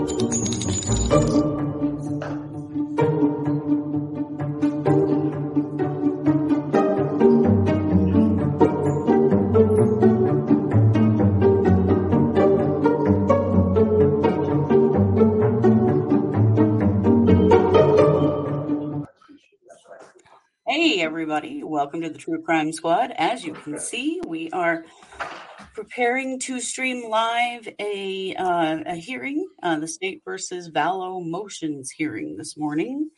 Hey, 0.00 0.06
everybody. 21.02 21.62
Welcome 21.62 22.00
to 22.00 22.08
the 22.08 22.16
True 22.16 22.40
Crime 22.40 22.72
Squad. 22.72 23.12
As 23.18 23.44
you 23.44 23.52
can 23.52 23.78
see, 23.78 24.22
we 24.26 24.48
are 24.52 24.86
preparing 25.90 26.38
to 26.38 26.60
stream 26.60 27.10
live 27.10 27.68
a, 27.80 28.32
uh, 28.36 28.78
a 28.86 28.94
hearing, 28.94 29.44
uh, 29.64 29.76
the 29.76 29.88
State 29.88 30.22
versus 30.24 30.70
Vallow 30.70 31.24
Motions 31.28 31.90
hearing 31.90 32.36
this 32.36 32.56
morning. 32.56 33.10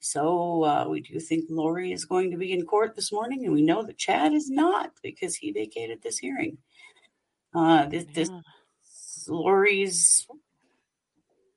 So 0.00 0.64
uh, 0.64 0.86
we 0.86 1.00
do 1.00 1.18
think 1.18 1.46
Lori 1.48 1.92
is 1.92 2.04
going 2.04 2.30
to 2.30 2.36
be 2.36 2.52
in 2.52 2.66
court 2.66 2.94
this 2.94 3.10
morning, 3.10 3.46
and 3.46 3.54
we 3.54 3.62
know 3.62 3.82
that 3.84 3.96
Chad 3.96 4.34
is 4.34 4.50
not 4.50 4.90
because 5.02 5.34
he 5.34 5.50
vacated 5.50 6.02
this 6.02 6.18
hearing. 6.18 6.58
Uh, 7.54 7.86
this, 7.86 8.04
this 8.12 8.30
Lori's 9.26 10.26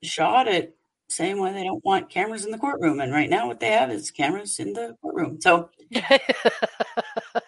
shot 0.01 0.47
at 0.47 0.73
saying 1.09 1.39
why 1.39 1.51
they 1.51 1.65
don't 1.65 1.83
want 1.83 2.09
cameras 2.09 2.45
in 2.45 2.51
the 2.51 2.57
courtroom, 2.57 3.01
and 3.01 3.11
right 3.11 3.29
now 3.29 3.47
what 3.47 3.59
they 3.59 3.71
have 3.71 3.91
is 3.91 4.11
cameras 4.11 4.59
in 4.59 4.71
the 4.71 4.95
courtroom. 5.01 5.41
So 5.41 5.69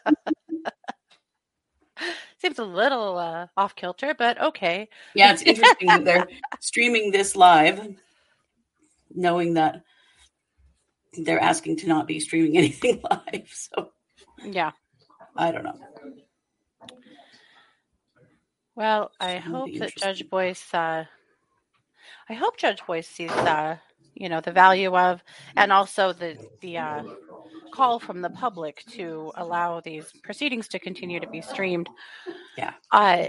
Seems 2.39 2.57
a 2.57 2.63
little 2.63 3.17
uh, 3.17 3.47
off 3.57 3.75
kilter, 3.75 4.15
but 4.17 4.41
okay. 4.41 4.87
yeah, 5.13 5.33
it's 5.33 5.41
interesting 5.41 5.87
that 5.87 6.05
they're 6.05 6.27
streaming 6.61 7.11
this 7.11 7.35
live, 7.35 7.95
knowing 9.13 9.55
that 9.55 9.83
they're 11.17 11.41
asking 11.41 11.75
to 11.77 11.87
not 11.87 12.07
be 12.07 12.19
streaming 12.19 12.57
anything 12.63 13.01
live. 13.11 13.49
So 13.51 13.91
Yeah. 14.43 14.71
I 15.35 15.51
don't 15.51 15.63
know. 15.63 15.79
Well, 18.75 19.11
I 19.19 19.35
hope 19.37 19.69
that. 19.77 19.95
Judge 19.97 20.29
Boyce, 20.29 20.73
uh, 20.73 21.03
I 22.29 22.33
hope 22.33 22.55
Judge 22.55 22.85
Boyce 22.85 23.07
sees, 23.07 23.31
uh, 23.31 23.77
you 24.15 24.29
know, 24.29 24.41
the 24.41 24.51
value 24.51 24.95
of, 24.95 25.23
and 25.55 25.71
also 25.71 26.13
the 26.13 26.37
the 26.61 26.77
uh, 26.77 27.03
call 27.73 27.99
from 27.99 28.21
the 28.21 28.29
public 28.29 28.83
to 28.91 29.31
allow 29.35 29.79
these 29.79 30.11
proceedings 30.23 30.67
to 30.69 30.79
continue 30.79 31.19
to 31.19 31.27
be 31.27 31.41
streamed. 31.41 31.89
Yeah. 32.57 32.73
Uh, 32.91 33.27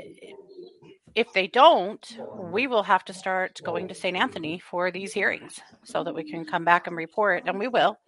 if 1.14 1.33
they 1.33 1.48
don't, 1.48 2.19
we 2.36 2.67
will 2.67 2.83
have 2.83 3.05
to 3.06 3.12
start 3.12 3.61
going 3.64 3.89
to 3.89 3.95
St. 3.95 4.17
Anthony 4.17 4.61
for 4.61 4.91
these 4.91 5.12
hearings 5.12 5.58
so 5.84 6.05
that 6.05 6.14
we 6.14 6.23
can 6.23 6.45
come 6.45 6.64
back 6.64 6.86
and 6.86 6.97
report, 6.97 7.45
and 7.47 7.58
we 7.58 7.69
will. 7.69 7.98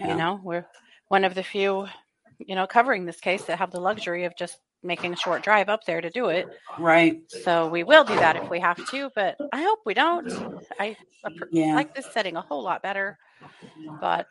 Yeah. 0.00 0.08
You 0.08 0.16
know, 0.16 0.40
we're 0.42 0.66
one 1.08 1.24
of 1.24 1.34
the 1.34 1.42
few, 1.42 1.86
you 2.38 2.54
know, 2.54 2.66
covering 2.66 3.04
this 3.04 3.20
case 3.20 3.44
that 3.44 3.58
have 3.58 3.70
the 3.70 3.80
luxury 3.80 4.24
of 4.24 4.36
just 4.36 4.58
making 4.82 5.12
a 5.12 5.16
short 5.16 5.42
drive 5.42 5.68
up 5.68 5.84
there 5.84 6.00
to 6.00 6.10
do 6.10 6.26
it. 6.28 6.46
Right. 6.78 7.22
So 7.28 7.68
we 7.68 7.84
will 7.84 8.04
do 8.04 8.14
that 8.16 8.36
if 8.36 8.50
we 8.50 8.60
have 8.60 8.84
to, 8.90 9.10
but 9.14 9.36
I 9.52 9.62
hope 9.62 9.80
we 9.84 9.94
don't. 9.94 10.30
I 10.78 10.96
Yeah. 11.50 11.74
like 11.74 11.94
this 11.94 12.06
setting 12.12 12.36
a 12.36 12.40
whole 12.40 12.62
lot 12.62 12.82
better, 12.82 13.18
but 14.00 14.26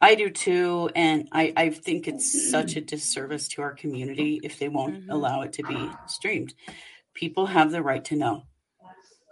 I 0.00 0.14
do 0.14 0.30
too. 0.30 0.90
And 0.94 1.28
I, 1.32 1.52
I 1.56 1.70
think 1.70 2.08
it's 2.08 2.50
such 2.50 2.76
a 2.76 2.80
disservice 2.80 3.48
to 3.48 3.62
our 3.62 3.72
community 3.74 4.40
if 4.42 4.58
they 4.58 4.68
won't 4.68 5.06
Mhm. 5.06 5.10
allow 5.12 5.42
it 5.42 5.52
to 5.54 5.62
be 5.62 5.90
streamed. 6.06 6.54
People 7.12 7.46
have 7.46 7.70
the 7.70 7.82
right 7.82 8.04
to 8.06 8.16
know. 8.16 8.44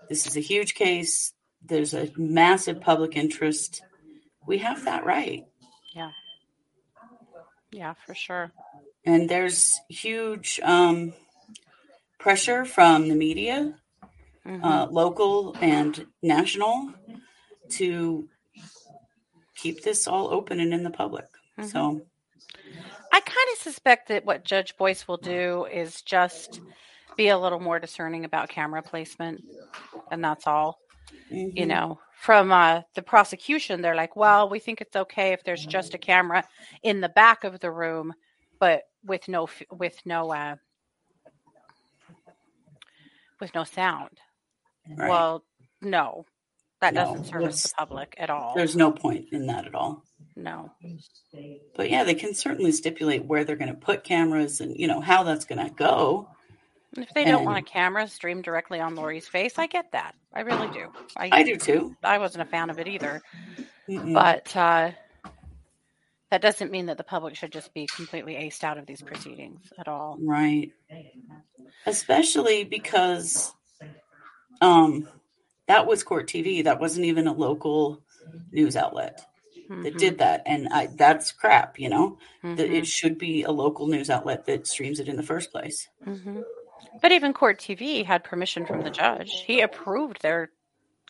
This 0.09 0.27
is 0.27 0.37
a 0.37 0.41
huge 0.41 0.75
case. 0.75 1.33
There's 1.63 1.95
a 1.95 2.11
massive 2.17 2.81
public 2.81 3.17
interest. 3.17 3.83
We 4.47 4.59
have 4.59 4.85
that 4.85 5.05
right. 5.07 5.45
Yeah. 5.95 6.11
Yeah, 7.71 7.95
for 8.07 8.15
sure. 8.15 8.53
And 9.09 9.27
there's 9.27 9.81
huge 9.89 10.61
um, 10.63 11.15
pressure 12.19 12.67
from 12.67 13.09
the 13.09 13.15
media, 13.15 13.75
Mhm. 14.45 14.63
uh, 14.63 14.87
local 14.91 15.57
and 15.63 16.07
national, 16.23 16.93
to 17.71 18.29
keep 19.57 19.83
this 19.83 20.07
all 20.07 20.29
open 20.29 20.61
and 20.61 20.75
in 20.75 20.83
the 20.83 20.91
public. 20.91 21.25
Mhm. 21.59 21.71
So, 21.71 22.07
I 23.11 23.21
kind 23.21 23.49
of 23.55 23.59
suspect 23.59 24.09
that 24.09 24.27
what 24.27 24.45
Judge 24.45 24.77
Boyce 24.77 25.09
will 25.09 25.17
do 25.17 25.65
is 25.65 26.03
just 26.03 26.61
be 27.17 27.29
a 27.29 27.39
little 27.39 27.61
more 27.61 27.79
discerning 27.79 28.27
about 28.27 28.51
camera 28.51 28.83
placement, 28.83 29.43
and 30.11 30.23
that's 30.23 30.47
all. 30.47 30.79
you 31.31 31.65
mhm. 31.65 31.69
know 31.69 32.01
from 32.15 32.51
uh, 32.53 32.81
the 32.95 33.03
prosecution 33.03 33.81
they're 33.83 33.95
like 33.95 34.17
well 34.17 34.49
we 34.49 34.59
think 34.59 34.81
it's 34.81 34.97
okay 34.97 35.33
if 35.33 35.43
there's 35.45 35.65
just 35.67 35.93
a 35.95 35.99
camera 35.99 36.43
in 36.83 37.01
the 37.01 37.09
back 37.11 37.45
of 37.45 37.61
the 37.61 37.71
room 37.71 38.15
but 38.61 38.83
with 39.05 39.29
no 39.29 39.49
with 39.71 39.99
no 40.05 40.33
uh, 40.33 40.57
with 43.41 43.55
no 43.55 43.65
sound 43.65 44.19
Right. 44.97 45.09
well 45.09 45.45
no 45.83 46.25
that 46.81 46.95
No, 46.95 47.05
doesn't 47.13 47.27
service 47.27 47.63
the 47.63 47.71
public 47.77 48.15
at 48.19 48.31
all 48.31 48.55
there's 48.57 48.77
no 48.77 48.91
point 48.91 49.27
in 49.33 49.47
that 49.47 49.67
at 49.67 49.75
all. 49.75 50.03
no 50.37 50.71
But 51.77 51.91
yeah, 51.91 52.05
they 52.05 52.15
can 52.15 52.35
certainly 52.35 52.73
stipulate 52.73 53.25
where 53.25 53.45
they're 53.45 53.57
going 53.57 53.75
to 53.75 53.79
put 53.81 54.03
cameras 54.05 54.61
and 54.61 54.77
you 54.77 54.87
know 54.87 55.01
how 55.01 55.23
that's 55.25 55.45
going 55.45 55.65
to 55.65 55.73
go. 55.75 56.29
And 56.95 57.05
if 57.05 57.13
they 57.15 57.25
don't 57.25 57.45
want 57.45 57.59
a 57.59 57.71
camera 57.71 58.09
streamed 58.09 58.45
directly 58.45 58.81
on 58.81 58.95
Lori's 58.95 59.29
face 59.29 59.59
i 59.59 59.67
get 59.67 59.93
that 59.93 60.15
i 60.33 60.41
really 60.41 60.69
do 60.73 60.87
i, 61.17 61.29
I 61.31 61.43
do 61.43 61.57
too. 61.57 61.95
I 62.03 62.19
wasn't 62.19 62.43
a 62.43 62.51
fan 62.51 62.71
of 62.71 62.79
it 62.79 62.89
either 62.89 63.21
Mm-mm. 63.89 64.15
but 64.15 64.57
uh, 64.57 64.91
that 66.31 66.43
doesn't 66.43 66.71
mean 66.71 66.87
that 66.87 66.97
the 66.99 67.05
public 67.05 67.35
should 67.37 67.53
just 67.53 67.73
be 67.75 67.87
completely 67.87 68.35
aced 68.35 68.65
out 68.65 68.79
of 68.79 68.87
these 68.87 69.03
proceedings 69.03 69.61
at 69.79 69.89
all 69.89 70.19
Right. 70.21 70.73
Especially 71.87 72.65
because 72.65 73.53
um 74.61 75.09
that 75.67 75.87
was 75.87 76.03
court 76.03 76.27
TV. 76.29 76.65
That 76.65 76.81
wasn't 76.81 77.07
even 77.07 77.27
a 77.27 77.33
local 77.33 78.03
news 78.53 78.77
outlet 78.77 79.21
that 79.69 79.95
Mhm. 79.95 79.99
did 79.99 80.19
that. 80.19 80.43
And 80.47 80.69
I 80.69 80.87
that's 80.87 81.31
crap, 81.33 81.79
you 81.79 81.89
know. 81.91 82.19
That 82.43 82.71
Mhm. 82.71 82.75
it 82.79 82.87
should 82.87 83.19
be 83.19 83.43
a 83.43 83.51
local 83.51 83.87
news 83.87 84.09
outlet 84.11 84.47
that 84.47 84.67
streams 84.67 84.99
it 85.01 85.09
in 85.09 85.17
the 85.17 85.23
first 85.23 85.51
place. 85.53 85.89
hmm 86.05 86.41
But 87.03 87.13
even 87.13 87.33
Court 87.33 87.59
TV 87.59 88.03
had 88.05 88.25
permission 88.25 88.65
from 88.67 88.83
the 88.83 88.91
judge. 88.91 89.43
He 89.47 89.61
approved 89.61 90.23
their 90.23 90.51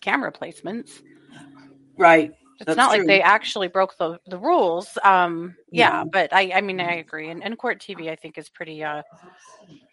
camera 0.00 0.32
placements. 0.32 1.00
Right. 1.96 2.32
It's 2.58 2.66
That's 2.66 2.76
not 2.76 2.90
like 2.90 3.06
they 3.06 3.22
actually 3.22 3.68
broke 3.68 3.96
the, 3.98 4.18
the 4.26 4.38
rules. 4.38 4.98
Um, 5.04 5.54
yeah, 5.70 6.02
No. 6.02 6.10
but 6.12 6.32
I, 6.32 6.50
I 6.54 6.60
mean, 6.60 6.80
I 6.80 6.96
agree. 6.96 7.28
And, 7.30 7.42
and 7.42 7.56
Court 7.56 7.80
TV, 7.80 8.10
I 8.10 8.16
think, 8.16 8.36
is 8.36 8.48
pretty. 8.48 8.82
Uh, 8.82 9.02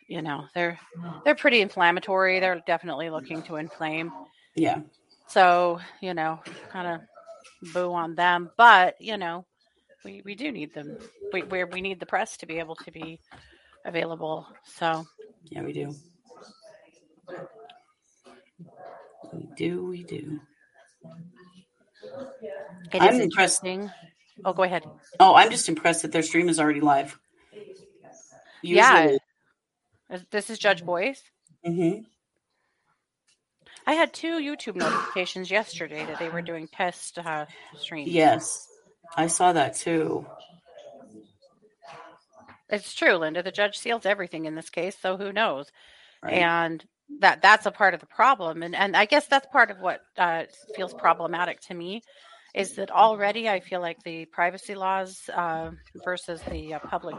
you 0.07 0.21
know, 0.21 0.45
they're 0.53 0.79
they're 1.23 1.35
pretty 1.35 1.61
inflammatory. 1.61 2.39
They're 2.39 2.61
definitely 2.65 3.09
looking 3.09 3.41
to 3.43 3.55
inflame. 3.57 4.11
Yeah. 4.55 4.79
So 5.27 5.79
you 6.01 6.13
know, 6.13 6.39
kind 6.71 7.01
of 7.61 7.73
boo 7.73 7.91
on 7.93 8.15
them. 8.15 8.49
But 8.57 8.95
you 8.99 9.17
know, 9.17 9.45
we, 10.03 10.21
we 10.25 10.35
do 10.35 10.51
need 10.51 10.73
them. 10.73 10.97
We 11.33 11.43
we 11.43 11.63
we 11.65 11.81
need 11.81 11.99
the 11.99 12.05
press 12.05 12.37
to 12.37 12.45
be 12.45 12.59
able 12.59 12.75
to 12.75 12.91
be 12.91 13.19
available. 13.85 14.47
So 14.63 15.05
Yeah, 15.49 15.63
we 15.63 15.73
do. 15.73 15.95
We 19.33 19.47
do, 19.55 19.85
we 19.85 20.03
do. 20.03 20.39
It 22.93 23.01
I'm 23.01 23.15
is 23.15 23.19
interesting. 23.19 23.91
Oh, 24.43 24.53
go 24.53 24.63
ahead. 24.63 24.83
Oh, 25.19 25.35
I'm 25.35 25.49
just 25.49 25.69
impressed 25.69 26.01
that 26.01 26.11
their 26.11 26.21
stream 26.21 26.49
is 26.49 26.59
already 26.59 26.81
live. 26.81 27.17
Yeah. 28.61 29.17
This 30.31 30.49
is 30.49 30.59
Judge 30.59 30.85
Boyce. 30.85 31.21
hmm 31.63 31.99
I 33.87 33.93
had 33.93 34.13
two 34.13 34.39
YouTube 34.39 34.75
notifications 34.75 35.51
yesterday 35.51 36.03
that 36.05 36.17
they 36.17 36.29
were 36.29 36.41
doing 36.41 36.67
test 36.67 37.19
uh, 37.19 37.45
streams. 37.77 38.09
Yes. 38.09 38.67
I 39.15 39.27
saw 39.27 39.53
that 39.53 39.75
too. 39.75 40.25
It's 42.67 42.95
true, 42.95 43.15
Linda. 43.15 43.43
The 43.43 43.51
judge 43.51 43.77
seals 43.77 44.07
everything 44.07 44.45
in 44.45 44.55
this 44.55 44.71
case, 44.71 44.97
so 44.99 45.17
who 45.17 45.31
knows? 45.31 45.71
Right. 46.23 46.33
And 46.33 46.83
that 47.19 47.41
that's 47.41 47.65
a 47.65 47.71
part 47.71 47.93
of 47.93 47.99
the 47.99 48.07
problem, 48.07 48.63
and 48.63 48.75
and 48.75 48.95
I 48.95 49.05
guess 49.05 49.27
that's 49.27 49.47
part 49.47 49.71
of 49.71 49.79
what 49.79 50.01
uh, 50.17 50.43
feels 50.75 50.93
problematic 50.93 51.61
to 51.61 51.73
me 51.73 52.01
is 52.53 52.75
that 52.75 52.89
already 52.89 53.49
I 53.49 53.59
feel 53.59 53.81
like 53.81 54.01
the 54.03 54.25
privacy 54.25 54.75
laws 54.75 55.29
uh, 55.33 55.71
versus 56.05 56.41
the 56.49 56.75
uh, 56.75 56.79
public, 56.79 57.17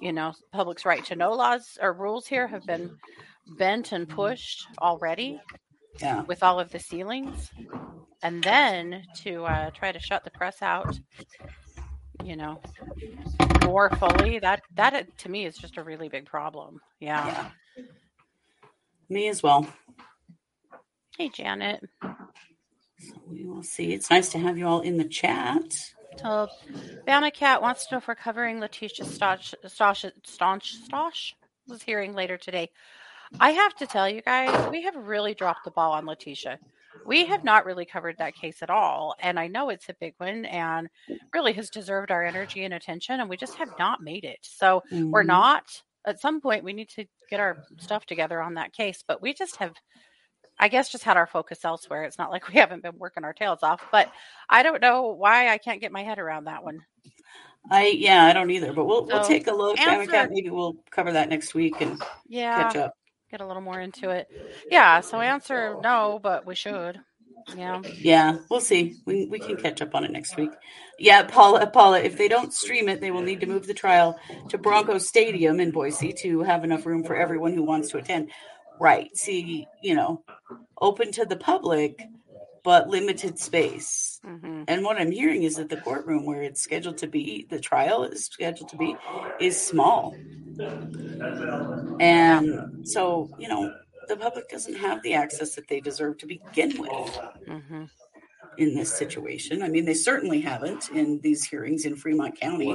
you 0.00 0.12
know, 0.12 0.32
public's 0.50 0.86
right 0.86 1.04
to 1.06 1.16
know 1.16 1.34
laws 1.34 1.78
or 1.80 1.92
rules 1.92 2.26
here 2.26 2.46
have 2.46 2.64
been 2.64 2.96
bent 3.58 3.92
and 3.92 4.08
pushed 4.08 4.66
already 4.80 5.38
yeah. 6.00 6.22
with 6.22 6.42
all 6.42 6.58
of 6.58 6.70
the 6.72 6.78
sealings, 6.78 7.50
and 8.22 8.42
then 8.42 9.02
to 9.22 9.44
uh, 9.44 9.70
try 9.70 9.92
to 9.92 10.00
shut 10.00 10.24
the 10.24 10.30
press 10.30 10.62
out, 10.62 10.98
you 12.24 12.36
know, 12.36 12.58
more 13.64 13.90
fully. 13.90 14.38
That 14.38 14.62
that 14.74 15.18
to 15.18 15.28
me 15.28 15.46
is 15.46 15.56
just 15.56 15.76
a 15.76 15.82
really 15.82 16.08
big 16.08 16.26
problem. 16.26 16.80
Yeah. 16.98 17.26
Yeah. 17.26 17.84
Me 19.08 19.28
as 19.28 19.42
well. 19.42 19.66
Hey, 21.16 21.28
Janet. 21.28 21.82
So 22.02 23.14
we 23.26 23.46
will 23.46 23.62
see. 23.62 23.92
It's 23.92 24.10
nice 24.10 24.30
to 24.30 24.38
have 24.38 24.58
you 24.58 24.66
all 24.66 24.80
in 24.80 24.96
the 24.96 25.04
chat. 25.04 25.64
So, 26.20 26.48
Vanna 27.04 27.30
Cat 27.30 27.60
wants 27.60 27.86
to 27.86 27.94
know 27.94 27.98
if 27.98 28.08
we're 28.08 28.14
covering 28.14 28.58
Letecia 28.58 29.04
Stosh, 29.04 29.54
Stosh, 29.66 30.10
Staunch, 30.24 30.88
Stosh 30.88 31.32
was 31.68 31.82
hearing 31.82 32.14
later 32.14 32.36
today. 32.36 32.70
I 33.38 33.50
have 33.50 33.74
to 33.76 33.86
tell 33.86 34.08
you 34.08 34.22
guys, 34.22 34.70
we 34.70 34.82
have 34.82 34.96
really 34.96 35.34
dropped 35.34 35.64
the 35.64 35.70
ball 35.70 35.92
on 35.92 36.04
Letecia. 36.04 36.58
We 37.04 37.26
have 37.26 37.44
not 37.44 37.66
really 37.66 37.84
covered 37.84 38.16
that 38.18 38.34
case 38.34 38.62
at 38.62 38.70
all. 38.70 39.14
And 39.20 39.38
I 39.38 39.48
know 39.48 39.68
it's 39.68 39.88
a 39.88 39.94
big 40.00 40.14
one 40.18 40.44
and 40.46 40.88
really 41.34 41.52
has 41.54 41.68
deserved 41.68 42.10
our 42.10 42.24
energy 42.24 42.64
and 42.64 42.72
attention. 42.72 43.20
And 43.20 43.28
we 43.28 43.36
just 43.36 43.56
have 43.56 43.78
not 43.78 44.02
made 44.02 44.24
it. 44.24 44.38
So 44.42 44.82
mm-hmm. 44.90 45.10
we're 45.10 45.22
not, 45.22 45.82
at 46.06 46.20
some 46.20 46.40
point, 46.40 46.64
we 46.64 46.72
need 46.72 46.88
to 46.90 47.04
get 47.28 47.40
our 47.40 47.64
stuff 47.78 48.06
together 48.06 48.40
on 48.40 48.54
that 48.54 48.72
case. 48.72 49.02
But 49.06 49.20
we 49.20 49.34
just 49.34 49.56
have 49.56 49.74
I 50.58 50.68
guess 50.68 50.90
just 50.90 51.04
had 51.04 51.16
our 51.16 51.26
focus 51.26 51.64
elsewhere. 51.64 52.04
It's 52.04 52.18
not 52.18 52.30
like 52.30 52.48
we 52.48 52.54
haven't 52.60 52.82
been 52.82 52.98
working 52.98 53.24
our 53.24 53.32
tails 53.32 53.62
off, 53.62 53.84
but 53.92 54.10
I 54.48 54.62
don't 54.62 54.80
know 54.80 55.08
why 55.08 55.48
I 55.48 55.58
can't 55.58 55.80
get 55.80 55.92
my 55.92 56.02
head 56.02 56.18
around 56.18 56.44
that 56.44 56.64
one. 56.64 56.80
I 57.70 57.88
yeah, 57.88 58.24
I 58.24 58.32
don't 58.32 58.50
either, 58.50 58.72
but 58.72 58.84
we'll 58.84 59.08
so 59.08 59.16
we'll 59.16 59.24
take 59.24 59.48
a 59.48 59.52
look. 59.52 59.78
Answer, 59.80 60.28
maybe 60.30 60.50
we'll 60.50 60.76
cover 60.90 61.12
that 61.12 61.28
next 61.28 61.54
week 61.54 61.80
and 61.80 62.00
yeah, 62.28 62.62
catch 62.62 62.76
up. 62.76 62.92
Get 63.30 63.40
a 63.40 63.46
little 63.46 63.62
more 63.62 63.80
into 63.80 64.10
it. 64.10 64.28
Yeah, 64.70 65.00
so 65.00 65.20
answer 65.20 65.76
no, 65.82 66.20
but 66.22 66.46
we 66.46 66.54
should. 66.54 67.00
Yeah. 67.54 67.80
Yeah, 67.98 68.38
we'll 68.50 68.60
see. 68.60 68.96
We 69.04 69.26
we 69.26 69.38
can 69.38 69.56
catch 69.56 69.80
up 69.80 69.94
on 69.94 70.04
it 70.04 70.10
next 70.10 70.36
week. 70.36 70.50
Yeah, 70.98 71.22
Paula 71.22 71.66
Paula, 71.66 72.00
if 72.00 72.16
they 72.16 72.28
don't 72.28 72.52
stream 72.52 72.88
it, 72.88 73.00
they 73.00 73.10
will 73.10 73.22
need 73.22 73.40
to 73.40 73.46
move 73.46 73.66
the 73.66 73.74
trial 73.74 74.18
to 74.48 74.58
Bronco 74.58 74.98
Stadium 74.98 75.60
in 75.60 75.70
Boise 75.70 76.12
to 76.22 76.40
have 76.42 76.64
enough 76.64 76.86
room 76.86 77.04
for 77.04 77.14
everyone 77.14 77.52
who 77.52 77.62
wants 77.62 77.90
to 77.90 77.98
attend. 77.98 78.30
Right. 78.80 79.16
See, 79.16 79.66
you 79.82 79.94
know, 79.94 80.24
open 80.80 81.12
to 81.12 81.24
the 81.24 81.36
public, 81.36 82.02
but 82.64 82.88
limited 82.88 83.38
space. 83.38 84.20
Mm-hmm. 84.26 84.64
And 84.66 84.84
what 84.84 84.96
I'm 84.96 85.12
hearing 85.12 85.44
is 85.44 85.54
that 85.56 85.68
the 85.68 85.76
courtroom 85.76 86.26
where 86.26 86.42
it's 86.42 86.60
scheduled 86.60 86.98
to 86.98 87.06
be, 87.06 87.46
the 87.48 87.60
trial 87.60 88.04
is 88.04 88.24
scheduled 88.26 88.70
to 88.70 88.76
be, 88.76 88.96
is 89.40 89.60
small. 89.60 90.16
And 92.00 92.86
so, 92.88 93.30
you 93.38 93.48
know, 93.48 93.72
the 94.08 94.16
public 94.16 94.48
doesn't 94.48 94.76
have 94.76 95.02
the 95.02 95.14
access 95.14 95.54
that 95.54 95.68
they 95.68 95.80
deserve 95.80 96.18
to 96.18 96.26
begin 96.26 96.78
with. 96.78 97.20
Mm-hmm. 97.48 97.84
In 98.58 98.74
this 98.74 98.90
situation, 98.90 99.62
I 99.62 99.68
mean, 99.68 99.84
they 99.84 99.92
certainly 99.92 100.40
haven't 100.40 100.88
in 100.90 101.20
these 101.20 101.44
hearings 101.44 101.84
in 101.84 101.94
Fremont 101.94 102.40
County. 102.40 102.68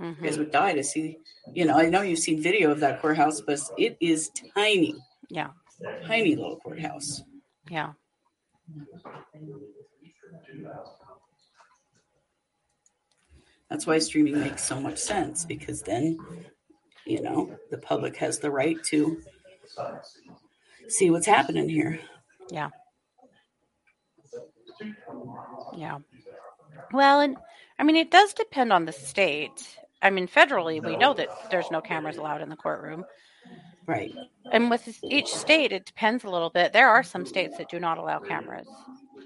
Mm-hmm. 0.00 0.24
You 0.24 0.30
guys 0.30 0.36
would 0.36 0.50
die 0.50 0.72
to 0.72 0.82
see. 0.82 1.18
You 1.54 1.64
know, 1.64 1.78
I 1.78 1.88
know 1.88 2.02
you've 2.02 2.18
seen 2.18 2.42
video 2.42 2.72
of 2.72 2.80
that 2.80 3.00
courthouse, 3.00 3.40
but 3.40 3.60
it 3.76 3.96
is 4.00 4.30
tiny. 4.54 4.96
Yeah. 5.28 5.50
Tiny 6.06 6.34
little 6.34 6.56
courthouse. 6.56 7.22
Yeah. 7.70 7.92
That's 13.70 13.86
why 13.86 13.98
streaming 14.00 14.40
makes 14.40 14.64
so 14.64 14.80
much 14.80 14.98
sense 14.98 15.44
because 15.44 15.82
then, 15.82 16.18
you 17.06 17.22
know, 17.22 17.56
the 17.70 17.78
public 17.78 18.16
has 18.16 18.40
the 18.40 18.50
right 18.50 18.82
to 18.84 19.22
see 20.88 21.10
what's 21.10 21.26
happening 21.26 21.68
here. 21.68 22.00
Yeah. 22.50 22.70
Yeah. 25.76 25.98
Well, 26.92 27.20
and 27.20 27.36
I 27.78 27.82
mean, 27.82 27.96
it 27.96 28.10
does 28.10 28.32
depend 28.32 28.72
on 28.72 28.84
the 28.84 28.92
state. 28.92 29.76
I 30.02 30.10
mean, 30.10 30.28
federally, 30.28 30.82
we 30.84 30.96
know 30.96 31.14
that 31.14 31.28
there's 31.50 31.70
no 31.70 31.80
cameras 31.80 32.16
allowed 32.16 32.40
in 32.40 32.48
the 32.48 32.56
courtroom. 32.56 33.04
Right. 33.86 34.12
And 34.52 34.70
with 34.70 35.02
each 35.02 35.28
state, 35.28 35.72
it 35.72 35.86
depends 35.86 36.24
a 36.24 36.30
little 36.30 36.50
bit. 36.50 36.72
There 36.72 36.88
are 36.88 37.02
some 37.02 37.24
states 37.24 37.56
that 37.58 37.70
do 37.70 37.80
not 37.80 37.98
allow 37.98 38.18
cameras, 38.18 38.68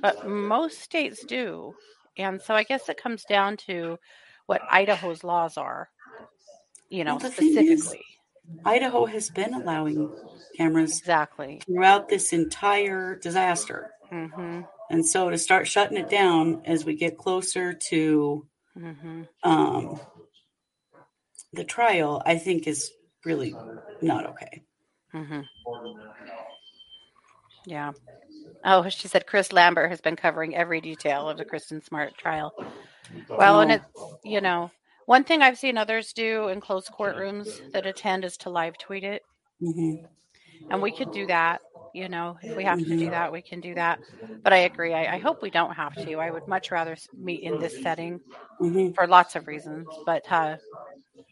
but 0.00 0.26
most 0.26 0.81
states 0.81 1.25
do. 1.25 1.75
And 2.17 2.41
so 2.41 2.55
I 2.55 2.62
guess 2.62 2.88
it 2.88 2.97
comes 2.97 3.25
down 3.25 3.56
to 3.69 3.99
what 4.47 4.62
Idaho's 4.70 5.25
laws 5.25 5.56
are, 5.56 5.88
you 6.91 7.05
know, 7.05 7.17
well, 7.17 7.31
specifically. 7.31 7.64
Is, 7.73 7.97
Idaho 8.64 9.06
has 9.06 9.30
been 9.30 9.54
allowing 9.54 10.10
cameras 10.56 10.98
exactly 10.98 11.62
throughout 11.66 12.08
this 12.08 12.32
entire 12.32 13.16
disaster. 13.16 13.90
Mm-hmm. 14.12 14.62
And 14.90 15.06
so 15.06 15.30
to 15.30 15.38
start 15.38 15.68
shutting 15.68 15.96
it 15.96 16.10
down 16.10 16.62
as 16.66 16.84
we 16.84 16.94
get 16.96 17.16
closer 17.16 17.72
to 17.72 18.46
mm-hmm. 18.78 19.22
um, 19.42 20.00
the 21.52 21.64
trial, 21.64 22.22
I 22.24 22.36
think 22.36 22.66
is 22.66 22.90
really 23.24 23.54
not 24.02 24.26
okay. 24.26 24.62
Mm-hmm. 25.14 25.40
Yeah. 27.66 27.92
Oh, 28.64 28.88
she 28.88 29.08
said 29.08 29.26
Chris 29.26 29.52
Lambert 29.52 29.90
has 29.90 30.00
been 30.00 30.16
covering 30.16 30.54
every 30.54 30.80
detail 30.80 31.28
of 31.28 31.38
the 31.38 31.44
Kristin 31.44 31.84
Smart 31.84 32.16
trial. 32.16 32.52
Well, 33.28 33.60
and 33.60 33.72
it's, 33.72 33.84
you 34.24 34.40
know, 34.40 34.70
one 35.06 35.25
thing 35.25 35.43
I've 35.43 35.58
seen 35.58 35.76
others 35.76 36.12
do 36.12 36.49
in 36.49 36.60
closed 36.60 36.90
courtrooms 36.96 37.72
that 37.72 37.87
attend 37.87 38.25
is 38.25 38.37
to 38.38 38.50
live 38.50 38.78
tweet 38.78 39.04
it. 39.04 39.22
Mm-hmm. 39.62 40.06
And 40.70 40.82
we 40.82 40.93
could 40.93 41.12
do 41.12 41.26
that. 41.26 41.60
You 41.94 42.08
know, 42.08 42.38
if 42.43 42.56
we 42.56 42.64
have 42.64 42.78
mm-hmm. 42.78 42.90
to 42.90 42.96
do 42.96 43.02
mm-hmm. 43.02 43.10
that, 43.10 43.32
we 43.32 43.43
can 43.43 43.60
do 43.60 43.75
that. 43.75 44.00
But 44.43 44.54
I 44.54 44.58
agree. 44.58 44.94
I, 44.94 45.16
I, 45.16 45.19
hope 45.19 45.43
we 45.43 45.50
don't 45.50 45.75
have 45.75 45.94
to. 45.94 46.14
I 46.14 46.31
would 46.31 46.49
much 46.49 46.70
rather 46.70 46.96
meet 47.12 47.43
in 47.43 47.58
this 47.58 47.82
setting 47.82 48.19
mm-hmm. 48.58 48.93
for 48.93 49.06
lots 49.06 49.37
of 49.37 49.46
reasons. 49.46 49.87
But 50.06 50.22
uh, 50.31 50.56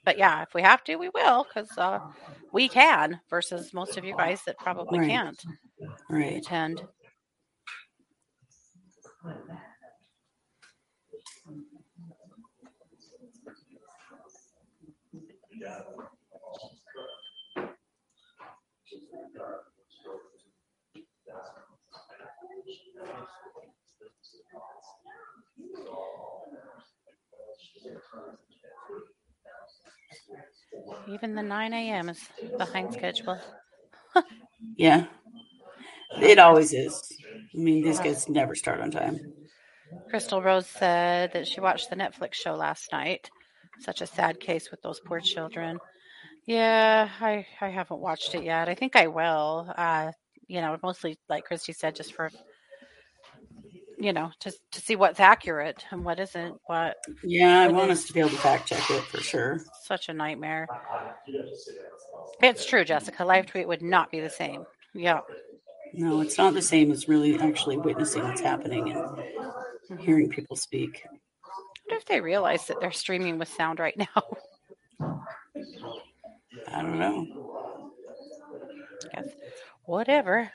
but 0.05 0.19
yeah, 0.19 0.43
if 0.43 0.52
we 0.52 0.61
have 0.61 0.84
to, 0.84 0.96
we 0.96 1.08
will 1.14 1.44
because 1.44 1.70
uh, 1.78 2.00
we 2.52 2.69
can 2.69 3.20
versus 3.31 3.72
most 3.72 3.96
of 3.96 4.05
you 4.05 4.14
guys 4.17 4.43
that 4.44 4.58
probably 4.58 4.99
right. 4.99 5.08
can't 5.08 5.44
right. 6.11 6.37
attend. 6.37 6.82
Even 31.09 31.35
the 31.35 31.43
9 31.43 31.73
a.m. 31.73 32.09
is 32.09 32.21
behind 32.59 32.93
schedule. 32.93 33.38
yeah. 34.77 35.06
It 36.21 36.38
always 36.38 36.73
is. 36.73 37.03
I 37.55 37.59
mean, 37.59 37.82
these 37.82 37.99
kids 38.00 38.29
never 38.29 38.55
start 38.55 38.81
on 38.81 38.91
time. 38.91 39.20
Crystal 40.08 40.43
Rose 40.43 40.67
said 40.67 41.32
that 41.32 41.46
she 41.46 41.60
watched 41.60 41.91
the 41.91 41.96
Netflix 41.96 42.34
show 42.34 42.55
last 42.55 42.93
night. 42.93 43.31
Such 43.81 44.03
a 44.03 44.06
sad 44.06 44.41
case 44.41 44.70
with 44.70 44.82
those 44.82 45.01
poor 45.01 45.20
children. 45.20 45.79
Yeah, 46.46 47.08
I, 47.20 47.46
I 47.60 47.69
haven't 47.69 48.01
watched 48.01 48.34
it 48.34 48.43
yet. 48.43 48.69
I 48.69 48.75
think 48.75 48.96
I 48.96 49.06
will. 49.06 49.72
Uh, 49.77 50.13
you 50.49 50.60
know, 50.60 50.77
mostly 50.82 51.19
like 51.29 51.44
Christy 51.44 51.72
said, 51.72 51.94
just 51.96 52.15
for 52.15 52.31
you 54.00 54.14
know, 54.14 54.30
to 54.40 54.50
to 54.50 54.80
see 54.80 54.96
what's 54.96 55.20
accurate 55.20 55.84
and 55.90 56.04
what 56.04 56.19
isn't. 56.19 56.58
What 56.66 56.96
yeah, 57.22 57.60
I 57.60 57.69
want 57.69 57.90
us 57.90 58.04
to 58.06 58.12
be 58.12 58.20
able 58.20 58.30
to 58.30 58.36
fact 58.36 58.69
check 58.69 58.90
it 58.90 59.02
for 59.02 59.19
sure. 59.19 59.60
Such 59.84 60.08
a 60.08 60.14
nightmare. 60.14 60.66
It's 62.42 62.64
true, 62.64 62.84
Jessica. 62.84 63.24
Live 63.24 63.46
tweet 63.46 63.69
would 63.69 63.82
not 63.82 64.10
be 64.10 64.20
the 64.20 64.30
same. 64.30 64.64
Yeah. 64.94 65.20
No, 65.92 66.20
it's 66.20 66.38
not 66.38 66.54
the 66.54 66.62
same 66.62 66.90
as 66.90 67.08
really 67.08 67.38
actually 67.38 67.76
witnessing 67.76 68.22
what's 68.22 68.40
happening 68.40 68.90
and 68.90 69.00
mm-hmm. 69.00 69.96
hearing 69.98 70.30
people 70.30 70.56
speak. 70.56 71.02
I 71.04 71.08
wonder 71.86 72.00
if 72.00 72.06
they 72.06 72.20
realize 72.20 72.66
that 72.66 72.80
they're 72.80 72.92
streaming 72.92 73.38
with 73.38 73.48
sound 73.48 73.80
right 73.80 73.96
now. 73.96 74.06
I 76.72 76.82
don't 76.82 76.98
know. 76.98 77.26
Yes. 79.12 79.28
Whatever. 79.84 80.50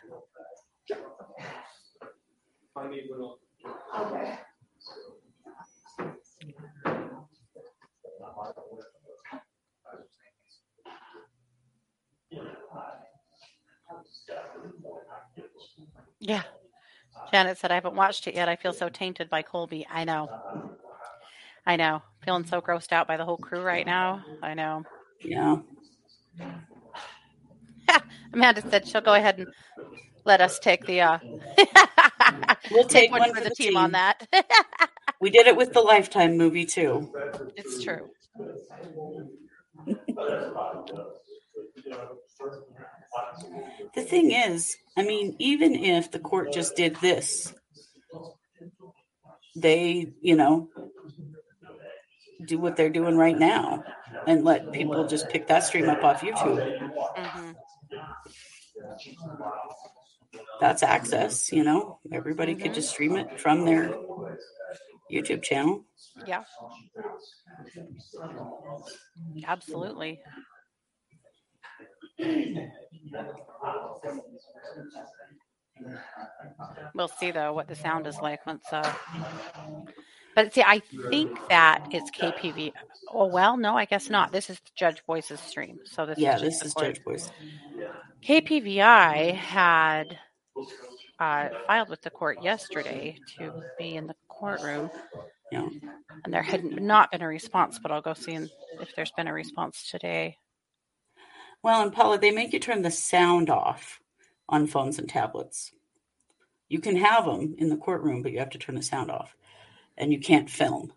Okay. 2.77 4.39
Yeah. 16.20 16.44
Janet 17.32 17.58
said, 17.58 17.72
I 17.72 17.75
haven't 17.75 17.96
watched 17.96 18.27
it 18.27 18.36
yet. 18.36 18.50
I 18.50 18.55
feel 18.55 18.74
so 18.74 18.89
tainted 18.89 19.29
by 19.29 19.41
Colby. 19.41 19.88
I 19.89 20.03
know. 20.03 20.29
I 21.65 21.75
know. 21.75 22.01
Feeling 22.24 22.46
so 22.46 22.62
grossed 22.62 22.91
out 22.91 23.08
by 23.08 23.17
the 23.17 23.25
whole 23.25 23.38
crew 23.38 23.62
right 23.62 23.86
now. 23.86 24.24
I 24.41 24.53
know. 24.53 24.84
Yeah. 25.22 25.58
Amanda 28.34 28.62
said 28.70 28.86
she'll 28.86 29.01
go 29.01 29.13
ahead 29.13 29.39
and 29.39 29.48
let 30.25 30.41
us 30.41 30.60
take 30.60 30.86
the 30.86 31.01
uh 31.01 31.20
we'll 32.72 32.84
take, 32.84 33.03
take 33.03 33.12
one, 33.12 33.22
one, 33.22 33.34
for, 33.34 33.41
the, 33.41 33.50
the 33.50 33.55
team, 33.55 33.67
team 33.70 33.77
on 33.77 33.91
that. 33.91 34.27
we 35.22 35.29
did 35.29 35.48
it 35.48 35.55
with 35.55 35.74
the 35.74 35.82
Lifetime 35.82 36.38
movie 36.38 36.65
too. 36.65 37.10
It's 37.55 37.82
true. 37.82 38.10
The 43.96 44.01
thing 44.01 44.32
is, 44.32 44.75
I 44.98 45.03
mean, 45.03 45.36
even 45.39 45.75
if 45.75 46.12
the 46.12 46.20
court 46.20 46.51
just 46.51 46.75
did 46.75 46.98
this, 46.98 47.53
they, 49.55 50.12
you 50.22 50.36
know, 50.36 50.70
do 52.44 52.58
what 52.60 52.75
they're 52.75 52.89
doing 52.89 53.17
right 53.17 53.38
now 53.38 53.84
and 54.27 54.44
let 54.44 54.72
people 54.72 55.08
just 55.08 55.29
pick 55.29 55.48
that 55.48 55.63
stream 55.63 55.89
up 55.89 56.03
off 56.03 56.22
YouTube. 56.22 56.79
hmm 57.15 57.51
That's 60.60 60.84
access, 60.84 61.51
you 61.51 61.63
know. 61.63 62.00
Everybody 62.12 62.56
could 62.56 62.74
just 62.74 62.89
stream 62.89 63.18
it 63.18 63.39
from 63.39 63.65
their 63.65 63.94
YouTube 65.12 65.44
channel. 65.44 65.86
Yeah. 66.25 66.44
Absolutely. 69.48 70.20
We'll 76.94 77.08
see 77.10 77.32
though 77.32 77.54
what 77.54 77.68
the 77.68 77.75
sound 77.75 78.08
is 78.08 78.18
like 78.22 78.46
once. 78.46 78.65
Uh... 78.72 78.94
But 80.36 80.54
see, 80.54 80.63
I 80.65 80.82
think 81.10 81.38
that 81.50 81.88
it's 81.92 82.12
KPV. 82.12 82.74
Oh 83.10 83.27
well, 83.27 83.56
no, 83.58 83.77
I 83.77 83.86
guess 83.86 84.10
not. 84.10 84.32
This 84.32 84.50
is 84.50 84.60
Judge 84.75 85.01
Boyce's 85.06 85.39
stream, 85.39 85.80
so 85.86 86.06
this 86.06 86.18
Yeah, 86.18 86.36
is 86.36 86.42
this 86.42 86.65
is. 86.65 86.74
Judge 86.74 87.04
Boyce. 87.04 87.30
KPVI 88.24 89.34
had 89.36 90.18
uh, 91.19 91.50
filed 91.67 91.89
with 91.89 92.01
the 92.01 92.09
court 92.09 92.41
yesterday 92.43 93.17
to 93.38 93.63
be 93.77 93.95
in 93.95 94.07
the 94.07 94.15
courtroom, 94.27 94.89
and 95.51 96.33
there 96.33 96.41
had 96.41 96.63
not 96.63 97.12
been 97.12 97.21
a 97.21 97.27
response. 97.27 97.79
But 97.79 97.91
I'll 97.91 98.01
go 98.01 98.13
see 98.13 98.33
if 98.33 98.95
there's 98.95 99.12
been 99.12 99.27
a 99.27 99.33
response 99.33 99.89
today. 99.89 100.38
Well, 101.63 101.81
and 101.81 101.93
Paula, 101.93 102.19
they 102.19 102.31
make 102.31 102.53
you 102.53 102.59
turn 102.59 102.81
the 102.83 102.91
sound 102.91 103.50
off 103.50 104.00
on 104.47 104.67
phones 104.67 105.00
and 105.00 105.09
tablets. 105.09 105.71
You 106.69 106.79
can 106.79 106.95
have 106.97 107.25
them 107.25 107.55
in 107.57 107.69
the 107.69 107.77
courtroom, 107.77 108.21
but 108.21 108.31
you 108.31 108.39
have 108.39 108.51
to 108.51 108.57
turn 108.59 108.75
the 108.75 108.83
sound 108.83 109.09
off, 109.09 109.35
and 109.97 110.12
you 110.12 110.19
can't 110.19 110.50
film. 110.50 110.93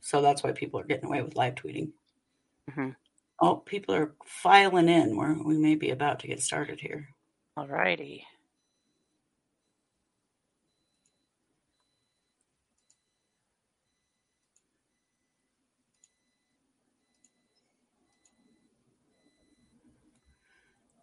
So 0.00 0.20
that's 0.22 0.42
why 0.42 0.52
people 0.52 0.80
are 0.80 0.84
getting 0.84 1.06
away 1.06 1.22
with 1.22 1.36
live 1.36 1.54
tweeting. 1.54 1.92
Mhm. 2.70 2.96
Oh, 3.40 3.56
people 3.56 3.94
are 3.94 4.14
filing 4.24 4.88
in. 4.88 5.16
We're, 5.16 5.42
we 5.42 5.56
may 5.56 5.74
be 5.74 5.90
about 5.90 6.20
to 6.20 6.26
get 6.26 6.42
started 6.42 6.80
here. 6.80 7.08
Alrighty. 7.58 8.22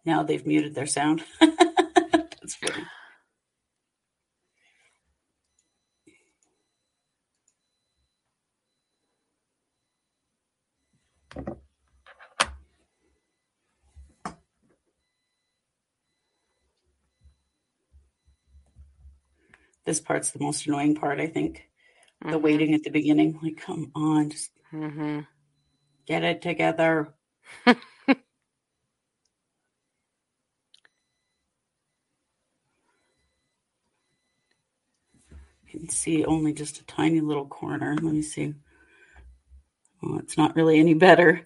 Now 0.08 0.22
they've 0.22 0.46
muted 0.46 0.74
their 0.74 0.86
sound. 0.86 1.22
that's 1.38 2.54
funny. 2.54 2.82
This 19.84 20.00
part's 20.00 20.30
the 20.30 20.38
most 20.40 20.66
annoying 20.66 20.94
part, 20.94 21.20
I 21.20 21.26
think. 21.26 21.68
The 22.26 22.38
waiting 22.38 22.72
at 22.72 22.82
the 22.82 22.88
beginning. 22.90 23.38
Like, 23.42 23.58
come 23.58 23.92
on, 23.94 24.30
just 24.30 24.52
hmm 24.70 25.20
get 26.06 26.24
it 26.24 26.40
together. 26.40 27.12
You 35.67 35.67
can 35.78 35.88
see 35.88 36.24
only 36.24 36.52
just 36.52 36.80
a 36.80 36.86
tiny 36.86 37.20
little 37.20 37.46
corner. 37.46 37.94
Let 37.94 38.14
me 38.14 38.22
see. 38.22 38.54
Oh, 40.02 40.18
it's 40.18 40.36
not 40.36 40.54
really 40.56 40.78
any 40.78 40.94
better 40.94 41.44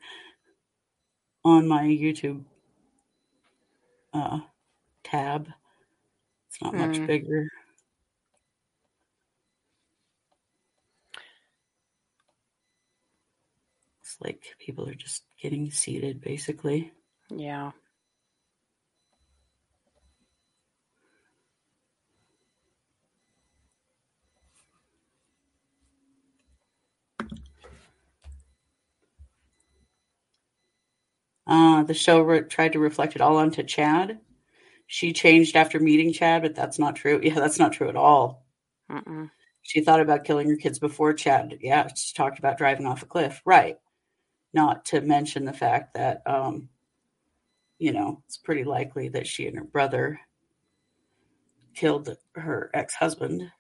on 1.44 1.66
my 1.66 1.82
YouTube 1.84 2.44
uh, 4.12 4.40
tab. 5.04 5.48
It's 6.48 6.62
not 6.62 6.74
much 6.74 6.98
Hmm. 6.98 7.06
bigger. 7.06 7.48
It's 14.02 14.16
like 14.20 14.44
people 14.58 14.88
are 14.88 14.94
just 14.94 15.22
getting 15.40 15.70
seated, 15.70 16.20
basically. 16.20 16.92
Yeah. 17.30 17.72
Uh, 31.46 31.82
the 31.82 31.94
show 31.94 32.20
re- 32.22 32.42
tried 32.42 32.72
to 32.72 32.78
reflect 32.78 33.16
it 33.16 33.20
all 33.22 33.36
onto 33.36 33.62
Chad. 33.62 34.20
She 34.86 35.12
changed 35.12 35.56
after 35.56 35.80
meeting 35.80 36.12
Chad, 36.12 36.42
but 36.42 36.54
that's 36.54 36.78
not 36.78 36.96
true. 36.96 37.20
Yeah, 37.22 37.34
that's 37.34 37.58
not 37.58 37.72
true 37.72 37.88
at 37.88 37.96
all. 37.96 38.44
She 39.62 39.80
thought 39.80 40.00
about 40.00 40.24
killing 40.24 40.48
her 40.50 40.56
kids 40.56 40.78
before 40.78 41.12
Chad. 41.14 41.58
Yeah, 41.60 41.88
she 41.94 42.14
talked 42.14 42.38
about 42.38 42.58
driving 42.58 42.84
off 42.86 43.02
a 43.02 43.06
cliff. 43.06 43.40
Right. 43.44 43.78
Not 44.52 44.84
to 44.86 45.00
mention 45.00 45.44
the 45.44 45.52
fact 45.52 45.94
that, 45.94 46.20
um, 46.26 46.68
you 47.78 47.92
know, 47.92 48.22
it's 48.26 48.36
pretty 48.36 48.64
likely 48.64 49.08
that 49.08 49.26
she 49.26 49.46
and 49.46 49.56
her 49.56 49.64
brother 49.64 50.20
killed 51.74 52.14
her 52.34 52.70
ex 52.74 52.94
husband. 52.94 53.50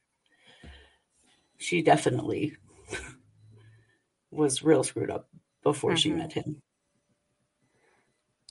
She 1.56 1.80
definitely 1.82 2.56
was 4.30 4.62
real 4.62 4.82
screwed 4.84 5.10
up 5.10 5.28
before 5.62 5.96
she 5.96 6.10
Mhm. 6.10 6.16
met 6.18 6.32
him. 6.34 6.62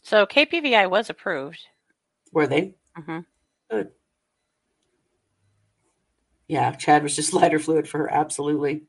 So 0.02 0.26
KPVI 0.26 0.90
was 0.90 1.10
approved. 1.10 1.60
Were 2.32 2.48
they? 2.48 2.76
hmm 2.96 3.20
Good. 3.70 3.92
Yeah, 6.48 6.72
Chad 6.74 7.04
was 7.04 7.16
just 7.16 7.34
lighter 7.36 7.60
fluid 7.60 7.88
for 7.88 8.00
her. 8.00 8.12
Absolutely. 8.12 8.84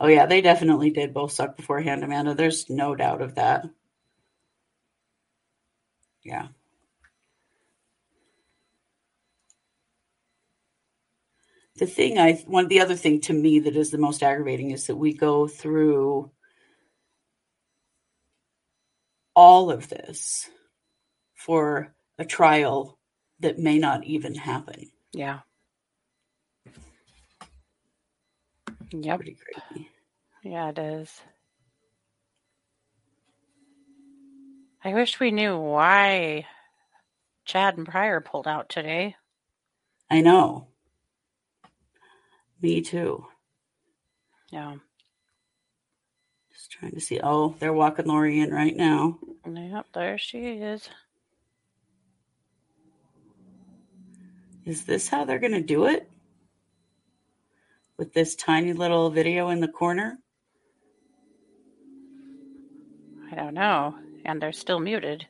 Oh, 0.00 0.06
yeah, 0.06 0.26
they 0.26 0.40
definitely 0.40 0.90
did 0.90 1.12
both 1.12 1.32
suck 1.32 1.56
beforehand, 1.56 2.04
Amanda. 2.04 2.34
There's 2.34 2.70
no 2.70 2.94
doubt 2.94 3.20
of 3.20 3.34
that. 3.34 3.66
Yeah. 6.22 6.48
The 11.76 11.86
thing 11.86 12.18
I, 12.18 12.34
one, 12.46 12.68
the 12.68 12.80
other 12.80 12.96
thing 12.96 13.20
to 13.22 13.32
me 13.32 13.60
that 13.60 13.76
is 13.76 13.90
the 13.90 13.98
most 13.98 14.22
aggravating 14.22 14.70
is 14.72 14.86
that 14.86 14.96
we 14.96 15.12
go 15.12 15.46
through 15.46 16.30
all 19.38 19.70
of 19.70 19.88
this 19.88 20.50
for 21.32 21.94
a 22.18 22.24
trial 22.24 22.98
that 23.38 23.56
may 23.56 23.78
not 23.78 24.02
even 24.02 24.34
happen. 24.34 24.90
Yeah. 25.12 25.38
Yep. 28.90 29.16
Pretty 29.20 29.36
crazy. 29.36 29.90
Yeah, 30.42 30.70
it 30.70 30.78
is. 30.80 31.20
I 34.82 34.92
wish 34.94 35.20
we 35.20 35.30
knew 35.30 35.56
why 35.56 36.44
Chad 37.44 37.76
and 37.76 37.86
Prior 37.86 38.20
pulled 38.20 38.48
out 38.48 38.68
today. 38.68 39.14
I 40.10 40.20
know. 40.20 40.66
Me 42.60 42.80
too. 42.80 43.24
Yeah. 44.50 44.78
Trying 46.78 46.92
to 46.92 47.00
see. 47.00 47.20
Oh, 47.22 47.56
they're 47.58 47.72
walking 47.72 48.06
Lori 48.06 48.40
in 48.40 48.52
right 48.52 48.76
now. 48.76 49.18
Yep, 49.46 49.86
there 49.94 50.18
she 50.18 50.38
is. 50.38 50.88
Is 54.64 54.84
this 54.84 55.08
how 55.08 55.24
they're 55.24 55.38
going 55.38 55.52
to 55.52 55.62
do 55.62 55.86
it? 55.86 56.08
With 57.96 58.12
this 58.12 58.36
tiny 58.36 58.72
little 58.74 59.10
video 59.10 59.48
in 59.48 59.60
the 59.60 59.68
corner? 59.68 60.18
I 63.32 63.34
don't 63.34 63.54
know. 63.54 63.96
And 64.24 64.40
they're 64.40 64.52
still 64.52 64.78
muted. 64.78 65.26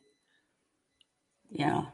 Yeah. 1.51 1.87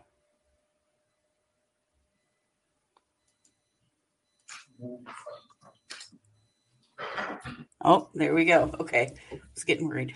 Oh, 7.85 8.09
there 8.15 8.35
we 8.35 8.47
go. 8.47 8.71
Okay. 8.81 9.13
I 9.31 9.41
was 9.55 9.65
getting 9.65 9.87
worried. 9.87 10.15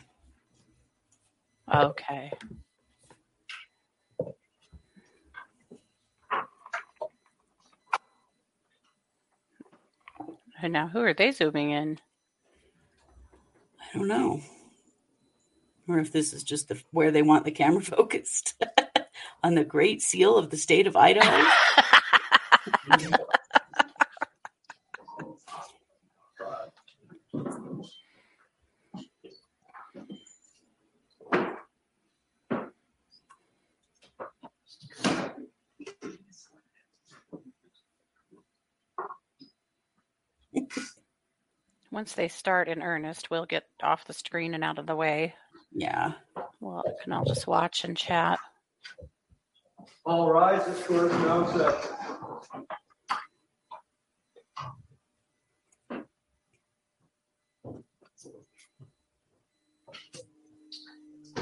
Okay. 1.73 2.33
And 10.61 10.73
now 10.73 10.89
who 10.89 11.01
are 11.01 11.13
they 11.13 11.31
zooming 11.31 11.71
in? 11.71 11.99
I 13.81 13.99
don't 13.99 14.09
know. 14.09 14.41
Or 15.87 15.99
if 15.99 16.11
this 16.11 16.33
is 16.33 16.43
just 16.43 16.69
the, 16.69 16.83
where 16.91 17.11
they 17.11 17.23
want 17.23 17.45
the 17.45 17.51
camera 17.51 17.83
focused 17.83 18.61
on 19.43 19.55
the 19.55 19.65
Great 19.65 20.01
Seal 20.01 20.37
of 20.37 20.49
the 20.49 20.57
state 20.57 20.87
of 20.87 20.97
Idaho? 20.97 21.47
Once 41.91 42.13
they 42.13 42.29
start 42.29 42.69
in 42.69 42.83
earnest, 42.83 43.31
we'll 43.31 43.47
get 43.47 43.65
off 43.83 44.05
the 44.05 44.13
screen 44.13 44.55
and 44.55 44.63
out 44.63 44.79
of 44.79 44.87
the 44.87 44.95
way. 44.97 45.35
Yeah. 45.73 46.13
Well, 46.61 46.85
and 47.05 47.15
I'll 47.15 47.25
just 47.25 47.47
watch 47.47 47.85
and 47.85 47.97
chat. 47.97 48.39
All 50.05 50.31
rise, 50.31 50.65
this 50.67 50.87
court 50.87 51.11
is 51.11 51.13
now 51.13 51.47
set. 51.57 51.99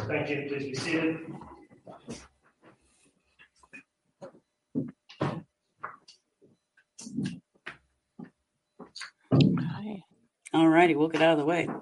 Thank 0.07 0.31
you, 0.31 0.45
please 0.49 0.65
be 0.65 0.75
seated. 0.75 1.17
All 10.57 10.71
righty, 10.71 10.97
we'll 10.97 11.09
get 11.09 11.21
out 11.21 11.33
of 11.33 11.39
the 11.39 11.45
way. 11.45 11.69
All 11.69 11.77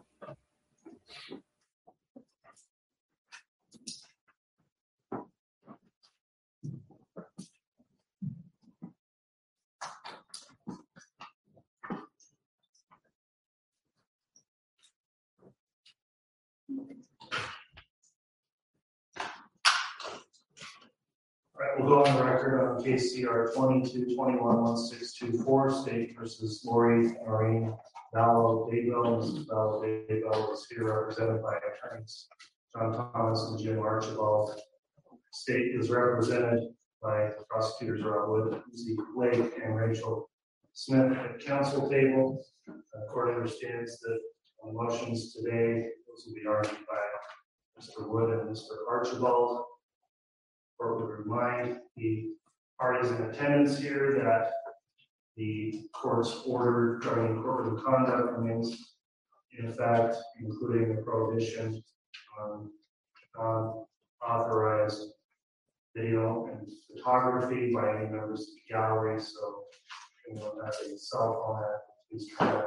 right, 21.61 21.79
we'll 21.79 21.89
go 21.89 22.05
on 22.05 22.17
the 22.17 22.25
record 22.25 22.61
on 22.61 22.83
case 22.83 23.15
CR 23.15 23.53
twenty-two 23.55 24.17
twenty-one 24.17 24.63
one 24.65 24.77
six 24.77 25.15
two 25.15 25.31
four, 25.45 25.71
state 25.71 26.17
versus 26.19 26.65
Lori 26.67 27.13
Maureen 27.25 27.73
Vallow 28.15 28.71
Daybell. 28.71 29.19
Mrs. 29.19 29.47
Vallow 29.47 29.83
Daybell 29.83 30.53
is 30.53 30.67
here 30.71 30.85
represented 30.85 31.43
by 31.43 31.57
attorneys 31.57 32.29
John 32.73 32.93
Thomas 32.93 33.43
and 33.51 33.59
Jim 33.59 33.81
Archibald. 33.81 34.61
State 35.33 35.75
is 35.75 35.91
represented 35.91 36.69
by 37.03 37.31
prosecutors 37.51 38.03
Rob 38.05 38.31
Wood, 38.31 38.63
Blake, 39.17 39.53
and 39.63 39.77
Rachel 39.77 40.31
Smith 40.75 41.13
at 41.19 41.41
counsel 41.41 41.91
table. 41.91 42.45
Uh, 42.69 43.13
Court 43.13 43.35
understands 43.35 43.99
that 44.01 44.19
on 44.63 44.75
motions 44.75 45.35
today, 45.35 45.87
those 46.07 46.25
will 46.27 46.35
be 46.35 46.47
argued 46.47 46.87
by 46.89 47.81
Mr. 47.81 48.09
Wood 48.09 48.31
and 48.31 48.49
Mr. 48.49 48.89
Archibald. 48.89 49.65
Court 50.79 51.01
would 51.01 51.27
remind 51.27 51.79
the 51.97 52.31
parties 52.81 53.11
in 53.11 53.23
attendance 53.23 53.79
here 53.79 54.21
that 54.23 54.53
the 55.37 55.83
court's 55.93 56.43
order 56.47 57.01
governing 57.03 57.43
corporate 57.43 57.85
conduct 57.85 58.39
remains 58.39 58.95
in 59.59 59.67
effect, 59.67 60.17
including 60.41 60.95
the 60.95 61.03
prohibition 61.03 61.83
on 62.41 62.71
unauthorized 64.23 65.13
video 65.97 66.49
and 66.51 66.69
photography 66.97 67.73
by 67.73 67.97
any 67.97 68.07
members 68.11 68.41
of 68.41 68.47
the 68.47 68.75
gallery, 68.75 69.21
so 69.21 69.65
anyone 70.31 70.53
has 70.65 70.77
a 70.81 70.99
cell 70.99 71.45
phone, 71.47 71.61
that 71.61 71.81
please 72.11 72.29
that 72.39 72.47
not 72.47 72.65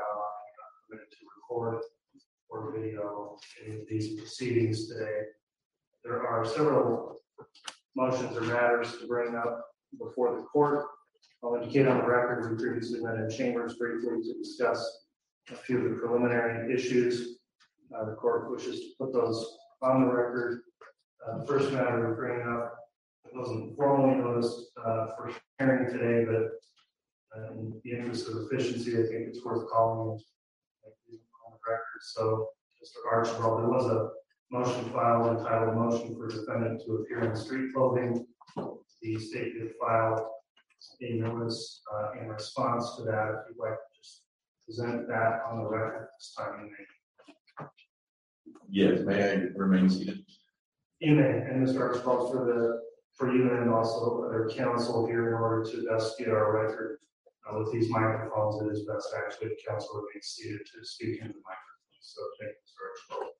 permitted 0.89 1.11
to 1.11 1.17
record 1.35 1.81
or 2.49 2.73
video 2.77 3.37
any 3.65 3.75
of 3.75 3.87
these 3.89 4.17
proceedings 4.19 4.87
today. 4.87 5.21
There 6.03 6.25
are 6.25 6.45
several 6.45 7.17
motions 7.95 8.37
or 8.37 8.41
matters 8.41 8.97
to 8.97 9.07
bring 9.07 9.35
up 9.35 9.65
before 9.99 10.35
the 10.35 10.43
court. 10.43 10.85
I'll 11.43 11.55
indicate 11.55 11.87
on 11.87 11.99
the 11.99 12.07
record, 12.07 12.51
we 12.51 12.63
previously 12.63 12.99
met 13.01 13.15
in 13.15 13.29
chambers 13.29 13.75
briefly 13.75 14.21
to 14.23 14.33
discuss 14.39 15.05
a 15.51 15.55
few 15.55 15.77
of 15.77 15.91
the 15.91 15.97
preliminary 15.97 16.73
issues. 16.73 17.37
Uh, 17.95 18.05
the 18.05 18.13
court 18.13 18.51
wishes 18.51 18.79
to 18.79 18.87
put 18.99 19.13
those 19.13 19.57
on 19.81 20.01
the 20.01 20.07
record. 20.07 20.61
Uh, 21.25 21.39
the 21.39 21.45
first 21.45 21.71
matter 21.71 21.99
we're 21.99 22.15
bringing 22.15 22.47
up 22.47 22.73
it 23.25 23.37
wasn't 23.37 23.75
formally 23.75 24.15
noticed, 24.15 24.71
uh, 24.85 25.07
for 25.15 25.31
hearing 25.59 25.91
today, 25.91 26.25
but 26.25 27.37
uh, 27.37 27.51
in 27.51 27.79
the 27.83 27.91
interest 27.91 28.27
of 28.27 28.37
efficiency, 28.37 28.93
I 28.93 29.03
think 29.03 29.27
it's 29.27 29.43
worth 29.43 29.69
calling 29.69 30.11
on 30.11 30.17
the 31.07 31.57
record. 31.67 32.01
So, 32.01 32.49
Mr. 32.81 33.11
Archibald, 33.11 33.61
there 33.61 33.69
was 33.69 33.85
a 33.85 34.09
motion 34.49 34.89
filed 34.91 35.37
entitled 35.37 35.75
motion 35.75 36.15
for 36.15 36.27
defendant 36.29 36.81
to 36.85 36.95
appear 36.95 37.29
in 37.29 37.35
street 37.35 37.73
clothing. 37.73 38.25
The 39.01 39.19
state 39.19 39.53
did 39.59 39.73
file 39.79 40.36
a 41.01 41.13
notice 41.13 41.81
uh, 41.93 42.19
in 42.21 42.27
response 42.27 42.95
to 42.95 43.03
that. 43.03 43.29
If 43.29 43.49
you'd 43.55 43.61
like 43.61 43.73
to 43.73 43.99
just 43.99 44.23
present 44.65 45.07
that 45.07 45.41
on 45.49 45.63
the 45.63 45.69
record 45.69 46.03
at 46.03 46.09
this 46.17 46.33
time, 46.37 46.65
you 46.65 46.71
may. 46.71 46.85
Yes, 48.69 49.01
may 49.05 49.23
I 49.23 49.33
remain 49.55 49.89
seated? 49.89 50.25
You 50.99 51.15
may, 51.15 51.29
and 51.29 51.65
Mr. 51.65 51.81
Archibald, 51.81 52.31
for 52.31 52.45
the, 52.45 52.81
for 53.15 53.33
you 53.33 53.51
and 53.51 53.69
also 53.69 54.23
other 54.27 54.49
counsel 54.55 55.05
here 55.05 55.27
in 55.27 55.33
order 55.35 55.63
to 55.71 55.85
best 55.87 56.17
get 56.17 56.29
our 56.29 56.63
record 56.63 56.99
uh, 57.47 57.59
with 57.59 57.71
these 57.71 57.89
microphones, 57.89 58.61
it 58.61 58.71
is 58.71 58.85
best 58.85 59.07
actually 59.17 59.51
if 59.51 59.67
counsel 59.67 59.95
remains 59.95 60.25
seated 60.25 60.61
to 60.65 60.85
speak 60.85 61.21
into 61.21 61.33
the 61.33 61.39
microphone. 61.45 61.77
So 62.01 62.21
thank 62.39 62.51
you, 62.51 62.57
Mr. 62.65 63.15
Archibald. 63.15 63.33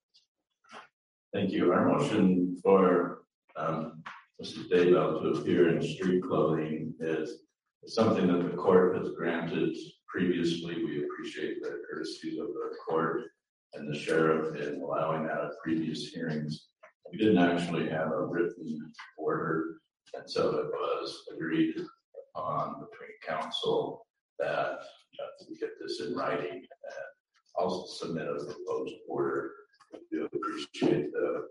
Thank 1.34 1.52
you. 1.52 1.74
Our 1.74 1.86
motion 1.86 2.58
for 2.64 3.24
um, 3.58 4.04
Mrs. 4.42 4.70
Daybell 4.70 5.22
to 5.22 5.40
appear 5.40 5.70
in 5.70 5.82
street 5.82 6.22
clothing 6.22 6.94
is 7.00 7.40
something 7.88 8.28
that 8.28 8.44
the 8.44 8.56
court 8.56 8.96
has 8.96 9.10
granted 9.18 9.76
previously. 10.08 10.76
We 10.76 11.04
appreciate 11.04 11.64
the 11.64 11.82
courtesy 11.90 12.38
of 12.40 12.48
the 12.48 12.76
court 12.88 13.24
and 13.74 13.92
the 13.92 13.98
sheriff 13.98 14.56
in 14.56 14.80
allowing 14.80 15.26
that 15.26 15.44
at 15.44 15.52
previous 15.64 16.10
hearings. 16.10 16.68
We 17.12 17.18
didn't 17.18 17.40
actually 17.40 17.90
have 17.90 18.12
a 18.12 18.26
written 18.26 18.94
order, 19.18 19.80
and 20.14 20.30
so 20.30 20.56
it 20.58 20.68
was 20.68 21.24
agreed 21.34 21.76
upon 22.36 22.82
between 22.82 23.10
counsel 23.26 24.06
that 24.38 24.80
we 25.50 25.58
get 25.58 25.72
this 25.82 26.00
in 26.02 26.16
writing 26.16 26.54
and 26.54 27.08
also 27.56 28.06
submit 28.06 28.28
a 28.28 28.36
proposed 28.36 28.96
order. 29.10 29.52
We 29.94 30.00
do 30.12 30.30
appreciate 30.32 31.12
the, 31.12 31.48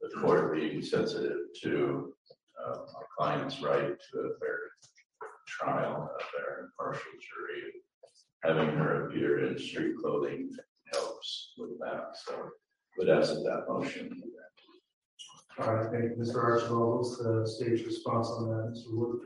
the 0.00 0.08
court 0.20 0.54
being 0.54 0.82
sensitive 0.82 1.38
to 1.62 2.14
uh, 2.64 2.76
my 2.76 3.02
client's 3.16 3.60
right 3.60 3.96
to 4.12 4.18
a 4.18 4.38
fair 4.38 4.58
trial, 5.46 6.10
a 6.18 6.22
fair 6.24 6.58
and 6.58 6.68
impartial 6.68 7.10
jury. 7.20 7.72
Having 8.44 8.76
her 8.78 9.06
appear 9.06 9.46
in 9.46 9.58
street 9.58 9.96
clothing 10.00 10.50
helps 10.92 11.52
with 11.58 11.78
that, 11.80 12.16
so 12.24 12.50
would 12.96 13.08
ask 13.08 13.32
that 13.34 13.44
that 13.44 13.72
motion 13.72 14.08
be 14.10 14.22
All 15.62 15.74
right, 15.74 15.90
thank 15.90 16.04
you, 16.04 16.16
Mr. 16.18 16.42
Archibald. 16.42 16.98
What's 16.98 17.18
the 17.18 17.46
state's 17.46 17.84
response 17.84 18.28
on 18.28 18.48
that, 18.48 18.72
Mr. 18.72 18.96
Wood? 18.96 19.20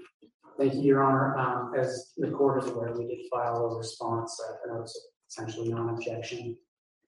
Thank 0.58 0.74
you, 0.74 0.82
Your 0.82 1.02
Honor. 1.02 1.36
Um, 1.38 1.72
as 1.78 2.12
the 2.16 2.30
court 2.30 2.62
is 2.62 2.70
aware, 2.70 2.92
we 2.92 3.06
did 3.06 3.26
file 3.30 3.56
a 3.56 3.76
response, 3.76 4.38
uh, 4.48 4.70
a 4.70 4.74
notice 4.74 4.96
of 4.96 5.02
essentially 5.28 5.68
non-objection, 5.70 6.56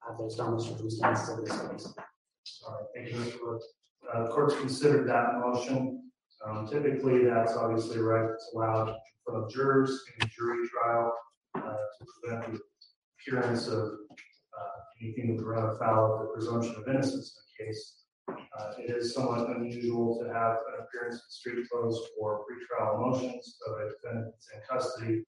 uh, 0.09 0.15
based 0.21 0.41
on 0.41 0.57
the 0.57 0.63
circumstances 0.63 1.29
of 1.29 1.45
this 1.45 1.61
case. 1.61 1.95
Right, 2.69 2.85
thank 2.95 3.09
you, 3.11 3.17
Mr. 3.17 3.59
Uh, 4.13 4.29
court's 4.29 4.55
considered 4.57 5.09
that 5.09 5.39
motion. 5.39 6.11
Um, 6.47 6.69
typically, 6.69 7.25
that's 7.25 7.55
obviously 7.55 7.99
right 7.99 8.31
It's 8.31 8.51
allowed 8.55 8.95
for 9.25 9.41
the 9.41 9.49
jurors 9.49 10.03
in 10.19 10.27
a 10.27 10.31
jury 10.31 10.69
trial, 10.69 11.13
uh, 11.55 11.61
to 11.61 12.07
prevent 12.21 12.53
the 12.53 12.61
appearance 13.19 13.69
of, 13.69 13.79
uh, 13.83 14.77
anything 15.01 15.37
that 15.37 15.45
would 15.45 15.47
run 15.47 15.71
afoul 15.71 16.15
of 16.15 16.21
the 16.21 16.33
presumption 16.35 16.75
of 16.77 16.87
innocence 16.87 17.41
in 17.59 17.65
a 17.65 17.67
case. 17.67 18.05
Uh, 18.29 18.73
it 18.79 18.91
is 18.91 19.15
somewhat 19.15 19.49
unusual 19.57 20.19
to 20.23 20.33
have 20.33 20.59
an 20.69 20.85
appearance 20.85 21.15
in 21.17 21.31
street 21.31 21.69
clothes 21.71 22.01
for 22.17 22.45
pretrial 22.45 23.01
motions 23.01 23.59
of 23.67 23.79
a 23.81 23.91
defendant 23.91 24.35
in 24.55 24.61
custody, 24.69 25.25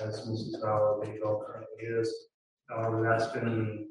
as 0.00 0.20
Mrs. 0.28 0.62
Vallow 0.62 1.46
currently 1.46 1.84
is. 1.84 2.28
However, 2.68 3.02
that's 3.02 3.32
been 3.32 3.88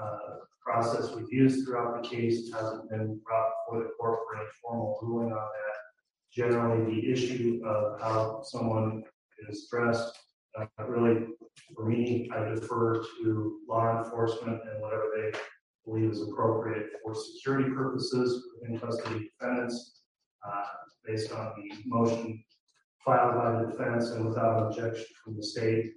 uh, 0.00 0.38
process 0.64 1.14
we've 1.14 1.32
used 1.32 1.66
throughout 1.66 2.02
the 2.02 2.08
case. 2.08 2.52
Hasn't 2.52 2.88
been 2.90 3.20
brought 3.24 3.50
before 3.66 3.84
the 3.84 3.90
court 3.98 4.20
for 4.26 4.36
any 4.38 4.48
formal 4.62 4.98
ruling 5.02 5.32
on 5.32 5.38
that. 5.38 5.76
Generally, 6.32 6.94
the 6.94 7.12
issue 7.12 7.60
of 7.64 8.00
how 8.00 8.42
someone 8.44 9.02
is 9.48 9.68
dressed, 9.70 10.18
uh, 10.58 10.66
really, 10.86 11.26
for 11.74 11.86
me, 11.86 12.30
I 12.34 12.54
defer 12.54 13.02
to 13.02 13.58
law 13.68 14.02
enforcement 14.02 14.60
and 14.70 14.82
whatever 14.82 15.04
they 15.16 15.38
believe 15.84 16.10
is 16.10 16.22
appropriate 16.22 16.86
for 17.02 17.14
security 17.14 17.70
purposes 17.70 18.44
within 18.60 18.78
custody 18.78 19.30
defendants. 19.38 20.02
uh, 20.46 20.64
based 21.06 21.32
on 21.32 21.52
the 21.56 21.76
motion 21.86 22.42
filed 23.04 23.34
by 23.34 23.62
the 23.62 23.70
defense 23.70 24.10
and 24.10 24.26
without 24.26 24.66
objection 24.66 25.04
from 25.22 25.36
the 25.36 25.42
state. 25.42 25.92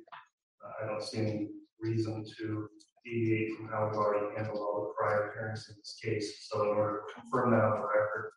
Uh, 0.64 0.84
I 0.84 0.88
don't 0.88 1.04
see 1.04 1.20
any 1.20 1.48
reason 1.80 2.26
to 2.38 2.68
deviate 3.08 3.56
from 3.56 3.68
how 3.70 3.88
we've 3.88 3.98
already 3.98 4.36
handled 4.36 4.58
all 4.58 4.82
the 4.82 4.94
prior 4.98 5.32
hearings 5.34 5.66
in 5.70 5.76
this 5.78 5.98
case. 6.04 6.48
So 6.50 6.64
in 6.64 6.78
order 6.78 7.02
to 7.08 7.22
confirm 7.22 7.52
that 7.52 7.64
on 7.64 7.82
the 7.82 7.88
record, 7.88 8.32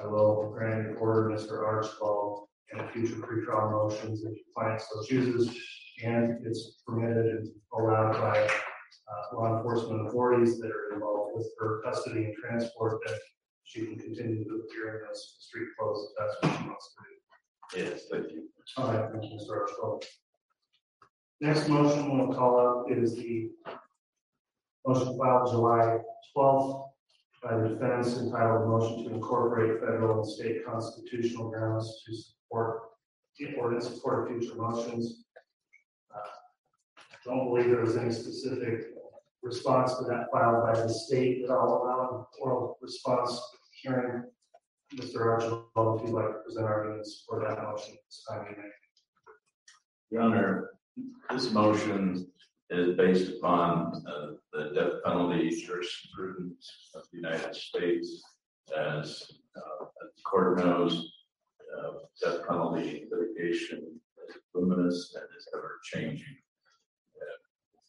I 0.00 0.06
will 0.06 0.50
grant 0.52 0.86
an 0.86 0.96
order, 0.96 1.30
Mr. 1.30 1.64
Archibald, 1.64 2.48
and 2.72 2.90
future 2.90 3.16
pretrial 3.16 3.70
motions 3.70 4.22
if 4.24 4.32
the 4.32 4.40
client 4.54 4.80
so 4.80 5.02
chooses. 5.02 5.56
And 6.04 6.46
it's 6.46 6.82
permitted 6.86 7.26
and 7.26 7.48
allowed 7.78 8.12
by 8.12 8.38
uh, 8.38 9.36
law 9.36 9.56
enforcement 9.56 10.06
authorities 10.06 10.58
that 10.58 10.70
are 10.70 10.94
involved 10.94 11.32
with 11.34 11.46
her 11.58 11.82
custody 11.84 12.24
and 12.24 12.34
transport 12.36 13.00
that 13.06 13.18
she 13.64 13.86
can 13.86 13.98
continue 13.98 14.44
to 14.44 14.64
appear 14.64 14.96
in 14.96 15.06
those 15.06 15.36
street 15.40 15.68
clothes 15.78 16.08
if 16.10 16.18
that's 16.18 16.36
what 16.42 16.58
she 16.58 16.68
wants 16.68 16.94
to 16.94 17.02
do. 17.04 17.90
Yes, 17.90 18.02
thank 18.10 18.32
you. 18.32 18.48
All 18.76 18.92
right, 18.92 19.10
thank 19.12 19.24
you, 19.24 19.38
Mr. 19.38 19.60
Archibald. 19.60 20.04
Next 21.40 21.68
motion 21.68 22.18
we'll 22.18 22.36
call 22.36 22.60
up 22.60 22.90
is 22.90 23.14
the 23.14 23.50
motion 24.86 25.18
filed 25.18 25.50
July 25.50 25.98
twelfth 26.32 26.86
by 27.42 27.56
the 27.56 27.68
defense 27.68 28.18
entitled 28.18 28.68
motion 28.68 29.04
to 29.04 29.14
incorporate 29.14 29.80
federal 29.80 30.20
and 30.22 30.30
state 30.30 30.64
constitutional 30.64 31.50
grounds 31.50 32.02
to 32.06 32.14
support 32.14 32.82
or 33.58 33.74
in 33.74 33.80
support 33.80 34.30
of 34.30 34.38
future 34.38 34.54
motions. 34.56 35.24
Uh, 36.14 36.18
Don't 37.24 37.48
believe 37.48 37.70
there 37.70 37.80
was 37.80 37.96
any 37.96 38.12
specific 38.12 38.88
response 39.42 39.96
to 39.96 40.04
that 40.04 40.26
filed 40.30 40.64
by 40.66 40.78
the 40.78 40.88
state 40.88 41.46
that 41.46 41.52
I'll 41.52 41.82
allow 41.82 42.18
an 42.18 42.24
oral 42.42 42.76
response 42.82 43.40
hearing. 43.80 44.24
Mr. 44.96 45.20
Archibald, 45.24 46.00
if 46.00 46.06
you'd 46.08 46.14
like 46.14 46.26
to 46.26 46.40
present 46.44 46.66
arguments 46.66 47.24
for 47.26 47.40
that 47.40 47.62
motion, 47.62 47.94
this 48.06 48.24
time 48.28 48.44
you 48.50 48.56
may. 48.56 48.68
Your 50.10 50.22
Honor, 50.22 50.70
this 51.30 51.52
motion 51.52 52.26
is 52.70 52.96
based 52.96 53.36
upon 53.36 53.92
uh, 54.06 54.26
the 54.52 54.70
death 54.74 55.02
penalty 55.04 55.50
jurisprudence 55.50 56.90
of 56.94 57.02
the 57.10 57.18
United 57.18 57.54
States. 57.54 58.22
As 58.76 59.22
uh, 59.56 59.84
as 60.04 60.10
the 60.16 60.22
court 60.24 60.58
knows, 60.58 61.12
uh, 61.76 61.90
death 62.22 62.46
penalty 62.48 63.06
litigation 63.10 63.78
is 64.28 64.36
luminous 64.54 65.14
and 65.16 65.24
is 65.36 65.48
ever 65.54 65.80
changing. 65.82 66.36
Uh, 67.20 67.40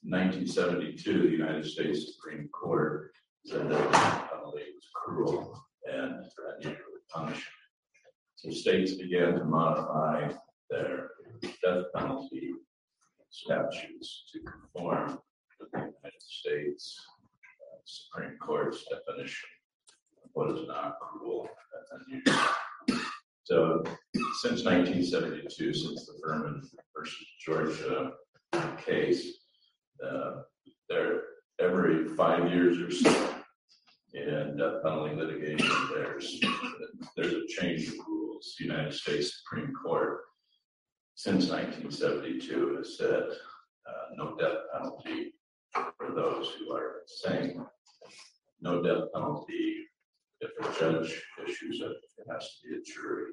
1972, 0.03 1.21
the 1.21 1.29
United 1.29 1.65
States 1.65 2.15
Supreme 2.15 2.49
Court 2.49 3.11
said 3.45 3.69
that 3.69 3.77
the 3.77 3.91
death 3.91 4.29
penalty 4.31 4.63
was 4.73 4.87
cruel 4.95 5.63
and 5.85 6.25
unusually 6.55 7.01
punishing. 7.09 7.43
So 8.35 8.49
states 8.49 8.93
began 8.93 9.35
to 9.35 9.45
modify 9.45 10.31
their 10.71 11.11
death 11.63 11.85
penalty 11.95 12.53
statutes 13.31 14.23
to 14.31 14.39
conform 14.39 15.19
with 15.59 15.71
the 15.71 15.79
United 15.79 16.21
States 16.21 16.99
uh, 17.61 17.79
Supreme 17.85 18.37
Court's 18.37 18.85
definition 18.89 19.49
of 20.23 20.29
what 20.33 20.51
is 20.51 20.67
not 20.67 20.97
cruel 20.99 21.47
and 21.91 22.01
unusual. 22.05 22.45
So 23.43 23.83
since 24.41 24.63
1972, 24.63 25.73
since 25.73 26.05
the 26.05 26.13
Furman 26.23 26.61
versus 26.95 27.25
Georgia 27.45 28.11
case, 28.85 29.39
uh, 30.05 30.41
there 30.89 31.21
every 31.59 32.07
five 32.09 32.51
years 32.51 32.79
or 32.79 32.91
so 32.91 33.35
in 34.13 34.57
death 34.57 34.83
penalty 34.83 35.15
litigation, 35.15 35.71
there's 35.93 36.39
there's 37.15 37.33
a 37.33 37.47
change 37.47 37.87
of 37.87 37.93
rules. 38.07 38.55
The 38.57 38.65
United 38.65 38.93
States 38.93 39.41
Supreme 39.41 39.73
Court 39.73 40.19
since 41.15 41.49
1972 41.49 42.77
has 42.77 42.97
said 42.97 43.23
uh, 43.87 44.15
no 44.15 44.35
death 44.37 44.57
penalty 44.73 45.33
for 45.73 46.13
those 46.15 46.53
who 46.59 46.73
are 46.73 47.01
insane. 47.03 47.63
No 48.61 48.81
death 48.81 49.05
penalty 49.13 49.77
if 50.41 50.51
a 50.59 50.79
judge 50.79 51.21
issues 51.47 51.81
it, 51.81 51.91
it 52.17 52.27
has 52.31 52.43
to 52.43 52.67
be 52.67 52.75
a 52.75 52.81
jury. 52.81 53.31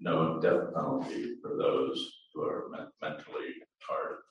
No 0.00 0.40
death 0.40 0.74
penalty 0.74 1.34
for 1.42 1.56
those 1.56 2.10
who 2.32 2.42
are 2.42 2.68
men- 2.70 2.88
mentally 3.02 3.54
retarded. 3.62 4.22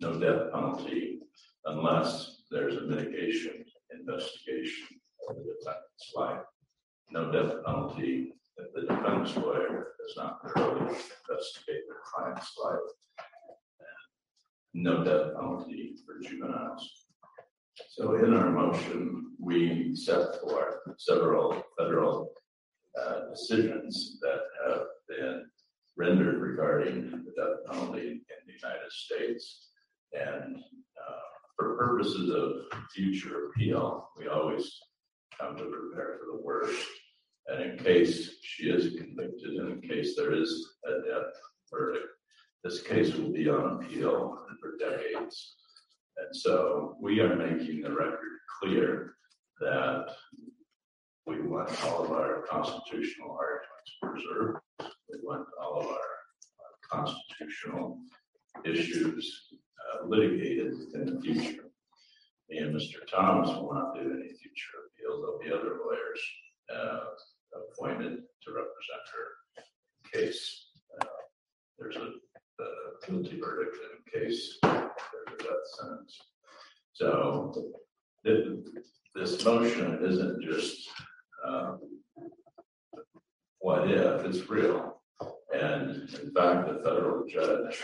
No 0.00 0.18
death 0.18 0.52
penalty 0.52 1.20
unless 1.66 2.42
there's 2.50 2.76
a 2.76 2.82
mitigation 2.82 3.64
investigation 3.92 4.86
of 5.28 5.36
the 5.36 5.42
defendant's 5.42 6.12
life. 6.14 6.42
No 7.10 7.30
death 7.30 7.64
penalty 7.64 8.32
the 8.56 8.80
defense 8.82 9.36
lawyer 9.36 9.94
does 10.00 10.16
not 10.16 10.38
thoroughly 10.42 10.80
investigate 10.80 11.82
their 11.88 12.02
client's 12.14 12.52
life. 12.62 12.78
And 14.74 14.84
No 14.84 15.04
death 15.04 15.34
penalty 15.34 15.94
for 16.04 16.20
juveniles. 16.20 17.06
So 17.88 18.14
in 18.16 18.34
our 18.34 18.50
motion, 18.50 19.32
we 19.40 19.94
set 19.94 20.40
forth 20.40 20.76
several 20.98 21.62
federal 21.76 22.32
uh, 23.00 23.30
decisions 23.30 24.18
that 24.22 24.40
have 24.66 24.82
been 25.08 25.44
rendered 25.96 26.40
regarding 26.40 27.10
the 27.10 27.32
death 27.36 27.56
penalty 27.70 28.08
in 28.08 28.20
the 28.46 28.52
United 28.62 28.90
States. 28.90 29.70
And 30.12 30.56
uh, 30.56 31.20
for 31.56 31.76
purposes 31.76 32.30
of 32.30 32.78
future 32.92 33.46
appeal, 33.48 34.08
we 34.16 34.28
always 34.28 34.78
come 35.40 35.56
to 35.56 35.64
prepare 35.64 36.18
for 36.20 36.36
the 36.36 36.42
worst. 36.42 36.86
And 37.46 37.62
in 37.62 37.78
case 37.78 38.36
she 38.42 38.70
is 38.70 38.96
convicted, 38.96 39.54
and 39.54 39.82
in 39.82 39.88
case 39.88 40.16
there 40.16 40.32
is 40.32 40.76
a 40.86 40.92
death 41.06 41.32
verdict, 41.70 42.06
this 42.62 42.82
case 42.82 43.14
will 43.14 43.32
be 43.32 43.48
on 43.48 43.84
appeal 43.84 44.38
for 44.60 44.76
decades. 44.78 45.56
And 46.16 46.34
so 46.34 46.96
we 47.00 47.20
are 47.20 47.36
making 47.36 47.82
the 47.82 47.90
record 47.90 48.38
clear 48.60 49.14
that 49.60 50.06
we 51.26 51.40
want 51.42 51.70
all 51.84 52.04
of 52.04 52.12
our 52.12 52.42
constitutional 52.48 53.36
arguments 53.38 53.92
preserved. 54.02 54.58
We 54.80 55.18
want 55.22 55.46
all 55.60 55.80
of 55.80 55.86
our 55.86 55.92
uh, 55.92 57.04
constitutional 57.04 57.98
issues 58.64 59.48
uh, 59.92 60.06
litigated 60.06 60.74
in 60.94 61.06
the 61.06 61.20
future. 61.20 61.64
Me 62.48 62.58
and 62.58 62.74
Mr. 62.74 62.96
Thomas 63.10 63.48
will 63.48 63.74
not 63.74 63.94
do 63.94 64.00
any 64.00 64.32
future 64.34 64.78
appeals. 64.86 65.22
There'll 65.22 65.38
be 65.38 65.52
other 65.52 65.78
lawyers 65.84 66.20
uh, 66.74 67.00
appointed 67.56 68.22
to 68.42 68.50
represent 68.50 69.04
her 69.14 70.10
case 70.12 70.66
uh, 71.00 71.06
there's 71.78 71.96
a 71.96 72.10
a 72.60 73.06
guilty 73.06 73.40
verdict 73.40 73.76
in 73.76 74.20
case 74.20 74.58
there's 74.62 75.40
a 75.40 75.42
death 75.42 75.66
sentence. 75.78 76.18
So 76.92 77.52
th- 78.24 78.46
this 79.14 79.44
motion 79.44 79.98
isn't 80.04 80.42
just 80.42 80.88
um, 81.46 81.80
what 83.58 83.90
if, 83.90 84.24
it's 84.24 84.48
real. 84.48 85.00
And 85.52 85.90
in 85.90 86.32
fact, 86.34 86.68
the 86.68 86.80
federal 86.84 87.26
judge 87.26 87.80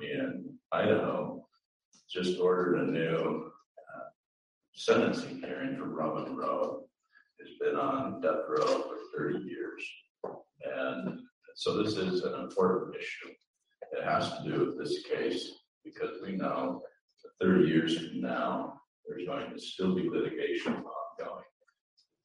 in 0.00 0.56
Idaho 0.72 1.44
just 2.10 2.38
ordered 2.38 2.80
a 2.80 2.90
new 2.90 3.50
uh, 3.78 4.08
sentencing 4.74 5.40
hearing 5.40 5.76
for 5.76 5.84
Robin 5.84 6.36
Row. 6.36 6.84
He's 7.38 7.58
been 7.58 7.76
on 7.76 8.20
death 8.20 8.44
row 8.48 8.91
30 9.16 9.38
years. 9.40 9.82
And 10.64 11.20
so 11.54 11.82
this 11.82 11.96
is 11.96 12.22
an 12.22 12.34
important 12.34 12.96
issue. 12.96 13.30
It 13.92 14.04
has 14.04 14.38
to 14.38 14.44
do 14.44 14.66
with 14.66 14.78
this 14.78 15.02
case 15.04 15.50
because 15.84 16.22
we 16.24 16.32
know 16.32 16.82
that 17.22 17.46
30 17.46 17.68
years 17.68 17.98
from 17.98 18.20
now, 18.20 18.74
there's 19.06 19.26
going 19.26 19.50
to 19.50 19.60
still 19.60 19.94
be 19.94 20.08
litigation 20.08 20.74
ongoing. 20.74 21.44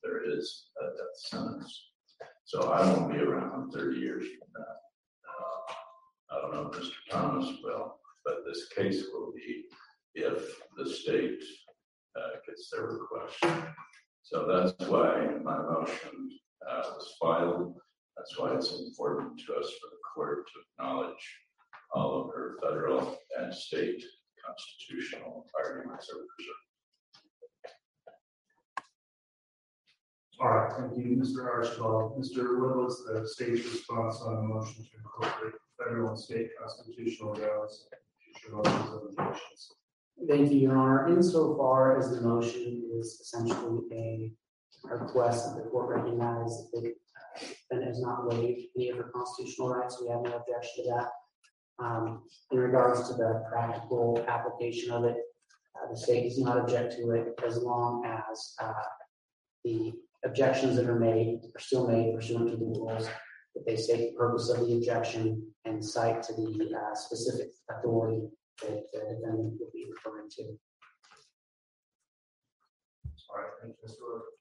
There 0.03 0.23
is 0.23 0.67
a 0.81 0.85
death 0.85 1.17
sentence. 1.17 1.83
So 2.45 2.71
I 2.71 2.85
won't 2.85 3.11
be 3.11 3.19
around 3.19 3.71
30 3.71 3.99
years 3.99 4.25
from 4.25 4.63
now. 4.63 4.75
Uh, 5.27 6.37
I 6.37 6.41
don't 6.41 6.53
know 6.53 6.71
if 6.71 6.79
Mr. 6.79 6.93
Thomas 7.11 7.57
will, 7.63 7.97
but 8.23 8.45
this 8.45 8.69
case 8.69 9.03
will 9.11 9.33
be 9.33 9.65
if 10.15 10.55
the 10.77 10.89
state 10.89 11.43
uh, 12.15 12.37
gets 12.47 12.69
their 12.71 12.83
request. 12.83 13.43
So 14.23 14.47
that's 14.47 14.89
why 14.89 15.27
my 15.43 15.57
motion 15.57 16.29
uh, 16.67 16.81
was 16.95 17.15
filed. 17.19 17.75
That's 18.15 18.37
why 18.37 18.55
it's 18.55 18.79
important 18.79 19.39
to 19.45 19.55
us 19.55 19.69
for 19.79 19.89
the 19.91 19.97
court 20.13 20.47
to 20.47 20.59
acknowledge 20.83 21.39
all 21.93 22.21
of 22.21 22.27
her 22.33 22.57
federal 22.61 23.17
and 23.39 23.53
state 23.53 24.03
constitutional 24.45 25.45
arguments 25.63 26.09
are 26.09 26.25
preserved. 26.35 26.67
All 30.39 30.49
right, 30.49 30.71
thank 30.77 30.95
you, 30.97 31.17
Mr. 31.17 31.45
Archibald. 31.45 32.19
Mr. 32.19 32.59
Wood, 32.59 32.77
what's 32.77 33.03
the 33.05 33.27
state's 33.27 33.65
response 33.65 34.21
on 34.21 34.35
the 34.35 34.41
motion 34.41 34.83
to 34.83 34.89
incorporate 34.97 35.55
federal 35.79 36.09
and 36.09 36.19
state 36.19 36.49
constitutional 36.61 37.33
grounds? 37.33 37.87
Future 38.35 38.55
motions 38.55 38.93
of 38.93 39.01
objections. 39.09 39.71
Thank 40.27 40.51
you, 40.51 40.59
Your 40.59 40.77
Honor. 40.77 41.09
Insofar 41.09 41.97
as 41.97 42.11
the 42.11 42.21
motion 42.21 42.83
is 42.93 43.19
essentially 43.19 43.79
a 43.91 44.31
request 44.89 45.55
that 45.55 45.63
the 45.63 45.69
court 45.69 45.95
recognize 45.95 46.69
that 46.71 46.81
the 46.81 46.93
defendant 47.39 47.89
has 47.89 48.01
not 48.01 48.27
waived 48.27 48.61
any 48.75 48.89
of 48.89 48.97
her 48.97 49.11
constitutional 49.13 49.69
rights. 49.69 50.01
We 50.01 50.09
have 50.09 50.21
no 50.21 50.33
objection 50.33 50.83
to 50.83 50.89
that. 50.91 51.09
Um, 51.79 52.23
in 52.51 52.57
regards 52.57 53.07
to 53.09 53.15
the 53.15 53.43
practical 53.51 54.23
application 54.27 54.91
of 54.91 55.03
it, 55.05 55.17
uh, 55.75 55.91
the 55.91 55.97
state 55.97 56.23
does 56.23 56.39
not 56.39 56.57
object 56.57 56.93
to 56.97 57.11
it 57.11 57.39
as 57.45 57.57
long 57.57 58.03
as, 58.05 58.55
uh, 58.59 58.73
the 59.63 59.93
objections 60.23 60.75
that 60.75 60.89
are 60.89 60.99
made 60.99 61.41
are 61.55 61.59
still 61.59 61.87
made 61.87 62.15
pursuant 62.15 62.49
to 62.49 62.57
the 62.57 62.65
rules. 62.65 63.07
That 63.55 63.65
they 63.65 63.75
state 63.75 64.11
the 64.11 64.17
purpose 64.17 64.49
of 64.49 64.65
the 64.65 64.75
objection 64.75 65.53
and 65.65 65.83
cite 65.83 66.23
to 66.23 66.33
the, 66.33 66.75
uh, 66.75 66.95
specific 66.95 67.51
authority 67.69 68.29
that 68.61 68.85
the 68.91 68.99
defendant 68.99 69.59
will 69.59 69.71
be 69.73 69.85
referring 69.89 70.29
to. 70.31 70.59
All 73.29 73.37
right, 73.37 73.51
thank 73.61 73.75
you, 73.81 73.89
Mr. 73.89 74.36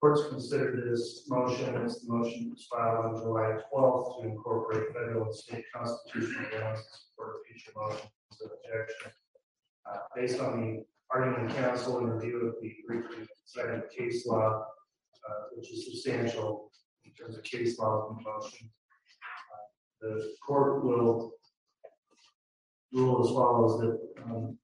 Court's 0.00 0.28
considered 0.30 0.90
this 0.90 1.26
motion, 1.28 1.76
it's 1.84 2.00
the 2.00 2.12
motion 2.12 2.50
was 2.50 2.66
filed 2.70 3.04
on 3.04 3.16
July 3.16 3.58
twelfth 3.70 4.22
to 4.22 4.28
incorporate 4.28 4.94
federal 4.94 5.26
and 5.26 5.34
state 5.34 5.64
constitutional 5.74 6.48
grounds 6.50 6.80
for 7.14 7.36
future 7.46 7.72
motions 7.76 8.10
of 8.42 8.50
objection. 8.64 9.12
Uh, 9.86 9.98
based 10.16 10.40
on 10.40 10.60
the 10.60 10.84
argument 11.10 11.50
of 11.50 11.56
counsel 11.56 11.98
and 11.98 12.14
review 12.14 12.46
of 12.46 12.54
the 12.62 12.74
briefly 12.86 13.26
cited 13.44 13.82
case 13.90 14.26
law, 14.26 14.64
uh, 15.28 15.42
which 15.54 15.70
is 15.70 15.84
substantial 15.84 16.70
in 17.04 17.12
terms 17.12 17.36
of 17.36 17.44
case 17.44 17.78
law 17.78 18.08
and 18.08 18.24
motion. 18.24 18.70
uh, 19.52 20.08
The 20.08 20.32
court 20.46 20.82
will 20.82 21.32
rule 22.92 23.22
as 23.22 23.34
follows 23.34 23.80
that, 23.80 23.98
um, 24.24 24.56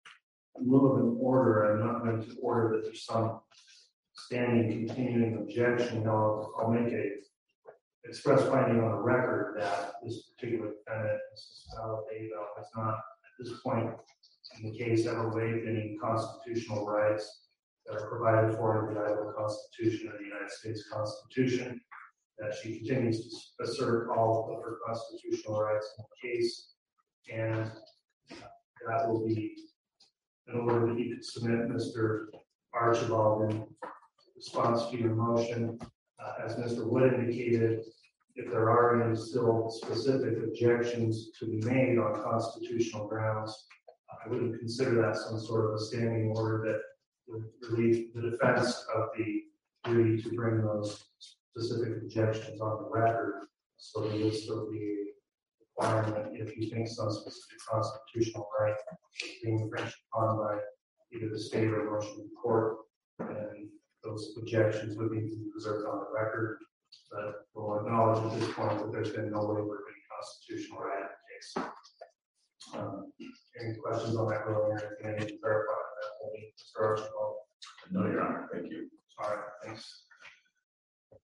in 0.59 0.71
lieu 0.71 0.87
of 0.93 0.99
an 1.05 1.19
order, 1.21 1.75
I'm 1.75 1.87
not 1.87 2.03
going 2.03 2.23
to 2.25 2.37
order 2.41 2.77
that 2.77 2.85
there's 2.85 3.05
some 3.05 3.41
standing 4.17 4.87
continuing 4.87 5.37
objection, 5.37 6.07
I'll, 6.09 6.71
make 6.71 6.93
a 6.93 7.11
express 8.05 8.49
finding 8.49 8.83
on 8.83 8.93
the 8.93 8.99
record 8.99 9.57
that 9.59 9.95
this 10.05 10.31
particular 10.31 10.73
defendant, 10.87 11.21
Mrs. 11.35 12.31
Has 12.57 12.67
not, 12.77 12.95
at 12.95 13.35
this 13.39 13.61
point 13.65 13.91
in 14.59 14.71
the 14.71 14.79
case, 14.79 15.07
ever 15.07 15.31
waived 15.31 15.69
any 15.69 15.97
constitutional 16.01 16.87
rights 16.87 17.47
that 17.85 17.97
are 17.97 18.09
provided 18.09 18.57
for 18.57 18.89
in 18.89 18.95
the 18.95 19.01
Idaho 19.01 19.33
Constitution 19.33 20.09
or 20.09 20.19
the 20.19 20.25
United 20.25 20.51
States 20.51 20.85
Constitution, 20.91 21.81
that 22.39 22.55
she 22.55 22.79
continues 22.79 23.55
to 23.59 23.65
assert 23.65 24.09
all 24.17 24.55
of 24.57 24.63
her 24.63 24.79
constitutional 24.87 25.61
rights 25.61 25.89
in 25.99 26.05
the 26.05 26.29
case, 26.29 26.69
and 27.33 27.71
that 28.31 29.09
will 29.09 29.27
be 29.27 29.55
in 30.49 30.61
order 30.61 30.87
that 30.87 30.99
you 30.99 31.15
could 31.15 31.25
submit 31.25 31.69
Mr. 31.69 32.27
Archibald 32.73 33.69
response 34.37 34.87
to 34.91 34.99
your 34.99 35.15
motion. 35.15 35.79
Uh, 36.23 36.45
As 36.45 36.57
Mr. 36.57 36.87
Wood 36.87 37.15
indicated, 37.15 37.85
if 38.37 38.51
there 38.51 38.69
are 38.69 39.03
any 39.03 39.17
still 39.17 39.71
specific 39.71 40.39
objections 40.45 41.31
to 41.39 41.47
be 41.47 41.67
made 41.67 41.99
on 41.99 42.23
constitutional 42.23 43.09
grounds, 43.09 43.67
I 44.25 44.29
wouldn't 44.29 44.59
consider 44.59 44.95
that 45.03 45.17
some 45.17 45.41
sort 45.41 45.67
of 45.67 45.75
a 45.75 45.79
standing 45.79 46.33
order 46.37 46.63
that 46.67 46.81
would 47.29 47.45
relieve 47.69 48.13
the 48.15 48.31
defense 48.31 48.85
of 48.95 49.09
the 49.17 49.43
duty 49.85 50.23
to 50.23 50.35
bring 50.35 50.63
those 50.63 51.03
specific 51.19 51.97
objections 52.03 52.61
on 52.61 52.83
the 52.83 52.89
record. 52.91 53.47
So 53.79 54.03
there 54.03 54.19
would 54.19 54.35
still 54.35 54.71
be 54.71 54.79
a 54.79 55.83
requirement 55.83 56.37
if 56.37 56.57
you 56.57 56.71
think 56.71 56.89
some 56.89 57.11
specific 57.11 57.59
constitutional 57.71 58.49
right 58.61 58.75
is 59.23 59.31
being 59.43 59.61
infringed 59.61 59.97
upon 60.13 60.39
by 60.39 60.59
either 61.15 61.29
the 61.31 61.39
state 61.39 61.69
or 61.69 61.91
motion 61.91 62.29
court, 62.43 62.77
and 63.19 63.69
those 64.07 64.35
objections 64.39 64.97
would 64.97 65.11
need 65.11 65.29
to 65.29 65.37
be 65.37 65.51
preserved 65.53 65.87
on 65.87 65.99
the 65.99 66.07
record. 66.15 66.59
But 67.11 67.35
we'll 67.55 67.81
acknowledge 67.81 68.33
at 68.33 68.41
this 68.41 68.53
point 68.55 68.79
that 68.79 68.93
there's 68.93 69.11
been 69.11 69.31
no 69.31 69.41
waiver 69.41 69.61
of 69.61 69.83
any 69.91 70.03
constitutional 70.15 70.81
right 70.81 71.03
in 71.03 71.07
the 71.07 71.65
case. 71.65 71.71
Um, 72.75 73.13
Any 73.61 73.75
questions 73.77 74.17
on 74.17 74.29
that? 74.29 74.43
Can 75.01 75.11
I 75.15 75.19
need 75.19 75.29
to 75.29 75.39
clarify 75.39 75.73
that? 75.73 76.41
Mr. 76.57 76.85
Archibald? 76.85 77.37
No, 77.93 78.07
Your 78.07 78.23
Honor, 78.23 78.49
thank 78.53 78.71
you. 78.71 78.89
All 79.19 79.31
right, 79.31 79.45
thanks. 79.65 80.03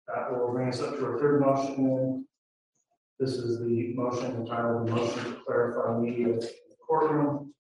That 0.09 0.31
will 0.33 0.53
bring 0.53 0.69
us 0.69 0.81
up 0.81 0.97
to 0.97 1.05
our 1.07 1.19
third 1.19 1.41
motion. 1.41 1.85
then. 1.85 2.27
This 3.19 3.33
is 3.35 3.61
the 3.61 3.95
motion 3.95 4.37
entitled, 4.37 4.91
motion 4.91 5.25
to 5.25 5.41
clarify 5.47 5.99
media 5.99 6.29
in 6.29 6.39
the 6.39 6.51
courtroom." 6.87 7.53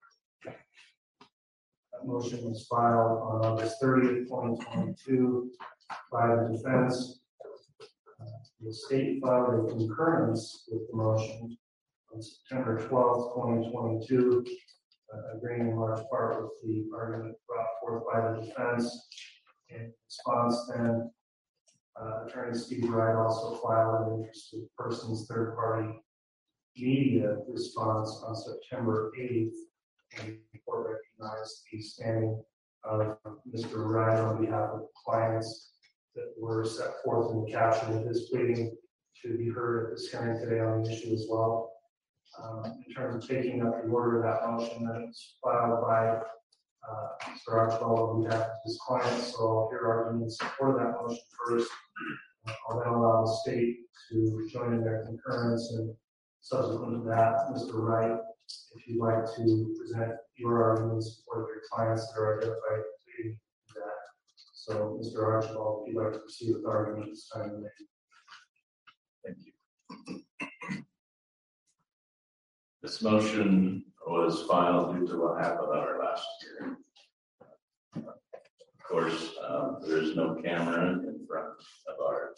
That 1.96 2.06
motion 2.06 2.44
was 2.44 2.66
filed 2.66 3.18
on 3.20 3.44
August 3.44 3.76
thirtieth, 3.80 4.28
twenty 4.28 4.62
twenty-two 4.64 5.50
by 6.12 6.26
the 6.28 6.56
defense. 6.56 7.20
Uh, 8.20 8.24
The 8.60 8.72
state 8.72 9.20
filed 9.22 9.66
a 9.66 9.72
concurrence 9.72 10.66
with 10.70 10.82
the 10.90 10.96
motion 10.96 11.56
on 12.12 12.22
September 12.22 12.86
twelfth, 12.86 13.34
twenty 13.34 13.70
twenty-two, 13.70 14.44
uh, 15.12 15.36
agreeing 15.36 15.68
in 15.70 15.76
large 15.76 16.04
part 16.10 16.42
with 16.42 16.52
the 16.62 16.86
argument 16.94 17.36
brought 17.48 17.66
forth 17.80 18.02
by 18.12 18.32
the 18.32 18.46
defense. 18.46 19.08
In 19.70 19.92
response, 20.06 20.70
then, 20.74 21.10
uh, 22.00 22.26
Attorney 22.26 22.56
Steve 22.56 22.90
Wright 22.90 23.16
also 23.16 23.56
filed 23.56 24.06
an 24.12 24.20
interested 24.20 24.68
persons 24.76 25.26
third-party 25.28 25.88
media 26.76 27.38
response 27.48 28.22
on 28.26 28.34
September 28.36 29.12
eighth. 29.18 29.56
And 30.18 30.38
the 30.52 30.58
court 30.64 31.00
recognized 31.20 31.62
the 31.70 31.80
standing 31.80 32.42
of 32.84 33.16
Mr. 33.54 33.84
Wright 33.84 34.18
on 34.18 34.44
behalf 34.44 34.70
of 34.72 34.86
clients 35.04 35.72
that 36.14 36.32
were 36.38 36.64
set 36.64 36.90
forth 37.04 37.32
in 37.32 37.44
the 37.44 37.50
caption 37.50 37.98
of 37.98 38.06
his 38.06 38.28
pleading 38.30 38.76
to 39.22 39.36
be 39.36 39.48
heard 39.48 39.84
at 39.84 39.96
this 39.96 40.10
hearing 40.10 40.38
today 40.38 40.60
on 40.60 40.82
the 40.82 40.92
issue 40.92 41.12
as 41.12 41.26
well. 41.28 41.72
Um, 42.42 42.64
in 42.86 42.94
terms 42.94 43.24
of 43.24 43.28
taking 43.28 43.66
up 43.66 43.82
the 43.82 43.90
order 43.90 44.18
of 44.18 44.24
that 44.24 44.46
motion, 44.48 44.84
that 44.86 45.00
it's 45.08 45.36
filed 45.42 45.80
by 45.80 46.08
uh, 46.08 47.08
Mr. 47.22 47.54
Archibald 47.54 47.98
on 47.98 48.24
behalf 48.24 48.42
of 48.42 48.56
his 48.64 48.78
clients, 48.86 49.32
so 49.32 49.38
I'll 49.40 49.68
hear 49.70 49.86
arguments 49.86 50.38
of 50.40 50.74
that 50.74 50.94
motion 51.00 51.22
first. 51.46 51.70
Uh, 52.46 52.52
I'll 52.68 52.80
then 52.80 52.92
allow 52.92 53.24
the 53.24 53.36
state 53.42 53.76
to 54.10 54.48
join 54.52 54.74
in 54.74 54.84
their 54.84 55.04
concurrence, 55.04 55.72
and 55.72 55.94
subsequent 56.40 57.02
to 57.04 57.08
that, 57.08 57.34
Mr. 57.52 57.74
Wright, 57.74 58.18
if 58.76 58.86
you'd 58.86 59.00
like 59.00 59.24
to 59.36 59.74
present 59.78 60.12
your 60.36 60.62
arguments 60.62 61.06
in 61.06 61.12
support 61.12 61.48
your 61.48 61.62
clients 61.70 62.06
that 62.12 62.20
are 62.20 62.38
identified, 62.38 62.84
do 63.22 63.34
that. 63.74 64.06
So, 64.52 65.00
Mr. 65.02 65.24
Archibald, 65.24 65.84
if 65.86 65.94
you'd 65.94 66.02
like 66.02 66.12
to 66.12 66.18
proceed 66.18 66.54
with 66.54 66.66
argument 66.66 67.10
this 67.10 67.28
time, 67.34 67.50
you 67.50 67.62
may. 67.62 67.68
Thank 69.24 69.38
you. 69.44 69.52
This 72.82 73.02
motion 73.02 73.84
was 74.06 74.42
filed 74.42 74.94
due 74.94 75.06
to 75.08 75.20
what 75.20 75.42
happened 75.42 75.68
at 75.72 75.78
our 75.80 75.98
last 75.98 76.24
hearing. 76.40 76.76
Of 77.96 78.88
course, 78.88 79.32
um, 79.48 79.78
there 79.84 79.98
is 79.98 80.14
no 80.14 80.36
camera 80.44 80.92
in 80.92 81.26
front 81.28 81.48
of 81.88 82.06
our, 82.06 82.30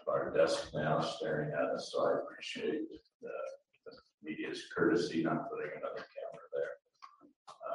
of 0.00 0.08
our 0.08 0.32
desk 0.34 0.70
now 0.72 1.02
staring 1.02 1.52
at 1.52 1.74
us, 1.74 1.90
so 1.92 2.06
I 2.06 2.18
appreciate 2.22 2.88
the 3.20 3.28
media's 4.22 4.64
courtesy 4.74 5.22
not 5.22 5.50
putting 5.50 5.70
another 5.76 6.04
camera 6.14 6.46
there. 6.54 6.74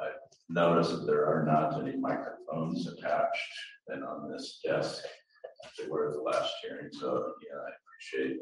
I 0.02 0.10
notice 0.48 0.90
that 0.90 1.06
there 1.06 1.26
are 1.26 1.44
not 1.44 1.80
any 1.80 1.96
microphones 1.96 2.86
attached 2.86 3.52
and 3.88 4.04
on 4.04 4.30
this 4.30 4.60
desk 4.64 5.04
at 5.04 5.86
the 5.86 6.20
last 6.20 6.52
hearing, 6.62 6.90
so, 6.92 7.32
yeah, 7.46 7.56
I 7.56 7.70
appreciate 7.80 8.38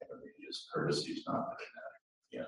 the 0.00 0.16
media's 0.16 0.66
courtesy 0.72 1.22
not 1.26 1.50
putting 1.50 1.72
that, 1.74 2.38
yeah. 2.38 2.44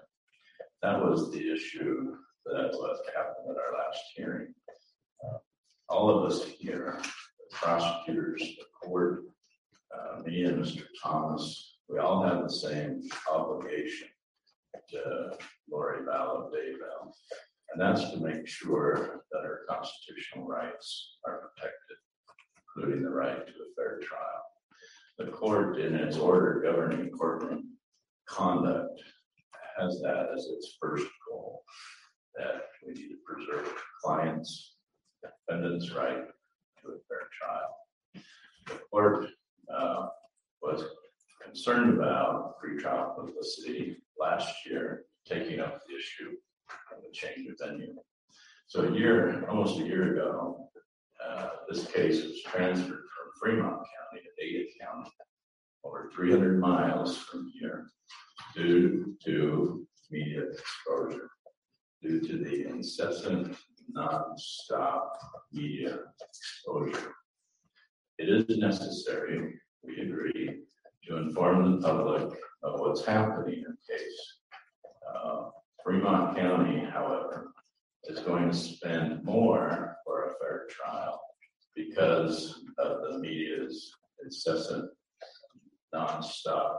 That 0.82 1.02
was 1.02 1.30
the 1.32 1.52
issue 1.52 2.14
that 2.46 2.72
was 2.72 2.98
happened 3.14 3.50
at 3.50 3.56
our 3.56 3.78
last 3.78 4.00
hearing. 4.14 4.54
Uh, 5.24 5.38
All 5.88 6.10
of 6.10 6.30
us 6.30 6.44
here, 6.58 6.98
the 7.02 7.56
prosecutors, 7.56 8.40
the 8.40 8.64
court, 8.86 9.24
uh, 9.94 10.22
me 10.22 10.44
and 10.44 10.62
Mr. 10.64 10.84
Thomas, 11.02 11.76
we 11.88 11.98
all 11.98 12.22
have 12.22 12.42
the 12.42 12.52
same 12.52 13.02
obligation 13.32 14.08
to 14.90 15.30
Lori 15.70 16.00
Vallow 16.02 16.50
Daybell. 16.50 17.12
And 17.70 17.80
that's 17.80 18.10
to 18.10 18.18
make 18.18 18.46
sure 18.46 19.22
that 19.30 19.40
our 19.40 19.60
constitutional 19.68 20.46
rights 20.46 21.18
are 21.26 21.50
protected, 21.54 21.96
including 22.76 23.02
the 23.02 23.10
right 23.10 23.46
to 23.46 23.52
a 23.52 23.74
fair 23.76 24.00
trial. 24.00 24.44
The 25.18 25.26
court, 25.26 25.78
in 25.78 25.94
its 25.94 26.16
order 26.16 26.62
governing 26.64 27.10
courtroom 27.10 27.76
conduct, 28.28 29.00
has 29.78 30.00
that 30.00 30.28
as 30.34 30.46
its 30.46 30.76
first 30.80 31.06
goal, 31.28 31.62
that 32.36 32.62
we 32.86 32.94
need 32.94 33.08
to 33.08 33.16
preserve 33.26 33.72
clients, 34.02 34.76
defendants' 35.22 35.92
right 35.92 36.24
to 36.82 36.88
a 36.88 36.98
fair 37.08 37.28
trial. 37.40 37.76
The 38.66 38.80
court 38.90 39.26
uh, 39.76 40.06
was 40.62 40.84
concerned 41.48 41.94
about 41.94 42.54
pretrial 42.60 43.16
publicity 43.16 43.96
last 44.20 44.54
year, 44.66 45.04
taking 45.26 45.60
up 45.60 45.80
the 45.86 45.96
issue 45.96 46.32
of 46.94 47.02
the 47.02 47.10
change 47.12 47.48
of 47.48 47.56
venue. 47.58 47.94
So 48.66 48.84
a 48.84 48.92
year, 48.92 49.46
almost 49.48 49.80
a 49.80 49.84
year 49.84 50.12
ago, 50.12 50.68
uh, 51.26 51.48
this 51.68 51.86
case 51.86 52.22
was 52.22 52.42
transferred 52.42 52.86
from 52.86 53.26
Fremont 53.40 53.76
County 53.76 54.22
to 54.24 54.44
Ada 54.44 54.64
County 54.80 55.10
over 55.84 56.10
three 56.14 56.30
hundred 56.30 56.60
miles 56.60 57.16
from 57.16 57.50
here 57.58 57.86
due 58.54 59.16
to 59.24 59.86
media 60.10 60.42
exposure, 60.50 61.30
due 62.02 62.20
to 62.20 62.38
the 62.44 62.68
incessant, 62.68 63.56
non-stop 63.90 65.12
media 65.52 65.98
exposure. 66.28 67.14
It 68.18 68.28
is 68.28 68.58
necessary, 68.58 69.54
we 69.82 70.00
agree, 70.00 70.64
to 71.08 71.16
inform 71.16 71.80
the 71.80 71.88
public 71.88 72.22
of 72.62 72.80
what's 72.80 73.04
happening 73.04 73.64
in 73.66 73.96
case. 73.96 74.34
Uh, 75.08 75.44
Fremont 75.82 76.36
County, 76.36 76.84
however, 76.92 77.52
is 78.04 78.20
going 78.20 78.50
to 78.50 78.56
spend 78.56 79.24
more 79.24 79.96
for 80.04 80.26
a 80.26 80.34
fair 80.38 80.66
trial 80.70 81.20
because 81.74 82.60
of 82.78 82.98
the 83.02 83.18
media's 83.18 83.90
incessant, 84.22 84.90
nonstop 85.94 86.76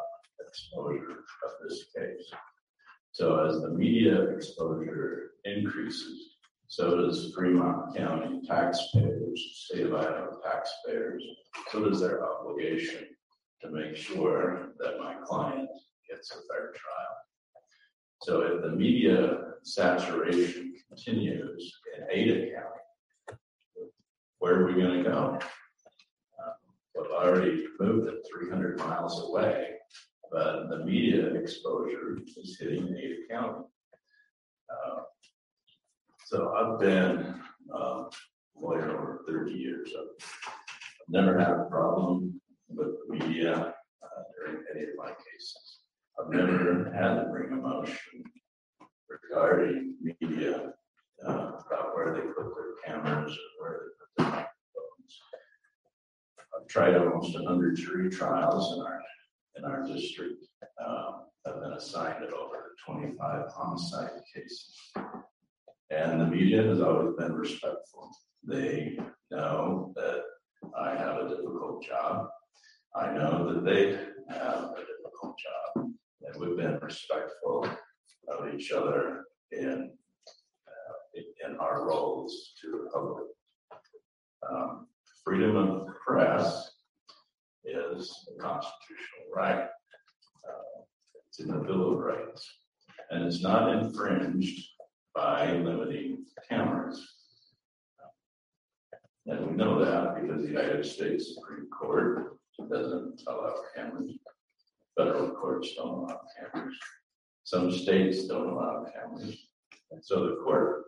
exposure 0.47 1.23
of 1.45 1.51
this 1.67 1.85
case. 1.95 2.31
So 3.11 3.45
as 3.45 3.61
the 3.61 3.69
media 3.69 4.29
exposure 4.29 5.31
increases, 5.43 6.35
so 6.67 6.97
does 6.97 7.33
Fremont 7.33 7.97
County 7.97 8.41
taxpayers, 8.47 9.43
state 9.53 9.87
of 9.87 9.95
Idaho 9.95 10.39
taxpayers, 10.45 11.23
so 11.71 11.89
does 11.89 11.99
their 11.99 12.23
obligation 12.23 13.07
to 13.61 13.69
make 13.69 13.95
sure 13.95 14.73
that 14.79 14.99
my 14.99 15.15
client 15.25 15.69
gets 16.09 16.31
a 16.31 16.35
fair 16.49 16.71
trial. 16.73 17.15
So 18.23 18.41
if 18.41 18.61
the 18.61 18.69
media 18.71 19.37
saturation 19.63 20.73
continues 20.87 21.73
in 21.97 22.05
Ada 22.09 22.51
County, 22.55 23.39
where 24.39 24.61
are 24.61 24.65
we 24.65 24.81
gonna 24.81 25.03
go? 25.03 25.37
Um, 26.39 26.53
We've 26.95 27.11
already 27.11 27.65
moved 27.79 28.07
it 28.09 28.25
three 28.29 28.49
hundred 28.49 28.77
miles 28.79 29.21
away, 29.29 29.71
but 30.31 30.69
the 30.69 30.85
media 30.85 31.33
exposure 31.33 32.17
is 32.37 32.57
hitting 32.59 32.95
Ada 32.95 33.15
County. 33.29 33.65
Uh, 34.69 35.01
So 36.25 36.53
I've 36.55 36.79
been 36.79 37.41
uh, 37.73 38.03
lawyer 38.55 38.91
over 38.97 39.21
thirty 39.27 39.53
years. 39.53 39.93
I've 39.97 40.15
I've 40.47 41.09
never 41.09 41.37
had 41.39 41.51
a 41.51 41.65
problem 41.69 42.38
with 42.69 42.87
the 43.07 43.15
media 43.15 43.73
uh, 44.03 44.21
during 44.35 44.63
any 44.71 44.83
of 44.83 44.89
my 44.97 45.09
cases. 45.09 45.79
I've 46.19 46.29
never 46.29 46.91
had 46.93 47.15
to 47.15 47.29
bring 47.31 47.51
a 47.53 47.55
motion 47.55 48.23
regarding 49.09 49.95
media, 50.01 50.73
uh, 51.25 51.31
about 51.31 51.95
where 51.95 52.13
they 52.13 52.21
put 52.21 52.53
their 52.55 52.73
cameras 52.85 53.31
or 53.31 53.61
where 53.61 53.79
they 53.79 53.91
put 53.99 54.09
their 54.17 54.25
microphones. 54.25 55.13
I've 56.55 56.67
tried 56.67 56.95
almost 56.95 57.35
a 57.35 57.43
hundred 57.47 57.75
jury 57.77 58.09
trials 58.09 58.73
in 58.75 58.81
our, 58.81 59.01
in 59.57 59.65
our 59.65 59.83
district. 59.85 60.45
Um, 60.85 61.25
I've 61.45 61.61
been 61.61 61.73
assigned 61.73 62.21
to 62.21 62.35
over 62.35 62.75
twenty-five 62.85 63.45
homicide 63.51 64.11
cases. 64.33 64.75
And 65.89 66.21
the 66.21 66.25
media 66.25 66.63
has 66.63 66.81
always 66.81 67.15
been 67.17 67.33
respectful. 67.33 68.11
They 68.43 68.99
know 69.31 69.91
that 69.95 70.21
I 70.77 70.95
have 70.95 71.17
a 71.17 71.29
difficult 71.29 71.83
job. 71.83 72.27
I 72.95 73.13
know 73.13 73.53
that 73.53 73.63
they 73.65 73.91
have 74.33 74.71
a 74.71 74.83
difficult 74.85 75.37
job. 75.37 75.85
And 76.23 76.35
we've 76.39 76.57
been 76.57 76.79
respectful 76.81 77.67
of 78.27 78.53
each 78.53 78.71
other 78.71 79.25
in, 79.51 79.95
uh, 80.67 81.21
in- 81.45 81.57
our 81.57 81.85
roles 81.87 82.53
to 82.61 82.71
the 82.83 82.89
public. 82.91 83.27
Um, 84.47 84.87
Freedom 85.25 85.55
of 85.57 85.85
the 85.85 85.93
press 85.93 86.71
is 87.65 88.27
a 88.33 88.41
constitutional 88.41 89.29
right. 89.33 89.69
Uh, 90.47 90.81
It's 91.27 91.39
in 91.39 91.47
the 91.49 91.59
Bill 91.59 91.93
of 91.93 91.99
Rights. 91.99 92.49
And 93.11 93.25
it's 93.25 93.41
not 93.43 93.75
infringed 93.75 94.67
by 95.13 95.53
limiting 95.53 96.25
cameras. 96.47 97.05
And 99.25 99.45
we 99.47 99.55
know 99.55 99.83
that 99.83 100.15
because 100.21 100.41
the 100.41 100.47
United 100.47 100.85
States 100.85 101.35
Supreme 101.35 101.67
Court 101.69 102.38
doesn't 102.67 103.21
allow 103.27 103.55
cameras. 103.75 104.11
Federal 104.97 105.31
courts 105.31 105.73
don't 105.75 105.99
allow 105.99 106.21
cameras. 106.37 106.75
Some 107.43 107.71
states 107.71 108.27
don't 108.27 108.49
allow 108.49 108.85
cameras. 108.93 109.37
And 109.91 110.03
so 110.03 110.27
the 110.27 110.35
court 110.43 110.85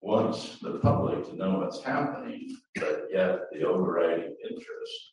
wants 0.00 0.58
the 0.60 0.78
public 0.78 1.24
to 1.28 1.36
know 1.36 1.58
what's 1.58 1.82
happening, 1.82 2.56
but 2.74 3.06
yet 3.12 3.40
the 3.52 3.64
overriding 3.64 4.34
interest 4.42 5.12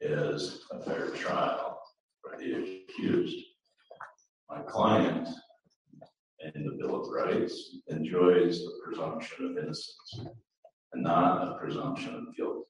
is 0.00 0.60
a 0.70 0.80
fair 0.80 1.10
trial 1.10 1.80
for 2.22 2.38
the 2.38 2.84
accused. 2.88 3.44
My 4.48 4.60
client 4.60 5.28
in 6.54 6.64
the 6.64 6.76
Bill 6.78 7.02
of 7.02 7.08
Rights 7.08 7.76
enjoys 7.88 8.60
the 8.60 8.72
presumption 8.84 9.46
of 9.46 9.58
innocence 9.58 10.20
and 10.92 11.02
not 11.02 11.48
a 11.48 11.58
presumption 11.58 12.14
of 12.14 12.36
guilt. 12.36 12.67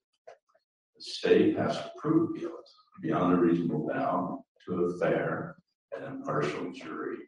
The 0.98 1.04
state 1.04 1.56
has 1.56 1.76
to 1.76 1.92
prove 1.96 2.36
guilt 2.36 2.68
beyond 3.00 3.34
a 3.34 3.36
reasonable 3.36 3.86
doubt 3.86 4.42
to 4.66 4.86
a 4.86 4.98
fair 4.98 5.54
and 5.94 6.04
impartial 6.04 6.72
jury. 6.72 7.18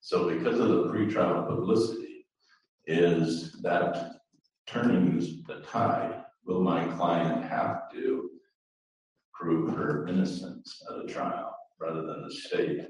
So 0.00 0.28
because 0.28 0.60
of 0.60 0.68
the 0.68 0.84
pretrial 0.84 1.48
publicity, 1.48 2.24
is 2.86 3.60
that 3.62 4.12
turning 4.68 5.18
the 5.48 5.60
tide? 5.66 6.22
Will 6.44 6.62
my 6.62 6.84
client 6.94 7.44
have 7.46 7.90
to 7.94 8.30
prove 9.34 9.74
her 9.74 10.06
innocence 10.06 10.80
at 10.88 11.04
a 11.04 11.12
trial 11.12 11.52
rather 11.80 12.02
than 12.02 12.22
the 12.22 12.32
state 12.32 12.86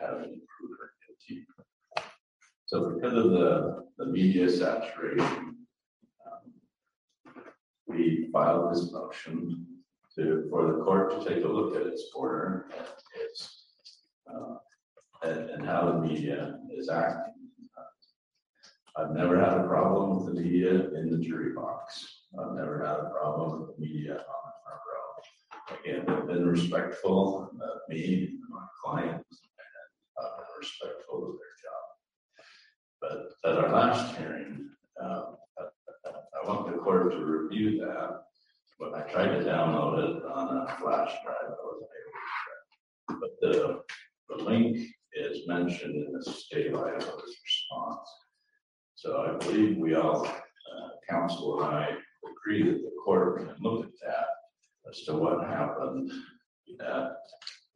having 0.00 0.22
to 0.22 0.40
prove 0.56 0.78
her 0.78 0.92
guilty? 1.04 1.44
So 2.66 2.90
because 2.94 3.14
of 3.14 3.32
the, 3.32 3.86
the 3.98 4.06
media 4.06 4.48
saturation, 4.48 5.57
we 7.88 8.28
filed 8.32 8.72
this 8.72 8.92
motion 8.92 9.66
to, 10.14 10.46
for 10.50 10.66
the 10.66 10.84
court 10.84 11.10
to 11.10 11.28
take 11.28 11.44
a 11.44 11.48
look 11.48 11.74
at 11.76 11.86
its 11.86 12.10
order 12.14 12.66
and 12.76 12.86
its, 13.22 13.64
uh, 14.32 14.56
and, 15.22 15.50
and 15.50 15.66
how 15.66 15.92
the 15.92 15.98
media 16.06 16.58
is 16.70 16.88
acting. 16.88 17.34
I've 18.98 19.12
never 19.12 19.38
had 19.38 19.58
a 19.58 19.68
problem 19.68 20.16
with 20.16 20.34
the 20.34 20.40
media 20.42 20.70
in 20.70 21.08
the 21.08 21.18
jury 21.18 21.52
box. 21.52 22.22
I've 22.36 22.56
never 22.56 22.84
had 22.84 22.96
a 22.96 23.10
problem 23.10 23.60
with 23.60 23.76
the 23.76 23.80
media 23.80 24.14
on 24.14 24.18
the 24.18 24.52
front 24.64 24.82
row. 24.88 26.04
Again, 26.04 26.26
they've 26.26 26.36
been 26.36 26.48
respectful 26.48 27.48
of 27.62 27.78
me 27.88 28.24
and 28.24 28.40
my 28.50 28.66
clients, 28.82 29.40
and 29.40 30.26
I've 30.26 30.38
been 30.38 30.46
respectful 30.58 31.28
of 31.28 31.34
their 31.38 31.54
job. 31.62 33.32
But 33.44 33.50
at 33.50 33.64
our 33.64 33.72
last 33.72 34.16
hearing, 34.16 34.68
um, 35.00 35.36
want 36.48 36.66
the 36.66 36.78
court 36.78 37.12
to 37.12 37.18
review 37.18 37.78
that. 37.80 38.22
When 38.78 38.94
I 38.94 39.02
tried 39.02 39.36
to 39.36 39.44
download 39.44 39.98
it 39.98 40.24
on 40.24 40.56
a 40.56 40.76
flash 40.78 41.12
drive, 41.22 41.36
I 41.42 41.56
wasn't 41.62 41.90
able 42.00 43.20
to. 43.20 43.20
But 43.20 43.30
the, 43.40 43.82
the 44.30 44.44
link 44.44 44.78
is 45.12 45.46
mentioned 45.46 46.06
in 46.06 46.12
the 46.12 46.22
state 46.22 46.68
Idaho's 46.68 47.36
response. 47.44 48.08
So 48.94 49.26
I 49.26 49.44
believe 49.44 49.76
we 49.76 49.94
all, 49.94 50.26
uh, 50.26 50.88
counsel 51.10 51.62
and 51.64 51.76
I 51.76 51.88
agree 52.30 52.62
that 52.62 52.82
the 52.82 52.92
court 53.04 53.38
can 53.38 53.54
look 53.60 53.84
at 53.84 53.92
that 54.06 54.26
as 54.90 55.02
to 55.02 55.14
what 55.14 55.46
happened 55.46 56.10
at, 56.80 56.86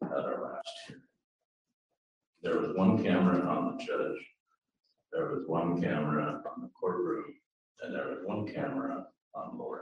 at 0.02 0.24
our 0.24 0.42
last 0.44 0.70
hearing. 0.86 1.02
There 2.42 2.58
was 2.58 2.76
one 2.76 3.02
camera 3.02 3.40
on 3.46 3.76
the 3.76 3.84
judge. 3.84 4.18
There 5.12 5.26
was 5.26 5.44
one 5.46 5.80
camera 5.82 6.42
on 6.54 6.62
the 6.62 6.70
courtroom, 6.80 7.34
and 7.80 7.94
there 7.94 8.08
was 8.08 8.18
one 8.24 8.46
camera 8.46 9.06
on 9.34 9.58
Lori. 9.58 9.80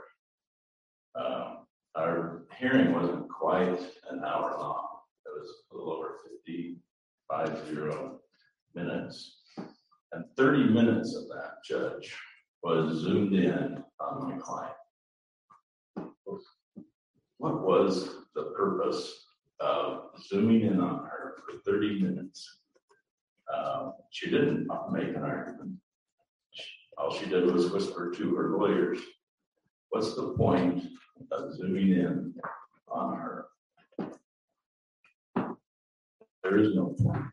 Um, 1.15 1.65
our 1.95 2.43
hearing 2.57 2.93
wasn't 2.93 3.29
quite 3.29 3.79
an 4.09 4.23
hour 4.25 4.55
long. 4.59 4.87
It 5.25 5.31
was 5.37 5.49
a 5.71 5.75
little 5.75 5.93
over 5.93 6.15
55 6.23 7.67
zero 7.67 8.19
minutes. 8.75 9.37
And 10.13 10.25
thirty 10.35 10.63
minutes 10.63 11.15
of 11.15 11.23
that, 11.29 11.63
Judge, 11.65 12.13
was 12.63 12.99
zoomed 12.99 13.33
in 13.33 13.83
on 13.99 14.29
my 14.29 14.37
client. 14.37 14.75
What 17.37 17.61
was 17.65 18.09
the 18.35 18.43
purpose 18.55 19.25
of 19.59 20.09
zooming 20.27 20.61
in 20.61 20.79
on 20.79 21.05
her 21.05 21.35
for 21.45 21.57
thirty 21.65 22.01
minutes? 22.01 22.59
Um, 23.53 23.93
She 24.11 24.29
didn't 24.29 24.67
make 24.91 25.15
an 25.15 25.23
argument. 25.23 25.75
All 27.01 27.11
she 27.11 27.25
did 27.25 27.51
was 27.51 27.71
whisper 27.71 28.11
to 28.11 28.35
her 28.35 28.55
lawyers. 28.57 28.99
What's 29.89 30.13
the 30.15 30.35
point 30.37 30.83
of 31.31 31.55
zooming 31.55 31.93
in 31.93 32.35
on 32.87 33.17
her? 33.17 33.45
There 36.43 36.59
is 36.59 36.75
no 36.75 36.95
point. 36.99 37.25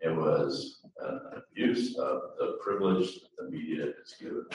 It 0.00 0.16
was 0.16 0.80
an 1.00 1.20
abuse 1.36 1.98
of 1.98 2.22
the 2.38 2.56
privilege 2.62 3.20
that 3.20 3.28
the 3.36 3.50
media 3.50 3.84
is 3.84 4.14
given. 4.18 4.46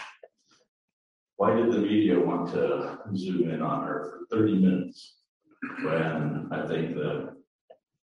Why 1.36 1.53
did 1.53 1.72
the 1.72 1.78
media 1.78 2.20
want 2.20 2.51
to 2.53 2.97
zoom 3.16 3.51
in 3.51 3.62
on 3.62 3.86
her 3.86 4.10
for 4.10 4.36
thirty 4.36 4.55
minutes? 4.55 5.18
when 5.84 6.47
I 6.51 6.68
think 6.68 6.95
the 6.95 7.36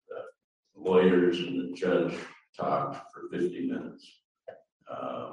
the 0.08 0.20
lawyers 0.76 1.38
and 1.40 1.60
the 1.60 1.76
judge 1.76 2.14
talked 2.56 3.12
for 3.12 3.28
fifty 3.30 3.68
minutes. 3.68 4.06
Uh, 4.90 5.32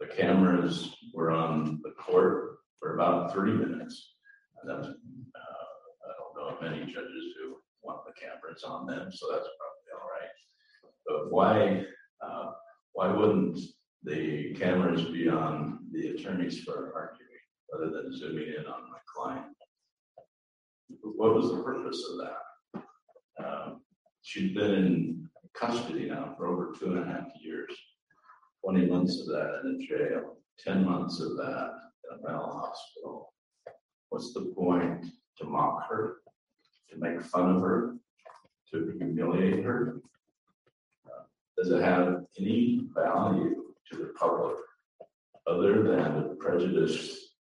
The 0.00 0.06
cameras 0.06 0.94
were 1.14 1.30
on 1.30 1.80
the 1.82 1.92
court 1.92 2.58
for 2.78 2.94
about 2.94 3.32
three 3.32 3.52
minutes. 3.52 4.14
And 4.62 4.70
that's, 4.70 4.88
uh, 4.88 4.90
I 4.90 6.12
don't 6.18 6.36
know 6.36 6.56
of 6.56 6.62
many 6.62 6.92
judges 6.92 7.34
who 7.38 7.56
want 7.82 8.00
the 8.04 8.12
cameras 8.20 8.62
on 8.64 8.86
them, 8.86 9.10
so 9.12 9.26
that's 9.30 9.48
probably 9.58 9.92
all 9.94 10.08
right. 10.10 10.30
But 11.06 11.32
why, 11.32 11.84
uh, 12.20 12.52
why 12.92 13.12
wouldn't 13.12 13.58
the 14.02 14.54
cameras 14.54 15.04
be 15.04 15.28
on 15.28 15.86
the 15.92 16.08
attorneys 16.08 16.62
for 16.62 16.92
arguing 16.94 17.26
rather 17.72 17.90
than 17.90 18.16
zooming 18.16 18.48
in 18.48 18.66
on 18.66 18.90
my 18.90 18.98
client? 19.14 19.46
What 21.02 21.34
was 21.34 21.50
the 21.50 21.62
purpose 21.62 22.02
of 22.10 22.18
that? 22.18 23.44
Um, 23.44 23.80
She's 24.26 24.52
been 24.52 24.74
in 24.74 25.28
custody 25.54 26.08
now 26.08 26.34
for 26.36 26.48
over 26.48 26.74
two 26.76 26.86
and 26.86 26.98
a 26.98 27.04
half 27.04 27.28
years. 27.40 27.72
Twenty 28.66 28.86
months 28.86 29.20
of 29.20 29.28
that 29.28 29.60
in 29.62 29.80
a 29.80 29.86
jail, 29.86 30.38
ten 30.58 30.84
months 30.84 31.20
of 31.20 31.36
that 31.36 31.70
in 32.02 32.18
a 32.18 32.22
mental 32.28 32.50
hospital. 32.50 33.32
What's 34.08 34.34
the 34.34 34.52
point 34.56 35.06
to 35.38 35.44
mock 35.44 35.88
her, 35.88 36.16
to 36.90 36.98
make 36.98 37.22
fun 37.22 37.54
of 37.54 37.62
her, 37.62 37.94
to 38.72 38.92
humiliate 38.98 39.62
her? 39.62 40.00
Does 41.56 41.70
it 41.70 41.80
have 41.80 42.24
any 42.40 42.88
value 42.92 43.66
to 43.92 43.98
the 43.98 44.12
public 44.18 44.56
other 45.46 45.84
than 45.84 46.28
the 46.28 46.34
prejudice 46.40 47.34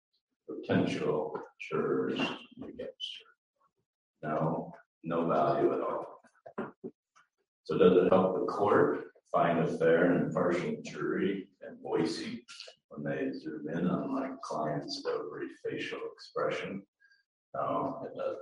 potential 0.47 1.33
jurors 1.59 2.19
against 2.59 3.09
her? 4.21 4.29
No, 4.29 4.75
no 5.03 5.25
value 5.25 5.73
at 5.73 5.79
all. 5.79 6.21
So 7.63 7.79
does 7.79 7.97
it 7.97 8.13
help 8.13 8.35
the 8.35 8.45
court 8.45 9.05
find 9.31 9.59
a 9.59 9.77
fair 9.77 10.11
and 10.11 10.25
impartial 10.25 10.75
jury 10.83 11.47
in 11.67 11.77
Boise 11.81 12.43
when 12.89 13.03
they 13.03 13.31
zoom 13.31 13.67
in 13.69 13.87
on 13.87 14.13
my 14.13 14.29
client's 14.43 15.03
every 15.07 15.47
facial 15.63 15.99
expression? 16.13 16.81
No, 17.53 18.05
it 18.05 18.17
doesn't. 18.17 18.37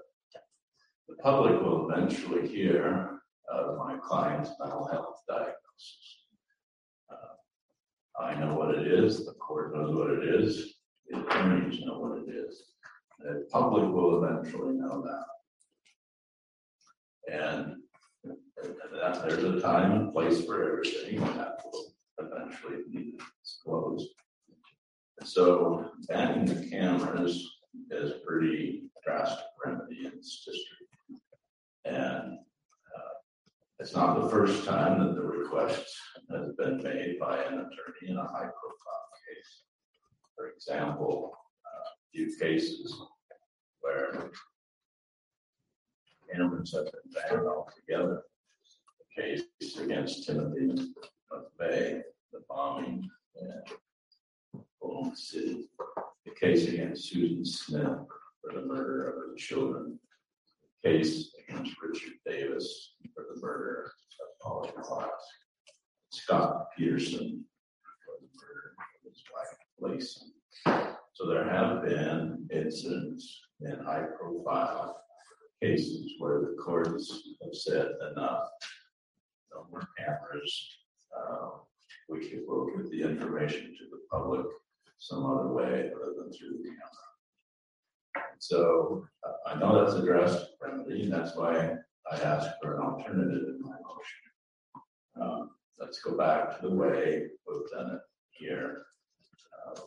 The 1.09 1.15
public 1.15 1.61
will 1.61 1.89
eventually 1.89 2.47
hear 2.47 3.19
of 3.51 3.77
my 3.77 3.97
client's 3.97 4.51
mental 4.59 4.87
health 4.87 5.21
diagnosis. 5.27 6.17
Uh, 7.11 8.21
I 8.23 8.35
know 8.35 8.55
what 8.55 8.75
it 8.75 8.87
is, 8.87 9.25
the 9.25 9.33
court 9.33 9.75
knows 9.75 9.93
what 9.93 10.09
it 10.09 10.23
is, 10.23 10.75
the 11.09 11.19
attorneys 11.19 11.81
know 11.81 11.99
what 11.99 12.19
it 12.19 12.29
is. 12.29 12.63
The 13.19 13.47
public 13.51 13.83
will 13.93 14.23
eventually 14.23 14.73
know 14.75 15.01
that. 15.01 15.25
And 17.31 17.63
and 17.63 17.82
that, 18.63 19.27
there's 19.27 19.43
a 19.43 19.61
time 19.61 19.91
and 19.91 20.13
place 20.13 20.45
for 20.45 20.71
everything, 20.71 21.21
and 21.21 21.39
that 21.39 21.59
will 21.65 21.93
eventually 22.19 22.83
be 22.91 23.17
disclosed. 23.41 24.09
So 25.23 25.91
banning 26.07 26.45
the 26.45 26.69
cameras 26.69 27.49
is 27.91 28.11
a 28.11 28.19
pretty 28.25 28.83
drastic 29.05 29.45
remedy 29.65 30.05
in 30.05 30.11
this 30.15 30.43
district. 30.45 31.23
And 31.85 32.37
uh, 32.95 33.13
it's 33.79 33.95
not 33.95 34.21
the 34.21 34.29
first 34.29 34.65
time 34.65 34.99
that 34.99 35.15
the 35.15 35.21
request 35.21 35.85
has 36.31 36.49
been 36.57 36.81
made 36.83 37.19
by 37.19 37.37
an 37.37 37.53
attorney 37.53 38.07
in 38.07 38.17
a 38.17 38.23
high 38.23 38.49
profile 38.49 39.09
case. 39.27 39.63
For 40.35 40.49
example, 40.49 41.33
uh, 41.65 41.89
few 42.13 42.35
cases 42.37 42.95
where 43.81 44.31
cameras 46.33 46.73
have 46.73 46.85
been 46.85 47.13
banned 47.13 47.47
altogether. 47.47 48.23
Case 49.15 49.43
against 49.79 50.25
Timothy 50.25 50.73
McVeigh, 51.31 52.01
the 52.31 52.39
bombing 52.49 53.07
in 53.39 53.61
Oklahoma 54.81 55.15
City. 55.15 55.69
The 56.25 56.31
case 56.31 56.67
against 56.67 57.09
Susan 57.09 57.45
Smith 57.45 57.99
for 58.41 58.53
the 58.53 58.65
murder 58.65 59.09
of 59.09 59.15
her 59.15 59.35
children. 59.37 59.99
The 60.83 60.89
Case 60.89 61.31
against 61.47 61.75
Richard 61.81 62.13
Davis 62.25 62.95
for 63.13 63.25
the 63.31 63.39
murder 63.39 63.91
of 64.21 64.39
Polly 64.41 64.71
Klaas. 64.81 65.09
Scott 66.09 66.67
Peterson 66.75 67.45
for 68.03 68.15
the 68.19 68.27
murder 68.41 68.73
of 68.79 69.11
his 69.11 69.23
wife 69.31 70.01
Laci. 70.01 70.97
So 71.13 71.27
there 71.27 71.47
have 71.47 71.83
been 71.83 72.47
incidents 72.51 73.41
in 73.61 73.77
high 73.85 74.05
profile 74.19 74.97
cases 75.61 76.13
where 76.17 76.41
the 76.41 76.55
courts 76.59 77.21
have 77.43 77.53
said 77.53 77.91
enough. 78.11 78.49
More 79.73 79.87
cameras. 79.97 80.77
Uh, 81.17 81.49
We 82.09 82.27
can, 82.27 82.43
we'll 82.47 82.67
give 82.75 82.89
the 82.91 83.01
information 83.09 83.75
to 83.77 83.83
the 83.91 83.99
public 84.11 84.45
some 84.99 85.25
other 85.25 85.47
way 85.49 85.89
other 85.95 86.13
than 86.17 86.31
through 86.31 86.57
the 86.63 86.69
camera. 86.69 88.27
So 88.39 89.05
uh, 89.25 89.49
I 89.49 89.59
know 89.59 89.83
that's 89.83 89.97
a 89.97 90.05
drastic 90.05 90.49
remedy, 90.61 91.03
and 91.03 91.13
that's 91.13 91.35
why 91.35 91.77
I 92.11 92.15
asked 92.17 92.55
for 92.61 92.75
an 92.75 92.83
alternative 92.83 93.43
in 93.49 93.61
my 93.61 93.77
motion. 93.89 94.23
Um, 95.21 95.49
Let's 95.79 95.99
go 96.01 96.15
back 96.15 96.59
to 96.61 96.67
the 96.67 96.73
way 96.75 97.27
we've 97.47 97.69
done 97.75 97.91
it 97.95 98.01
here. 98.31 98.83
uh, 99.67 99.79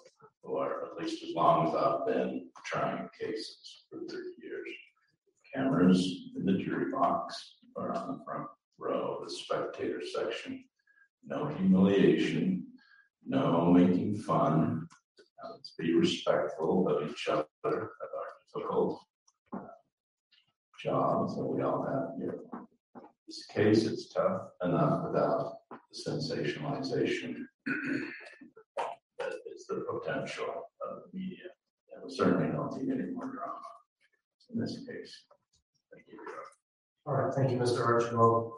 Or 0.42 0.84
at 0.86 0.96
least 1.02 1.22
as 1.22 1.30
long 1.34 1.68
as 1.68 1.74
I've 1.74 2.06
been 2.06 2.50
trying 2.64 3.08
cases 3.18 3.84
for 3.88 4.00
thirty 4.10 4.34
years 4.42 4.68
cameras 5.54 6.00
in 6.36 6.44
the 6.44 6.58
jury 6.64 6.90
box 6.92 7.56
or 7.76 7.92
on 7.96 8.04
the 8.18 8.24
front 8.24 8.48
row, 8.78 9.20
the 9.24 9.30
spectator 9.30 10.00
section. 10.04 10.64
No 11.24 11.46
humiliation, 11.46 12.66
no 13.26 13.72
making 13.72 14.16
fun. 14.18 14.86
Let's 15.50 15.74
be 15.78 15.94
respectful 15.94 16.88
of 16.88 17.10
each 17.10 17.28
other, 17.28 17.46
of 17.64 17.72
our 17.74 17.90
difficult 18.54 19.00
uh, 19.52 19.58
jobs 20.80 21.36
that 21.36 21.44
we 21.44 21.62
all 21.62 21.84
have 21.84 22.18
here. 22.18 22.40
This 23.26 23.46
case, 23.46 23.84
it's 23.84 24.12
tough 24.12 24.42
enough 24.62 25.04
without 25.04 25.56
the 25.70 26.10
sensationalization 26.10 27.34
that 29.18 29.32
is 29.52 29.66
the 29.66 29.84
potential 29.90 30.68
of 30.88 31.02
the 31.02 31.18
media. 31.18 31.46
And 31.92 32.04
we 32.04 32.14
certainly 32.14 32.52
don't 32.52 32.76
need 32.80 32.92
any 32.92 33.10
more 33.12 33.26
drama 33.26 33.60
in 34.52 34.60
this 34.60 34.78
case. 34.86 35.24
Thank 35.92 36.06
you. 36.08 36.18
All 37.06 37.14
right, 37.14 37.34
thank 37.34 37.50
you, 37.50 37.58
Mr. 37.58 37.84
Archibald. 37.84 38.52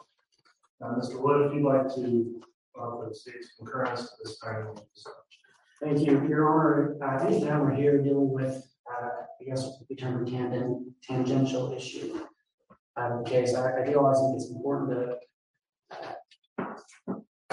Uh, 0.81 0.95
Mr. 0.95 1.19
Wood, 1.19 1.47
if 1.47 1.53
you'd 1.53 1.63
like 1.63 1.93
to 1.95 2.41
offer 2.75 3.09
the 3.09 3.15
state's 3.15 3.49
concurrence 3.57 4.01
to 4.01 4.09
this 4.23 4.39
time. 4.39 4.67
Thank 5.83 5.99
you, 5.99 6.25
Your 6.27 6.49
Honor. 6.49 6.95
Uh, 7.01 7.25
anytime 7.25 7.61
we're 7.61 7.75
here 7.75 8.01
dealing 8.01 8.31
with, 8.31 8.65
uh, 8.89 9.09
I 9.41 9.43
guess 9.45 9.67
we 9.89 9.95
term 9.95 10.25
tangent, 10.25 10.87
tangential 11.03 11.73
issue. 11.73 12.21
The 12.95 13.23
case, 13.25 13.55
I, 13.55 13.71
I 13.71 13.81
I 13.81 13.83
think 13.85 14.35
it's 14.35 14.49
important 14.51 14.91
to 14.91 15.15
uh, 16.67 16.73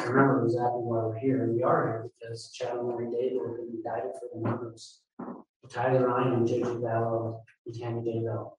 remember 0.04 0.44
exactly 0.44 0.82
why 0.82 1.04
we're 1.04 1.18
here. 1.18 1.44
And 1.44 1.54
we 1.54 1.62
are 1.62 1.86
here 1.86 2.10
because 2.20 2.50
Chad 2.52 2.76
and 2.76 2.82
Lori 2.88 3.06
Daybell 3.06 3.46
have 3.46 3.56
been 3.56 3.76
indicted 3.76 4.12
for 4.18 4.28
the 4.34 4.40
murders 4.40 5.02
of 5.20 5.70
Tylee 5.70 6.04
Ryan 6.04 6.32
and 6.34 6.48
J.J. 6.48 6.64
Vallow 6.64 7.40
and 7.64 7.74
Tammy 7.74 8.02
Daybell. 8.02 8.52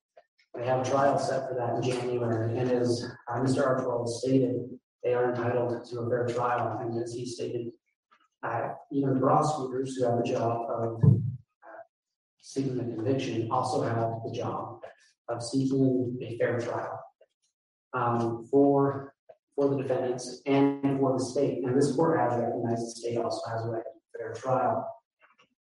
We 0.57 0.65
have 0.65 0.85
a 0.85 0.89
trial 0.89 1.19
set 1.19 1.47
for 1.47 1.55
that 1.55 1.75
in 1.75 1.83
January, 1.83 2.57
and 2.57 2.71
as 2.71 3.05
uh, 3.27 3.35
Mr. 3.35 3.63
Archibald 3.63 4.09
stated, 4.09 4.55
they 5.03 5.13
are 5.13 5.29
entitled 5.29 5.85
to 5.85 5.99
a 5.99 6.09
fair 6.09 6.25
trial, 6.25 6.79
and 6.81 7.01
as 7.01 7.13
he 7.13 7.27
stated, 7.27 7.67
uh, 8.41 8.69
even 8.91 9.19
prosecutors 9.19 9.95
who 9.95 10.05
have 10.05 10.17
the 10.17 10.23
job 10.23 10.67
of 10.69 11.03
uh, 11.03 11.67
seeking 12.41 12.75
the 12.75 12.83
conviction 12.95 13.49
also 13.51 13.83
have 13.83 14.13
the 14.25 14.31
job 14.35 14.79
of 15.29 15.43
seeking 15.43 16.17
a 16.21 16.37
fair 16.39 16.59
trial 16.59 16.99
um, 17.93 18.47
for 18.49 19.13
for 19.55 19.69
the 19.69 19.81
defendants 19.81 20.41
and 20.45 20.99
for 20.99 21.17
the 21.17 21.23
state. 21.23 21.63
And 21.63 21.75
this 21.75 21.95
court 21.95 22.19
has 22.19 22.39
recognized 22.39 22.81
the 22.81 22.91
state 22.91 23.17
also 23.17 23.41
has 23.49 23.65
a 23.65 23.69
right 23.69 23.83
to 23.83 24.17
fair 24.17 24.33
trial. 24.33 24.87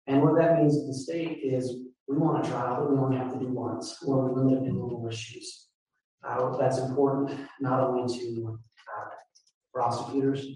And 0.06 0.22
what 0.22 0.36
that 0.36 0.60
means 0.60 0.78
to 0.78 0.86
the 0.86 0.94
state 0.94 1.40
is 1.42 1.83
we 2.08 2.16
want 2.16 2.46
a 2.46 2.50
trial, 2.50 2.82
that 2.82 2.90
we 2.90 2.98
only 2.98 3.16
have 3.16 3.32
to 3.32 3.38
do 3.38 3.48
once, 3.48 4.02
or 4.06 4.32
we 4.32 4.42
limit 4.42 4.62
removal 4.64 5.08
issues. 5.08 5.68
Uh, 6.26 6.56
that's 6.56 6.78
important 6.78 7.30
not 7.60 7.80
only 7.80 8.12
to 8.18 8.58
uh, 8.96 9.08
prosecutors, 9.72 10.46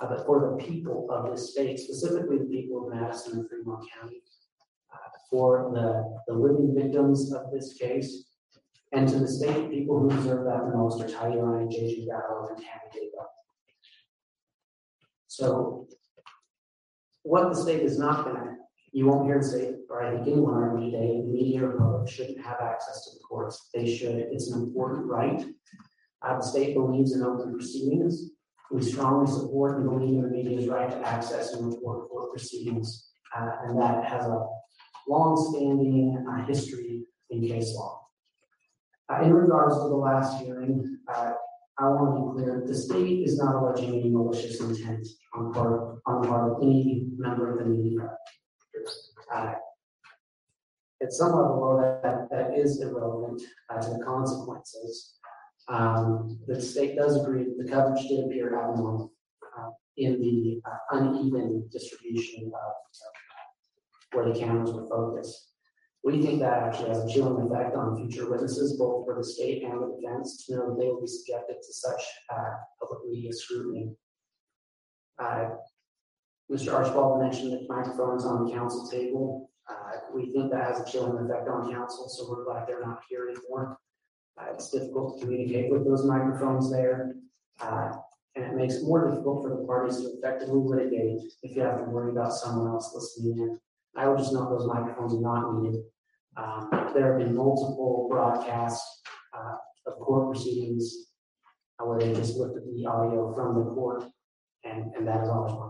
uh, 0.00 0.06
but 0.08 0.24
for 0.26 0.40
the 0.40 0.64
people 0.64 1.08
of 1.10 1.30
this 1.30 1.52
state, 1.52 1.78
specifically 1.78 2.38
the 2.38 2.44
people 2.44 2.86
of 2.86 2.94
Madison 2.94 3.38
and 3.38 3.48
Fremont 3.48 3.86
County, 3.98 4.22
uh, 4.92 4.96
for 5.30 5.70
the, 5.74 6.32
the 6.32 6.38
living 6.38 6.74
victims 6.74 7.32
of 7.32 7.50
this 7.52 7.74
case, 7.74 8.26
and 8.92 9.08
to 9.08 9.18
the 9.18 9.28
state, 9.28 9.70
people 9.70 10.00
who 10.00 10.08
deserve 10.08 10.44
that 10.46 10.70
the 10.70 10.76
most 10.76 11.00
are 11.00 11.06
Tylee 11.06 11.40
Ryan, 11.40 11.70
J.J. 11.70 12.08
Vallow, 12.08 12.48
and 12.48 12.58
Tammy 12.58 12.90
Daybell. 12.92 13.26
So 15.28 15.86
what 17.22 17.50
the 17.50 17.54
state 17.54 17.82
is 17.82 17.98
not 17.98 18.24
going 18.24 18.36
to 18.36 18.59
You 18.92 19.06
won't 19.06 19.26
hear 19.26 19.38
the 19.38 19.44
state, 19.46 19.74
or 19.88 20.02
I 20.02 20.10
think 20.16 20.26
anyone 20.26 20.54
argue 20.54 20.90
today, 20.90 21.20
the 21.20 21.32
media 21.32 21.64
or 21.64 21.78
public 21.78 22.08
shouldn't 22.10 22.44
have 22.44 22.60
access 22.60 23.04
to 23.04 23.10
the 23.16 23.20
courts. 23.20 23.68
They 23.72 23.96
should. 23.96 24.16
It's 24.32 24.50
an 24.50 24.62
important 24.62 25.06
right. 25.06 25.46
The 26.22 26.42
state 26.42 26.74
believes 26.74 27.14
in 27.14 27.22
open 27.22 27.52
proceedings. 27.54 28.30
We 28.70 28.82
strongly 28.82 29.30
support 29.30 29.78
and 29.78 29.88
believe 29.88 30.18
in 30.18 30.22
the 30.22 30.28
media's 30.28 30.68
right 30.68 30.90
to 30.90 30.98
access 31.06 31.54
and 31.54 31.66
report 31.66 32.08
court 32.08 32.30
proceedings. 32.30 33.10
Uh, 33.36 33.50
and 33.64 33.80
that 33.80 34.04
has 34.04 34.26
a 34.26 34.46
long-standing 35.08 36.24
uh, 36.28 36.44
history 36.46 37.04
in 37.30 37.46
case 37.46 37.72
law. 37.74 38.06
Uh, 39.08 39.22
in 39.22 39.32
regards 39.32 39.74
to 39.76 39.88
the 39.88 39.96
last 39.96 40.40
hearing, 40.42 40.98
uh, 41.12 41.32
I 41.78 41.88
want 41.88 42.36
to 42.36 42.42
be 42.42 42.44
clear, 42.44 42.64
the 42.66 42.74
state 42.74 43.26
is 43.26 43.38
not 43.38 43.56
alleging 43.56 44.00
any 44.00 44.10
malicious 44.10 44.60
intent 44.60 45.06
on 45.34 45.52
part, 45.52 45.98
on 46.06 46.22
the 46.22 46.28
part 46.28 46.52
of 46.52 46.62
any 46.62 47.06
member 47.16 47.50
of 47.52 47.58
the 47.58 47.64
media. 47.64 48.10
Uh, 49.32 49.54
At 51.02 51.12
some 51.12 51.32
level, 51.32 51.78
that, 51.80 52.28
that 52.30 52.58
is 52.58 52.80
irrelevant 52.80 53.40
uh, 53.70 53.80
to 53.80 53.90
the 53.90 54.04
consequences. 54.04 55.14
Um, 55.68 56.38
the 56.46 56.60
state 56.60 56.96
does 56.96 57.16
agree 57.20 57.44
that 57.44 57.56
the 57.58 57.70
coverage 57.70 58.06
did 58.08 58.24
appear 58.24 58.58
abnormal 58.58 59.12
uh, 59.56 59.70
in 59.96 60.20
the 60.20 60.60
uh, 60.68 60.98
uneven 60.98 61.68
distribution 61.70 62.52
of 62.54 62.72
where 64.12 64.32
the 64.32 64.38
cameras 64.38 64.72
were 64.72 64.88
focused. 64.88 65.52
We 66.02 66.20
think 66.22 66.40
that 66.40 66.62
actually 66.62 66.88
has 66.88 67.04
a 67.04 67.08
chilling 67.08 67.46
effect 67.46 67.76
on 67.76 67.96
future 67.96 68.28
witnesses, 68.30 68.78
both 68.78 69.04
for 69.04 69.14
the 69.16 69.24
state 69.24 69.62
and 69.62 69.80
the 69.80 69.96
defense, 69.96 70.44
to 70.46 70.56
know 70.56 70.70
that 70.70 70.78
they 70.80 70.88
will 70.88 71.02
be 71.02 71.06
subjected 71.06 71.56
to 71.62 71.72
such 71.72 72.02
uh, 72.32 72.54
public 72.80 73.08
media 73.10 73.32
scrutiny. 73.32 73.94
Mr. 76.50 76.74
Archibald 76.74 77.22
mentioned 77.22 77.52
that 77.52 77.68
microphones 77.68 78.24
on 78.24 78.44
the 78.44 78.52
counsel 78.52 78.88
table. 78.88 79.50
Uh, 79.68 79.98
we 80.12 80.32
think 80.32 80.50
that 80.50 80.64
has 80.64 80.80
a 80.80 80.90
chilling 80.90 81.16
effect 81.24 81.48
on 81.48 81.70
counsel, 81.70 82.08
so 82.08 82.28
we're 82.28 82.44
glad 82.44 82.66
they're 82.66 82.84
not 82.84 83.02
here 83.08 83.28
anymore. 83.28 83.78
Uh, 84.36 84.46
it's 84.52 84.70
difficult 84.70 85.20
to 85.20 85.24
communicate 85.24 85.70
with 85.70 85.84
those 85.84 86.04
microphones 86.04 86.70
there, 86.72 87.14
uh, 87.60 87.92
and 88.34 88.44
it 88.44 88.54
makes 88.54 88.74
it 88.74 88.84
more 88.84 89.08
difficult 89.08 89.44
for 89.44 89.50
the 89.50 89.64
parties 89.64 89.98
to 89.98 90.12
effectively 90.18 90.58
litigate 90.58 91.20
if 91.42 91.54
you 91.54 91.62
have 91.62 91.78
to 91.78 91.84
worry 91.84 92.10
about 92.10 92.32
someone 92.32 92.66
else 92.66 92.90
listening 92.94 93.38
in. 93.38 93.60
I 93.96 94.08
would 94.08 94.18
just 94.18 94.32
note 94.32 94.50
those 94.50 94.66
microphones 94.66 95.14
are 95.14 95.20
not 95.20 95.62
needed. 95.62 95.82
Um, 96.36 96.68
there 96.94 97.12
have 97.12 97.18
been 97.18 97.36
multiple 97.36 98.08
broadcasts 98.10 99.02
uh, 99.36 99.54
of 99.86 99.98
court 100.00 100.32
proceedings 100.32 101.10
uh, 101.78 101.86
where 101.86 102.00
they 102.00 102.12
just 102.12 102.36
looked 102.36 102.56
at 102.56 102.64
the 102.64 102.86
audio 102.86 103.32
from 103.34 103.54
the 103.54 103.70
court, 103.72 104.04
and, 104.64 104.92
and 104.96 105.06
that 105.06 105.22
worked 105.22 105.50
fine. 105.50 105.69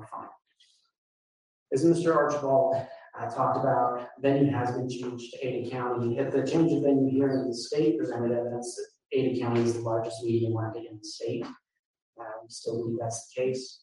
As 1.72 1.84
Mr. 1.84 2.14
Archibald 2.14 2.74
uh, 3.18 3.30
talked 3.30 3.58
about, 3.58 4.08
venue 4.20 4.50
has 4.50 4.72
been 4.72 4.88
changed 4.88 5.32
to 5.32 5.46
Ada 5.46 5.70
County. 5.70 6.18
At 6.18 6.32
the 6.32 6.44
change 6.46 6.72
of 6.72 6.82
venue 6.82 7.10
here 7.10 7.30
in 7.30 7.48
the 7.48 7.54
state 7.54 7.96
presented 7.96 8.32
evidence 8.32 8.74
that 8.76 9.18
Ada 9.18 9.40
County 9.40 9.60
is 9.62 9.74
the 9.74 9.80
largest 9.80 10.22
media 10.24 10.50
market 10.50 10.82
in 10.90 10.98
the 10.98 11.04
state. 11.04 11.44
Uh, 11.44 12.24
we 12.42 12.48
still 12.48 12.78
believe 12.78 12.98
that's 13.00 13.28
the 13.28 13.42
case. 13.42 13.82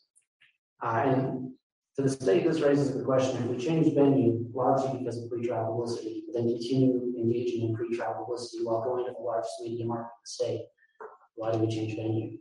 Uh, 0.84 1.04
and 1.06 1.52
to 1.96 2.04
the 2.04 2.10
state, 2.10 2.44
this 2.46 2.60
raises 2.60 2.94
the 2.94 3.04
question, 3.04 3.42
if 3.44 3.50
we 3.50 3.58
change 3.58 3.94
venue 3.96 4.46
largely 4.54 5.00
because 5.00 5.18
of 5.18 5.30
pretrial 5.30 5.66
publicity, 5.66 6.26
then 6.34 6.44
continue 6.44 7.14
engaging 7.18 7.70
in 7.70 7.76
pretrial 7.76 8.18
publicity 8.18 8.64
while 8.64 8.84
going 8.84 9.06
to 9.06 9.12
the 9.12 9.24
largest 9.24 9.54
media 9.64 9.86
market 9.86 10.04
in 10.04 10.22
the 10.24 10.30
state, 10.30 10.62
why 11.36 11.52
do 11.52 11.60
we 11.60 11.68
change 11.68 11.96
venue? 11.96 12.38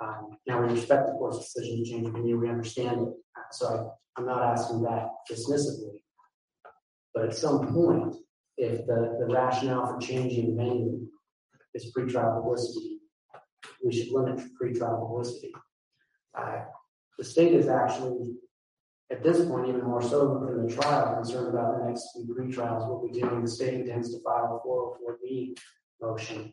Um, 0.00 0.36
now, 0.46 0.60
we 0.60 0.72
respect 0.72 1.06
the 1.06 1.12
court's 1.14 1.38
decision 1.38 1.78
to 1.78 1.90
change 1.90 2.12
venue, 2.12 2.38
we 2.38 2.48
understand 2.48 3.00
it, 3.00 3.14
Uh, 3.36 3.50
so 3.50 3.92
I'm 4.16 4.26
not 4.26 4.42
asking 4.42 4.82
that 4.82 5.08
dismissively. 5.30 6.02
But 7.14 7.24
at 7.24 7.34
some 7.34 7.72
point, 7.72 8.14
if 8.56 8.86
the, 8.86 9.16
the 9.18 9.32
rationale 9.32 9.86
for 9.86 9.98
changing 9.98 10.56
the 10.56 10.62
venue 10.62 11.06
is 11.74 11.92
pretrial 11.96 12.34
publicity, 12.34 13.00
we 13.84 13.92
should 13.92 14.12
limit 14.12 14.40
pretrial 14.60 15.00
publicity. 15.00 15.52
Uh, 16.38 16.60
the 17.18 17.24
state 17.24 17.54
is 17.54 17.68
actually 17.68 18.36
at 19.10 19.22
this 19.22 19.44
point, 19.44 19.68
even 19.68 19.84
more 19.84 20.00
so 20.00 20.38
than 20.46 20.66
the 20.66 20.74
trial, 20.74 21.14
concerned 21.14 21.48
about 21.48 21.78
the 21.78 21.84
next 21.84 22.08
few 22.14 22.34
pre-trials, 22.34 22.88
what 22.88 23.02
we 23.02 23.10
do, 23.10 23.28
and 23.28 23.44
the 23.44 23.50
state 23.50 23.74
intends 23.74 24.10
to 24.14 24.22
file 24.22 24.56
a 24.58 24.62
four 24.64 24.82
oh 24.82 24.96
four 24.98 25.18
B 25.22 25.54
motion. 26.00 26.50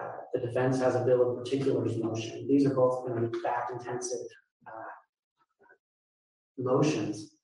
Uh, 0.00 0.12
the 0.32 0.40
defense 0.40 0.78
has 0.78 0.94
a 0.94 1.04
bill 1.04 1.32
of 1.32 1.38
particulars 1.38 1.96
motion. 1.96 2.46
These 2.48 2.64
are 2.64 2.74
both 2.74 3.04
going 3.06 3.20
to 3.20 3.28
be 3.28 3.38
fact-intensive, 3.40 4.20
uh, 4.68 4.92
motions, 6.58 7.34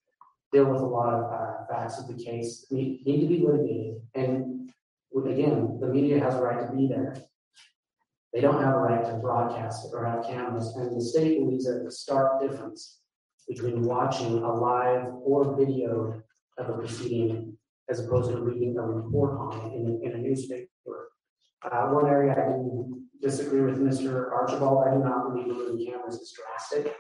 deal 0.53 0.67
with 0.67 0.81
a 0.83 0.87
lot 0.87 1.15
of, 1.15 1.25
uh, 1.33 1.67
facts 1.71 1.99
of 1.99 2.09
the 2.09 2.23
case, 2.23 2.67
need, 2.71 3.03
need 3.07 3.21
to 3.21 3.27
be 3.27 3.45
litigated. 3.47 4.01
And 4.15 4.71
again, 5.27 5.79
the 5.81 5.87
media 5.89 6.21
has 6.21 6.35
a 6.35 6.43
right 6.43 6.67
to 6.67 6.77
be 6.77 6.87
there. 6.89 7.15
They 8.33 8.41
don't 8.41 8.63
have 8.63 8.75
a 8.75 8.79
right 8.79 9.05
to 9.05 9.15
broadcast 9.19 9.87
it 9.87 9.95
or 9.95 10.05
have 10.07 10.25
cameras, 10.25 10.75
and 10.77 10.97
the 10.97 11.01
state 11.05 11.39
believes 11.39 11.67
there's 11.67 11.87
a 11.87 11.91
stark 11.91 12.41
difference 12.41 13.01
between 13.49 13.83
watching 13.83 14.39
a 14.43 14.53
live 14.55 15.07
or 15.25 15.55
video 15.57 16.23
of 16.59 16.69
a 16.71 16.73
proceeding 16.79 17.57
as 17.91 18.01
opposed 18.01 18.31
to 18.31 18.41
reading 18.41 18.77
a 18.79 18.83
report 18.83 19.39
on 19.39 19.71
it 19.71 19.75
in, 19.77 19.87
a- 19.87 20.07
in 20.07 20.13
a 20.13 20.19
newspaper. 20.19 20.69
Uh, 21.63 21.89
one 21.89 22.09
area 22.09 22.33
I 22.33 22.53
do 22.57 23.03
disagree 23.21 23.61
with 23.61 23.79
Mr. 23.81 24.33
Archibald, 24.33 24.87
I 24.87 24.95
do 24.95 24.99
not 25.01 25.29
believe 25.29 25.49
removing 25.49 25.87
cameras 25.87 26.17
is 26.17 26.33
drastic. 26.33 26.95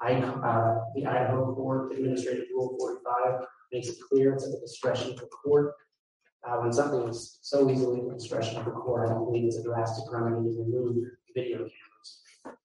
I, 0.00 0.14
uh, 0.14 0.78
the 0.94 1.06
Idaho 1.06 1.54
Court 1.54 1.92
Administrative 1.92 2.44
Rule 2.54 2.76
forty-five 2.78 3.46
makes 3.72 3.88
it 3.88 3.96
clear 4.08 4.34
it's 4.34 4.44
at 4.44 4.52
the 4.52 4.60
discretion 4.60 5.10
of 5.10 5.16
the 5.16 5.26
court. 5.26 5.74
Uh, 6.46 6.56
when 6.58 6.72
something 6.72 7.08
is 7.08 7.40
so 7.42 7.68
easily 7.68 8.00
at 8.00 8.06
the 8.06 8.14
discretion 8.14 8.56
of 8.56 8.64
the 8.64 8.70
court, 8.70 9.08
I 9.08 9.12
don't 9.12 9.24
believe 9.24 9.44
it's 9.44 9.56
a 9.56 9.62
drastic 9.62 10.04
remedy 10.10 10.48
to 10.48 10.62
remove 10.62 10.96
video 11.34 11.58
cameras. 11.58 12.58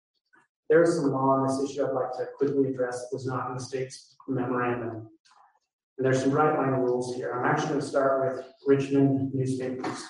There 0.69 0.83
is 0.83 0.95
some 0.95 1.11
law 1.11 1.31
on 1.31 1.47
this 1.47 1.71
issue 1.71 1.85
I'd 1.85 1.91
like 1.91 2.11
to 2.13 2.27
quickly 2.37 2.69
address 2.69 3.01
that 3.01 3.09
was 3.11 3.25
not 3.25 3.49
in 3.49 3.57
the 3.57 3.63
state's 3.63 4.15
memorandum. 4.27 5.09
And 5.97 6.05
there's 6.05 6.21
some 6.21 6.31
right 6.31 6.57
line 6.57 6.81
rules 6.81 7.15
here. 7.15 7.33
I'm 7.33 7.45
actually 7.45 7.69
going 7.69 7.81
to 7.81 7.87
start 7.87 8.35
with 8.35 8.45
Richmond 8.65 9.33
newspapers 9.33 10.03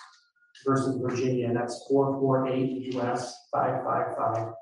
versus 0.65 1.01
Virginia, 1.01 1.47
and 1.47 1.57
that's 1.57 1.86
four 1.89 2.17
four 2.19 2.47
eight 2.47 2.93
US 2.93 3.47
five 3.51 3.84
five 3.84 4.15
five. 4.15 4.53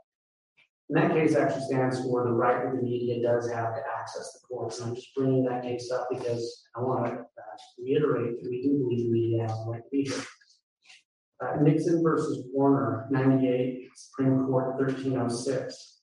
And 0.91 1.01
that 1.01 1.15
case 1.15 1.37
actually 1.37 1.63
stands 1.63 2.01
for 2.01 2.25
the 2.25 2.33
right 2.33 2.65
that 2.65 2.75
the 2.75 2.81
media 2.81 3.21
does 3.21 3.49
have 3.49 3.73
to 3.75 3.81
access 3.97 4.33
the 4.33 4.45
courts. 4.45 4.79
And 4.79 4.89
I'm 4.89 4.95
just 4.95 5.15
bringing 5.15 5.45
that 5.45 5.63
case 5.63 5.89
up 5.89 6.07
because 6.11 6.63
I 6.75 6.81
want 6.81 7.05
to 7.05 7.23
reiterate 7.79 8.41
that 8.41 8.49
we 8.49 8.61
do 8.61 8.77
believe 8.77 9.05
the 9.05 9.11
media 9.11 9.43
has 9.43 9.51
the 9.51 9.71
right 9.71 9.81
to 9.81 9.89
be 9.89 10.03
here. 10.03 10.21
Uh, 11.41 11.61
Nixon 11.61 12.03
versus 12.03 12.45
Warner, 12.53 13.07
ninety-eight, 13.09 13.89
Supreme 13.95 14.45
Court 14.45 14.77
thirteen 14.77 15.17
oh 15.17 15.29
six. 15.29 16.01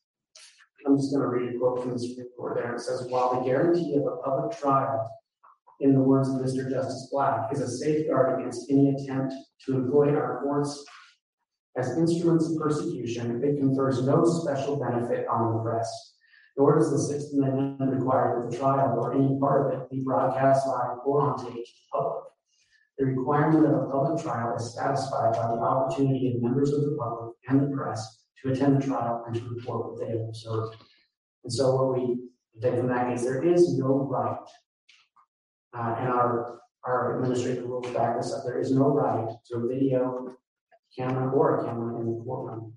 I'm 0.86 0.96
just 0.96 1.12
gonna 1.12 1.28
read 1.28 1.54
a 1.54 1.58
quote 1.58 1.82
from 1.82 1.92
the 1.92 1.98
Supreme 1.98 2.28
Court 2.36 2.56
there. 2.56 2.74
It 2.74 2.80
says, 2.80 3.06
while 3.10 3.34
the 3.34 3.46
guarantee 3.46 3.94
of 3.94 4.02
a 4.10 4.16
public 4.24 4.58
trial, 4.58 5.08
in 5.80 5.92
the 5.92 6.00
words 6.00 6.28
of 6.30 6.36
Mr. 6.36 6.68
Justice 6.68 7.08
Black, 7.12 7.52
is 7.52 7.60
a 7.60 7.68
safeguard 7.68 8.40
against 8.40 8.70
any 8.70 8.94
attempt 8.94 9.34
to 9.66 9.74
employ 9.76 10.14
our 10.14 10.40
courts 10.42 10.82
as 11.78 11.96
instruments 11.96 12.50
of 12.50 12.58
persecution, 12.58 13.40
it 13.44 13.58
confers 13.58 14.02
no 14.02 14.24
special 14.24 14.76
benefit 14.76 15.26
on 15.28 15.56
the 15.56 15.62
press. 15.62 16.14
Nor 16.56 16.76
does 16.76 16.90
the 16.90 16.98
Sixth 16.98 17.32
Amendment 17.34 17.92
require 17.92 18.42
that 18.42 18.50
the 18.50 18.58
trial 18.58 18.98
or 18.98 19.14
any 19.14 19.38
part 19.38 19.72
of 19.72 19.80
it 19.80 19.90
be 19.90 20.02
broadcast 20.02 20.66
live 20.66 20.98
or 21.06 21.20
on 21.22 21.38
tape 21.38 21.54
to 21.54 21.54
the 21.54 21.88
public. 21.92 22.24
The 22.98 23.04
requirement 23.06 23.64
of 23.64 23.74
a 23.74 23.86
public 23.86 24.20
trial 24.20 24.56
is 24.56 24.74
satisfied 24.74 25.34
by 25.34 25.46
the 25.46 25.60
opportunity 25.60 26.34
of 26.34 26.42
members 26.42 26.72
of 26.72 26.80
the 26.80 26.96
public 26.98 27.36
and 27.48 27.62
the 27.62 27.76
press 27.76 28.24
to 28.42 28.50
attend 28.50 28.82
the 28.82 28.86
trial 28.86 29.22
and 29.26 29.36
to 29.36 29.48
report 29.48 29.86
what 29.86 30.00
they 30.00 30.10
have 30.10 30.28
observed. 30.28 30.76
And 31.44 31.52
so 31.52 31.76
what 31.76 31.96
we 31.96 32.16
take 32.60 32.74
from 32.74 32.88
that 32.88 33.12
is 33.12 33.22
there 33.22 33.44
is 33.44 33.78
no 33.78 34.08
right. 34.10 34.36
Uh, 35.78 35.94
and 36.00 36.08
our, 36.08 36.60
our 36.84 37.16
administrative 37.16 37.66
rules 37.66 37.86
back 37.90 38.16
this 38.16 38.32
up. 38.32 38.42
There 38.44 38.58
is 38.58 38.72
no 38.72 38.88
right 38.88 39.28
to 39.46 39.56
a 39.58 39.68
video 39.68 40.36
camera 40.96 41.30
or 41.30 41.60
a 41.60 41.64
camera 41.64 42.00
in 42.00 42.06
the 42.06 42.22
courtroom. 42.24 42.74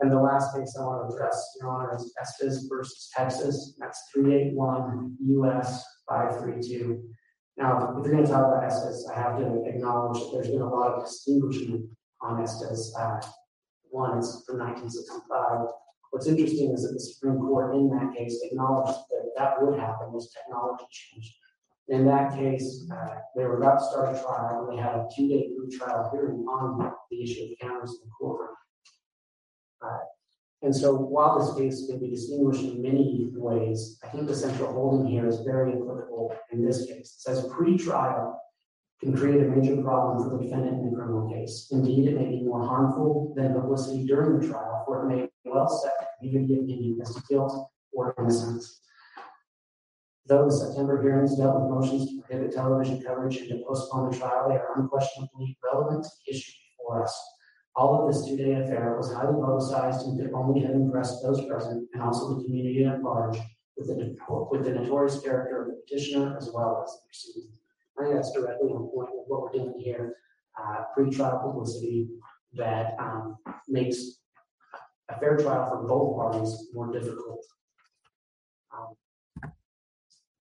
And 0.00 0.10
the 0.10 0.20
last 0.20 0.54
case 0.54 0.76
I 0.78 0.84
want 0.84 1.08
to 1.08 1.14
address, 1.14 1.56
Your 1.60 1.70
Honor, 1.70 1.96
is 1.96 2.12
Estes 2.20 2.66
versus 2.68 3.10
Texas. 3.16 3.76
That's 3.78 4.10
three 4.12 4.34
eight 4.34 4.54
one 4.54 5.16
US 5.20 5.84
five 6.08 6.38
three 6.40 6.60
two. 6.60 7.02
Now, 7.56 7.76
if 7.76 8.04
you're 8.04 8.12
going 8.12 8.24
to 8.24 8.30
talk 8.30 8.46
about 8.46 8.64
Estes, 8.64 9.08
I 9.14 9.18
have 9.18 9.38
to 9.38 9.62
acknowledge 9.64 10.18
that 10.18 10.30
there's 10.32 10.50
been 10.50 10.60
a 10.60 10.68
lot 10.68 10.92
of 10.92 11.04
distinguishment 11.04 11.86
on 12.20 12.42
Estes. 12.42 12.94
Uh, 12.98 13.20
one, 13.90 14.18
is 14.18 14.42
from 14.46 14.58
nineteen 14.58 14.90
sixty-five. 14.90 15.66
What's 16.10 16.26
interesting 16.26 16.72
is 16.72 16.82
that 16.82 16.92
the 16.92 17.00
Supreme 17.00 17.38
Court 17.38 17.74
in 17.74 17.88
that 17.90 18.14
case 18.16 18.40
acknowledged 18.42 18.98
that 19.10 19.30
that 19.36 19.62
would 19.62 19.78
happen 19.78 20.12
as 20.16 20.30
technology 20.30 20.84
changed. 20.90 21.34
In 21.88 22.06
that 22.06 22.34
case, 22.34 22.88
uh, 22.90 23.16
they 23.36 23.44
were 23.44 23.58
about 23.58 23.78
to 23.78 23.84
start 23.84 24.16
a 24.16 24.20
trial, 24.20 24.66
and 24.68 24.78
they 24.78 24.82
had 24.82 24.94
a 24.94 25.06
two-day 25.14 25.50
pre-trial 25.56 26.10
hearing 26.12 26.38
on 26.48 26.92
the 27.10 27.22
issue 27.22 27.44
of 27.44 27.58
cameras 27.60 27.90
in 28.02 28.08
the 28.08 28.12
courtroom. 28.18 28.56
Uh, 29.84 29.98
And 30.64 30.74
so 30.74 30.94
while 30.96 31.38
this 31.38 31.52
case 31.60 31.86
can 31.86 32.00
be 32.00 32.08
distinguished 32.08 32.64
in 32.64 32.80
many 32.80 33.28
ways, 33.36 34.00
I 34.02 34.08
think 34.08 34.26
the 34.26 34.34
central 34.34 34.72
holding 34.72 35.06
here 35.06 35.26
is 35.28 35.40
very 35.40 35.72
applicable 35.72 36.34
in 36.52 36.64
this 36.64 36.86
case. 36.86 37.08
It 37.16 37.20
says 37.20 37.46
pre-trial 37.54 38.40
can 39.00 39.14
create 39.14 39.42
a 39.42 39.48
major 39.54 39.76
problem 39.82 40.24
for 40.24 40.38
the 40.38 40.42
defendant 40.42 40.80
in 40.80 40.88
a 40.88 40.96
criminal 40.96 41.28
case. 41.30 41.68
Indeed, 41.70 42.08
it 42.08 42.16
may 42.18 42.28
be 42.30 42.42
more 42.42 42.64
harmful 42.64 43.34
than 43.36 43.52
publicity 43.52 44.06
during 44.06 44.40
the 44.40 44.48
trial, 44.48 44.84
for 44.86 45.02
it 45.02 45.08
may 45.12 45.28
well 45.44 45.68
set 45.68 45.92
the 46.00 46.06
community 46.16 46.54
opinion 46.54 46.98
as 47.02 47.14
to 47.14 47.20
guilt 47.28 47.52
or 47.92 48.14
innocence. 48.18 48.80
Though 50.26 50.46
the 50.46 50.52
September 50.52 51.02
hearings 51.02 51.36
dealt 51.36 51.60
with 51.60 51.70
motions 51.70 52.08
to 52.08 52.22
prohibit 52.22 52.54
television 52.54 53.02
coverage 53.02 53.36
and 53.36 53.48
to 53.50 53.64
postpone 53.66 54.10
the 54.10 54.16
trial, 54.16 54.48
they 54.48 54.56
are 54.56 54.80
unquestionably 54.80 55.58
relevant 55.62 56.04
to 56.04 56.10
the 56.24 56.32
issue 56.32 56.52
before 56.78 57.04
us. 57.04 57.14
All 57.76 58.00
of 58.00 58.12
this 58.12 58.24
two-day 58.24 58.54
affair 58.54 58.96
was 58.96 59.12
highly 59.12 59.34
publicized 59.34 60.06
and 60.06 60.18
could 60.18 60.32
only 60.32 60.62
have 60.62 60.74
impressed 60.74 61.22
those 61.22 61.44
present 61.46 61.88
and 61.92 62.02
also 62.02 62.36
the 62.36 62.44
community 62.44 62.86
at 62.86 63.02
large 63.02 63.36
with 63.76 63.88
the, 63.88 64.16
with 64.50 64.64
the 64.64 64.70
notorious 64.70 65.20
character 65.20 65.62
of 65.62 65.68
the 65.68 65.82
petitioner 65.82 66.36
as 66.38 66.50
well 66.54 66.82
as 66.82 66.92
the 66.92 67.00
proceeding. 67.06 67.50
I 67.98 68.04
think 68.04 68.14
that's 68.16 68.32
directly 68.32 68.70
on 68.70 68.88
point 68.88 69.10
with 69.12 69.24
what 69.26 69.42
we're 69.42 69.52
doing 69.52 69.74
here. 69.78 70.16
Uh, 70.58 70.84
pre-trial 70.94 71.40
publicity 71.44 72.08
that 72.54 72.94
um, 72.98 73.36
makes 73.68 74.20
a 75.08 75.18
fair 75.18 75.36
trial 75.36 75.68
for 75.68 75.86
both 75.86 76.16
parties 76.16 76.68
more 76.72 76.92
difficult. 76.92 77.44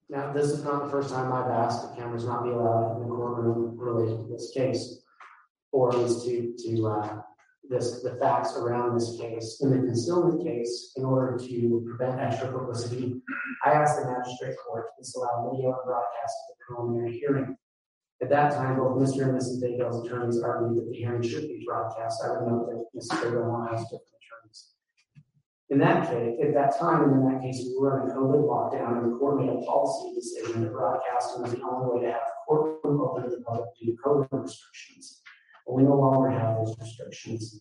Now, 0.10 0.32
this 0.32 0.52
is 0.52 0.64
not 0.64 0.86
the 0.86 0.92
first 0.92 1.10
time 1.10 1.34
I've 1.34 1.50
asked 1.50 1.82
that 1.82 1.98
cameras 1.98 2.26
not 2.26 2.44
be 2.44 2.52
allowed 2.52 2.96
in 2.96 3.02
the 3.02 3.16
courtroom 3.16 3.76
related 3.78 4.18
to 4.18 4.28
this 4.32 4.52
case, 4.54 5.02
or 5.72 5.92
at 5.92 5.98
least 5.98 6.26
to, 6.26 6.54
to, 6.60 6.88
uh, 6.88 7.22
this, 7.68 8.04
the 8.04 8.16
facts 8.18 8.56
around 8.56 8.94
this 8.94 9.18
case. 9.20 9.60
In 9.62 9.72
the 9.72 9.78
concealment 9.78 10.46
case, 10.46 10.94
in 10.96 11.04
order 11.04 11.38
to 11.38 11.84
prevent 11.88 12.22
extra 12.22 12.52
publicity, 12.52 13.20
I 13.66 13.72
asked 13.72 14.00
the 14.00 14.06
magistrate 14.06 14.56
court 14.68 14.86
to 14.86 15.04
disallow 15.04 15.52
video 15.52 15.74
and 15.74 15.86
broadcast 15.86 16.36
of 16.50 16.56
the 16.56 16.76
preliminary 16.76 17.18
hearing. 17.18 17.58
At 18.22 18.30
that 18.30 18.54
time, 18.54 18.78
both 18.78 18.98
Mr. 18.98 19.24
and 19.24 19.34
Mrs. 19.34 19.62
Daybell's 19.62 20.06
attorneys 20.06 20.42
argued 20.42 20.78
that 20.78 20.90
the 20.90 20.96
hearing 20.96 21.24
should 21.24 21.48
be 21.48 21.64
broadcast. 21.66 22.24
I 22.24 22.32
would 22.32 22.48
note 22.48 22.70
that 22.70 23.00
Mr. 23.00 23.70
Has 23.72 23.82
different 23.84 23.92
attorneys. 23.92 24.15
In 25.70 25.80
that 25.80 26.08
case, 26.08 26.38
at 26.44 26.54
that 26.54 26.78
time, 26.80 27.04
and 27.04 27.14
in 27.14 27.34
that 27.34 27.42
case, 27.42 27.66
we 27.66 27.76
were 27.80 28.04
in 28.04 28.12
a 28.12 28.14
COVID 28.14 28.46
lockdown, 28.46 29.02
and 29.02 29.12
the 29.12 29.18
court 29.18 29.42
made 29.42 29.50
a 29.50 29.66
policy 29.66 30.14
decision 30.14 30.62
that 30.62 30.72
broadcasting 30.72 31.42
was 31.42 31.54
the 31.54 31.62
only 31.64 31.96
way 31.96 32.06
to 32.06 32.12
have 32.14 32.22
courtroom 32.48 33.02
open 33.02 33.24
to 33.24 33.30
the 33.36 33.42
public 33.42 33.70
due 33.80 33.96
to 33.96 34.02
COVID 34.04 34.44
restrictions. 34.44 35.22
But 35.66 35.74
we 35.74 35.84
no 35.84 35.96
longer 35.96 36.30
have 36.30 36.58
those 36.58 36.76
restrictions. 36.80 37.60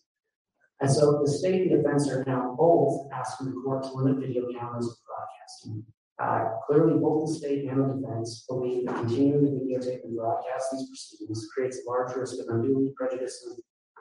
And 0.81 0.91
so 0.91 1.19
the 1.23 1.31
state 1.31 1.63
and 1.63 1.71
the 1.71 1.77
defense 1.77 2.07
are 2.09 2.23
now 2.27 2.53
both 2.55 3.09
asking 3.11 3.47
the 3.47 3.61
court 3.61 3.83
to 3.83 3.93
limit 3.93 4.19
video 4.19 4.51
cameras 4.53 4.85
and 4.85 4.95
broadcasting. 5.07 5.85
Uh, 6.21 6.57
clearly, 6.67 6.99
both 6.99 7.27
the 7.27 7.33
state 7.33 7.65
and 7.65 7.81
the 7.81 7.95
defense 7.95 8.45
believe 8.47 8.85
that 8.85 8.95
continuing 8.97 9.45
to 9.45 9.51
videotape 9.51 10.03
and 10.03 10.15
broadcast 10.15 10.67
these 10.71 10.87
proceedings 10.87 11.47
creates 11.53 11.79
a 11.79 11.89
large 11.89 12.15
risk 12.15 12.35
of 12.39 12.53
unduly 12.53 12.93
prejudicing, 12.95 13.57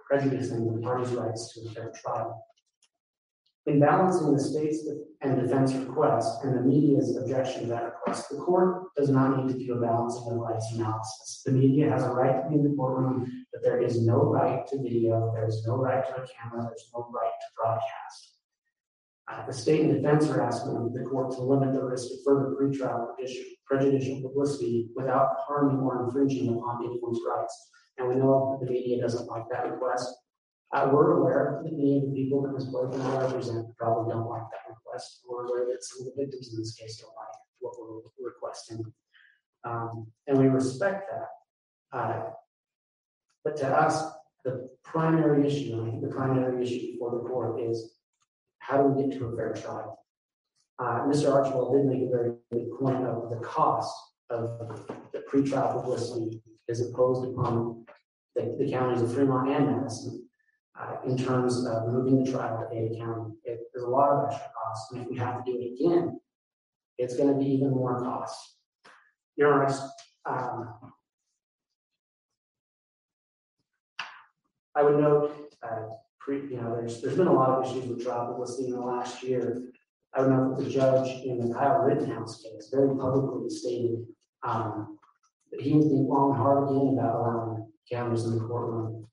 prejudicing 0.09 0.75
the 0.75 0.81
parties' 0.83 1.13
rights 1.13 1.55
to 1.55 1.69
a 1.69 1.73
fair 1.73 1.93
trial. 2.03 2.45
In 3.67 3.81
balancing 3.81 4.35
the 4.35 4.39
state's 4.39 4.87
and 5.23 5.41
defense 5.41 5.73
requests 5.73 6.45
and 6.45 6.55
the 6.55 6.61
media's 6.61 7.17
objection 7.17 7.63
to 7.63 7.69
that 7.69 7.85
request, 7.85 8.29
the 8.29 8.37
court 8.37 8.95
does 8.95 9.09
not 9.09 9.39
need 9.39 9.53
to 9.53 9.59
do 9.59 9.73
a 9.73 9.81
balancing 9.81 10.33
of 10.33 10.37
rights 10.37 10.71
analysis. 10.75 11.43
The 11.47 11.53
media 11.53 11.89
has 11.89 12.05
a 12.05 12.11
right 12.11 12.43
to 12.43 12.49
be 12.51 12.57
in 12.57 12.63
the 12.63 12.77
courtroom, 12.77 13.47
but 13.53 13.63
there 13.63 13.81
is 13.81 14.07
no 14.07 14.23
right 14.23 14.67
to 14.67 14.83
video, 14.83 15.33
there 15.35 15.49
is 15.49 15.65
no 15.67 15.77
right 15.77 16.05
to 16.05 16.13
a 16.13 16.27
camera, 16.27 16.65
there's 16.69 16.91
no 16.95 17.09
right 17.11 17.33
to 17.41 17.47
broadcast. 17.57 18.35
Uh, 19.29 19.47
the 19.47 19.53
state 19.53 19.81
and 19.81 19.95
defense 19.95 20.29
are 20.29 20.43
asking 20.43 20.93
the 20.93 21.09
court 21.09 21.31
to 21.33 21.41
limit 21.41 21.73
the 21.73 21.83
risk 21.83 22.13
of 22.13 22.19
further 22.23 22.55
pretrial 22.61 23.15
prejudicial 23.67 24.21
publicity 24.21 24.91
without 24.95 25.37
harming 25.47 25.79
or 25.79 26.05
infringing 26.05 26.51
upon 26.51 26.85
anyone's 26.85 27.21
rights. 27.27 27.71
And 27.97 28.09
we 28.09 28.17
know 28.17 28.59
that 28.61 28.67
the 28.67 28.71
media 28.71 29.01
doesn't 29.01 29.27
like 29.27 29.45
that 29.51 29.71
request. 29.71 30.15
Uh, 30.73 30.89
we're 30.93 31.19
aware 31.19 31.61
that 31.63 31.71
the 31.71 32.13
people 32.15 32.43
that 32.43 32.53
Ms. 32.53 32.67
Boykin 32.67 33.01
represent 33.17 33.67
probably 33.77 34.13
don't 34.13 34.29
like 34.29 34.43
that 34.51 34.69
request. 34.69 35.21
We're 35.29 35.47
aware 35.47 35.67
that 35.67 35.85
some 35.85 36.07
of 36.07 36.15
the 36.15 36.23
victims 36.23 36.53
in 36.53 36.59
this 36.59 36.75
case 36.75 36.99
don't 36.99 37.15
like 37.17 37.35
what 37.61 37.75
we're 37.79 38.31
requesting. 38.31 38.85
Um, 39.65 40.07
and 40.27 40.39
we 40.39 40.49
respect 40.49 41.11
that. 41.11 41.97
Uh, 41.97 42.31
but 43.45 43.57
to 43.59 43.69
us, 43.69 44.05
the 44.45 44.69
primary 44.83 45.47
issue, 45.47 45.81
I 45.81 45.91
think 45.91 46.03
the 46.03 46.09
primary 46.09 46.63
issue 46.63 46.93
before 46.93 47.13
the 47.13 47.29
court 47.29 47.61
is 47.61 47.95
how 48.59 48.79
do 48.79 48.89
we 48.89 49.03
get 49.03 49.19
to 49.19 49.27
a 49.27 49.37
fair 49.37 49.53
trial? 49.53 49.99
Uh, 50.79 51.01
Mr. 51.07 51.33
Archibald 51.33 51.75
did 51.75 51.85
make 51.85 52.09
a 52.09 52.11
very 52.11 52.33
good 52.53 52.79
point 52.81 53.07
of 53.07 53.31
the 53.31 53.37
cost 53.37 53.95
of 54.31 54.59
the 55.13 55.23
pretrial 55.31 55.73
publicity 55.73 56.43
is 56.69 56.81
imposed 56.81 57.31
upon 57.31 57.85
the, 58.35 58.57
the 58.59 58.71
counties 58.71 59.03
of 59.03 59.15
Fremont 59.15 59.51
and 59.51 59.67
Madison 59.67 60.24
uh, 60.79 60.97
in 61.07 61.17
terms 61.17 61.67
of 61.67 61.89
moving 61.89 62.25
the 62.25 62.31
trial 62.31 62.67
to 62.69 62.77
Ada 62.77 62.97
County. 62.97 63.35
It, 63.45 63.61
there's 63.73 63.85
a 63.85 63.91
lot 63.91 64.11
of 64.11 64.31
extra 64.31 64.51
costs, 64.53 64.93
and 64.93 65.03
if 65.03 65.09
we 65.09 65.17
have 65.19 65.45
to 65.45 65.53
do 65.53 65.59
it 65.59 65.75
again, 65.75 66.21
it's 66.99 67.17
going 67.17 67.33
to 67.33 67.39
be 67.39 67.47
even 67.47 67.71
more 67.71 68.01
cost. 68.01 68.57
Your 69.37 69.65
Honor, 69.65 69.75
um, 70.27 70.93
I 74.77 74.83
would 74.83 75.01
note, 75.01 75.55
uh, 75.63 75.89
pre, 76.21 76.39
you 76.39 76.61
know, 76.61 76.77
there's 76.77 77.01
there's 77.01 77.17
been 77.17 77.27
a 77.27 77.33
lot 77.33 77.51
of 77.51 77.67
issues 77.67 77.89
with 77.89 78.05
trial 78.05 78.27
publicity 78.27 78.69
in 78.69 78.75
the 78.75 78.81
last 78.81 79.23
year. 79.23 79.63
I 80.15 80.21
would 80.21 80.31
note 80.31 80.57
that 80.57 80.65
the 80.65 80.71
judge 80.71 81.25
in 81.25 81.39
the 81.39 81.53
Kyle 81.53 81.81
Rittenhouse 81.81 82.43
case 82.43 82.71
very 82.73 82.97
publicly 82.97 83.51
stated 83.51 84.07
um, 84.45 84.99
that 85.51 85.61
he 85.61 85.73
would 85.73 85.89
think 85.89 86.09
long 86.09 86.31
and 86.31 86.39
hard 86.39 86.65
again 86.65 86.97
about 86.97 87.17
allowing 87.17 87.73
cameras 87.91 88.25
in 88.25 88.39
the 88.39 88.45
courtroom. 88.45 89.04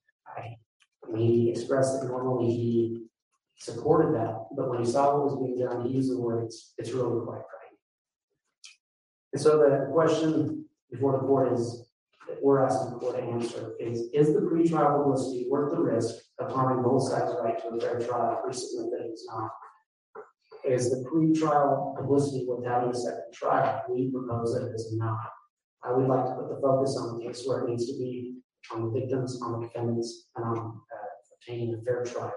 I, 1.13 1.17
he 1.17 1.49
expressed 1.49 2.01
that 2.01 2.07
normally 2.07 2.47
he 2.47 3.05
supported 3.57 4.15
that, 4.15 4.47
but 4.55 4.69
when 4.69 4.83
he 4.83 4.89
saw 4.89 5.17
what 5.17 5.25
was 5.25 5.39
being 5.39 5.59
done, 5.59 5.85
he 5.85 5.93
used 5.93 6.11
the 6.11 6.19
words, 6.19 6.73
it's 6.77 6.91
really 6.91 7.23
quite 7.23 7.35
right. 7.35 7.45
And 9.33 9.41
so 9.41 9.57
the 9.59 9.89
question 9.91 10.65
before 10.91 11.13
the 11.13 11.19
court 11.19 11.53
is 11.53 11.89
that 12.27 12.37
we're 12.41 12.65
asking 12.65 12.93
the 12.93 12.99
court 12.99 13.17
to 13.17 13.23
answer 13.23 13.73
is, 13.79 14.09
is 14.13 14.33
the 14.33 14.41
pretrial 14.41 14.97
publicity 14.97 15.47
worth 15.49 15.71
the 15.71 15.81
risk 15.81 16.15
of 16.39 16.51
harming 16.51 16.83
both 16.83 17.07
sides' 17.09 17.33
right 17.41 17.61
to 17.61 17.69
a 17.69 17.79
fair 17.79 17.99
trial? 17.99 18.41
We 18.45 18.53
submit 18.53 18.91
that 18.91 19.05
it's 19.09 19.27
not. 19.27 19.51
Is 20.65 20.89
the 20.89 21.07
pretrial 21.09 21.95
publicity 21.95 22.47
having 22.65 22.89
a 22.89 22.95
second 22.95 23.33
trial? 23.33 23.83
We 23.89 24.11
propose 24.11 24.53
that 24.53 24.67
it 24.67 24.75
is 24.75 24.95
not. 24.97 25.29
I 25.83 25.91
would 25.91 26.07
like 26.07 26.25
to 26.25 26.33
put 26.33 26.49
the 26.49 26.61
focus 26.61 26.95
on 26.97 27.17
the 27.17 27.25
case 27.25 27.43
where 27.45 27.65
it 27.65 27.69
needs 27.69 27.87
to 27.87 27.97
be 27.97 28.35
on 28.71 28.85
the 28.85 28.99
victims, 28.99 29.41
on 29.41 29.59
the 29.59 29.67
defendants, 29.67 30.29
and 30.35 30.45
on 30.45 30.81
obtaining 31.41 31.75
a 31.75 31.81
fair 31.83 32.03
trial. 32.03 32.33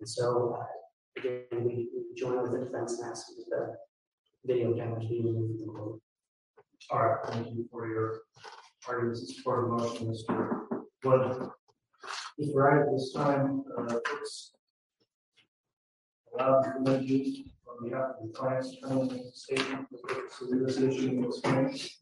And 0.00 0.08
so, 0.08 0.56
uh, 0.58 1.20
again, 1.20 1.42
we, 1.52 1.88
we 1.94 2.14
join 2.16 2.42
with 2.42 2.52
the 2.52 2.64
defense 2.64 3.00
and 3.00 3.10
ask 3.10 3.26
that 3.26 3.76
the 4.44 4.54
video 4.54 4.74
cameras 4.74 5.06
be 5.06 5.20
removed 5.24 5.60
from 5.60 5.66
the 5.66 5.72
court. 5.72 6.00
All 6.90 6.98
right, 7.00 7.18
thank 7.26 7.48
you 7.48 7.66
for 7.70 7.88
your 7.88 8.20
arguments 8.86 9.20
in 9.20 9.26
support 9.34 9.64
of 9.64 9.70
the 9.70 9.84
motion, 9.84 10.06
Mr. 10.06 10.60
Wood. 11.04 11.50
Mr. 12.40 12.54
Wright, 12.54 12.80
at 12.80 12.92
this 12.92 13.12
time, 13.12 13.64
uh, 13.76 13.98
it's 14.22 14.52
allowed 16.32 16.62
to 16.62 16.72
commend 16.72 17.08
you 17.08 17.44
on 17.68 17.88
behalf 17.88 18.10
of 18.20 18.28
the 18.28 18.32
client's 18.32 18.72
attorney 18.74 19.08
make 19.08 19.20
a 19.22 19.32
statement 19.32 19.86
for 19.90 19.96
the 19.96 20.14
purpose 20.14 20.42
of 20.42 20.60
this 20.60 20.76
issue 20.78 21.08
in 21.08 21.22
this 21.22 21.40
case. 21.40 21.98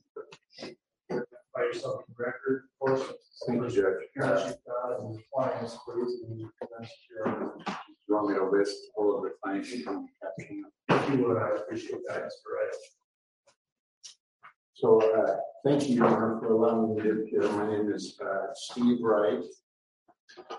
By 1.55 1.63
yourself 1.63 2.03
in 2.07 2.15
record, 2.19 2.65
of 2.83 2.99
course. 2.99 3.13
Thank 3.47 3.63
you, 3.63 3.69
Judge. 3.69 3.95
Appearance 4.15 4.43
you've 4.47 4.65
got 4.67 5.01
and 5.01 5.19
clients, 5.37 5.79
You 5.87 6.51
want 8.09 8.29
me 8.29 8.35
to 8.37 8.51
list 8.51 8.77
all 8.97 9.17
of 9.17 9.23
the 9.25 9.31
clients 9.43 9.71
you 9.71 9.85
can 9.85 10.09
if 10.89 11.11
you 11.11 11.27
would, 11.27 11.37
I 11.37 11.51
appreciate 11.57 12.01
that. 12.09 12.31
So, 14.75 15.01
uh, 15.01 15.37
thank 15.65 15.89
you, 15.89 15.97
Your 15.97 16.07
Honor, 16.07 16.39
for 16.41 16.53
allowing 16.53 16.97
me 16.97 17.03
to 17.03 17.11
appear. 17.23 17.43
My 17.53 17.69
name 17.69 17.93
is, 17.93 18.19
uh, 18.21 18.53
Steve 18.55 18.99
Wright. 19.03 19.43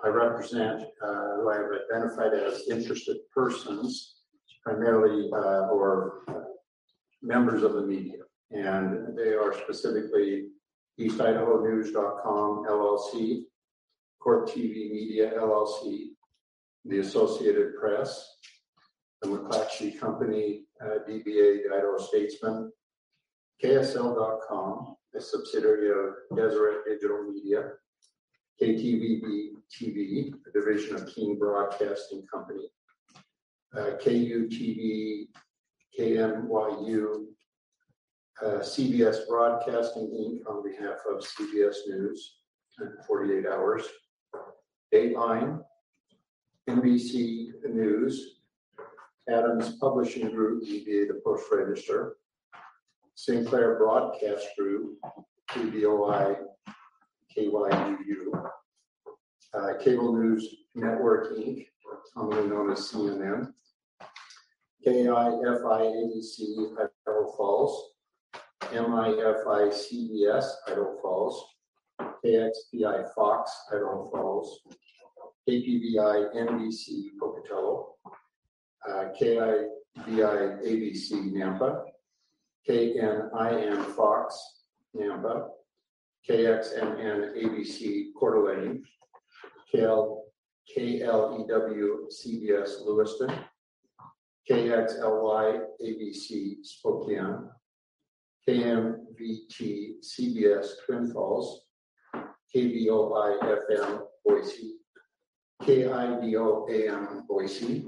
I 0.03 0.07
represent, 0.07 0.83
uh, 1.01 1.35
who 1.35 1.49
I 1.49 1.57
have 1.57 1.71
identified 1.91 2.33
as 2.33 2.67
interested 2.69 3.17
persons, 3.33 4.21
primarily, 4.63 5.29
uh, 5.33 5.67
or 5.67 6.23
uh, 6.29 6.33
members 7.21 7.63
of 7.63 7.73
the 7.73 7.81
media. 7.81 8.19
And 8.51 9.17
they 9.17 9.33
are 9.33 9.53
specifically 9.53 10.49
East 10.97 11.19
Idaho 11.21 11.61
News.com 11.63 12.65
LLC, 12.67 13.43
Court 14.27 14.49
TV 14.49 14.91
Media 14.91 15.31
LLC, 15.39 16.09
the 16.83 16.99
Associated 16.99 17.75
Press, 17.79 18.29
the 19.21 19.29
McClatchy 19.29 19.97
Company, 19.97 20.65
uh, 20.81 20.99
DBA, 21.09 21.59
Idaho 21.73 21.97
Statesman, 21.97 22.69
KSL.com, 23.63 24.97
a 25.15 25.21
subsidiary 25.21 25.91
of 25.91 26.15
Deseret 26.35 26.83
Digital 26.85 27.23
Media, 27.23 27.69
KTVB 28.61 29.51
TV, 29.73 30.33
a 30.45 30.51
division 30.51 30.97
of 30.97 31.07
King 31.07 31.39
Broadcasting 31.39 32.25
Company, 32.29 32.67
uh, 33.77 33.91
KU 34.03 34.49
TV, 34.51 35.27
KMYU, 35.97 37.27
uh, 38.43 38.59
CBS 38.59 39.25
Broadcasting 39.29 40.09
Inc. 40.09 40.53
on 40.53 40.69
behalf 40.69 40.97
of 41.09 41.23
CBS 41.23 41.77
News, 41.87 42.39
48 43.07 43.45
hours. 43.45 43.85
Dateline, 44.93 45.61
NBC 46.69 47.51
News, 47.69 48.39
Adams 49.29 49.77
Publishing 49.79 50.29
Group, 50.31 50.63
DBA 50.63 51.07
The 51.07 51.21
Post 51.25 51.45
Register, 51.51 52.17
Sinclair 53.15 53.77
Broadcast 53.77 54.45
Group, 54.57 54.97
KBOI, 55.51 56.37
KYUU, 57.37 58.49
uh, 59.53 59.73
Cable 59.83 60.13
News 60.13 60.55
Network 60.75 61.35
Inc., 61.37 61.67
commonly 62.13 62.47
known 62.47 62.71
as 62.71 62.79
CNN, 62.91 63.51
KIFI 64.85 66.21
Idaho 67.05 67.31
Falls, 67.35 67.91
MIFI 68.61 69.71
CBS 69.73 70.45
Idaho 70.67 70.95
Falls, 71.01 71.56
KXPI 72.27 73.13
Fox 73.15 73.51
Idaho 73.71 74.09
Falls, 74.11 74.59
KPVI 75.47 76.35
NBC 76.35 77.11
Pocatello, 77.17 77.95
uh, 78.87 79.05
KIVI 79.17 80.59
ABC 80.67 81.31
Nampa, 81.31 81.83
KNIN 82.67 83.83
Fox 83.95 84.37
Nampa, 84.93 85.47
KXMN 86.29 87.37
ABC 87.37 88.07
Coeur 88.19 88.33
d'Alene, 88.33 88.83
KL, 89.73 90.17
KLEW 90.75 92.09
CBS 92.11 92.85
Lewiston, 92.85 93.31
KXLY 94.49 95.61
ABC 95.81 96.57
Spokane, 96.61 97.49
KMVT 98.45 99.95
CBS 100.03 100.71
Twin 100.85 101.09
Falls, 101.13 101.66
KVOI 102.57 103.37
FM 103.69 104.01
Boise, 104.25 104.77
KIVO 105.61 106.67
AM 106.71 107.23
Boise, 107.27 107.85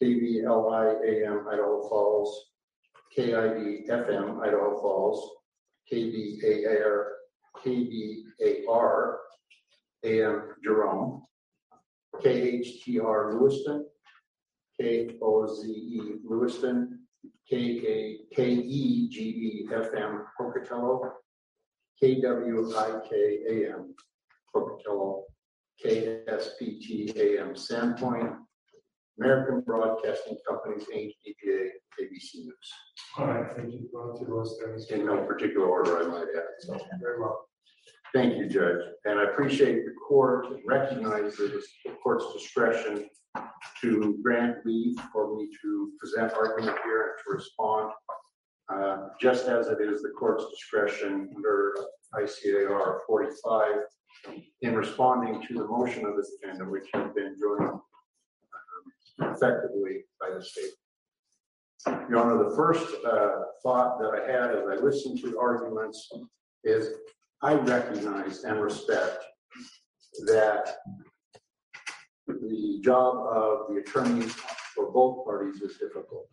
KVLI 0.00 0.94
AM 1.04 1.48
Idaho 1.48 1.88
Falls, 1.88 2.50
KIV 3.18 3.88
FM 3.88 4.46
Idaho 4.46 4.80
Falls, 4.80 5.28
KVAR, 5.92 7.04
KVAR 7.64 9.16
AM 10.04 10.54
Jerome, 10.62 11.26
KHTR 12.22 13.34
Lewiston, 13.34 13.86
KOZE 14.80 16.20
Lewiston, 16.24 17.00
KEGE 17.50 18.28
FM 19.68 20.24
Pocatello, 20.38 21.19
KWIK 22.02 23.12
AM 23.50 23.94
Pocatello, 24.54 25.24
KSPT 25.84 27.16
AM 27.16 27.54
Sandpoint, 27.54 28.36
American 29.18 29.60
Broadcasting 29.60 30.38
Companies, 30.48 30.84
Inc., 30.94 31.12
DPA, 31.26 31.68
ABC 32.00 32.36
News. 32.36 32.54
All 33.18 33.26
right, 33.26 33.46
thank 33.54 33.72
you. 33.72 33.88
Going 33.92 34.16
through 34.16 34.34
those 34.34 34.58
things. 34.64 34.90
In 34.90 35.04
no 35.04 35.24
particular 35.24 35.66
order, 35.66 36.02
I 36.02 36.06
might 36.06 36.28
add. 36.34 36.44
So, 36.60 36.78
Very 37.00 37.20
well. 37.20 37.46
thank 38.14 38.36
you, 38.38 38.48
Judge. 38.48 38.80
And 39.04 39.18
I 39.18 39.24
appreciate 39.24 39.84
the 39.84 39.92
court 40.08 40.46
and 40.46 40.60
recognize 40.66 41.36
the 41.36 41.62
court's 42.02 42.32
discretion 42.32 43.08
to 43.82 44.18
grant 44.22 44.64
leave 44.64 44.98
for 45.12 45.36
me 45.36 45.50
to 45.62 45.92
present 46.00 46.32
argument 46.32 46.78
here 46.84 47.02
and 47.02 47.12
to 47.26 47.34
respond. 47.34 47.92
Uh, 48.72 49.08
Just 49.20 49.46
as 49.48 49.68
it 49.68 49.80
is 49.80 50.02
the 50.02 50.10
court's 50.10 50.44
discretion 50.50 51.30
under 51.34 51.74
ICAR 52.14 52.98
forty-five 53.06 53.76
in 54.62 54.74
responding 54.74 55.42
to 55.46 55.54
the 55.54 55.66
motion 55.66 56.04
of 56.04 56.16
this 56.16 56.32
agenda, 56.42 56.64
which 56.64 56.88
has 56.92 57.10
been 57.14 57.36
joined 57.40 57.70
um, 57.70 57.82
effectively 59.34 60.04
by 60.20 60.30
the 60.34 60.42
state. 60.42 60.72
Your 62.08 62.18
Honor, 62.18 62.48
the 62.48 62.56
first 62.56 62.86
uh, 63.06 63.42
thought 63.62 63.98
that 64.00 64.10
I 64.10 64.30
had 64.30 64.50
as 64.50 64.64
I 64.68 64.82
listened 64.82 65.20
to 65.22 65.38
arguments 65.38 66.10
is 66.64 66.90
I 67.42 67.54
recognize 67.54 68.44
and 68.44 68.60
respect 68.60 69.24
that 70.26 70.76
the 72.28 72.80
job 72.84 73.16
of 73.16 73.68
the 73.68 73.80
attorneys 73.80 74.32
for 74.74 74.90
both 74.92 75.24
parties 75.24 75.62
is 75.62 75.78
difficult. 75.78 76.28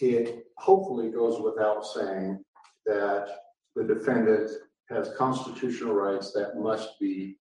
It 0.00 0.46
hopefully 0.56 1.10
goes 1.10 1.40
without 1.40 1.84
saying 1.84 2.42
that 2.86 3.28
the 3.76 3.84
defendant 3.84 4.50
has 4.88 5.12
constitutional 5.16 5.94
rights 5.94 6.32
that 6.32 6.56
must 6.56 6.98
be 6.98 7.36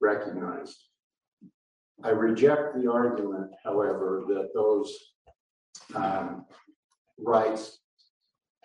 recognized. 0.00 0.76
I 2.04 2.10
reject 2.10 2.74
the 2.76 2.90
argument, 2.90 3.50
however, 3.64 4.24
that 4.28 4.50
those 4.54 4.94
um, 5.94 6.46
rights 7.18 7.78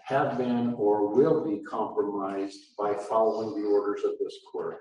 have 0.05 0.37
been 0.37 0.73
or 0.75 1.13
will 1.13 1.43
be 1.43 1.63
compromised 1.63 2.75
by 2.77 2.93
following 2.93 3.61
the 3.61 3.67
orders 3.67 4.03
of 4.03 4.13
this 4.19 4.37
court. 4.51 4.77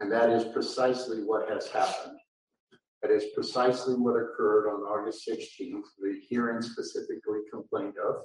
And 0.00 0.10
that 0.10 0.30
is 0.30 0.44
precisely 0.44 1.22
what 1.22 1.48
has 1.48 1.68
happened. 1.68 2.18
That 3.02 3.10
is 3.10 3.24
precisely 3.34 3.94
what 3.94 4.14
occurred 4.14 4.68
on 4.68 4.82
August 4.82 5.28
16th, 5.28 5.82
the 5.98 6.20
hearing 6.28 6.62
specifically 6.62 7.40
complained 7.52 7.94
of, 7.98 8.22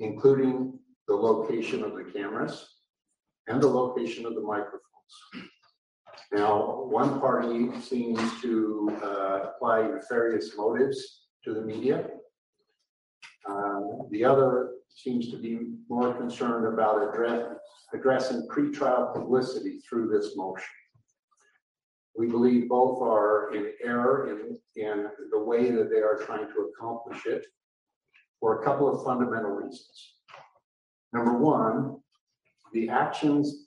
including 0.00 0.78
the 1.06 1.14
location 1.14 1.84
of 1.84 1.94
the 1.94 2.04
cameras 2.12 2.66
and 3.46 3.62
the 3.62 3.68
location 3.68 4.26
of 4.26 4.34
the 4.34 4.40
microphones. 4.40 4.82
Now, 6.32 6.84
one 6.84 7.20
party 7.20 7.70
seems 7.80 8.18
to 8.40 8.90
uh, 9.04 9.50
apply 9.50 9.86
nefarious 9.86 10.56
motives 10.56 11.26
to 11.44 11.54
the 11.54 11.62
media. 11.62 12.08
Um, 13.48 14.08
The 14.10 14.24
other 14.24 14.72
seems 14.88 15.30
to 15.30 15.36
be 15.36 15.58
more 15.88 16.14
concerned 16.14 16.66
about 16.66 17.08
address, 17.08 17.54
addressing 17.92 18.48
pretrial 18.48 19.12
publicity 19.12 19.80
through 19.80 20.08
this 20.08 20.36
motion. 20.36 20.81
We 22.16 22.26
believe 22.28 22.68
both 22.68 23.00
are 23.02 23.54
in 23.54 23.72
error 23.82 24.30
in, 24.30 24.58
in 24.82 25.06
the 25.30 25.38
way 25.38 25.70
that 25.70 25.90
they 25.90 26.00
are 26.00 26.20
trying 26.26 26.46
to 26.46 26.70
accomplish 26.70 27.24
it 27.26 27.46
for 28.38 28.60
a 28.60 28.64
couple 28.64 28.88
of 28.88 29.04
fundamental 29.04 29.50
reasons. 29.50 30.14
Number 31.12 31.38
one, 31.38 31.98
the 32.72 32.88
actions 32.88 33.66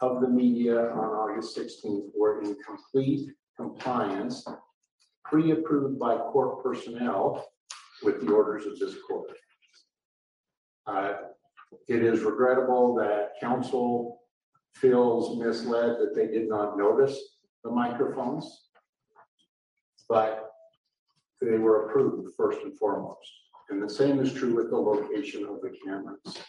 of 0.00 0.20
the 0.20 0.28
media 0.28 0.90
on 0.90 1.10
August 1.10 1.56
16th 1.56 2.08
were 2.16 2.42
in 2.42 2.56
complete 2.66 3.30
compliance, 3.56 4.44
pre-approved 5.24 5.98
by 5.98 6.16
court 6.16 6.62
personnel 6.64 7.46
with 8.02 8.20
the 8.20 8.32
orders 8.32 8.66
of 8.66 8.78
this 8.78 8.94
court. 9.06 9.30
Uh, 10.86 11.12
It 11.86 12.02
is 12.02 12.22
regrettable 12.22 12.94
that 12.96 13.34
counsel 13.40 14.19
feels 14.74 15.38
misled 15.38 15.98
that 15.98 16.14
they 16.14 16.26
did 16.26 16.48
not 16.48 16.78
notice 16.78 17.18
the 17.64 17.70
microphones. 17.70 18.68
But 20.08 20.50
they 21.40 21.58
were 21.58 21.86
approved 21.86 22.34
first 22.36 22.60
and 22.62 22.76
foremost. 22.78 23.30
And 23.70 23.82
the 23.82 23.88
same 23.88 24.18
is 24.20 24.32
true 24.32 24.54
with 24.54 24.70
the 24.70 24.76
location 24.76 25.44
of 25.44 25.60
the 25.60 25.72
cameras. 25.84 26.42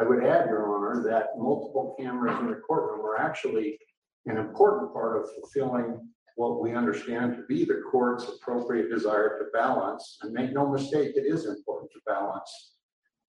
I 0.00 0.04
would 0.04 0.24
add, 0.24 0.48
Your 0.48 0.74
Honor, 0.74 1.02
that 1.04 1.38
multiple 1.38 1.94
cameras 1.98 2.38
in 2.40 2.48
the 2.48 2.56
courtroom 2.56 3.04
are 3.04 3.18
actually 3.18 3.78
an 4.26 4.38
important 4.38 4.92
part 4.92 5.20
of 5.20 5.30
fulfilling 5.34 6.08
what 6.36 6.62
we 6.62 6.74
understand 6.74 7.36
to 7.36 7.42
be 7.46 7.64
the 7.64 7.82
court's 7.90 8.26
appropriate 8.26 8.88
desire 8.88 9.38
to 9.38 9.44
balance. 9.52 10.18
And 10.22 10.32
make 10.32 10.52
no 10.52 10.68
mistake, 10.68 11.12
it 11.14 11.26
is 11.26 11.44
important 11.44 11.90
to 11.92 12.00
balance 12.06 12.72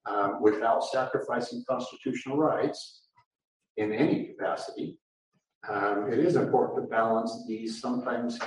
uh, 0.06 0.32
without 0.42 0.86
sacrificing 0.86 1.64
constitutional 1.70 2.38
rights 2.38 3.03
in 3.78 3.94
any 3.94 4.28
capacity. 4.28 5.00
Um, 5.70 6.12
It 6.12 6.20
is 6.20 6.36
important 6.36 6.84
to 6.84 6.90
balance 6.90 7.46
these 7.48 7.80
sometimes 7.80 8.38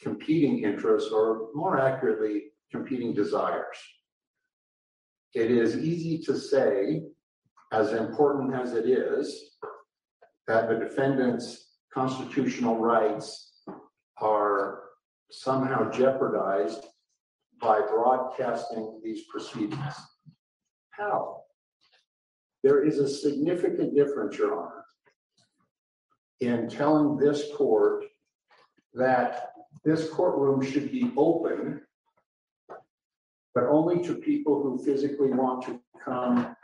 competing 0.00 0.64
interests, 0.64 1.10
or 1.12 1.48
more 1.54 1.78
accurately, 1.78 2.52
competing 2.70 3.14
desires. 3.14 3.78
It 5.34 5.50
is 5.50 5.76
easy 5.76 6.18
to 6.24 6.36
say, 6.36 7.02
as 7.70 7.92
important 7.92 8.54
as 8.54 8.74
it 8.74 8.86
is, 8.86 9.58
that 10.46 10.68
the 10.68 10.76
defendant's 10.76 11.78
constitutional 11.94 12.78
rights 12.78 13.62
are 14.20 14.82
somehow 15.30 15.90
jeopardized 15.90 16.84
by 17.60 17.80
broadcasting 17.80 19.00
these 19.04 19.22
proceedings. 19.30 19.94
How? 20.90 21.44
There 22.62 22.84
is 22.84 22.98
a 22.98 23.08
significant 23.08 23.94
difference, 23.94 24.38
Your 24.38 24.58
Honor, 24.60 24.84
in 26.40 26.68
telling 26.68 27.16
this 27.16 27.44
court 27.56 28.04
that 28.94 29.52
this 29.84 30.08
courtroom 30.10 30.62
should 30.62 30.92
be 30.92 31.12
open, 31.16 31.80
but 33.54 33.64
only 33.64 34.02
to 34.04 34.14
people 34.14 34.62
who 34.62 34.82
physically 34.84 35.30
want 35.30 35.64
to 35.66 35.80
come 36.04 36.54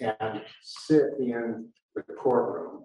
and 0.00 0.42
sit 0.62 1.04
in 1.18 1.68
the 1.94 2.02
courtroom. 2.02 2.84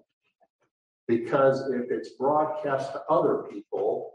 Because 1.07 1.69
if 1.71 1.91
it's 1.91 2.09
broadcast 2.11 2.93
to 2.93 3.01
other 3.09 3.43
people, 3.51 4.11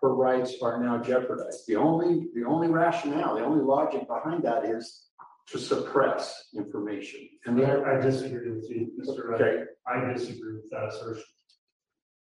her 0.00 0.14
rights 0.14 0.56
are 0.60 0.82
now 0.82 0.98
jeopardized. 0.98 1.64
The 1.66 1.76
only, 1.76 2.28
the 2.34 2.44
only 2.44 2.68
rationale, 2.68 3.36
the 3.36 3.44
only 3.44 3.64
logic 3.64 4.06
behind 4.06 4.44
that 4.44 4.64
is 4.64 5.04
to 5.48 5.58
suppress 5.58 6.48
information. 6.56 7.20
And 7.46 7.60
I 7.64 7.96
I 7.96 8.00
disagree 8.00 8.50
with 8.50 8.68
you, 8.70 8.92
Mr. 9.00 9.26
Wright. 9.28 9.40
okay, 9.40 9.64
I 9.86 10.12
disagree 10.12 10.54
with 10.54 10.70
that 10.70 10.88
assertion. 10.88 11.24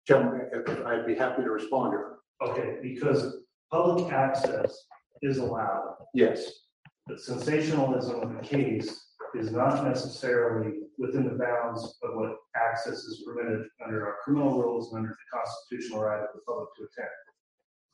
gentlemen, 0.07 0.49
I'd 0.87 1.07
be 1.07 1.15
happy 1.15 1.43
to 1.43 1.51
respond 1.51 1.93
to 1.93 1.99
her. 1.99 2.19
Okay, 2.43 2.77
because 2.83 3.39
public 3.73 4.13
access 4.13 4.85
is 5.23 5.39
allowed, 5.39 5.95
Yes, 6.15 6.51
but 7.07 7.21
sensationalism 7.21 8.21
of 8.21 8.35
the 8.35 8.47
case 8.47 9.03
is 9.35 9.51
not 9.51 9.85
necessarily 9.85 10.73
within 10.99 11.25
the 11.25 11.39
bounds 11.39 11.99
of 12.03 12.11
what 12.15 12.37
access 12.55 12.99
is 12.99 13.25
permitted 13.27 13.67
under 13.85 14.07
our 14.07 14.17
criminal 14.25 14.61
rules 14.61 14.93
and 14.93 14.99
under 14.99 15.11
the 15.11 15.39
constitutional 15.39 16.03
right 16.03 16.21
of 16.21 16.29
the 16.35 16.41
public 16.47 16.69
to 16.77 16.83
attend. 16.85 17.11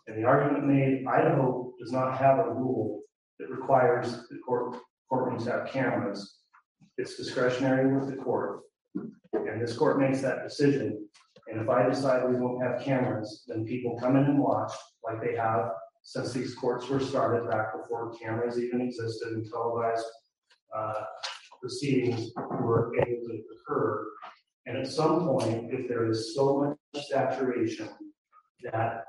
And 0.08 0.18
the 0.18 0.26
argument 0.26 0.66
made, 0.66 1.04
Idaho 1.06 1.72
does 1.80 1.92
not 1.92 2.18
have 2.18 2.38
a 2.40 2.50
rule 2.50 3.02
that 3.38 3.50
requires 3.50 4.12
the 4.28 4.38
court, 4.44 4.76
courtrooms 5.12 5.46
have 5.46 5.70
cameras. 5.70 6.38
It's 6.96 7.16
discretionary 7.16 7.94
with 7.94 8.08
the 8.08 8.16
court. 8.16 8.60
And 8.94 9.60
this 9.60 9.76
court 9.76 9.98
makes 9.98 10.20
that 10.22 10.42
decision. 10.42 11.06
And 11.48 11.60
if 11.60 11.68
I 11.68 11.88
decide 11.88 12.28
we 12.28 12.36
won't 12.36 12.62
have 12.62 12.82
cameras, 12.82 13.44
then 13.46 13.64
people 13.64 13.98
come 13.98 14.16
in 14.16 14.24
and 14.24 14.38
watch 14.38 14.72
like 15.04 15.20
they 15.20 15.36
have 15.36 15.72
since 16.02 16.32
these 16.32 16.54
courts 16.54 16.88
were 16.88 17.00
started 17.00 17.48
back 17.50 17.76
before 17.76 18.14
cameras 18.20 18.58
even 18.58 18.80
existed 18.80 19.32
and 19.32 19.46
televised 19.50 20.04
uh, 20.74 21.04
proceedings 21.60 22.32
were 22.36 22.92
able 22.96 23.26
to 23.28 23.42
occur. 23.60 24.06
And 24.66 24.78
at 24.78 24.86
some 24.86 25.26
point, 25.26 25.72
if 25.72 25.88
there 25.88 26.08
is 26.10 26.34
so 26.34 26.76
much 26.94 27.06
saturation 27.06 27.88
that 28.64 29.04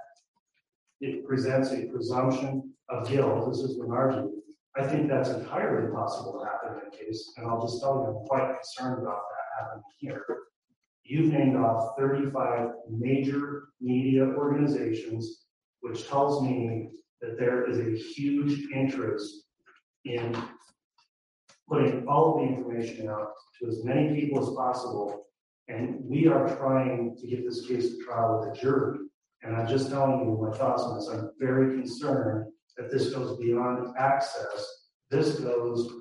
it 1.01 1.25
presents 1.25 1.71
a 1.71 1.85
presumption 1.85 2.73
of 2.89 3.09
guilt, 3.09 3.49
this 3.49 3.59
is 3.59 3.79
argued, 3.89 4.31
I 4.75 4.87
think 4.87 5.07
that's 5.07 5.29
entirely 5.29 5.91
possible 5.91 6.39
to 6.39 6.45
happen 6.45 6.81
in 6.81 6.87
a 6.87 7.05
case, 7.05 7.33
and 7.37 7.45
I'll 7.47 7.61
just 7.61 7.79
tell 7.81 7.95
you, 7.95 8.19
I'm 8.19 8.25
quite 8.25 8.55
concerned 8.59 9.03
about 9.03 9.21
that 9.29 9.65
happening 9.65 9.83
here. 9.99 10.25
You've 11.03 11.31
named 11.31 11.57
off 11.57 11.95
thirty-five 11.97 12.69
major 12.89 13.65
media 13.81 14.25
organizations, 14.25 15.45
which 15.81 16.07
tells 16.07 16.41
me 16.41 16.89
that 17.21 17.37
there 17.37 17.69
is 17.69 17.77
a 17.79 18.03
huge 18.13 18.71
interest 18.73 19.45
in 20.05 20.35
putting 21.69 22.07
all 22.07 22.33
of 22.33 22.41
the 22.41 22.55
information 22.55 23.09
out 23.09 23.31
to 23.59 23.67
as 23.67 23.83
many 23.83 24.19
people 24.19 24.41
as 24.41 24.55
possible. 24.55 25.27
And 25.67 26.03
we 26.03 26.27
are 26.27 26.55
trying 26.57 27.15
to 27.21 27.27
get 27.27 27.45
this 27.45 27.65
case 27.65 27.91
to 27.91 28.03
trial 28.03 28.39
with 28.39 28.57
a 28.57 28.61
jury. 28.61 28.99
And 29.43 29.55
I'm 29.55 29.67
just 29.67 29.89
telling 29.89 30.19
you 30.19 30.37
my 30.41 30.57
thoughts 30.57 30.83
on 30.83 30.97
this. 30.97 31.07
I'm 31.07 31.31
very 31.39 31.79
concerned 31.79 32.51
that 32.77 32.91
this 32.91 33.13
goes 33.13 33.37
beyond 33.39 33.95
access. 33.97 34.87
This 35.09 35.39
goes 35.39 35.91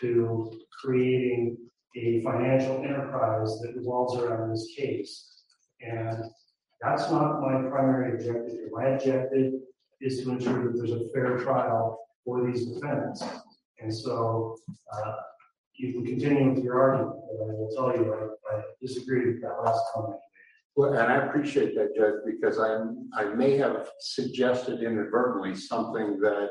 to 0.00 0.52
creating 0.80 1.56
a 1.96 2.22
financial 2.22 2.76
enterprise 2.84 3.58
that 3.60 3.74
revolves 3.76 4.16
around 4.16 4.50
this 4.50 4.72
case. 4.76 5.42
And 5.80 6.24
that's 6.80 7.10
not 7.10 7.40
my 7.40 7.68
primary 7.68 8.14
objective. 8.14 8.58
My 8.70 8.88
objective 8.88 9.54
is 10.00 10.22
to 10.22 10.30
ensure 10.30 10.64
that 10.64 10.76
there's 10.76 10.92
a 10.92 11.08
fair 11.12 11.38
trial 11.38 11.98
for 12.24 12.46
these 12.46 12.66
defendants. 12.66 13.24
And 13.80 13.94
so, 13.94 14.56
uh, 14.92 15.12
you 15.80 15.92
can 15.92 16.04
continue 16.04 16.52
with 16.52 16.62
your 16.62 16.78
argument, 16.78 17.16
but 17.26 17.44
I 17.44 17.52
will 17.54 17.70
tell 17.74 17.96
you, 17.96 18.12
I, 18.12 18.56
I 18.56 18.62
disagree 18.82 19.32
with 19.32 19.40
that 19.42 19.56
last 19.64 19.80
comment. 19.94 20.20
Well, 20.76 20.92
and 20.94 21.12
I 21.12 21.26
appreciate 21.26 21.74
that, 21.74 21.94
Judge, 21.96 22.20
because 22.24 22.58
I'm, 22.58 23.10
I 23.14 23.24
may 23.24 23.56
have 23.56 23.90
suggested 24.00 24.82
inadvertently 24.82 25.54
something 25.54 26.20
that 26.20 26.48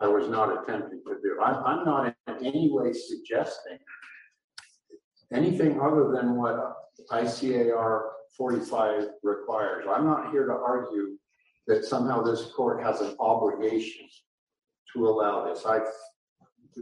I 0.00 0.06
was 0.06 0.28
not 0.28 0.62
attempting 0.62 1.02
to 1.06 1.14
do. 1.22 1.38
I'm, 1.42 1.64
I'm 1.64 1.84
not 1.84 2.14
in 2.28 2.46
any 2.46 2.70
way 2.70 2.92
suggesting 2.92 3.78
anything 5.32 5.80
other 5.80 6.12
than 6.12 6.36
what 6.36 6.74
ICAR 7.10 8.02
forty-five 8.36 9.08
requires. 9.22 9.86
I'm 9.88 10.04
not 10.04 10.30
here 10.30 10.46
to 10.46 10.52
argue 10.52 11.16
that 11.66 11.84
somehow 11.84 12.22
this 12.22 12.52
court 12.56 12.82
has 12.82 13.00
an 13.00 13.16
obligation 13.18 14.06
to 14.94 15.08
allow 15.08 15.46
this. 15.46 15.64
I, 15.66 15.80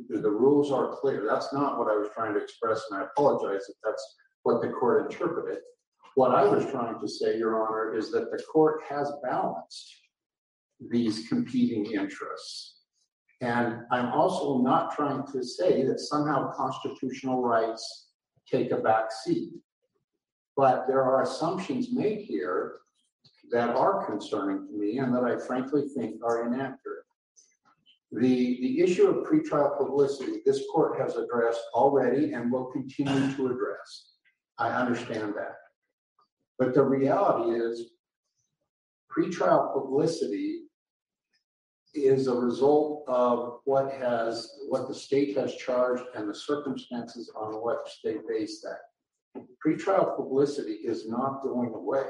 the, 0.08 0.18
the 0.18 0.30
rules 0.30 0.72
are 0.72 0.96
clear. 0.96 1.26
That's 1.28 1.52
not 1.52 1.78
what 1.78 1.88
I 1.88 1.96
was 1.96 2.08
trying 2.14 2.34
to 2.34 2.42
express, 2.42 2.82
and 2.90 3.00
I 3.00 3.06
apologize 3.06 3.62
if 3.68 3.76
that's 3.82 4.16
what 4.42 4.60
the 4.60 4.68
court 4.68 5.10
interpreted. 5.10 5.58
What 6.14 6.32
I 6.32 6.44
was 6.44 6.64
trying 6.70 7.00
to 7.00 7.08
say, 7.08 7.38
Your 7.38 7.66
Honor, 7.66 7.96
is 7.96 8.10
that 8.12 8.30
the 8.30 8.42
court 8.44 8.82
has 8.88 9.10
balanced 9.22 9.96
these 10.90 11.28
competing 11.28 11.86
interests. 11.86 12.82
And 13.40 13.80
I'm 13.90 14.12
also 14.12 14.58
not 14.58 14.94
trying 14.94 15.26
to 15.32 15.42
say 15.42 15.84
that 15.84 15.98
somehow 15.98 16.52
constitutional 16.52 17.42
rights 17.42 18.08
take 18.50 18.70
a 18.70 18.76
back 18.76 19.10
seat. 19.24 19.50
But 20.56 20.86
there 20.86 21.02
are 21.02 21.22
assumptions 21.22 21.92
made 21.92 22.20
here 22.20 22.76
that 23.50 23.70
are 23.70 24.06
concerning 24.06 24.66
to 24.68 24.72
me 24.72 24.98
and 24.98 25.12
that 25.14 25.24
I 25.24 25.36
frankly 25.36 25.88
think 25.96 26.22
are 26.24 26.46
inaccurate. 26.46 27.04
The, 28.12 28.60
the 28.60 28.80
issue 28.80 29.08
of 29.08 29.26
pretrial 29.26 29.76
publicity, 29.76 30.40
this 30.46 30.62
court 30.72 31.00
has 31.00 31.16
addressed 31.16 31.62
already 31.74 32.32
and 32.32 32.52
will 32.52 32.66
continue 32.66 33.34
to 33.34 33.46
address. 33.46 34.12
I 34.58 34.68
understand 34.70 35.34
that. 35.34 35.56
But 36.58 36.74
the 36.74 36.82
reality 36.82 37.58
is, 37.58 37.90
pretrial 39.10 39.72
publicity 39.72 40.62
is 41.94 42.26
a 42.26 42.34
result 42.34 43.04
of 43.06 43.60
what 43.64 43.92
has, 43.92 44.50
what 44.68 44.88
the 44.88 44.94
state 44.94 45.36
has 45.36 45.54
charged 45.56 46.04
and 46.14 46.28
the 46.28 46.34
circumstances 46.34 47.30
on 47.36 47.54
which 47.54 48.00
they 48.02 48.16
base 48.28 48.62
that. 48.62 49.44
Pretrial 49.64 50.16
publicity 50.16 50.72
is 50.72 51.08
not 51.08 51.42
going 51.42 51.72
away. 51.74 52.06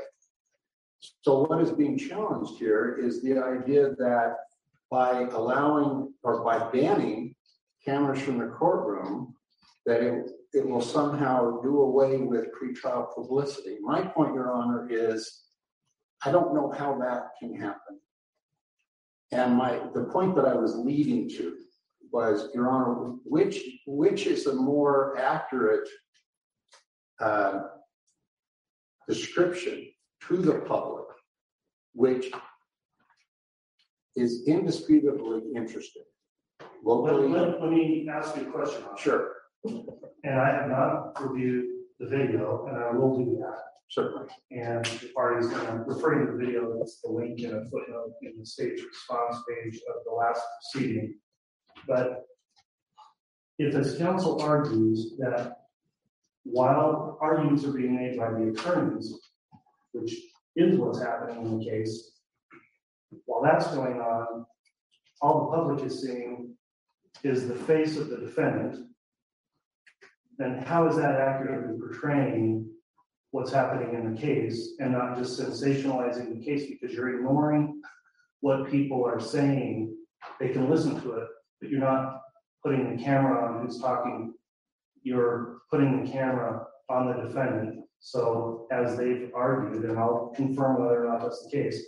So 1.22 1.44
what 1.44 1.60
is 1.60 1.70
being 1.70 1.98
challenged 1.98 2.58
here 2.58 2.98
is 2.98 3.22
the 3.22 3.38
idea 3.38 3.94
that 3.96 4.36
by 4.90 5.22
allowing 5.32 6.12
or 6.22 6.42
by 6.44 6.70
banning 6.70 7.34
cameras 7.84 8.22
from 8.22 8.38
the 8.38 8.46
courtroom, 8.46 9.34
that 9.86 10.02
it, 10.02 10.30
it 10.54 10.68
will 10.68 10.80
somehow 10.80 11.60
do 11.60 11.80
away 11.82 12.18
with 12.18 12.46
pretrial 12.54 13.12
publicity. 13.12 13.76
My 13.80 14.02
point, 14.02 14.34
Your 14.34 14.52
Honor, 14.52 14.86
is 14.88 15.42
I 16.24 16.30
don't 16.30 16.54
know 16.54 16.70
how 16.70 16.96
that 17.00 17.30
can 17.40 17.54
happen. 17.54 17.98
And 19.32 19.54
my, 19.54 19.80
the 19.94 20.04
point 20.04 20.36
that 20.36 20.46
I 20.46 20.54
was 20.54 20.76
leading 20.76 21.28
to 21.30 21.56
was, 22.12 22.48
Your 22.54 22.70
Honor, 22.70 23.16
which, 23.24 23.60
which 23.86 24.26
is 24.26 24.46
a 24.46 24.54
more 24.54 25.18
accurate 25.18 25.88
uh, 27.20 27.62
description 29.08 29.88
to 30.28 30.36
the 30.36 30.60
public, 30.60 31.04
which 31.94 32.30
is 34.14 34.44
indisputably 34.46 35.42
interesting. 35.56 36.04
Let, 36.60 36.68
Locally, 36.84 37.28
let, 37.28 37.60
let 37.60 37.70
me 37.70 38.08
ask 38.10 38.36
you 38.36 38.48
a 38.48 38.52
question. 38.52 38.82
sure, 38.96 39.33
And 39.64 40.40
I 40.40 40.50
have 40.50 40.68
not 40.68 41.20
reviewed 41.20 41.66
the 41.98 42.06
video, 42.06 42.66
and 42.68 42.76
I 42.76 42.90
will 42.92 43.16
do 43.16 43.38
that. 43.40 43.60
certainly. 43.88 44.28
And 44.50 44.84
the 44.84 45.10
parties, 45.14 45.46
and 45.46 45.68
I'm 45.68 45.88
referring 45.88 46.26
to 46.26 46.32
the 46.32 46.38
video, 46.38 46.76
that's 46.78 47.00
the 47.02 47.10
link 47.10 47.40
in 47.40 47.50
a 47.50 47.64
footnote 47.70 48.14
in 48.22 48.34
the 48.38 48.46
state's 48.46 48.82
response 48.82 49.36
page 49.48 49.76
of 49.88 50.04
the 50.04 50.12
last 50.12 50.40
proceeding. 50.72 51.14
But 51.86 52.24
if 53.58 53.72
this 53.72 53.96
counsel 53.98 54.42
argues 54.42 55.14
that 55.18 55.58
while 56.42 57.18
arguments 57.20 57.64
are 57.64 57.72
being 57.72 57.96
made 57.96 58.18
by 58.18 58.30
the 58.32 58.48
attorneys, 58.48 59.14
which 59.92 60.14
is 60.56 60.78
what's 60.78 61.00
happening 61.00 61.44
in 61.44 61.58
the 61.58 61.64
case, 61.64 62.12
while 63.26 63.42
that's 63.42 63.68
going 63.68 64.00
on, 64.00 64.44
all 65.22 65.50
the 65.50 65.56
public 65.56 65.86
is 65.86 66.02
seeing 66.02 66.54
is 67.22 67.46
the 67.46 67.54
face 67.54 67.96
of 67.96 68.08
the 68.08 68.16
defendant, 68.16 68.88
then 70.38 70.58
how 70.66 70.88
is 70.88 70.96
that 70.96 71.20
accurately 71.20 71.78
portraying 71.78 72.68
what's 73.30 73.52
happening 73.52 73.94
in 73.94 74.14
the 74.14 74.20
case 74.20 74.74
and 74.78 74.92
not 74.92 75.16
just 75.16 75.40
sensationalizing 75.40 76.32
the 76.32 76.44
case 76.44 76.66
because 76.68 76.94
you're 76.94 77.16
ignoring 77.16 77.80
what 78.40 78.70
people 78.70 79.04
are 79.04 79.18
saying. 79.18 79.96
They 80.38 80.50
can 80.50 80.70
listen 80.70 81.00
to 81.00 81.12
it, 81.14 81.28
but 81.60 81.70
you're 81.70 81.80
not 81.80 82.20
putting 82.62 82.96
the 82.96 83.02
camera 83.02 83.44
on 83.44 83.64
who's 83.64 83.80
talking. 83.80 84.34
You're 85.02 85.62
putting 85.70 86.04
the 86.04 86.10
camera 86.12 86.64
on 86.88 87.08
the 87.08 87.26
defendant 87.26 87.84
So 87.98 88.66
as 88.70 88.96
they've 88.96 89.30
argued, 89.34 89.84
and 89.84 89.98
I'll 89.98 90.32
confirm 90.36 90.80
whether 90.80 91.04
or 91.04 91.08
not 91.08 91.22
that's 91.22 91.42
the 91.44 91.50
case, 91.50 91.82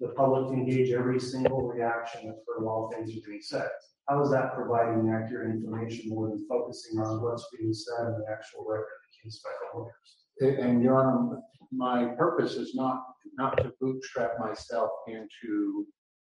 the 0.00 0.08
public 0.08 0.48
can 0.48 0.64
gauge 0.64 0.90
every 0.90 1.20
single 1.20 1.68
reaction 1.68 2.34
for 2.44 2.64
while 2.64 2.88
things 2.88 3.10
are 3.10 3.20
being 3.26 3.42
said. 3.42 3.68
How 4.10 4.20
is 4.22 4.30
that 4.32 4.54
providing 4.54 5.08
accurate 5.08 5.54
information 5.54 6.10
more 6.10 6.28
than 6.28 6.44
focusing 6.48 6.98
on 6.98 7.22
what's 7.22 7.46
being 7.56 7.72
said 7.72 8.08
in 8.08 8.18
the 8.18 8.26
actual 8.28 8.64
record 8.66 8.80
of 8.82 9.02
the 9.06 9.22
case 9.22 9.40
by 9.44 9.50
the 9.60 9.78
lawyers? 9.78 10.58
And 10.60 10.82
Your 10.82 11.00
Honor, 11.00 11.38
my 11.70 12.06
purpose 12.16 12.54
is 12.54 12.74
not, 12.74 13.04
not 13.38 13.56
to 13.58 13.72
bootstrap 13.80 14.32
myself 14.40 14.90
into 15.06 15.86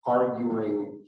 arguing 0.06 1.02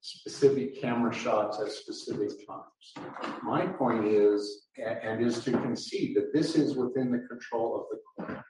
specific 0.00 0.80
camera 0.80 1.12
shots 1.12 1.60
at 1.60 1.70
specific 1.70 2.30
times. 2.46 3.12
My 3.42 3.66
point 3.66 4.06
is, 4.06 4.68
and 4.78 5.22
is 5.22 5.44
to 5.44 5.52
concede 5.52 6.16
that 6.16 6.32
this 6.32 6.56
is 6.56 6.76
within 6.76 7.12
the 7.12 7.26
control 7.28 7.76
of 7.76 7.84
the 7.90 8.24
court. 8.24 8.44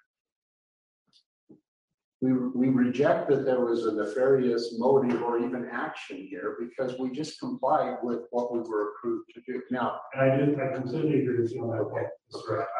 We, 2.23 2.33
we 2.33 2.69
reject 2.69 3.31
that 3.31 3.47
there 3.47 3.61
was 3.65 3.87
a 3.87 3.95
nefarious 3.95 4.75
motive 4.79 5.23
or 5.23 5.39
even 5.39 5.69
action 5.73 6.27
here 6.29 6.57
because 6.61 6.99
we 6.99 7.11
just 7.13 7.41
complied 7.41 7.97
with 8.03 8.21
what 8.31 8.53
we 8.53 8.61
were 8.61 8.91
approved 8.91 9.31
to 9.35 9.41
do. 9.47 9.63
Now, 9.71 10.01
And 10.13 10.31
I 10.31 10.37
do, 10.37 10.57
I 10.61 10.75
completely 10.77 11.23
agree 11.23 11.41
with 11.41 11.53
you 11.53 11.63
on 11.63 11.71
that 11.71 11.85
point. 11.85 12.07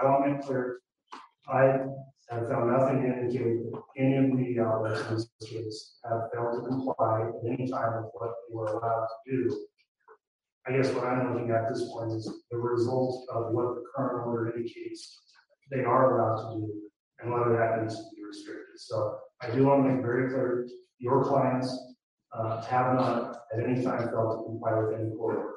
I 0.03 0.05
want 0.05 0.25
to 0.27 0.33
make 0.33 0.43
clear, 0.43 0.81
I 1.49 1.63
have 2.31 2.49
found 2.49 2.71
nothing 2.71 3.03
to 3.03 3.09
indicate 3.09 3.73
that 3.73 3.83
any 3.97 4.17
of 4.17 4.37
the 4.37 4.61
uh, 4.63 5.47
case 5.47 5.99
have 6.05 6.31
failed 6.33 6.63
to 6.63 6.69
comply 6.69 7.23
at 7.23 7.51
any 7.51 7.69
time 7.69 8.03
with 8.03 8.11
what 8.13 8.31
they 8.49 8.55
were 8.55 8.67
allowed 8.67 9.07
to 9.27 9.33
do. 9.33 9.67
I 10.67 10.73
guess 10.73 10.93
what 10.93 11.05
I'm 11.05 11.33
looking 11.33 11.51
at 11.51 11.69
this 11.69 11.91
point 11.91 12.13
is 12.13 12.31
the 12.51 12.59
result 12.59 13.27
of 13.35 13.53
what 13.53 13.75
the 13.75 13.83
current 13.97 14.27
order 14.27 14.55
indicates 14.55 15.19
they 15.71 15.81
are 15.81 16.19
allowed 16.19 16.53
to 16.53 16.61
do 16.61 16.73
and 17.21 17.33
whether 17.33 17.57
that 17.57 17.81
needs 17.83 17.97
to 17.97 18.05
be 18.15 18.23
restricted. 18.25 18.79
So 18.79 19.19
I 19.43 19.51
do 19.51 19.65
want 19.65 19.85
to 19.85 19.93
make 19.93 20.03
very 20.03 20.29
clear, 20.29 20.69
your 20.99 21.25
clients 21.25 21.77
uh, 22.33 22.63
have 22.63 22.95
not 22.95 23.37
at 23.53 23.65
any 23.65 23.83
time 23.83 24.09
failed 24.09 24.39
to 24.39 24.45
comply 24.45 24.75
with 24.75 25.01
any 25.01 25.11
court 25.11 25.37
order. 25.39 25.55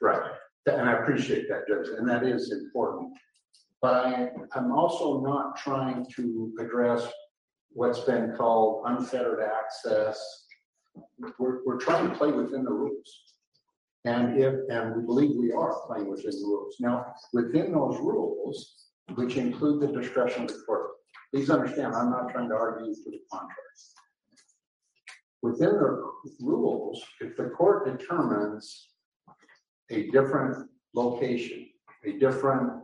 Right, 0.00 0.30
and 0.66 0.88
I 0.88 0.94
appreciate 0.94 1.48
that, 1.48 1.68
Judge, 1.68 1.88
and 1.96 2.08
that 2.08 2.24
is 2.24 2.52
important. 2.52 3.12
But 3.82 4.06
I, 4.06 4.28
I'm 4.52 4.72
also 4.72 5.20
not 5.20 5.56
trying 5.56 6.06
to 6.16 6.52
address 6.58 7.06
what's 7.70 8.00
been 8.00 8.34
called 8.36 8.84
unfettered 8.86 9.40
access. 9.40 10.18
We're, 11.38 11.64
we're 11.64 11.78
trying 11.78 12.08
to 12.08 12.14
play 12.16 12.32
within 12.32 12.64
the 12.64 12.72
rules. 12.72 13.22
And 14.04 14.38
if, 14.40 14.54
and 14.70 14.96
we 14.96 15.02
believe 15.02 15.36
we 15.36 15.52
are 15.52 15.80
playing 15.86 16.08
within 16.10 16.30
the 16.30 16.46
rules. 16.46 16.76
Now, 16.80 17.14
within 17.32 17.72
those 17.72 17.98
rules, 17.98 18.86
which 19.14 19.36
include 19.36 19.80
the 19.80 20.00
discretion 20.00 20.42
of 20.42 20.48
the 20.48 20.62
court, 20.66 20.90
please 21.32 21.50
understand, 21.50 21.94
I'm 21.94 22.10
not 22.10 22.30
trying 22.30 22.48
to 22.48 22.54
argue 22.54 22.92
to 22.92 23.10
the 23.10 23.20
contrary. 23.30 23.54
Within 25.42 25.70
the 25.70 26.02
rules, 26.40 27.02
if 27.20 27.36
the 27.36 27.50
court 27.50 27.86
determines 27.86 28.88
a 29.90 30.10
different 30.10 30.68
location, 30.94 31.68
a 32.04 32.12
different, 32.18 32.82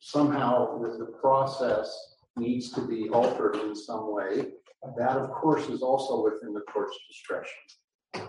somehow 0.00 0.78
with 0.78 0.98
the 0.98 1.12
process 1.20 2.16
needs 2.36 2.70
to 2.72 2.86
be 2.86 3.08
altered 3.10 3.56
in 3.56 3.74
some 3.74 4.12
way, 4.12 4.52
that 4.96 5.16
of 5.16 5.30
course 5.32 5.68
is 5.68 5.82
also 5.82 6.24
within 6.24 6.54
the 6.54 6.62
court's 6.72 6.96
discretion. 7.08 7.60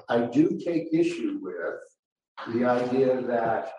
I 0.09 0.27
do 0.27 0.59
take 0.63 0.93
issue 0.93 1.39
with 1.41 2.55
the 2.55 2.65
idea 2.65 3.21
that 3.21 3.71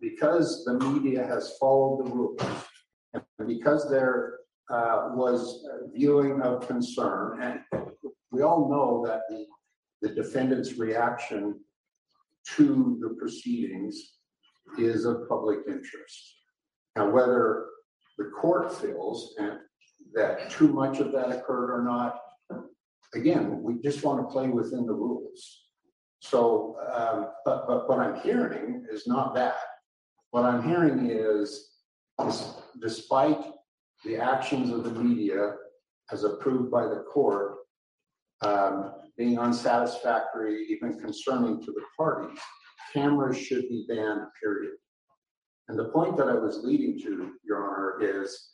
because 0.00 0.64
the 0.64 0.74
media 0.74 1.26
has 1.26 1.56
followed 1.58 2.04
the 2.04 2.10
rules, 2.10 2.42
because 3.46 3.90
there 3.90 4.38
uh, 4.70 5.10
was 5.12 5.66
viewing 5.94 6.40
of 6.42 6.66
concern, 6.66 7.40
and 7.42 7.84
we 8.30 8.42
all 8.42 8.70
know 8.70 9.04
that 9.06 9.22
the, 9.28 9.46
the 10.00 10.14
defendant's 10.14 10.74
reaction 10.74 11.60
to 12.56 12.98
the 13.00 13.14
proceedings 13.20 14.14
is 14.78 15.04
of 15.04 15.28
public 15.28 15.60
interest. 15.68 16.36
Now, 16.96 17.10
whether 17.10 17.66
the 18.18 18.30
court 18.40 18.74
feels 18.74 19.34
and 19.38 19.58
that 20.14 20.50
too 20.50 20.68
much 20.68 20.98
of 21.00 21.12
that 21.12 21.30
occurred 21.30 21.70
or 21.70 21.82
not, 21.82 22.18
again, 23.14 23.62
we 23.62 23.80
just 23.82 24.04
want 24.04 24.20
to 24.20 24.32
play 24.32 24.48
within 24.48 24.86
the 24.86 24.92
rules. 24.92 25.64
So, 26.20 26.76
um, 26.92 27.28
but, 27.44 27.66
but 27.66 27.88
what 27.88 27.98
I'm 27.98 28.20
hearing 28.20 28.86
is 28.90 29.06
not 29.06 29.34
that. 29.34 29.56
What 30.30 30.44
I'm 30.44 30.62
hearing 30.62 31.10
is, 31.10 31.71
despite 32.80 33.38
the 34.04 34.16
actions 34.16 34.70
of 34.70 34.84
the 34.84 34.90
media 34.90 35.54
as 36.10 36.24
approved 36.24 36.70
by 36.70 36.84
the 36.84 37.04
court, 37.12 37.56
um, 38.42 38.94
being 39.16 39.38
unsatisfactory, 39.38 40.66
even 40.68 40.98
concerning 40.98 41.60
to 41.60 41.72
the 41.72 41.82
parties, 41.96 42.38
cameras 42.92 43.38
should 43.38 43.68
be 43.68 43.84
banned, 43.88 44.22
period. 44.42 44.72
And 45.68 45.78
the 45.78 45.86
point 45.86 46.16
that 46.16 46.28
I 46.28 46.34
was 46.34 46.64
leading 46.64 46.98
to, 47.02 47.32
Your 47.44 47.64
Honor, 47.64 47.98
is 48.00 48.50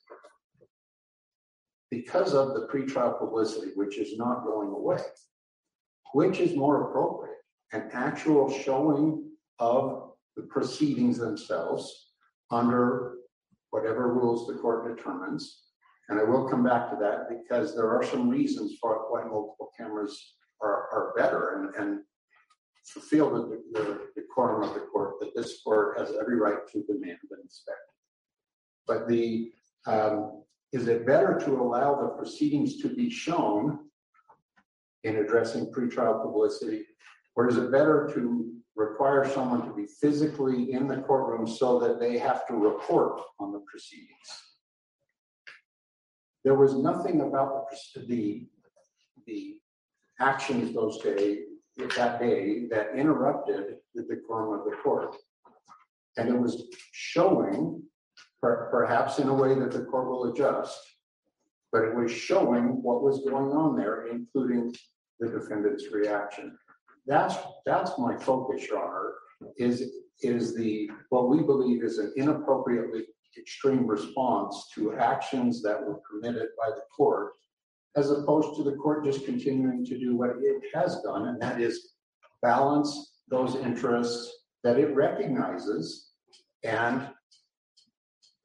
because 1.91 2.35
of 2.35 2.55
the 2.55 2.66
pretrial 2.66 3.19
publicity, 3.19 3.73
which 3.75 3.99
is 3.99 4.19
not 4.19 4.45
going 4.45 4.69
away, 4.69 5.03
which 6.12 6.39
is 6.39 6.57
more 6.57 6.89
appropriate? 6.91 7.37
An 7.73 7.89
actual 7.93 8.51
showing 8.51 9.31
of 9.59 10.12
the 10.37 10.43
proceedings 10.45 11.19
themselves 11.19 12.12
under 12.51 13.14
whatever 13.71 14.12
rules 14.12 14.47
the 14.47 14.55
court 14.55 14.97
determines. 14.97 15.62
And 16.09 16.19
I 16.19 16.25
will 16.25 16.49
come 16.49 16.64
back 16.64 16.91
to 16.91 16.97
that 17.01 17.29
because 17.29 17.75
there 17.75 17.91
are 17.91 18.03
some 18.03 18.29
reasons 18.29 18.77
for 18.81 19.11
why 19.11 19.25
multiple 19.25 19.71
cameras 19.77 20.35
are, 20.62 20.89
are 20.93 21.12
better 21.16 21.73
and, 21.75 21.75
and 21.75 22.01
fulfill 22.87 23.31
the, 23.31 23.62
the 23.73 24.01
decorum 24.16 24.62
of 24.62 24.75
the 24.75 24.81
court 24.81 25.14
that 25.21 25.35
this 25.37 25.61
court 25.62 25.99
has 25.99 26.14
every 26.19 26.37
right 26.37 26.66
to 26.73 26.83
demand 26.85 27.19
and 27.31 27.41
inspect. 27.43 27.79
But 28.87 29.07
the 29.07 29.53
um, 29.87 30.43
is 30.73 30.89
it 30.89 31.07
better 31.07 31.41
to 31.45 31.53
allow 31.53 32.01
the 32.01 32.09
proceedings 32.09 32.81
to 32.83 32.89
be 32.95 33.11
shown 33.11 33.79
in 35.05 35.16
addressing 35.16 35.73
pretrial 35.73 36.23
publicity, 36.23 36.85
or 37.37 37.49
is 37.49 37.57
it 37.57 37.73
better 37.73 38.11
to 38.14 38.58
require 38.79 39.29
someone 39.29 39.66
to 39.66 39.74
be 39.74 39.87
physically 40.01 40.72
in 40.72 40.87
the 40.87 40.99
courtroom 40.99 41.47
so 41.47 41.81
that 41.81 41.99
they 41.99 42.16
have 42.16 42.47
to 42.47 42.55
report 42.55 43.20
on 43.41 43.53
the 43.53 43.61
proceedings? 43.70 44.29
There 46.45 46.55
was 46.55 46.76
nothing 46.76 47.20
about 47.20 47.64
the, 48.07 48.47
the, 49.26 49.57
actions 50.20 50.74
those 50.74 50.99
day, 50.99 51.41
that 51.97 52.18
day 52.20 52.66
that 52.68 52.95
interrupted 52.97 53.76
the 53.95 54.03
decorum 54.03 54.59
of 54.59 54.64
the 54.64 54.76
court. 54.79 55.14
And 56.16 56.29
it 56.29 56.37
was 56.37 56.64
showing, 56.93 57.83
per- 58.43 58.68
perhaps 58.70 59.20
in 59.20 59.29
a 59.29 59.35
way 59.35 59.55
that 59.55 59.70
the 59.70 59.85
court 59.85 60.09
will 60.09 60.33
adjust, 60.33 60.81
but 61.70 61.83
it 61.83 61.95
was 61.95 62.11
showing 62.11 62.83
what 62.83 63.03
was 63.03 63.20
going 63.20 63.53
on 63.53 63.76
there, 63.76 64.09
including 64.09 64.74
the 65.20 65.29
defendant's 65.29 65.93
reaction. 65.93 66.57
That's, 67.07 67.36
that's 67.64 67.92
my 67.99 68.16
focus, 68.16 68.66
Your 68.68 68.84
Honor, 68.84 69.14
is, 69.57 69.90
is 70.22 70.55
the, 70.55 70.90
what 71.11 71.28
we 71.28 71.42
believe 71.42 71.82
is 71.82 71.99
an 71.99 72.12
inappropriately 72.16 73.05
extreme 73.36 73.86
response 73.86 74.68
to 74.74 74.94
actions 74.94 75.62
that 75.62 75.80
were 75.80 76.01
permitted 76.11 76.49
by 76.59 76.70
the 76.70 76.82
court, 76.94 77.32
as 77.96 78.11
opposed 78.11 78.57
to 78.57 78.62
the 78.62 78.76
court 78.76 79.05
just 79.05 79.24
continuing 79.24 79.84
to 79.84 79.99
do 79.99 80.16
what 80.16 80.30
it 80.40 80.62
has 80.74 81.01
done, 81.03 81.28
and 81.28 81.40
that 81.40 81.61
is 81.61 81.92
balance 82.42 83.14
those 83.28 83.57
interests 83.57 84.32
that 84.64 84.78
it 84.78 84.94
recognizes 84.94 86.11
and 86.64 87.09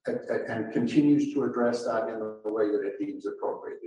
and, 0.06 0.74
continues 0.74 1.34
to 1.34 1.46
address 1.46 1.86
that 1.86 2.10
in 2.10 2.20
the 2.20 2.52
way 2.52 2.66
that 2.70 2.82
it 2.86 3.00
deems 3.00 3.26
appropriate. 3.26 3.80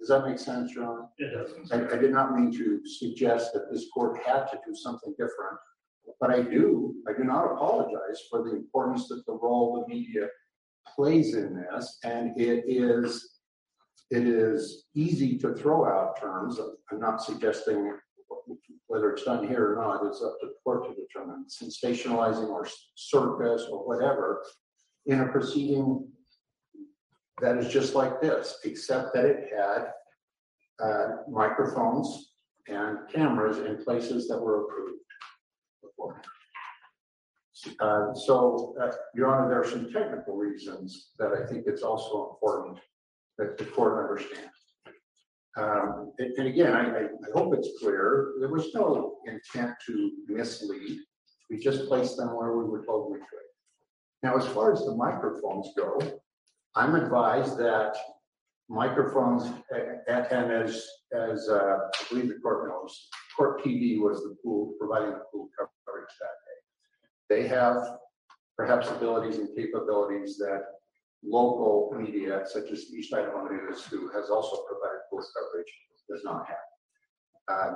Does 0.00 0.08
that 0.08 0.26
make 0.26 0.38
sense, 0.38 0.72
John? 0.72 1.08
It 1.18 1.30
does. 1.34 1.70
I, 1.70 1.94
I 1.94 1.98
did 1.98 2.10
not 2.10 2.34
mean 2.34 2.50
to 2.52 2.80
suggest 2.86 3.52
that 3.52 3.70
this 3.70 3.86
court 3.92 4.18
had 4.24 4.46
to 4.46 4.58
do 4.66 4.74
something 4.74 5.12
different, 5.12 5.58
but 6.18 6.30
I 6.30 6.40
do, 6.40 6.94
I 7.06 7.12
do 7.12 7.24
not 7.24 7.52
apologize 7.52 8.22
for 8.30 8.42
the 8.42 8.56
importance 8.56 9.08
that 9.08 9.24
the 9.26 9.34
role 9.34 9.84
the 9.86 9.94
media 9.94 10.28
plays 10.96 11.34
in 11.34 11.54
this, 11.54 11.98
and 12.02 12.38
it 12.40 12.64
is, 12.66 13.40
it 14.10 14.26
is 14.26 14.86
easy 14.94 15.36
to 15.38 15.54
throw 15.54 15.84
out 15.84 16.18
terms. 16.18 16.58
I'm 16.90 16.98
not 16.98 17.22
suggesting 17.22 17.92
whether 18.86 19.12
it's 19.12 19.24
done 19.24 19.46
here 19.46 19.72
or 19.72 19.76
not, 19.76 20.04
it's 20.06 20.22
up 20.22 20.40
to 20.40 20.46
the 20.46 20.54
court 20.64 20.84
to 20.84 20.94
determine, 20.94 21.44
sensationalizing 21.46 22.48
or 22.48 22.66
circus 22.96 23.66
or 23.70 23.86
whatever, 23.86 24.42
in 25.06 25.20
a 25.20 25.28
proceeding 25.28 26.08
that 27.40 27.56
is 27.56 27.68
just 27.72 27.94
like 27.94 28.20
this, 28.20 28.58
except 28.64 29.14
that 29.14 29.24
it 29.24 29.50
had 29.54 29.92
uh, 30.82 31.08
microphones 31.28 32.32
and 32.68 32.98
cameras 33.08 33.58
in 33.58 33.82
places 33.82 34.28
that 34.28 34.38
were 34.40 34.64
approved 34.64 35.00
before. 35.82 36.20
Uh, 37.80 38.14
So, 38.14 38.74
uh, 38.80 38.92
Your 39.14 39.34
Honor, 39.34 39.48
there 39.48 39.60
are 39.60 39.66
some 39.66 39.90
technical 39.92 40.36
reasons 40.36 41.12
that 41.18 41.32
I 41.32 41.46
think 41.46 41.66
it's 41.66 41.82
also 41.82 42.30
important 42.30 42.78
that 43.38 43.58
the 43.58 43.64
court 43.66 43.98
understand. 44.04 44.50
Um, 45.56 46.12
And 46.18 46.46
again, 46.46 46.72
I- 46.72 47.04
I 47.06 47.30
hope 47.34 47.54
it's 47.54 47.78
clear, 47.80 48.34
there 48.38 48.48
was 48.50 48.72
no 48.74 49.18
intent 49.26 49.72
to 49.86 50.12
mislead. 50.28 51.00
We 51.50 51.58
just 51.58 51.86
placed 51.88 52.16
them 52.16 52.34
where 52.36 52.52
we 52.56 52.64
were 52.64 52.84
told 52.84 53.12
we 53.12 53.18
could. 53.18 53.48
Now, 54.22 54.36
as 54.36 54.46
far 54.46 54.72
as 54.72 54.84
the 54.84 54.94
microphones 54.94 55.72
go, 55.76 55.98
I'm 56.76 56.94
advised 56.94 57.58
that 57.58 57.96
microphones, 58.68 59.50
and 59.72 60.52
as, 60.52 60.86
as 61.12 61.48
uh, 61.48 61.78
I 61.92 62.08
believe 62.08 62.28
the 62.28 62.38
court 62.42 62.68
knows, 62.68 63.08
Court 63.36 63.62
TV 63.64 63.98
was 63.98 64.22
the 64.22 64.36
pool, 64.44 64.74
providing 64.78 65.10
the 65.10 65.24
pool 65.32 65.48
coverage 65.58 66.10
that 66.20 66.36
day. 66.46 67.42
They 67.42 67.48
have 67.48 67.98
perhaps 68.56 68.90
abilities 68.90 69.38
and 69.38 69.48
capabilities 69.56 70.36
that 70.38 70.62
local 71.24 71.90
media 71.98 72.42
such 72.46 72.70
as 72.70 72.92
East 72.92 73.14
Idaho 73.14 73.48
News, 73.48 73.84
who 73.86 74.10
has 74.10 74.30
also 74.30 74.64
provided 74.68 75.00
pool 75.10 75.24
coverage, 75.36 75.72
does 76.08 76.22
not 76.24 76.46
have. 76.46 77.56
Uh, 77.56 77.74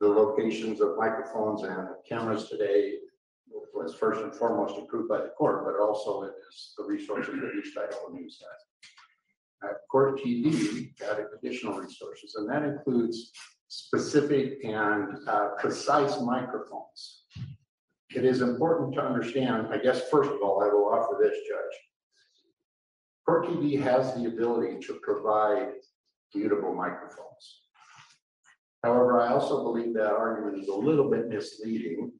The 0.00 0.08
locations 0.08 0.80
of 0.80 0.96
microphones 0.96 1.62
and 1.62 1.88
cameras 2.08 2.48
today 2.48 2.94
was 3.80 3.94
first 3.94 4.20
and 4.20 4.34
foremost 4.34 4.78
approved 4.78 5.08
by 5.08 5.18
the 5.18 5.32
court, 5.38 5.64
but 5.64 5.82
also 5.82 6.22
it 6.22 6.32
is 6.50 6.74
the 6.76 6.84
resources 6.84 7.34
that 7.34 7.52
East 7.58 7.76
Idaho 7.76 8.12
News 8.12 8.40
has. 8.40 9.70
Uh, 9.70 9.74
Court 9.90 10.18
TV 10.18 10.92
added 11.10 11.26
additional 11.36 11.78
resources, 11.78 12.34
and 12.36 12.48
that 12.48 12.62
includes 12.62 13.32
specific 13.68 14.64
and 14.64 15.18
uh, 15.28 15.48
precise 15.58 16.20
microphones. 16.20 17.24
It 18.14 18.24
is 18.24 18.40
important 18.40 18.94
to 18.94 19.02
understand, 19.02 19.68
I 19.70 19.78
guess, 19.78 20.08
first 20.10 20.30
of 20.30 20.40
all, 20.42 20.62
I 20.62 20.68
will 20.68 20.88
offer 20.92 21.18
this, 21.20 21.36
Judge. 21.48 21.78
Court 23.26 23.46
TV 23.46 23.80
has 23.80 24.14
the 24.14 24.26
ability 24.26 24.84
to 24.86 24.94
provide 25.02 25.72
mutable 26.34 26.74
microphones. 26.74 27.62
However, 28.82 29.20
I 29.20 29.32
also 29.32 29.62
believe 29.62 29.94
that 29.94 30.10
argument 30.10 30.62
is 30.62 30.68
a 30.68 30.74
little 30.74 31.10
bit 31.10 31.28
misleading 31.28 32.12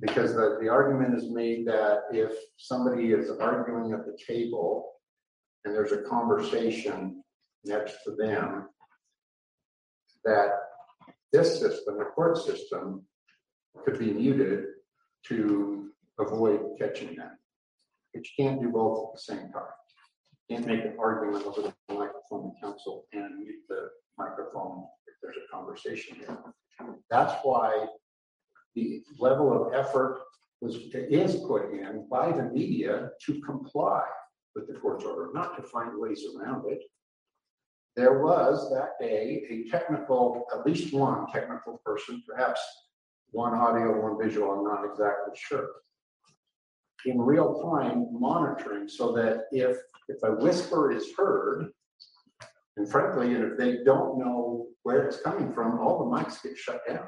because 0.00 0.34
the, 0.34 0.58
the 0.60 0.68
argument 0.68 1.16
is 1.16 1.30
made 1.30 1.66
that 1.66 2.02
if 2.12 2.32
somebody 2.56 3.12
is 3.12 3.30
arguing 3.40 3.92
at 3.92 4.04
the 4.04 4.18
table 4.26 4.92
and 5.64 5.74
there's 5.74 5.92
a 5.92 6.02
conversation 6.02 7.22
next 7.64 7.98
to 8.04 8.14
them, 8.16 8.68
that 10.24 10.50
this 11.32 11.60
system, 11.60 11.98
the 11.98 12.04
court 12.04 12.38
system, 12.38 13.04
could 13.84 13.98
be 13.98 14.12
muted 14.12 14.64
to 15.26 15.90
avoid 16.18 16.60
catching 16.78 17.14
them. 17.16 17.30
But 18.12 18.24
you 18.24 18.44
can't 18.44 18.60
do 18.60 18.70
both 18.70 19.08
at 19.08 19.14
the 19.14 19.20
same 19.20 19.52
time. 19.52 19.62
You 20.48 20.56
Can't 20.56 20.66
make 20.66 20.84
an 20.84 20.96
argument 20.98 21.46
over 21.46 21.62
the 21.62 21.74
microphone 21.88 22.44
in 22.44 22.52
council 22.62 23.06
and 23.12 23.38
mute 23.38 23.62
the 23.68 23.88
microphone 24.18 24.84
if 25.06 25.14
there's 25.22 25.36
a 25.36 25.56
conversation 25.56 26.16
here. 26.16 26.38
That's 27.10 27.34
why 27.42 27.86
the 28.74 29.02
level 29.18 29.52
of 29.52 29.74
effort 29.74 30.20
was, 30.60 30.76
is 30.94 31.36
put 31.46 31.72
in 31.72 32.06
by 32.10 32.32
the 32.32 32.44
media 32.44 33.10
to 33.26 33.40
comply 33.42 34.04
with 34.54 34.66
the 34.68 34.74
court's 34.74 35.04
order, 35.04 35.30
not 35.34 35.56
to 35.56 35.62
find 35.62 35.90
ways 35.94 36.24
around 36.36 36.64
it. 36.70 36.80
There 37.96 38.22
was 38.24 38.70
that 38.70 38.92
day 39.00 39.44
a 39.50 39.70
technical, 39.70 40.46
at 40.52 40.66
least 40.66 40.92
one 40.92 41.26
technical 41.32 41.80
person, 41.84 42.22
perhaps 42.28 42.60
one 43.30 43.54
audio, 43.54 44.00
one 44.00 44.18
visual, 44.20 44.50
I'm 44.52 44.64
not 44.64 44.84
exactly 44.84 45.34
sure. 45.36 45.68
In 47.04 47.20
real 47.20 47.60
time 47.60 48.08
monitoring 48.12 48.88
so 48.88 49.12
that 49.12 49.44
if, 49.52 49.76
if 50.08 50.22
a 50.22 50.32
whisper 50.32 50.92
is 50.92 51.12
heard, 51.16 51.70
and 52.76 52.90
frankly, 52.90 53.34
and 53.34 53.44
if 53.44 53.58
they 53.58 53.84
don't 53.84 54.18
know 54.18 54.66
where 54.82 55.06
it's 55.06 55.20
coming 55.20 55.52
from, 55.52 55.78
all 55.78 55.98
the 55.98 56.16
mics 56.16 56.42
get 56.42 56.56
shut 56.56 56.80
down. 56.88 57.06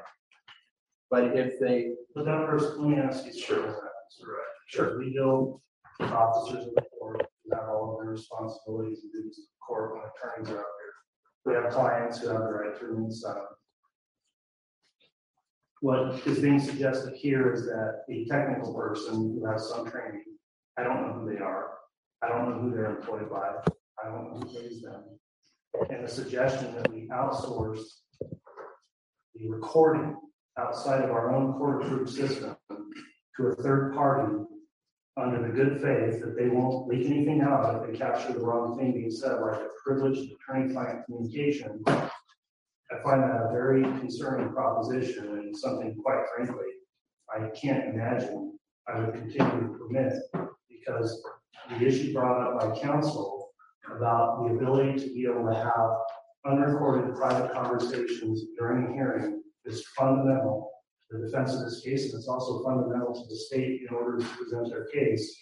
But 1.09 1.37
if 1.37 1.59
they, 1.59 1.93
But 2.13 2.25
that 2.25 2.45
person, 2.47 2.81
let 2.81 2.89
me 2.89 2.97
ask 2.97 3.25
you. 3.25 3.33
Sure. 3.33 3.57
Mr. 3.57 4.27
Wright. 4.27 4.45
Sure, 4.67 4.99
we 4.99 5.13
know 5.13 5.61
officers 5.99 6.67
of 6.67 6.75
the 6.75 6.83
court 6.99 7.25
who 7.43 7.55
have 7.55 7.69
all 7.69 7.93
of 7.93 8.03
their 8.03 8.11
responsibilities 8.11 8.99
and 9.03 9.11
duties 9.13 9.39
of 9.39 9.45
the 9.45 9.65
court 9.65 9.93
when 9.93 10.01
attorneys 10.03 10.49
are 10.49 10.59
out 10.59 10.65
there. 10.65 10.93
We 11.45 11.53
have 11.53 11.71
clients 11.73 12.19
who 12.19 12.29
have 12.29 12.41
the 12.41 12.51
right 12.51 12.77
to 12.77 12.85
remain 12.85 13.11
silent. 13.11 13.47
What 15.79 16.27
is 16.27 16.39
being 16.39 16.59
suggested 16.59 17.13
here 17.15 17.53
is 17.53 17.65
that 17.65 18.03
a 18.09 18.25
technical 18.25 18.73
person 18.73 19.13
who 19.13 19.45
has 19.45 19.69
some 19.69 19.89
training, 19.89 20.23
I 20.77 20.83
don't 20.83 21.01
know 21.07 21.13
who 21.13 21.31
they 21.31 21.39
are. 21.39 21.69
I 22.21 22.29
don't 22.29 22.49
know 22.49 22.59
who 22.59 22.71
they're 22.71 22.97
employed 22.97 23.29
by. 23.29 23.51
I 24.03 24.09
don't 24.09 24.33
know 24.33 24.39
who 24.39 24.45
pays 24.45 24.81
them. 24.81 25.03
And 25.89 26.03
the 26.03 26.09
suggestion 26.09 26.73
that 26.75 26.91
we 26.91 27.07
outsource 27.09 27.83
the 29.35 29.47
recording 29.47 30.15
outside 30.57 31.03
of 31.03 31.11
our 31.11 31.33
own 31.33 31.53
court 31.53 31.83
approved 31.83 32.09
system 32.09 32.55
to 32.69 33.47
a 33.47 33.55
third 33.55 33.93
party 33.93 34.33
under 35.15 35.41
the 35.41 35.49
good 35.49 35.81
faith 35.81 36.21
that 36.21 36.35
they 36.37 36.47
won't 36.47 36.87
leak 36.87 37.07
anything 37.07 37.41
out 37.41 37.75
if 37.75 37.91
they 37.91 37.97
capture 37.97 38.33
the 38.33 38.39
wrong 38.39 38.77
thing 38.77 38.93
being 38.93 39.11
said, 39.11 39.39
like 39.41 39.59
a 39.59 39.67
privileged 39.83 40.31
attorney-client 40.31 41.05
communication. 41.05 41.83
I 41.87 43.03
find 43.03 43.23
that 43.23 43.47
a 43.47 43.51
very 43.51 43.81
concerning 43.81 44.53
proposition 44.53 45.25
and 45.25 45.57
something 45.57 45.95
quite 46.03 46.23
frankly, 46.35 46.65
I 47.33 47.49
can't 47.49 47.93
imagine 47.93 48.57
I 48.87 48.99
would 48.99 49.13
continue 49.13 49.67
to 49.67 49.77
permit 49.77 50.13
because 50.69 51.21
the 51.69 51.85
issue 51.85 52.13
brought 52.13 52.41
up 52.41 52.59
by 52.59 52.79
counsel 52.79 53.51
about 53.93 54.43
the 54.43 54.55
ability 54.55 54.99
to 54.99 55.13
be 55.13 55.25
able 55.29 55.45
to 55.49 55.55
have 55.55 55.89
unrecorded 56.45 57.15
private 57.15 57.51
conversations 57.51 58.43
during 58.57 58.87
a 58.87 58.93
hearing 58.93 59.41
is 59.67 59.85
fundamental 59.95 60.71
to 61.09 61.17
the 61.17 61.25
defense 61.25 61.53
of 61.53 61.61
this 61.61 61.81
case, 61.81 62.05
and 62.05 62.15
it's 62.15 62.27
also 62.27 62.63
fundamental 62.63 63.13
to 63.13 63.27
the 63.29 63.35
state 63.35 63.81
in 63.87 63.95
order 63.95 64.17
to 64.17 64.25
present 64.25 64.69
their 64.69 64.85
case. 64.85 65.35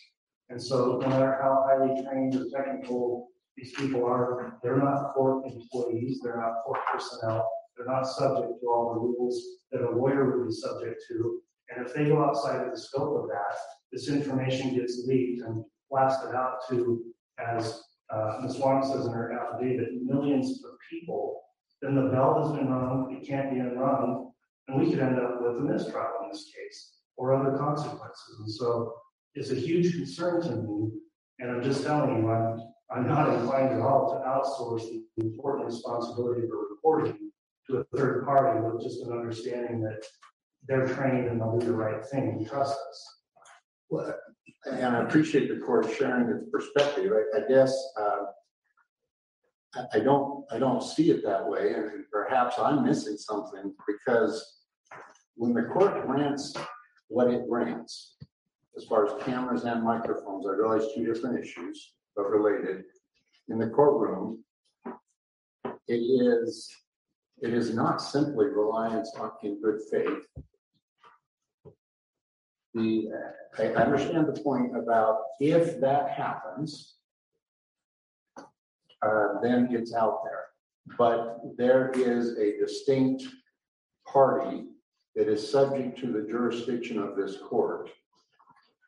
And 0.50 0.62
so 0.62 1.00
no 1.02 1.08
matter 1.08 1.40
how 1.42 1.66
highly 1.68 2.04
trained 2.04 2.36
or 2.36 2.46
technical 2.56 3.30
these 3.58 3.74
people 3.74 4.06
are, 4.06 4.60
they're 4.62 4.78
not 4.78 5.14
court 5.14 5.46
employees, 5.46 6.20
they're 6.22 6.38
not 6.38 6.64
court 6.66 6.80
personnel, 6.92 7.50
they're 7.76 7.88
not 7.88 8.04
subject 8.04 8.54
to 8.62 8.68
all 8.68 8.94
the 8.94 9.00
rules 9.00 9.42
that 9.72 9.82
a 9.82 9.90
lawyer 9.90 10.38
would 10.38 10.48
be 10.48 10.54
subject 10.54 11.02
to. 11.10 11.40
And 11.70 11.86
if 11.86 11.94
they 11.94 12.06
go 12.06 12.24
outside 12.24 12.64
of 12.64 12.72
the 12.72 12.80
scope 12.80 13.24
of 13.24 13.30
that, 13.30 13.58
this 13.92 14.08
information 14.08 14.76
gets 14.76 15.06
leaked 15.08 15.42
and 15.42 15.64
blasted 15.90 16.36
out 16.36 16.58
to, 16.70 17.04
as 17.40 17.82
uh, 18.14 18.40
Ms. 18.44 18.58
Wong 18.58 18.84
says 18.84 19.06
in 19.06 19.14
her 19.14 19.34
affidavit, 19.34 20.04
millions 20.04 20.64
of 20.64 20.72
people, 20.90 21.42
then 21.86 21.96
the 21.96 22.10
bell 22.10 22.42
has 22.42 22.58
been 22.58 22.68
rung, 22.70 23.16
it 23.16 23.28
can't 23.28 23.54
be 23.54 23.60
unrung, 23.60 24.32
and 24.68 24.80
we 24.80 24.90
could 24.90 25.00
end 25.00 25.20
up 25.20 25.42
with 25.42 25.58
a 25.58 25.62
mistrial 25.62 26.08
in 26.24 26.30
this 26.32 26.51
case 26.55 26.96
or 27.18 27.34
other 27.34 27.58
consequences. 27.58 28.39
And 28.39 28.51
so 28.51 28.93
it's 29.36 29.51
a 29.51 29.55
huge 29.55 29.93
concern 29.93 30.42
to 30.42 30.55
me. 30.55 30.92
And 31.39 31.51
I'm 31.51 31.64
just 31.64 31.84
telling 31.84 32.24
you, 32.24 32.32
I'm, 32.32 32.59
I'm 32.89 33.08
not 33.08 33.34
inclined 33.34 33.74
at 33.74 33.82
all 33.82 34.12
to 34.12 34.28
outsource 34.28 34.89
the 34.89 35.26
important 35.26 35.66
responsibility 35.68 36.43
of 36.43 36.50
reporting 36.72 37.32
to 37.68 37.78
a 37.78 37.97
third 37.97 38.26
party 38.26 38.59
with 38.59 38.82
just 38.82 39.01
an 39.01 39.12
understanding 39.12 39.82
that 39.82 40.04
they're 40.68 40.88
trained 40.88 41.28
and 41.28 41.39
they'll 41.39 41.58
do 41.58 41.68
the 41.68 41.74
right 41.74 42.04
thing 42.05 42.30
and 42.30 42.47
trust 42.47 42.74
us. 42.89 43.20
Well, 43.89 44.16
and 44.72 44.96
I 44.96 45.04
appreciate 45.04 45.50
the 45.50 45.64
court 45.64 45.88
sharing 45.96 46.30
its 46.30 46.50
perspective. 46.51 47.12
I, 47.12 47.39
I 47.39 47.47
guess, 47.47 47.72
uh, 48.00 48.18
I, 49.93 50.00
don't, 50.00 50.46
I 50.52 50.60
don't 50.60 50.82
see 50.82 51.12
it 51.12 51.24
that 51.24 51.47
way, 51.47 51.74
and 51.74 52.06
perhaps 52.12 52.56
I'm 52.58 52.86
missing 52.86 53.18
something 53.18 53.74
because 53.88 54.62
when 55.36 55.54
the 55.54 55.64
court 55.64 56.06
grants 56.06 56.54
what 57.08 57.30
it 57.30 57.47
grants, 57.50 58.16
as 58.78 58.84
far 58.86 59.06
as 59.06 59.24
cameras 59.24 59.64
and 59.64 59.84
microphones, 59.84 60.46
I 60.47 60.54
realize 60.56 60.88
two 60.93 61.06
different 61.06 61.39
issues, 61.39 61.93
but 62.16 62.30
related. 62.30 62.84
In 63.50 63.60
the 63.60 63.68
courtroom, 63.68 64.43
it 65.88 65.93
is, 65.93 66.70
it 67.42 67.54
is 67.54 67.74
not 67.74 68.02
simply 68.02 68.47
reliance 68.47 69.14
on 69.20 69.32
in 69.43 69.62
good 69.62 69.80
faith 69.92 70.24
the, 72.76 73.10
I 73.58 73.68
understand 73.68 74.28
the 74.28 74.39
point 74.42 74.78
about 74.78 75.20
if 75.39 75.80
that 75.80 76.12
happens, 76.12 76.96
uh, 79.06 79.40
then 79.42 79.68
it's 79.72 79.94
out 79.94 80.24
there. 80.24 80.46
But 80.98 81.40
there 81.58 81.92
is 81.92 82.38
a 82.38 82.58
distinct 82.60 83.24
party 84.08 84.66
that 85.16 85.28
is 85.28 85.50
subject 85.50 86.00
to 86.00 86.08
the 86.12 86.28
jurisdiction 86.30 87.00
of 87.00 87.16
this 87.16 87.38
court 87.38 87.90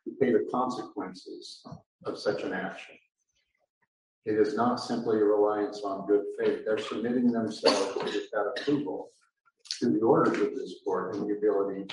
to 0.05 0.11
pay 0.19 0.31
the 0.31 0.47
consequences 0.51 1.63
of 2.05 2.17
such 2.17 2.43
an 2.43 2.53
action. 2.53 2.95
It 4.25 4.37
is 4.37 4.55
not 4.55 4.75
simply 4.75 5.17
a 5.17 5.23
reliance 5.23 5.81
on 5.83 6.05
good 6.05 6.23
faith. 6.37 6.59
They're 6.65 6.77
submitting 6.77 7.31
themselves 7.31 7.95
with 7.95 8.29
that 8.31 8.53
approval 8.57 9.09
to 9.79 9.89
the 9.89 9.99
orders 9.99 10.39
of 10.41 10.53
this 10.53 10.75
court 10.83 11.15
and 11.15 11.27
the 11.27 11.35
ability 11.35 11.85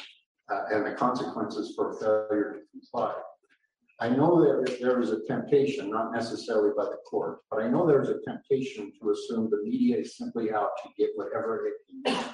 uh, 0.51 0.65
and 0.73 0.85
the 0.85 0.93
consequences 0.93 1.75
for 1.77 1.95
failure 1.95 2.55
to 2.55 2.61
comply. 2.73 3.15
I 4.01 4.09
know 4.09 4.43
that 4.43 4.79
there 4.81 5.01
is 5.01 5.11
a 5.11 5.25
temptation, 5.25 5.89
not 5.89 6.12
necessarily 6.12 6.71
by 6.77 6.85
the 6.85 6.99
court, 7.09 7.39
but 7.51 7.62
I 7.62 7.69
know 7.69 7.87
there's 7.87 8.09
a 8.09 8.19
temptation 8.27 8.93
to 9.01 9.11
assume 9.11 9.49
the 9.51 9.62
media 9.62 9.99
is 9.99 10.16
simply 10.16 10.53
out 10.53 10.71
to 10.83 10.89
get 10.99 11.11
whatever 11.15 11.66
it 11.66 11.75
can. 12.05 12.25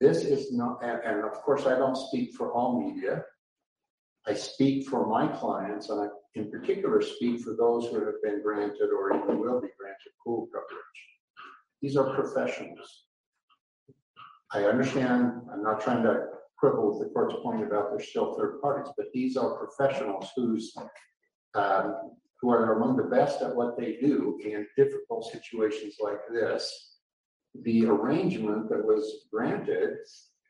This 0.00 0.24
is 0.24 0.52
not, 0.52 0.78
and, 0.82 1.00
and 1.04 1.24
of 1.24 1.32
course, 1.42 1.66
I 1.66 1.76
don't 1.78 1.96
speak 1.96 2.34
for 2.34 2.52
all 2.52 2.80
media. 2.80 3.24
I 4.26 4.34
speak 4.34 4.88
for 4.88 5.06
my 5.06 5.28
clients, 5.28 5.88
and 5.88 6.00
I, 6.02 6.08
in 6.34 6.50
particular, 6.50 7.00
speak 7.00 7.40
for 7.40 7.54
those 7.56 7.86
who 7.86 8.04
have 8.04 8.22
been 8.22 8.42
granted 8.42 8.90
or 8.90 9.16
even 9.16 9.38
will 9.38 9.60
be 9.60 9.68
granted 9.78 10.12
pool 10.24 10.48
coverage. 10.52 11.00
These 11.80 11.96
are 11.96 12.12
professionals. 12.14 13.04
I 14.52 14.64
understand, 14.64 15.32
I'm 15.52 15.62
not 15.62 15.80
trying 15.80 16.02
to 16.02 16.26
quibble 16.58 16.90
with 16.90 17.06
the 17.06 17.12
court's 17.12 17.34
point 17.42 17.62
about 17.62 17.90
they're 17.90 18.04
still 18.04 18.34
third 18.34 18.60
parties, 18.60 18.92
but 18.96 19.06
these 19.12 19.36
are 19.36 19.58
professionals 19.58 20.30
who's, 20.34 20.74
um, 21.54 22.12
who 22.40 22.50
are 22.50 22.76
among 22.76 22.96
the 22.96 23.04
best 23.04 23.42
at 23.42 23.54
what 23.54 23.78
they 23.78 23.96
do 24.00 24.38
in 24.44 24.66
difficult 24.76 25.30
situations 25.30 25.96
like 26.00 26.20
this. 26.32 26.96
The 27.62 27.86
arrangement 27.86 28.68
that 28.70 28.84
was 28.84 29.26
granted, 29.32 29.98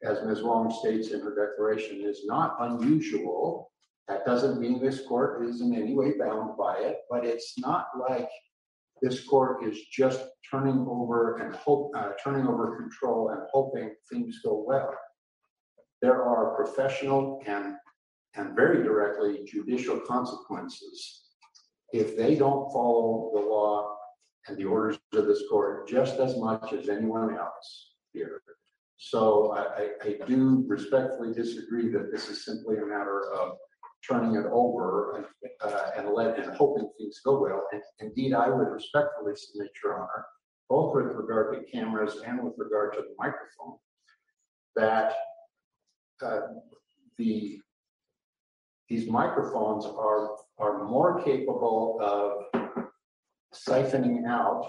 as 0.02 0.24
Ms. 0.24 0.42
Wong 0.42 0.70
states 0.80 1.10
in 1.10 1.20
her 1.20 1.34
declaration, 1.34 2.02
is 2.02 2.22
not 2.24 2.56
unusual. 2.60 3.70
That 4.08 4.24
doesn't 4.24 4.60
mean 4.60 4.80
this 4.80 5.06
court 5.06 5.44
is 5.44 5.60
in 5.60 5.74
any 5.74 5.94
way 5.94 6.12
bound 6.18 6.56
by 6.58 6.76
it, 6.78 6.98
but 7.10 7.24
it's 7.24 7.58
not 7.58 7.88
like 8.08 8.28
this 9.02 9.24
court 9.24 9.64
is 9.64 9.78
just 9.92 10.24
turning 10.50 10.86
over 10.88 11.36
and 11.38 11.54
hope, 11.54 11.92
uh, 11.94 12.10
turning 12.22 12.46
over 12.46 12.76
control 12.76 13.30
and 13.30 13.42
hoping 13.52 13.94
things 14.10 14.40
go 14.44 14.64
well. 14.66 14.94
There 16.00 16.22
are 16.22 16.54
professional 16.54 17.42
and, 17.46 17.74
and 18.34 18.54
very 18.54 18.82
directly 18.82 19.44
judicial 19.46 20.00
consequences 20.00 21.24
if 21.92 22.16
they 22.16 22.34
don't 22.34 22.70
follow 22.72 23.30
the 23.34 23.40
law 23.40 23.96
and 24.46 24.56
the 24.56 24.64
orders 24.64 24.98
of 25.14 25.26
this 25.26 25.42
court 25.50 25.88
just 25.88 26.18
as 26.18 26.36
much 26.36 26.72
as 26.72 26.88
anyone 26.88 27.36
else 27.36 27.92
here. 28.12 28.42
So 28.98 29.52
I, 29.56 29.90
I, 30.04 30.26
do 30.26 30.64
respectfully 30.66 31.32
disagree 31.32 31.88
that 31.90 32.10
this 32.10 32.28
is 32.28 32.44
simply 32.44 32.78
a 32.78 32.86
matter 32.86 33.30
of 33.32 33.56
turning 34.06 34.34
it 34.34 34.46
over 34.50 35.16
and, 35.16 35.24
uh, 35.64 35.90
and 35.96 36.08
let 36.10 36.38
and 36.38 36.52
hoping 36.56 36.88
things 36.98 37.20
go 37.24 37.40
well. 37.40 37.62
And 37.72 37.82
indeed, 38.00 38.34
I 38.34 38.48
would 38.48 38.68
respectfully 38.68 39.34
submit, 39.36 39.70
Your 39.84 40.00
Honor, 40.00 40.26
both 40.68 40.96
with 40.96 41.14
regard 41.14 41.54
to 41.54 41.70
cameras 41.70 42.20
and 42.26 42.42
with 42.42 42.54
regard 42.56 42.92
to 42.94 43.00
the 43.00 43.14
microphone, 43.18 43.78
that 44.74 45.14
uh, 46.22 46.40
the 47.16 47.60
these 48.88 49.08
microphones 49.08 49.84
are 49.84 50.36
are 50.58 50.84
more 50.84 51.22
capable 51.22 51.98
of 52.00 52.62
siphoning 53.54 54.26
out 54.26 54.66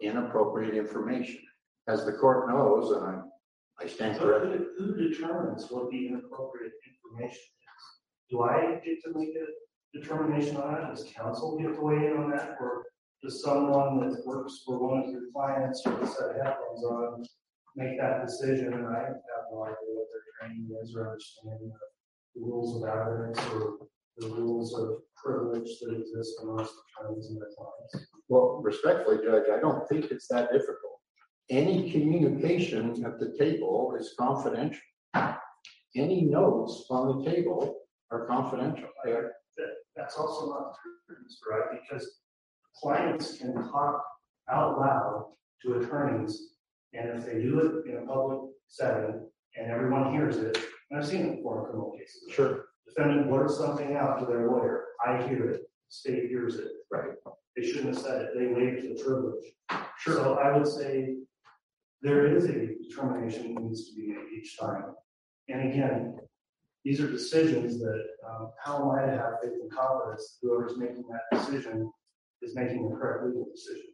inappropriate 0.00 0.74
information. 0.74 1.40
As 1.88 2.04
the 2.04 2.12
court 2.12 2.48
knows, 2.48 2.90
and 2.90 3.04
I, 3.06 3.84
I 3.84 3.86
stand 3.86 4.16
So 4.16 4.24
corrected. 4.24 4.66
who, 4.78 4.92
who 4.94 5.08
determines 5.08 5.70
what 5.70 5.90
the 5.90 6.08
inappropriate 6.08 6.72
information 6.86 7.38
is? 7.38 7.84
Do 8.30 8.42
I 8.42 8.80
get 8.84 9.02
to 9.04 9.18
make 9.18 9.34
a 9.36 9.98
determination 9.98 10.56
on 10.56 10.74
that? 10.74 10.88
Does 10.90 11.04
counsel 11.14 11.58
get 11.58 11.74
to 11.74 11.80
weigh 11.80 12.06
in 12.08 12.16
on 12.16 12.30
that? 12.32 12.56
Or 12.60 12.84
does 13.22 13.42
someone 13.42 14.00
that 14.00 14.26
works 14.26 14.62
for 14.66 14.78
one 14.78 15.04
of 15.04 15.10
your 15.10 15.22
clients 15.32 15.82
or 15.86 16.00
a 16.00 16.06
set 16.06 16.30
of 16.30 16.36
headphones 16.36 16.84
on 16.84 17.24
make 17.76 17.98
that 18.00 18.26
decision? 18.26 18.72
And 18.72 18.86
I 18.86 19.00
have 19.00 19.46
no 19.52 19.64
idea 19.64 19.92
what 19.92 20.08
their 20.12 20.48
training 20.48 20.68
is 20.82 20.94
or 20.96 21.10
understanding 21.10 21.70
of 21.72 21.88
the 22.34 22.40
rules 22.40 22.82
of 22.82 22.88
evidence 22.88 23.38
or 23.52 23.88
the 24.18 24.28
rules 24.28 24.74
of 24.78 25.02
privilege 25.22 25.68
that 25.80 25.96
exist 25.98 26.32
amongst 26.42 26.72
attorneys 26.98 27.28
and 27.28 27.40
their 27.40 27.48
clients. 27.56 28.10
Well, 28.28 28.60
respectfully, 28.62 29.18
Judge, 29.24 29.44
I 29.52 29.60
don't 29.60 29.86
think 29.88 30.10
it's 30.10 30.28
that 30.28 30.50
difficult. 30.50 31.00
Any 31.50 31.92
communication 31.92 33.04
at 33.04 33.20
the 33.20 33.36
table 33.38 33.96
is 33.98 34.14
confidential. 34.18 34.80
Any 35.94 36.22
notes 36.22 36.86
on 36.90 37.24
the 37.24 37.30
table 37.30 37.76
are 38.10 38.26
confidential. 38.26 38.88
Are- 39.06 39.32
that 39.56 39.72
that's 39.96 40.16
also 40.18 40.50
not 40.50 40.74
true, 40.82 41.16
right? 41.50 41.80
Because 41.80 42.20
clients 42.82 43.38
can 43.38 43.54
talk 43.54 44.02
out 44.50 44.78
loud 44.78 45.32
to 45.62 45.78
attorneys, 45.78 46.55
and 46.98 47.18
if 47.18 47.26
they 47.26 47.40
do 47.40 47.60
it 47.60 47.90
in 47.90 48.02
a 48.02 48.06
public 48.06 48.50
setting 48.68 49.28
and 49.56 49.70
everyone 49.70 50.12
hears 50.12 50.36
it, 50.36 50.58
and 50.90 51.00
I've 51.00 51.06
seen 51.06 51.26
it 51.26 51.36
before 51.36 51.60
in 51.60 51.64
criminal 51.66 51.92
cases. 51.98 52.32
Sure. 52.32 52.66
Defendant 52.86 53.28
blurts 53.28 53.58
something 53.58 53.96
out 53.96 54.18
to 54.20 54.26
their 54.26 54.48
lawyer, 54.48 54.84
I 55.04 55.26
hear 55.26 55.50
it, 55.50 55.62
state 55.88 56.28
hears 56.28 56.56
it. 56.56 56.68
Right. 56.90 57.10
They 57.56 57.66
shouldn't 57.66 57.94
have 57.94 57.98
said 57.98 58.22
it, 58.22 58.30
they 58.38 58.46
waived 58.46 58.82
the 58.84 59.02
privilege. 59.02 59.44
So 60.04 60.34
I 60.34 60.56
would 60.56 60.66
say 60.66 61.16
there 62.02 62.36
is 62.36 62.44
a 62.44 62.74
determination 62.88 63.54
that 63.54 63.62
needs 63.62 63.88
to 63.88 63.96
be 63.96 64.08
made 64.08 64.26
each 64.38 64.58
time. 64.58 64.94
And 65.48 65.72
again, 65.72 66.18
these 66.84 67.00
are 67.00 67.10
decisions 67.10 67.78
that, 67.80 68.04
um, 68.28 68.50
how 68.62 68.76
am 68.76 68.90
I 68.90 69.06
to 69.06 69.12
have 69.12 69.40
faith 69.42 69.52
and 69.60 69.72
confidence 69.72 70.38
that 70.40 70.48
whoever's 70.48 70.76
making 70.76 71.04
that 71.10 71.36
decision 71.36 71.90
is 72.42 72.54
making 72.54 72.88
the 72.88 72.94
correct 72.94 73.24
legal 73.24 73.46
decision? 73.52 73.86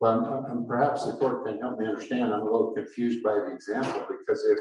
Well, 0.00 0.46
and- 0.48 0.66
perhaps 0.68 1.06
the 1.06 1.12
court 1.12 1.44
can 1.46 1.58
help 1.60 1.78
me 1.78 1.86
understand. 1.86 2.32
I'm 2.32 2.42
a 2.42 2.44
little 2.44 2.72
confused 2.72 3.22
by 3.22 3.34
the 3.34 3.52
example 3.52 4.06
because 4.08 4.44
if, 4.44 4.58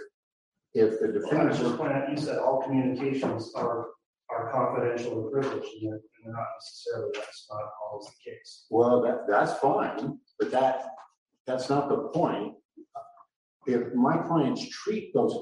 if 0.74 1.00
the 1.00 1.08
Well, 1.08 1.18
I 1.18 1.22
defendant 1.22 1.60
just 1.60 1.78
pointing 1.78 1.98
out, 1.98 2.10
you 2.10 2.18
said 2.18 2.40
all 2.40 2.62
communications 2.62 3.54
are, 3.56 3.88
are 4.30 4.52
confidential 4.52 5.24
and 5.24 5.32
privileged, 5.32 5.68
and 5.82 5.92
they're 5.92 5.94
and 5.94 6.02
they're 6.26 6.34
not 6.34 6.48
necessarily, 6.60 7.12
that's 7.16 7.48
not 7.50 7.62
always 7.84 8.08
the 8.08 8.32
case. 8.32 8.66
Well, 8.70 9.02
that, 9.02 9.28
that's 9.28 9.54
fine, 9.60 10.20
but 10.40 10.52
that, 10.52 10.86
that's 11.46 11.70
not 11.70 11.90
the 11.90 12.10
point. 12.10 12.56
If 13.68 13.94
my 13.94 14.18
clients 14.18 14.68
treat 14.70 15.14
those, 15.14 15.36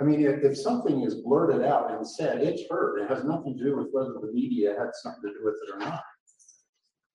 I 0.00 0.04
mean, 0.04 0.20
if, 0.20 0.42
if 0.42 0.56
something 0.56 1.02
is 1.02 1.16
blurted 1.16 1.62
out 1.62 1.90
and 1.90 2.06
said, 2.06 2.40
it's 2.40 2.62
heard, 2.70 3.00
it 3.00 3.08
has 3.08 3.24
nothing 3.24 3.56
to 3.58 3.64
do 3.64 3.76
with 3.76 3.88
whether 3.92 4.14
the 4.14 4.32
media 4.32 4.74
had 4.78 4.90
something 4.94 5.22
to 5.22 5.38
do 5.38 5.44
with 5.44 5.54
it 5.66 5.74
or 5.74 5.78
not. 5.80 6.02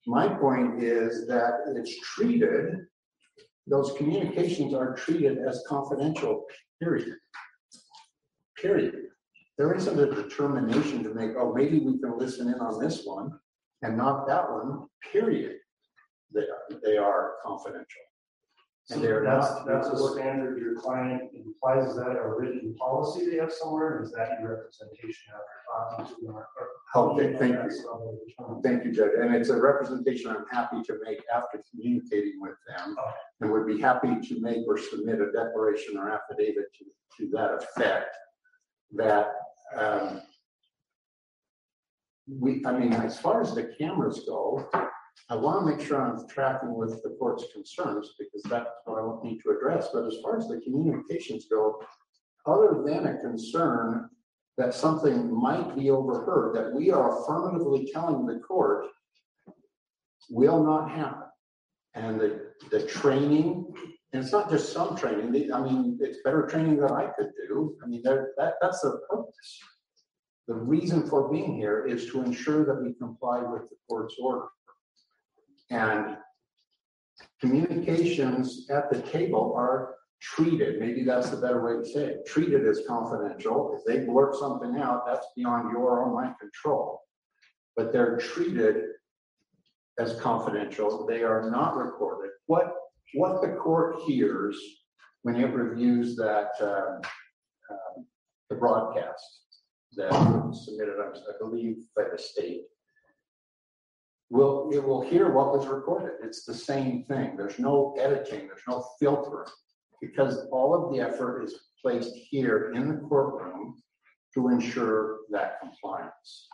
My 0.09 0.27
point 0.27 0.81
is 0.81 1.27
that 1.27 1.65
it's 1.75 1.95
treated, 1.99 2.87
those 3.67 3.93
communications 3.95 4.73
are 4.73 4.95
treated 4.95 5.37
as 5.37 5.63
confidential, 5.67 6.45
period. 6.81 7.15
Period. 8.59 8.95
There 9.59 9.75
isn't 9.75 9.99
a 9.99 10.09
determination 10.09 11.03
to 11.03 11.13
make, 11.13 11.33
oh, 11.37 11.53
maybe 11.53 11.77
we 11.77 11.99
can 11.99 12.17
listen 12.17 12.47
in 12.47 12.59
on 12.59 12.83
this 12.83 13.05
one 13.05 13.29
and 13.83 13.95
not 13.95 14.25
that 14.25 14.49
one, 14.49 14.87
period. 15.13 15.57
They 16.33 16.41
are, 16.41 16.79
they 16.83 16.97
are 16.97 17.33
confidential. 17.45 18.08
So 18.89 18.95
And 18.95 19.03
they're 19.03 19.23
that's, 19.23 19.45
not- 19.51 19.67
that's 19.67 19.87
a 19.89 19.97
standard 20.13 20.57
your 20.59 20.73
client 20.73 21.29
implies, 21.35 21.89
is 21.91 21.95
that 21.97 22.17
a 22.17 22.27
written 22.27 22.73
policy 22.73 23.29
they 23.29 23.37
have 23.37 23.53
somewhere, 23.53 23.97
or 23.99 24.03
is 24.03 24.11
that 24.13 24.39
your 24.41 24.49
representation 24.55 25.31
after 25.31 26.05
talking 26.07 26.15
to 26.15 26.25
them? 26.25 26.35
or- 26.37 26.47
or 26.57 26.67
how 26.91 27.09
do 27.13 27.21
Okay, 27.21 27.33
know 27.33 27.37
thank 27.37 27.55
that's 27.55 27.77
you. 27.81 27.91
level 27.91 28.19
of? 28.39 28.63
Thank 28.63 28.83
you, 28.85 28.91
Judge. 28.91 29.11
And 29.19 29.35
it's 29.35 29.49
a 29.49 29.61
representation 29.61 30.31
I'm 30.31 30.47
happy 30.49 30.81
to 30.81 30.99
make 31.03 31.23
after 31.31 31.61
communicating 31.69 32.41
with 32.41 32.55
them. 32.67 32.97
Okay. 32.97 33.11
And 33.41 33.51
would 33.51 33.67
be 33.67 33.79
happy 33.79 34.19
to 34.27 34.41
make 34.41 34.67
or 34.67 34.75
submit 34.79 35.21
a 35.21 35.31
declaration 35.31 35.95
or 35.95 36.09
affidavit 36.09 36.73
to, 36.79 36.85
to 37.17 37.29
that 37.33 37.53
effect. 37.61 38.15
That, 38.93 39.33
um, 39.75 40.23
we, 42.27 42.65
I 42.65 42.71
mean, 42.71 42.93
as 42.93 43.19
far 43.19 43.39
as 43.41 43.53
the 43.53 43.65
cameras 43.65 44.23
go, 44.27 44.67
I 45.29 45.35
want 45.35 45.59
to 45.65 45.75
make 45.75 45.85
sure 45.85 46.01
I'm 46.01 46.27
tracking 46.27 46.73
with 46.75 47.03
the 47.03 47.15
court's 47.19 47.45
concerns 47.53 48.15
because 48.17 48.41
that's 48.43 48.69
what 48.85 48.99
I 49.01 49.27
need 49.27 49.39
to 49.41 49.51
address. 49.51 49.89
But 49.93 50.05
as 50.05 50.17
far 50.23 50.37
as 50.37 50.47
the 50.47 50.61
communications 50.61 51.45
go, 51.49 51.81
other 52.45 52.83
than 52.85 53.05
a 53.05 53.19
concern 53.19 54.09
that 54.57 54.73
something 54.73 55.33
might 55.33 55.75
be 55.75 55.89
overheard, 55.89 56.55
that 56.55 56.73
we 56.73 56.91
are 56.91 57.21
affirmatively 57.21 57.89
telling 57.93 58.25
the 58.25 58.39
court 58.39 58.87
will 60.29 60.63
not 60.63 60.91
happen. 60.91 61.27
And 61.95 62.19
the, 62.19 62.51
the 62.69 62.85
training, 62.85 63.65
and 64.13 64.23
it's 64.23 64.31
not 64.31 64.49
just 64.49 64.73
some 64.73 64.95
training, 64.95 65.53
I 65.53 65.61
mean, 65.61 65.97
it's 66.01 66.19
better 66.23 66.45
training 66.45 66.77
than 66.77 66.91
I 66.91 67.07
could 67.17 67.29
do. 67.47 67.75
I 67.83 67.87
mean, 67.87 68.01
that, 68.03 68.53
that's 68.61 68.81
the 68.81 68.99
purpose. 69.09 69.59
The 70.47 70.55
reason 70.55 71.07
for 71.07 71.31
being 71.31 71.55
here 71.55 71.85
is 71.85 72.07
to 72.07 72.21
ensure 72.23 72.65
that 72.65 72.81
we 72.81 72.93
comply 72.93 73.41
with 73.41 73.69
the 73.69 73.75
court's 73.87 74.15
order. 74.19 74.47
And 75.69 76.17
communications 77.41 78.67
at 78.69 78.89
the 78.91 79.01
table 79.01 79.53
are 79.55 79.95
treated, 80.21 80.79
maybe 80.79 81.03
that's 81.03 81.29
the 81.29 81.37
better 81.37 81.63
way 81.63 81.83
to 81.83 81.89
say 81.89 82.05
it, 82.05 82.25
treated 82.25 82.67
as 82.67 82.81
confidential. 82.87 83.77
If 83.77 83.85
they 83.85 84.05
blurt 84.05 84.35
something 84.35 84.79
out, 84.79 85.05
that's 85.05 85.27
beyond 85.35 85.71
your 85.71 85.99
or 85.99 86.13
my 86.13 86.33
control. 86.39 87.01
But 87.75 87.93
they're 87.93 88.17
treated 88.17 88.83
as 89.97 90.19
confidential. 90.19 91.05
They 91.05 91.23
are 91.23 91.49
not 91.49 91.77
recorded. 91.77 92.31
What, 92.47 92.73
what 93.13 93.41
the 93.41 93.55
court 93.55 93.99
hears 94.07 94.57
when 95.21 95.35
it 95.35 95.53
reviews 95.53 96.15
that, 96.17 96.49
uh, 96.59 96.97
um, 97.71 98.05
the 98.49 98.55
broadcast 98.55 99.23
that 99.95 100.11
was 100.11 100.65
submitted, 100.65 100.95
I 100.99 101.37
believe, 101.39 101.77
by 101.95 102.03
the 102.11 102.17
state, 102.17 102.63
will, 104.29 104.69
it 104.71 104.83
will 104.83 105.01
hear 105.01 105.31
what 105.31 105.51
was 105.51 105.67
recorded. 105.67 106.13
It's 106.23 106.45
the 106.45 106.53
same 106.53 107.03
thing. 107.03 107.35
There's 107.35 107.59
no 107.59 107.95
editing, 107.99 108.47
there's 108.47 108.61
no 108.67 108.85
filtering. 108.99 109.47
Because 110.01 110.47
all 110.51 110.73
of 110.73 110.93
the 110.93 111.01
effort 111.01 111.43
is 111.43 111.55
placed 111.81 112.15
here 112.15 112.71
in 112.73 112.87
the 112.87 112.95
courtroom 112.95 113.81
to 114.33 114.49
ensure 114.49 115.19
that 115.31 115.59
compliance. 115.59 116.47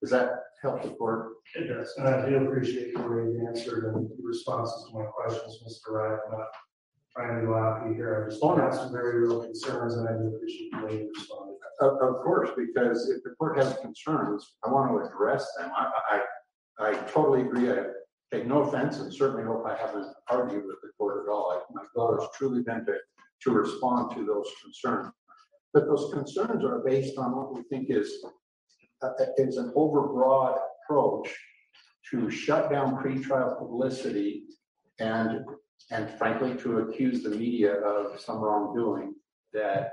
Does 0.00 0.10
that 0.10 0.44
help 0.62 0.82
the 0.82 0.90
court? 0.90 1.32
It 1.54 1.68
does, 1.68 1.92
and 1.98 2.08
I 2.08 2.28
do 2.28 2.36
appreciate 2.36 2.94
the 2.94 3.02
way 3.02 3.24
you 3.24 3.44
answered 3.46 3.84
and 3.84 4.08
the 4.08 4.16
responses 4.22 4.88
to 4.88 4.98
my 4.98 5.04
questions, 5.04 5.62
Mr. 5.66 5.92
Wright. 5.92 6.18
I'm 6.26 6.38
not 6.38 6.48
trying 7.14 7.40
to 7.40 7.46
go 7.46 7.86
you 7.88 7.94
here. 7.94 8.24
I 8.24 8.30
just 8.30 8.42
oh, 8.42 8.48
want 8.48 8.58
to 8.58 8.64
have 8.64 8.74
some 8.74 8.92
very 8.92 9.20
real 9.20 9.42
concerns, 9.42 9.94
and 9.94 10.08
I 10.08 10.12
do 10.12 10.34
appreciate 10.34 10.72
the 10.72 10.86
way 10.86 10.92
you 11.02 11.12
responded. 11.14 11.56
Of, 11.80 11.94
of 12.00 12.22
course, 12.22 12.50
because 12.56 13.10
if 13.10 13.22
the 13.22 13.30
court 13.30 13.58
has 13.58 13.76
concerns, 13.78 14.54
I 14.64 14.70
want 14.70 14.90
to 14.90 15.08
address 15.08 15.46
them. 15.58 15.70
I, 15.76 15.90
I, 16.10 16.20
I 16.78 16.94
totally 17.12 17.42
agree. 17.42 17.70
I 17.70 17.84
take 18.32 18.46
no 18.46 18.62
offense 18.62 18.98
and 18.98 19.12
certainly 19.12 19.44
hope 19.44 19.64
I 19.66 19.76
haven't 19.76 20.06
argued 20.28 20.64
with 20.66 20.80
the 20.82 20.88
court 20.98 21.24
at 21.26 21.30
all. 21.30 21.50
I- 21.52 21.72
My 21.72 21.84
goal 21.94 22.18
has 22.18 22.28
truly 22.34 22.62
been 22.62 22.84
to, 22.86 22.96
to 23.42 23.50
respond 23.50 24.16
to 24.16 24.24
those 24.24 24.50
concerns. 24.62 25.12
But 25.74 25.86
those 25.86 26.12
concerns 26.12 26.64
are 26.64 26.80
based 26.80 27.18
on 27.18 27.36
what 27.36 27.54
we 27.54 27.62
think 27.64 27.90
is, 27.90 28.24
uh, 29.02 29.10
is 29.38 29.56
an 29.56 29.72
overbroad 29.76 30.58
approach 30.84 31.34
to 32.10 32.30
shut 32.30 32.70
down 32.70 33.02
pretrial 33.02 33.58
publicity 33.58 34.44
and, 34.98 35.44
and 35.90 36.10
frankly, 36.18 36.54
to 36.56 36.80
accuse 36.80 37.22
the 37.22 37.30
media 37.30 37.74
of 37.80 38.20
some 38.20 38.38
wrongdoing 38.38 39.14
that, 39.54 39.92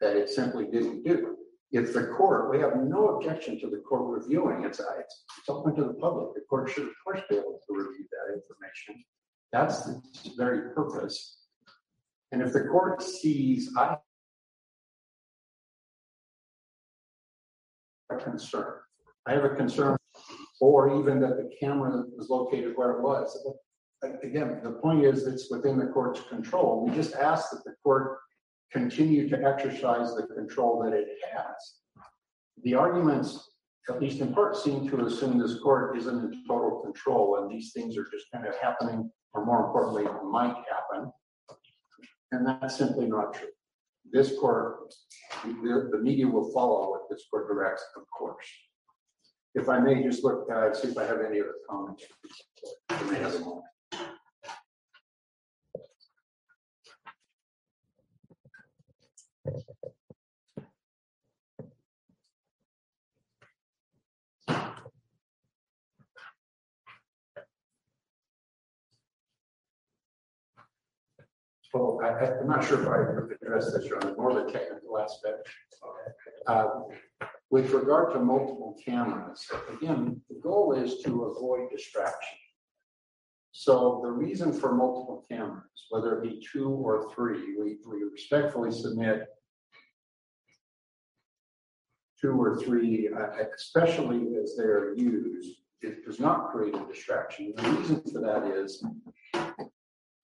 that 0.00 0.16
it 0.16 0.28
simply 0.28 0.66
didn't 0.66 1.02
do. 1.04 1.35
If 1.72 1.92
the 1.92 2.06
court, 2.16 2.50
we 2.50 2.60
have 2.60 2.76
no 2.76 3.16
objection 3.16 3.58
to 3.60 3.68
the 3.68 3.78
court 3.78 4.20
reviewing, 4.20 4.64
it's, 4.64 4.78
it's, 4.78 5.24
it's 5.38 5.48
open 5.48 5.74
to 5.76 5.84
the 5.84 5.94
public. 5.94 6.34
The 6.34 6.42
court 6.48 6.70
should, 6.70 6.84
of 6.84 6.94
course, 7.04 7.20
be 7.28 7.36
able 7.36 7.58
to 7.66 7.74
review 7.74 8.06
that 8.10 8.34
information. 8.34 9.04
That's 9.52 9.84
the 9.84 10.00
very 10.36 10.74
purpose. 10.74 11.38
And 12.32 12.40
if 12.42 12.52
the 12.52 12.64
court 12.64 13.02
sees, 13.02 13.70
I 13.76 13.96
a 18.10 18.16
concern, 18.16 18.74
I 19.26 19.32
have 19.32 19.44
a 19.44 19.50
concern, 19.50 19.96
or 20.60 21.00
even 21.00 21.20
that 21.20 21.36
the 21.36 21.50
camera 21.60 22.04
was 22.16 22.28
located 22.30 22.72
where 22.76 22.92
it 22.92 23.02
was. 23.02 23.36
But 23.44 23.54
Again, 24.22 24.60
the 24.62 24.72
point 24.72 25.04
is, 25.04 25.26
it's 25.26 25.50
within 25.50 25.78
the 25.78 25.86
court's 25.86 26.20
control. 26.28 26.84
We 26.86 26.94
just 26.94 27.14
ask 27.14 27.50
that 27.50 27.64
the 27.64 27.74
court 27.82 28.18
continue 28.72 29.28
to 29.28 29.42
exercise 29.44 30.14
the 30.14 30.26
control 30.34 30.82
that 30.82 30.92
it 30.92 31.08
has. 31.32 31.54
The 32.64 32.74
arguments, 32.74 33.50
at 33.88 34.00
least 34.00 34.20
in 34.20 34.34
part, 34.34 34.56
seem 34.56 34.88
to 34.88 35.04
assume 35.06 35.38
this 35.38 35.60
court 35.60 35.96
isn't 35.98 36.32
in 36.32 36.44
total 36.46 36.80
control 36.80 37.38
and 37.38 37.50
these 37.50 37.72
things 37.72 37.96
are 37.96 38.06
just 38.12 38.26
kind 38.32 38.46
of 38.46 38.56
happening, 38.56 39.10
or 39.34 39.44
more 39.44 39.66
importantly, 39.66 40.04
might 40.24 40.56
happen. 40.70 41.10
And 42.32 42.46
that's 42.46 42.76
simply 42.76 43.06
not 43.06 43.34
true. 43.34 43.48
This 44.12 44.38
court, 44.38 44.92
the, 45.44 45.88
the 45.92 45.98
media 45.98 46.26
will 46.26 46.52
follow 46.52 46.90
what 46.90 47.02
this 47.10 47.24
court 47.30 47.48
directs, 47.48 47.84
of 47.96 48.02
course. 48.16 48.46
If 49.54 49.68
I 49.68 49.80
may 49.80 50.02
just 50.02 50.22
look, 50.22 50.46
uh, 50.52 50.72
see 50.74 50.88
if 50.88 50.98
I 50.98 51.04
have 51.04 51.20
any 51.20 51.40
other 51.40 51.54
comments. 51.68 52.04
Well, 71.76 72.00
I, 72.02 72.24
I'm 72.40 72.48
not 72.48 72.64
sure 72.64 72.80
if 72.80 72.88
I 72.88 73.46
addressed 73.46 73.72
this 73.74 73.90
on 73.92 74.16
more 74.16 74.30
of 74.38 74.46
the 74.46 74.52
technical 74.52 74.98
aspect. 74.98 75.48
Uh, 76.46 76.68
With 77.50 77.70
regard 77.70 78.12
to 78.14 78.18
multiple 78.18 78.76
cameras, 78.84 79.46
again, 79.70 80.20
the 80.30 80.40
goal 80.40 80.72
is 80.72 81.02
to 81.02 81.24
avoid 81.24 81.70
distraction. 81.70 82.38
So 83.52 84.00
the 84.02 84.10
reason 84.10 84.52
for 84.52 84.74
multiple 84.74 85.24
cameras, 85.30 85.86
whether 85.90 86.18
it 86.18 86.22
be 86.22 86.42
two 86.52 86.68
or 86.70 87.10
three, 87.14 87.56
we, 87.58 87.76
we 87.86 88.04
respectfully 88.10 88.70
submit 88.70 89.26
two 92.20 92.32
or 92.32 92.56
three, 92.56 93.10
uh, 93.14 93.44
especially 93.54 94.36
as 94.42 94.56
they're 94.56 94.94
used, 94.96 95.58
it 95.82 96.04
does 96.06 96.20
not 96.20 96.50
create 96.50 96.74
a 96.74 96.86
distraction. 96.86 97.52
The 97.56 97.70
reason 97.70 98.02
for 98.10 98.20
that 98.20 98.44
is 98.44 98.82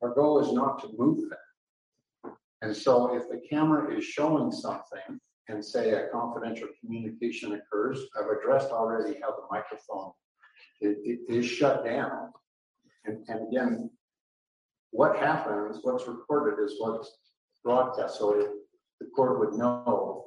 our 0.02 0.14
goal 0.14 0.40
is 0.40 0.52
not 0.52 0.80
to 0.80 0.90
move 0.98 1.30
them. 1.30 2.34
And 2.62 2.76
so 2.76 3.14
if 3.16 3.28
the 3.28 3.40
camera 3.48 3.96
is 3.96 4.04
showing 4.04 4.52
something 4.52 5.20
and 5.48 5.64
say 5.64 5.90
a 5.90 6.08
confidential 6.08 6.68
communication 6.80 7.52
occurs, 7.52 8.00
I've 8.18 8.30
addressed 8.30 8.70
already 8.70 9.18
how 9.20 9.30
the 9.30 9.42
microphone 9.50 10.12
it, 10.80 10.98
it 11.04 11.32
is 11.32 11.46
shut 11.46 11.84
down. 11.84 12.32
And, 13.04 13.24
and 13.28 13.48
again, 13.48 13.90
what 14.90 15.16
happens, 15.16 15.78
what's 15.82 16.06
recorded 16.06 16.62
is 16.62 16.74
what's 16.78 17.10
broadcast. 17.64 18.18
So 18.18 18.38
it, 18.38 18.48
the 19.00 19.06
court 19.06 19.38
would 19.38 19.54
know 19.54 20.26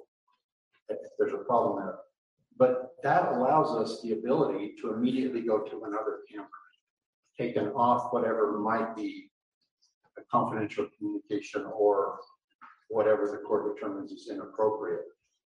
if 0.90 0.98
there's 1.20 1.34
a 1.34 1.38
problem 1.38 1.78
there. 1.78 1.96
But 2.58 2.96
that 3.04 3.34
allows 3.34 3.76
us 3.76 4.02
the 4.02 4.14
ability 4.14 4.76
to 4.82 4.94
immediately 4.94 5.42
go 5.42 5.60
to 5.60 5.84
another 5.84 6.20
camera, 6.32 6.48
taken 7.38 7.68
off 7.70 8.14
whatever 8.14 8.60
might 8.60 8.96
be 8.96 9.30
a 10.18 10.22
confidential 10.32 10.88
communication 10.98 11.66
or 11.78 12.20
whatever 12.90 13.28
the 13.32 13.48
court 13.48 13.76
determines 13.76 14.12
is 14.12 14.30
inappropriate. 14.32 15.02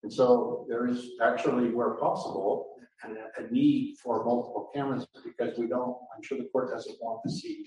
And 0.04 0.12
so 0.12 0.66
there 0.68 0.88
is 0.88 1.12
actually, 1.22 1.70
where 1.70 1.92
possible, 1.92 2.76
a, 3.04 3.42
a 3.42 3.52
need 3.52 3.98
for 4.04 4.24
multiple 4.26 4.70
cameras 4.74 5.08
because 5.24 5.58
we 5.58 5.68
don't, 5.68 5.96
I'm 6.16 6.24
sure 6.24 6.38
the 6.38 6.50
court 6.52 6.72
doesn't 6.72 6.98
want 7.02 7.22
to 7.26 7.32
see 7.32 7.66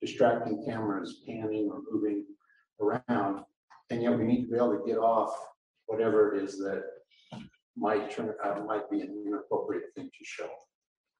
distracting 0.00 0.64
cameras 0.64 1.22
panning 1.26 1.70
or 1.72 1.80
moving 1.90 2.24
around. 2.80 3.44
And 3.90 4.02
yet 4.02 4.16
we 4.18 4.24
need 4.24 4.44
to 4.44 4.50
be 4.50 4.56
able 4.56 4.78
to 4.78 4.84
get 4.86 4.98
off 4.98 5.34
whatever 5.86 6.34
it 6.34 6.42
is 6.42 6.58
that 6.58 6.82
might 7.76 8.10
turn, 8.10 8.34
uh, 8.44 8.60
might 8.66 8.90
be 8.90 9.00
an 9.00 9.24
inappropriate 9.26 9.94
thing 9.94 10.06
to 10.06 10.24
show. 10.24 10.48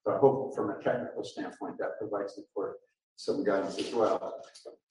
So 0.05 0.13
I 0.13 0.17
hope 0.17 0.55
from 0.55 0.69
a 0.69 0.81
technical 0.81 1.23
standpoint, 1.23 1.77
that 1.79 1.97
provides 1.99 2.35
the 2.35 2.43
court 2.53 2.77
some 3.19 3.43
guidance 3.43 3.77
as 3.77 3.93
well. 3.93 4.41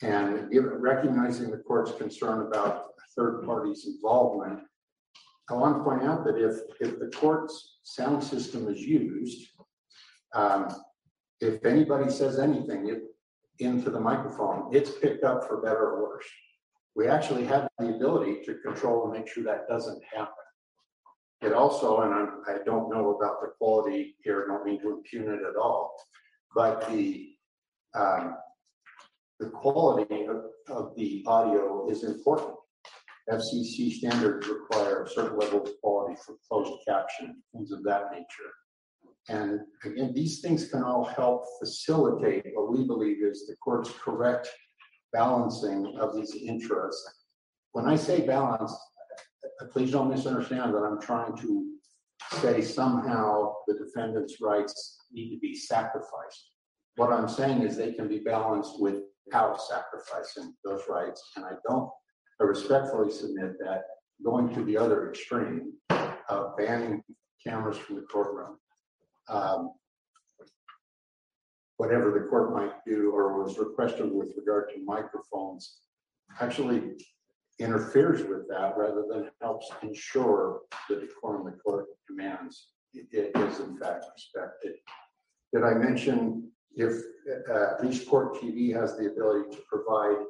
And 0.02 0.50
given, 0.52 0.74
recognizing 0.74 1.50
the 1.50 1.56
court's 1.56 1.92
concern 1.92 2.46
about 2.46 2.88
third 3.16 3.42
parties' 3.46 3.86
involvement, 3.86 4.60
I 5.48 5.55
want 5.55 5.78
to 5.78 5.82
point 5.82 6.02
out 6.02 6.26
that 6.26 6.36
if, 6.36 6.60
if 6.78 6.98
the 6.98 7.10
court's 7.16 7.78
sound 7.84 8.22
system 8.22 8.68
is 8.68 8.82
used, 8.82 9.48
um, 10.34 10.68
if 11.40 11.64
anybody 11.64 12.10
says 12.10 12.38
anything 12.38 12.88
it- 12.90 13.05
into 13.60 13.90
the 13.90 13.98
microphone, 13.98 14.68
it's 14.76 14.90
picked 14.90 15.24
up 15.24 15.48
for 15.48 15.62
better 15.62 15.92
or 15.92 16.02
worse. 16.02 16.26
We 16.94 17.09
actually 17.09 17.44
have 17.46 17.66
the 17.78 17.96
ability 17.96 18.42
to 18.44 18.56
control 18.56 19.05
and 19.05 19.12
make 19.14 19.26
sure 19.26 19.42
that 19.44 19.66
doesn't 19.68 20.02
happen. 20.05 20.34
It 21.40 21.55
also, 21.55 22.02
and 22.02 22.12
I'm, 22.12 22.42
I 22.46 22.59
don't 22.64 22.90
know 22.90 23.16
about 23.16 23.40
the 23.40 23.48
quality 23.59 24.16
here, 24.22 24.46
don't 24.46 24.66
mean 24.66 24.80
to 24.82 24.90
impugn 24.90 25.32
it 25.32 25.40
at 25.48 25.56
all, 25.56 25.96
but 26.55 26.88
the, 26.90 27.38
um, 27.94 28.36
the 29.40 29.51
quality 29.51 30.24
of, 30.24 30.44
of 30.69 30.94
the 30.97 31.24
audio 31.27 31.89
is 31.89 32.05
important. 32.05 32.55
FCC 33.31 33.93
standards 33.93 34.48
require 34.48 35.05
a 35.05 35.10
certain 35.10 35.39
level 35.39 35.62
of 35.62 35.70
quality 35.82 36.16
for 36.24 36.36
closed 36.48 36.81
caption, 36.86 37.43
things 37.52 37.70
of 37.73 37.82
that 37.85 38.10
nature. 38.10 38.52
And 39.28 39.60
again, 39.85 40.15
these 40.15 40.40
things 40.40 40.69
can 40.70 40.82
all 40.82 41.05
help 41.05 41.44
facilitate 41.60 42.47
what 42.55 42.70
we 42.73 42.86
believe 42.86 43.23
is 43.23 43.47
the 43.47 43.56
court's 43.56 43.93
correct 44.02 44.48
balancing 45.12 45.98
of 46.01 46.15
these 46.15 46.35
interests. 46.35 47.24
When 47.73 47.86
I 47.86 47.97
say 47.97 48.27
balance, 48.27 48.74
please 49.73 49.93
don't 49.93 50.09
misunderstand 50.09 50.74
that 50.74 50.78
I'm 50.78 51.01
trying 51.01 51.36
to 51.39 51.73
say 52.40 52.62
somehow 52.62 53.55
the 53.66 53.74
defendant's 53.74 54.40
rights 54.40 54.98
need 55.12 55.35
to 55.35 55.39
be 55.39 55.55
sacrificed. 55.55 56.51
What 56.98 57.12
I'm 57.12 57.28
saying 57.28 57.62
is 57.62 57.76
they 57.76 57.92
can 57.92 58.08
be 58.08 58.18
balanced 58.18 58.80
without 58.80 59.62
sacrificing 59.62 60.52
those 60.64 60.82
rights, 60.88 61.22
and 61.36 61.44
I 61.44 61.52
don't, 61.68 61.88
I 62.40 62.44
respectfully 62.44 63.12
submit 63.12 63.52
that 63.60 63.82
going 64.24 64.52
to 64.52 64.64
the 64.64 64.76
other 64.76 65.08
extreme 65.08 65.74
of 66.28 66.56
banning 66.56 67.04
cameras 67.46 67.78
from 67.78 67.94
the 67.96 68.02
courtroom, 68.02 68.58
um, 69.28 69.74
whatever 71.76 72.10
the 72.10 72.26
court 72.28 72.52
might 72.52 72.84
do 72.84 73.12
or 73.12 73.44
was 73.44 73.58
requested 73.58 74.10
with 74.12 74.32
regard 74.36 74.68
to 74.70 74.84
microphones, 74.84 75.78
actually 76.40 76.94
interferes 77.60 78.24
with 78.24 78.48
that 78.48 78.76
rather 78.76 79.04
than 79.08 79.30
helps 79.40 79.70
ensure 79.84 80.62
the 80.88 80.96
decorum 80.96 81.44
the 81.44 81.52
court 81.58 81.86
demands 82.08 82.72
i- 82.96 83.06
i- 83.14 83.62
in 83.62 83.78
fact 83.78 84.04
respected. 84.16 84.74
Did 85.52 85.62
I 85.62 85.74
mention 85.74 86.50
if 86.77 87.03
uh, 87.51 87.82
Reach 87.82 88.07
Court 88.07 88.35
TV 88.36 88.73
has 88.74 88.97
the 88.97 89.07
ability 89.07 89.57
to 89.57 89.62
provide 89.69 90.24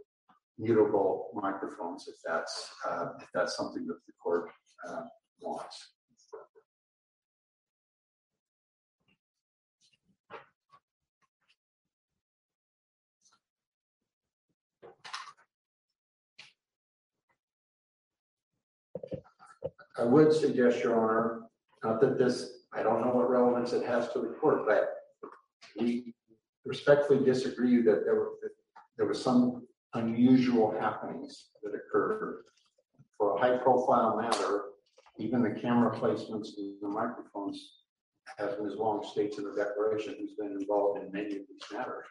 mutable 0.59 1.31
microphones 1.35 2.09
if 2.09 2.16
that's, 2.24 2.70
uh, 2.89 3.09
if 3.20 3.28
that's 3.32 3.56
something 3.56 3.86
that 3.86 3.98
the 4.06 4.12
court 4.23 4.51
uh, 4.89 5.02
wants? 5.40 5.89
I 19.98 20.05
would 20.05 20.32
suggest, 20.32 20.85
Your 20.85 20.94
Honor, 20.94 21.40
not 21.82 22.01
that 22.01 22.19
this, 22.19 22.52
I 22.73 22.85
don't 22.85 23.05
know 23.05 23.10
what 23.10 23.28
relevance 23.28 23.73
it 23.73 23.85
has 23.85 24.12
to 24.12 24.20
the 24.20 24.28
court, 24.28 24.65
but 24.65 24.94
we 25.78 26.15
respectfully 26.68 27.24
disagree 27.24 27.80
that 27.82 28.04
there 28.04 28.14
were, 28.14 28.32
that 28.42 28.50
there 28.96 29.06
was 29.06 29.22
some 29.22 29.66
unusual 29.94 30.70
happenings 30.78 31.46
that 31.62 31.72
occurred. 31.74 32.44
For 33.16 33.36
a 33.36 33.40
high-profile 33.40 34.16
matter, 34.20 34.64
even 35.18 35.42
the 35.42 35.58
camera 35.60 35.90
placements 35.98 36.50
and 36.58 36.74
the 36.80 36.88
microphones, 36.88 37.56
as 38.38 38.50
Ms. 38.62 38.76
Wong 38.76 39.02
states 39.12 39.38
in 39.38 39.44
the 39.44 39.54
declaration, 39.56 40.14
who's 40.18 40.34
been 40.38 40.56
involved 40.60 41.00
in 41.02 41.10
many 41.10 41.36
of 41.38 41.42
these 41.48 41.66
matters, 41.72 42.04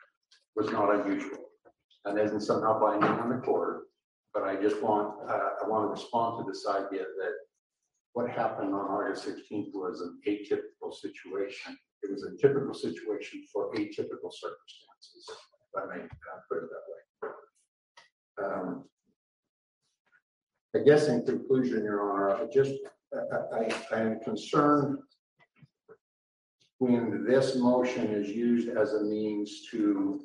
was 0.56 0.70
not 0.72 0.94
unusual. 0.94 1.46
And 2.06 2.20
isn't 2.20 2.42
somehow 2.42 2.80
binding 2.80 3.10
on 3.10 3.30
the 3.30 3.38
court, 3.38 3.84
but 4.34 4.44
I 4.44 4.56
just 4.56 4.82
want, 4.82 5.16
uh, 5.30 5.50
I 5.64 5.68
want 5.68 5.86
to 5.86 5.90
respond 5.90 6.44
to 6.46 6.52
this 6.52 6.66
idea 6.68 7.06
that 7.22 7.34
what 8.14 8.30
happened 8.30 8.74
on 8.74 8.86
August 8.96 9.24
sixteenth 9.26 9.70
was 9.74 10.02
an 10.02 10.20
atypical 10.28 10.94
situation. 10.94 11.78
It 12.04 12.12
was 12.12 12.24
a 12.24 12.38
typical 12.38 12.74
situation 12.74 13.44
for 13.52 13.72
atypical 13.74 14.32
circumstances, 14.32 15.30
if 15.30 15.82
I 15.82 15.96
may 15.96 16.04
uh, 16.04 16.40
put 16.50 16.64
it 16.64 16.70
that 16.70 16.86
way. 16.90 17.34
Um, 18.46 18.84
I 20.76 20.80
guess 20.80 21.08
in 21.08 21.26
conclusion, 21.26 21.84
Your 21.84 22.12
Honor, 22.12 22.36
I 22.36 22.46
just, 22.54 22.74
I, 23.14 23.58
I, 23.58 23.74
I 23.92 24.00
am 24.02 24.20
concerned 24.20 25.00
when 26.80 27.26
this 27.28 27.56
motion 27.56 28.08
is 28.08 28.30
used 28.30 28.70
as 28.70 28.94
a 28.94 29.04
means 29.04 29.68
to 29.72 30.22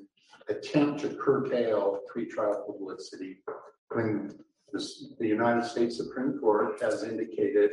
attempt 0.49 1.01
to 1.01 1.09
curtail 1.09 2.01
pretrial 2.15 2.66
publicity, 2.66 3.39
when 3.90 4.31
this, 4.73 5.15
the 5.19 5.27
United 5.27 5.65
States 5.65 5.97
Supreme 5.97 6.39
Court 6.39 6.81
has 6.82 7.05
indicated 7.05 7.70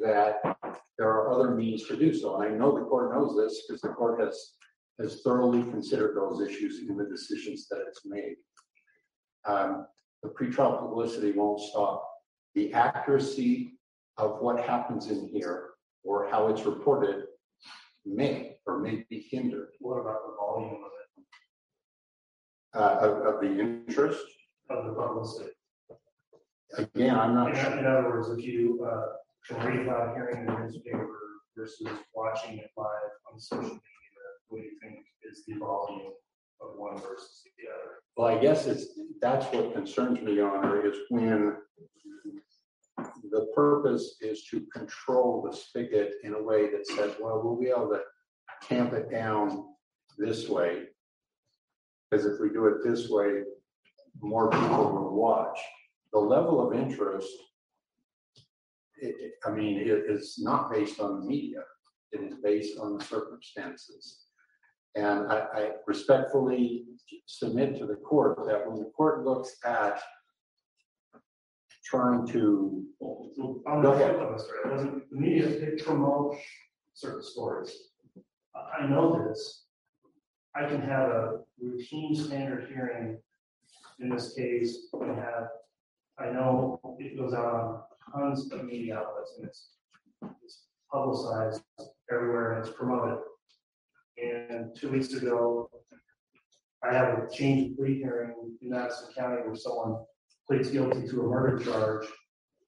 that 0.00 0.56
there 1.00 1.08
are 1.08 1.32
other 1.32 1.52
means 1.54 1.86
to 1.86 1.96
do 1.96 2.12
so. 2.12 2.36
And 2.42 2.52
I 2.54 2.58
know 2.58 2.78
the 2.78 2.84
court 2.84 3.14
knows 3.14 3.34
this 3.34 3.64
because 3.66 3.80
the 3.80 3.88
court 3.88 4.20
has, 4.20 4.52
has 5.00 5.22
thoroughly 5.22 5.62
considered 5.62 6.14
those 6.14 6.46
issues 6.46 6.80
in 6.86 6.94
the 6.94 7.06
decisions 7.06 7.66
that 7.70 7.82
it's 7.88 8.02
made. 8.04 8.34
Um, 9.46 9.86
the 10.22 10.28
pretrial 10.28 10.78
publicity 10.78 11.32
won't 11.32 11.58
stop. 11.58 12.06
The 12.54 12.74
accuracy 12.74 13.78
of 14.18 14.40
what 14.40 14.60
happens 14.60 15.06
in 15.06 15.26
here 15.26 15.70
or 16.04 16.28
how 16.30 16.48
it's 16.48 16.66
reported 16.66 17.24
may 18.04 18.56
or 18.66 18.78
may 18.80 19.06
be 19.08 19.26
hindered 19.30 19.68
What 19.80 20.00
about 20.00 20.20
the 20.26 20.34
volume 20.38 20.84
of 20.84 20.90
uh, 22.78 22.98
of, 23.00 23.34
of 23.34 23.40
the 23.40 23.58
interest. 23.58 24.20
of 24.68 24.84
the 24.84 24.92
publicity? 24.92 25.50
Again, 26.76 27.16
I'm 27.16 27.30
In, 27.30 27.36
not 27.36 27.56
sure. 27.56 27.78
in 27.78 27.86
other 27.86 28.10
words, 28.10 28.28
if 28.28 28.44
you, 28.44 28.86
uh, 28.88 29.06
can 29.48 29.66
read 29.66 29.86
about 29.86 30.14
hearing 30.14 30.40
in 30.40 30.46
the 30.46 30.58
newspaper 30.60 31.18
versus 31.56 31.88
watching 32.14 32.58
it 32.58 32.70
live 32.76 32.86
on 33.32 33.40
social 33.40 33.62
media, 33.62 33.80
what 34.48 34.58
do 34.58 34.64
you 34.64 34.78
think 34.82 35.04
is 35.22 35.44
the 35.46 35.54
volume 35.54 36.12
of 36.60 36.76
one 36.76 36.96
versus 36.96 37.42
the 37.44 37.64
other? 37.68 37.94
Well, 38.16 38.28
I 38.28 38.40
guess 38.40 38.66
it's, 38.66 38.98
that's 39.20 39.46
what 39.54 39.72
concerns 39.72 40.20
me, 40.20 40.34
Your 40.34 40.56
Honor, 40.56 40.86
is 40.86 40.96
when 41.08 41.56
the 43.30 43.46
purpose 43.54 44.16
is 44.20 44.44
to 44.46 44.66
control 44.74 45.48
the 45.48 45.56
spigot 45.56 46.14
in 46.24 46.34
a 46.34 46.42
way 46.42 46.70
that 46.70 46.86
says, 46.86 47.12
well, 47.20 47.40
we'll 47.42 47.58
be 47.58 47.68
able 47.68 47.88
to 47.88 48.00
tamp 48.66 48.92
it 48.92 49.10
down 49.10 49.66
this 50.18 50.48
way. 50.48 50.84
Because 52.10 52.26
if 52.26 52.40
we 52.40 52.50
do 52.50 52.66
it 52.66 52.84
this 52.84 53.08
way, 53.08 53.42
more 54.20 54.50
people 54.50 54.92
will 54.92 55.14
watch. 55.14 55.58
The 56.12 56.18
level 56.18 56.66
of 56.66 56.76
interest, 56.76 57.30
it, 59.00 59.14
it- 59.20 59.32
I 59.46 59.50
mean, 59.50 59.78
it 59.78 59.86
is 59.88 60.38
not 60.42 60.70
based 60.70 61.00
on 61.00 61.20
the 61.20 61.26
media. 61.26 61.60
It 62.12 62.20
is 62.22 62.34
based 62.42 62.78
on 62.78 62.98
the 62.98 63.04
circumstances. 63.04 64.24
And 64.96 65.30
I, 65.32 65.38
I 65.54 65.70
respectfully 65.86 66.84
submit 67.26 67.78
to 67.78 67.86
the 67.86 67.94
court 67.94 68.38
that 68.46 68.66
when 68.68 68.78
the 68.78 68.90
court 68.96 69.24
looks 69.24 69.56
at 69.64 70.00
trying 71.84 72.26
to, 72.28 72.84
So, 73.36 73.62
I'm 73.66 73.82
Go 73.82 73.92
not 73.92 74.00
ahead. 74.00 74.16
sure, 74.16 74.36
Mr. 74.36 74.66
It 74.66 74.72
wasn't, 74.72 75.10
the 75.10 75.16
media, 75.16 75.46
they 75.48 75.82
promote 75.82 76.36
certain 76.94 77.22
stories. 77.22 77.72
I, 78.54 78.82
I 78.82 78.86
know 78.88 79.26
this. 79.28 79.66
I 80.54 80.66
can 80.66 80.80
have 80.82 81.08
a 81.10 81.38
routine 81.60 82.14
standard 82.14 82.68
hearing 82.72 83.18
in 84.00 84.08
this 84.10 84.34
case, 84.34 84.88
and 84.92 85.16
have, 85.16 85.46
I 86.18 86.26
know 86.32 86.80
it 86.98 87.16
goes 87.16 87.32
out 87.34 87.44
on 87.54 87.82
tons 88.12 88.50
of 88.52 88.64
media 88.64 88.98
outlets, 88.98 89.34
and 89.38 89.46
it's 89.46 89.70
it's 90.44 90.66
publicized 90.92 91.62
everywhere, 92.12 92.52
and 92.54 92.66
it's 92.66 92.76
promoted. 92.76 93.18
And 94.22 94.76
two 94.76 94.90
weeks 94.90 95.12
ago, 95.12 95.70
I 96.82 96.92
had 96.92 97.04
a 97.04 97.28
change 97.32 97.70
of 97.70 97.76
plea 97.76 97.94
hearing 97.98 98.34
in 98.60 98.70
Madison 98.70 99.08
County 99.16 99.42
where 99.42 99.54
someone 99.54 100.04
pleads 100.46 100.70
guilty 100.70 101.06
to 101.08 101.20
a 101.20 101.24
murder 101.24 101.62
charge 101.62 102.06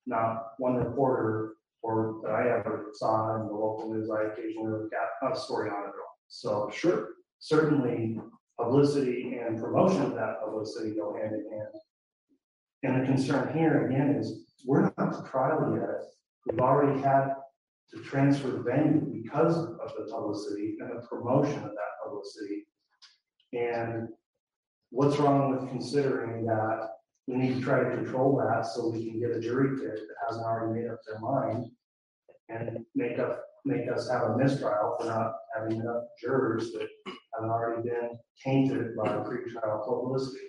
not 0.07 0.53
one 0.59 0.77
reporter 0.77 1.55
or 1.83 2.21
that 2.23 2.33
I 2.33 2.49
ever 2.59 2.91
saw 2.95 3.37
in 3.37 3.49
the 3.49 3.53
local 3.53 3.93
news, 3.93 4.09
I 4.11 4.25
occasionally 4.25 4.89
got 4.91 5.33
a 5.33 5.39
story 5.39 5.69
on 5.69 5.85
it 5.85 5.89
at 5.89 5.95
all. 5.95 6.19
So 6.29 6.71
sure, 6.73 7.09
certainly 7.41 8.21
publicity 8.59 9.39
and 9.39 9.61
promotion 9.61 10.03
of 10.03 10.15
that 10.15 10.41
publicity 10.45 10.95
go 10.95 11.15
hand 11.15 11.35
in 11.35 11.51
hand. 11.51 11.75
And 12.83 13.01
the 13.01 13.07
concern 13.07 13.57
here 13.57 13.87
again 13.87 14.17
is, 14.17 14.45
we're 14.65 14.93
not 14.99 15.13
to 15.13 15.31
trial 15.31 15.77
yet. 15.77 16.03
We've 16.47 16.61
already 16.61 17.01
had 17.01 17.35
to 17.93 18.01
transfer 18.03 18.49
the 18.49 18.63
venue 18.63 19.01
because 19.23 19.57
of 19.57 19.93
the 19.97 20.11
publicity 20.11 20.77
and 20.81 20.91
the 20.91 21.07
promotion 21.07 21.59
of 21.59 21.71
that 21.71 21.93
publicity. 22.05 22.67
And 23.53 24.09
what's 24.91 25.19
wrong 25.19 25.51
with 25.51 25.69
considering 25.69 26.47
that 26.47 26.89
we 27.27 27.37
need 27.37 27.55
to 27.55 27.61
try 27.61 27.85
to 27.85 27.97
control 27.97 28.37
that 28.39 28.67
so 28.67 28.89
we 28.89 29.09
can 29.09 29.21
get 29.21 29.31
a 29.31 29.41
jury 29.41 29.77
pick 29.79 29.95
that 29.95 30.27
hasn't 30.27 30.45
already 30.45 30.81
made 30.81 30.91
up 30.91 30.99
their 31.07 31.21
mind 31.21 31.71
and 32.49 32.85
make 32.95 33.19
up, 33.19 33.45
make 33.65 33.89
us 33.91 34.09
have 34.11 34.23
a 34.23 34.37
mistrial 34.37 34.97
for 34.99 35.07
not 35.07 35.35
having 35.55 35.81
enough 35.81 36.05
jurors 36.21 36.73
that 36.73 36.89
have 37.07 37.49
already 37.49 37.89
been 37.89 38.19
tainted 38.43 38.97
by 38.97 39.09
pretrial 39.09 39.85
publicity. 39.85 40.47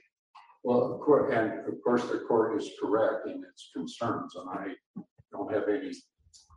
Well, 0.64 0.94
of 0.94 1.02
course, 1.02 1.34
and 1.34 1.68
of 1.68 1.82
course, 1.84 2.04
the 2.06 2.20
court 2.20 2.58
is 2.58 2.72
correct 2.82 3.28
in 3.28 3.44
its 3.50 3.70
concerns, 3.76 4.36
and 4.36 4.50
I 4.50 5.04
don't 5.32 5.54
have 5.54 5.68
any 5.68 5.92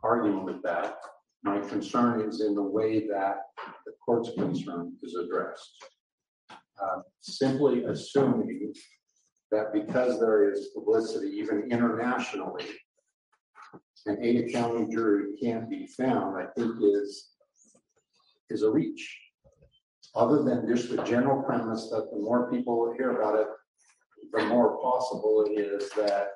argument 0.03 0.45
with 0.45 0.63
that. 0.63 0.95
My 1.43 1.59
concern 1.59 2.21
is 2.21 2.41
in 2.41 2.55
the 2.55 2.61
way 2.63 3.07
that 3.07 3.37
the 3.85 3.91
court's 4.03 4.31
concern 4.37 4.93
is 5.03 5.15
addressed. 5.15 5.71
Uh, 6.81 7.01
Simply 7.21 7.83
assuming 7.83 8.73
that 9.51 9.73
because 9.73 10.19
there 10.19 10.51
is 10.51 10.69
publicity, 10.75 11.29
even 11.29 11.69
internationally, 11.71 12.65
an 14.05 14.23
Ada 14.23 14.51
County 14.51 14.87
jury 14.89 15.37
can't 15.41 15.69
be 15.69 15.87
found, 15.87 16.37
I 16.37 16.45
think 16.57 16.75
is, 16.81 17.31
is 18.49 18.63
a 18.63 18.69
reach. 18.69 19.19
Other 20.15 20.43
than 20.43 20.67
just 20.67 20.89
the 20.89 21.03
general 21.03 21.43
premise 21.43 21.89
that 21.89 22.09
the 22.11 22.17
more 22.17 22.49
people 22.49 22.93
hear 22.97 23.19
about 23.19 23.39
it, 23.39 23.47
the 24.33 24.45
more 24.45 24.79
possible 24.81 25.45
it 25.47 25.59
is 25.59 25.89
that 25.91 26.29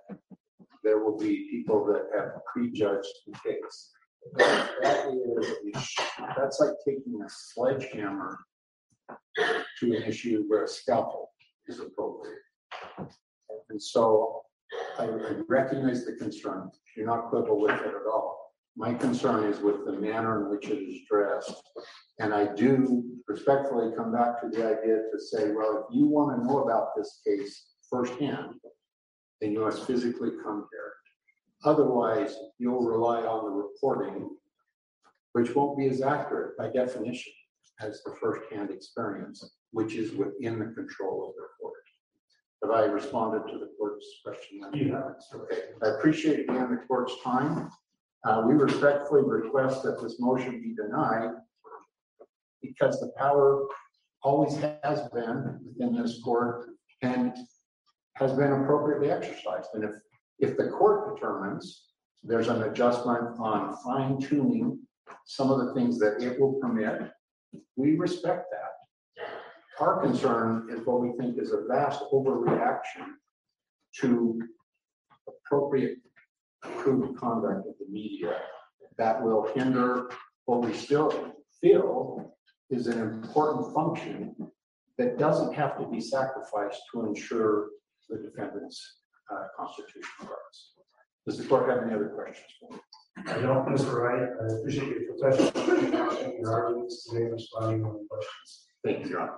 there 0.83 0.99
will 0.99 1.17
be 1.17 1.47
people 1.49 1.85
that 1.85 2.07
have 2.17 2.43
prejudged 2.51 3.07
the 3.27 3.33
case. 3.39 3.91
That 4.35 5.07
is, 5.73 5.95
that's 6.37 6.59
like 6.59 6.73
taking 6.87 7.21
a 7.23 7.29
sledgehammer 7.29 8.39
to 9.79 9.95
an 9.95 10.03
issue 10.03 10.45
where 10.47 10.63
a 10.63 10.67
scalpel 10.67 11.31
is 11.67 11.79
appropriate. 11.79 12.39
And 13.69 13.81
so 13.81 14.43
I 14.97 15.05
I 15.05 15.35
recognize 15.47 16.05
the 16.05 16.13
concern, 16.13 16.69
you're 16.95 17.05
not 17.05 17.29
quibble 17.29 17.59
with 17.59 17.71
it 17.71 17.87
at 17.87 18.07
all. 18.11 18.53
My 18.77 18.93
concern 18.93 19.51
is 19.51 19.59
with 19.59 19.85
the 19.85 19.93
manner 19.93 20.43
in 20.43 20.49
which 20.49 20.69
it 20.69 20.77
is 20.77 21.01
dressed. 21.09 21.61
And 22.19 22.33
I 22.33 22.53
do 22.53 23.03
respectfully 23.27 23.91
come 23.97 24.13
back 24.13 24.41
to 24.41 24.49
the 24.49 24.65
idea 24.65 24.97
to 25.11 25.19
say, 25.19 25.51
well, 25.51 25.85
if 25.85 25.95
you 25.95 26.07
want 26.07 26.37
to 26.37 26.47
know 26.47 26.59
about 26.59 26.95
this 26.95 27.21
case 27.25 27.70
firsthand, 27.91 28.55
then 29.39 29.51
you 29.51 29.59
must 29.59 29.85
physically 29.85 30.31
come 30.43 30.67
here. 30.71 30.93
Otherwise, 31.63 32.35
you'll 32.57 32.85
rely 32.85 33.21
on 33.21 33.45
the 33.45 33.51
reporting, 33.51 34.29
which 35.33 35.53
won't 35.53 35.77
be 35.77 35.87
as 35.87 36.01
accurate 36.01 36.57
by 36.57 36.69
definition 36.69 37.33
as 37.79 38.01
the 38.03 38.15
firsthand 38.19 38.71
experience, 38.71 39.43
which 39.71 39.95
is 39.95 40.13
within 40.13 40.57
the 40.57 40.65
control 40.65 41.29
of 41.29 41.35
the 41.35 41.47
court. 41.59 41.73
Have 42.63 42.71
I 42.71 42.85
responded 42.91 43.51
to 43.51 43.59
the 43.59 43.69
court's 43.77 44.05
question? 44.23 44.61
You 44.73 44.93
have 44.93 45.15
it. 45.17 45.35
Okay, 45.35 45.61
I 45.83 45.89
appreciate 45.97 46.41
again 46.41 46.69
the 46.71 46.81
court's 46.87 47.13
time. 47.23 47.69
Uh, 48.23 48.43
we 48.45 48.53
respectfully 48.53 49.23
request 49.23 49.81
that 49.83 49.99
this 50.01 50.19
motion 50.19 50.61
be 50.61 50.75
denied 50.75 51.31
because 52.61 52.99
the 52.99 53.11
power 53.17 53.65
always 54.23 54.55
has 54.83 55.09
been 55.09 55.59
within 55.65 55.99
this 55.99 56.21
court 56.23 56.69
and 57.01 57.35
has 58.21 58.33
been 58.33 58.51
appropriately 58.51 59.09
exercised. 59.09 59.69
And 59.73 59.83
if, 59.83 59.91
if 60.37 60.55
the 60.55 60.69
court 60.69 61.15
determines 61.15 61.87
there's 62.23 62.49
an 62.49 62.61
adjustment 62.63 63.39
on 63.39 63.75
fine 63.83 64.21
tuning 64.21 64.79
some 65.25 65.49
of 65.49 65.65
the 65.65 65.73
things 65.73 65.97
that 65.99 66.21
it 66.21 66.39
will 66.39 66.53
permit, 66.61 67.11
we 67.75 67.95
respect 67.95 68.45
that. 68.51 69.25
Our 69.79 69.99
concern 70.01 70.67
is 70.69 70.85
what 70.85 71.01
we 71.01 71.17
think 71.17 71.39
is 71.39 71.51
a 71.51 71.65
vast 71.67 72.03
overreaction 72.13 73.07
to 74.01 74.39
appropriate 75.27 75.97
prudent 76.61 77.17
conduct 77.17 77.67
of 77.67 77.73
the 77.79 77.91
media 77.91 78.35
that 78.99 79.21
will 79.21 79.51
hinder 79.55 80.11
what 80.45 80.63
we 80.63 80.73
still 80.73 81.33
feel 81.59 82.35
is 82.69 82.85
an 82.85 82.99
important 82.99 83.73
function 83.73 84.35
that 84.99 85.17
doesn't 85.17 85.53
have 85.55 85.79
to 85.79 85.87
be 85.87 85.99
sacrificed 85.99 86.81
to 86.93 87.05
ensure 87.07 87.69
the 88.11 88.17
defendant's 88.29 88.97
uh, 89.31 89.43
constitutional 89.57 90.27
rights. 90.27 90.73
Does 91.25 91.37
the 91.37 91.45
court 91.45 91.69
have 91.69 91.83
any 91.83 91.93
other 91.93 92.09
questions? 92.09 92.47
for 92.59 92.73
me? 92.75 92.79
I 93.27 93.41
don't, 93.41 93.65
Mr. 93.67 93.93
Wright, 93.93 94.27
I 94.41 94.55
appreciate 94.59 94.87
your 94.89 95.13
professional, 95.13 96.37
your 96.39 96.51
arguments 96.51 97.05
today, 97.05 97.25
responding 97.25 97.83
to 97.83 97.91
the 97.91 98.07
questions. 98.09 98.65
Thank 98.83 99.05
you, 99.05 99.11
Your 99.11 99.21
Honor. 99.21 99.37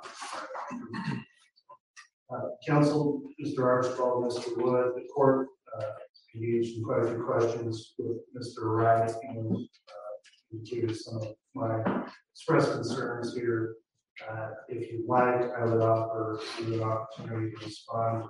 Uh, 2.33 2.47
Counsel, 2.65 3.21
Mr. 3.43 3.59
Archibald, 3.63 4.25
Mr. 4.31 4.57
Wood, 4.57 4.93
the 4.95 5.07
court 5.13 5.49
uh, 5.77 5.83
engaged 6.33 6.77
in 6.77 6.83
quite 6.83 7.03
a 7.03 7.07
few 7.07 7.23
questions 7.23 7.93
with 7.99 8.17
Mr. 8.35 8.63
Wright 8.63 9.11
and 9.23 9.55
uh, 9.55 10.13
indicated 10.53 10.95
some 10.95 11.17
of 11.17 11.27
my 11.53 11.83
expressed 12.33 12.71
concerns 12.71 13.35
here. 13.35 13.75
Uh, 14.31 14.49
If 14.69 14.91
you'd 14.91 15.07
like, 15.07 15.51
I 15.59 15.65
would 15.65 15.81
offer 15.81 16.39
you 16.61 16.75
an 16.75 16.83
opportunity 16.83 17.51
to 17.59 17.65
respond. 17.65 18.25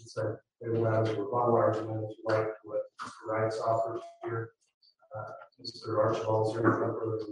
Uh, 0.00 0.04
As 0.04 0.16
I 0.16 0.22
said, 0.22 0.36
they 0.60 0.68
will 0.68 0.84
have 0.90 1.08
a 1.08 1.10
rebuttal 1.12 1.54
argument 1.54 2.04
if 2.10 2.18
you 2.18 2.24
like 2.26 2.48
what 2.64 2.82
Mr. 3.02 3.28
Wright's 3.28 3.58
offered 3.60 4.00
here. 4.24 4.50
Uh, 5.16 5.30
Mr. 5.60 5.98
Archibald, 5.98 6.48
is 6.48 6.62
there 6.62 6.72
anything 6.72 6.94
further? 6.98 7.24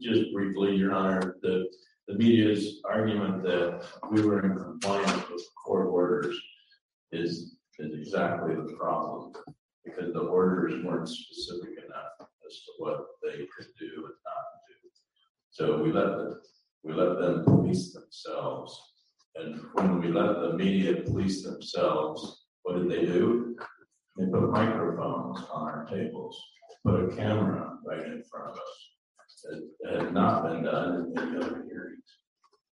Just 0.00 0.32
briefly, 0.32 0.76
Your 0.76 0.92
Honor, 0.92 1.36
the, 1.42 1.66
the 2.08 2.14
media's 2.14 2.80
argument 2.84 3.42
that 3.44 3.84
we 4.10 4.22
were 4.22 4.44
in 4.44 4.56
compliance 4.56 5.28
with 5.30 5.42
court 5.64 5.86
orders 5.88 6.38
is, 7.12 7.56
is 7.78 7.94
exactly 7.94 8.54
the 8.54 8.74
problem. 8.78 9.32
Because 9.84 10.12
the 10.12 10.20
orders 10.20 10.84
weren't 10.84 11.08
specific 11.08 11.70
enough 11.84 12.28
as 12.46 12.54
to 12.54 12.72
what 12.78 13.04
they 13.22 13.46
could 13.56 13.66
do 13.78 13.90
and 13.96 14.14
not 14.24 14.44
do. 14.68 14.88
So 15.50 15.82
we 15.82 15.92
let 15.92 16.36
we 16.84 16.92
let 16.94 17.18
them 17.18 17.44
police 17.44 17.92
themselves. 17.92 18.91
And 19.34 19.60
when 19.74 20.00
we 20.00 20.08
let 20.08 20.40
the 20.40 20.54
media 20.56 21.02
police 21.02 21.42
themselves, 21.42 22.44
what 22.62 22.76
did 22.76 22.90
they 22.90 23.06
do? 23.06 23.56
They 24.16 24.26
put 24.26 24.50
microphones 24.50 25.40
on 25.50 25.68
our 25.68 25.86
tables, 25.86 26.38
put 26.84 27.04
a 27.04 27.16
camera 27.16 27.78
right 27.86 28.04
in 28.04 28.22
front 28.30 28.50
of 28.50 28.56
us 28.56 28.92
that 29.44 30.00
had 30.00 30.14
not 30.14 30.44
been 30.44 30.64
done 30.64 31.12
in 31.16 31.18
any 31.18 31.36
other 31.38 31.64
hearings, 31.66 32.18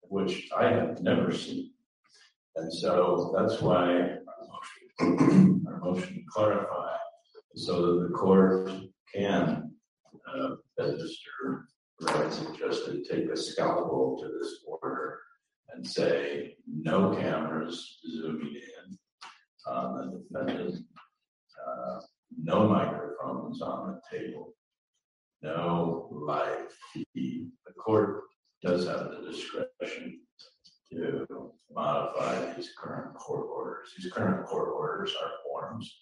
which 0.01 0.49
I 0.57 0.69
have 0.69 1.01
never 1.01 1.31
seen. 1.31 1.71
And 2.55 2.73
so 2.73 3.35
that's 3.37 3.61
why 3.61 3.91
our 3.91 4.17
motion, 4.99 5.63
our 5.67 5.79
motion 5.79 6.15
to 6.15 6.21
clarify, 6.27 6.97
so 7.55 7.81
that 7.85 8.07
the 8.07 8.13
court 8.15 8.71
can, 9.13 9.71
uh, 10.27 10.55
as 10.79 10.93
Mr. 10.93 11.61
Wright 12.01 12.33
suggested, 12.33 13.05
take 13.05 13.29
a 13.29 13.37
scalpel 13.37 14.17
to 14.19 14.27
this 14.39 14.63
order 14.65 15.19
and 15.73 15.85
say, 15.85 16.55
no 16.67 17.15
cameras 17.15 17.99
zooming 18.09 18.55
in 18.55 18.97
on 19.67 20.11
the 20.11 20.39
defendant, 20.39 20.83
uh, 21.67 21.99
no 22.41 22.67
microphones 22.67 23.61
on 23.61 23.95
the 24.11 24.17
table, 24.17 24.53
no 25.41 26.09
live 26.11 26.71
feed. 26.93 27.51
The 27.65 27.73
court 27.73 28.23
does 28.63 28.87
have 28.87 29.11
the 29.11 29.29
discretion 29.29 30.19
to 30.91 31.25
modify 31.71 32.53
these 32.53 32.71
current 32.77 33.13
court 33.15 33.47
orders. 33.53 33.89
These 33.97 34.11
current 34.11 34.45
court 34.45 34.69
orders 34.73 35.13
are 35.21 35.31
forms. 35.43 35.93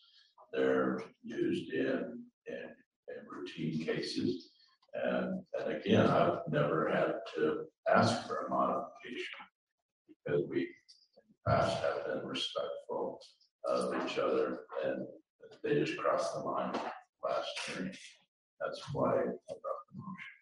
They're 0.54 1.02
used 1.24 1.74
in, 1.74 2.24
in, 2.48 2.64
in 3.10 3.26
routine 3.30 3.86
cases. 3.86 4.50
And, 4.94 5.42
and 5.60 5.76
again, 5.76 6.08
I've 6.08 6.40
never 6.50 6.90
had 6.90 7.16
to 7.36 7.66
ask 7.94 8.26
for 8.28 8.46
a 8.46 8.50
modification 8.50 9.46
because 10.26 10.44
we 10.50 10.62
in 10.62 10.68
the 11.46 11.52
past 11.52 11.78
have 11.82 12.06
been 12.06 12.28
respectful 12.28 13.20
of 13.68 13.94
each 14.06 14.18
other 14.18 14.60
and 14.84 15.06
they 15.64 15.80
just 15.80 15.98
crossed 15.98 16.34
the 16.34 16.40
line 16.40 16.74
last 17.24 17.50
year. 17.70 17.92
That's 18.62 18.82
why 18.94 19.12
I 19.12 19.14
brought 19.14 19.82
the 19.90 19.98
motion. 19.98 20.34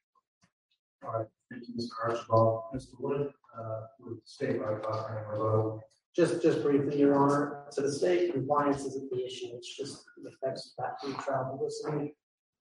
All 1.06 1.20
right, 1.20 1.28
thank 1.52 1.64
you, 1.68 1.76
Mr. 1.76 2.10
Archibald. 2.10 2.64
Mr. 2.76 3.00
Wood, 3.00 3.32
uh, 3.58 3.82
with 4.00 4.20
state 4.26 4.60
by 4.60 4.74
offering 4.88 5.24
a 5.32 5.38
vote. 5.38 5.82
Just, 6.16 6.42
just 6.42 6.62
briefly, 6.62 7.00
Your 7.00 7.16
Honor, 7.16 7.66
so 7.72 7.82
the 7.82 7.92
state 7.92 8.34
compliance 8.34 8.86
isn't 8.86 9.10
the 9.10 9.26
issue, 9.26 9.48
it's 9.56 9.76
just 9.76 10.04
the 10.22 10.30
effects 10.30 10.74
of 10.78 10.84
that 10.84 11.02
free 11.02 11.14
travel 11.24 11.58
publicity. 11.58 12.16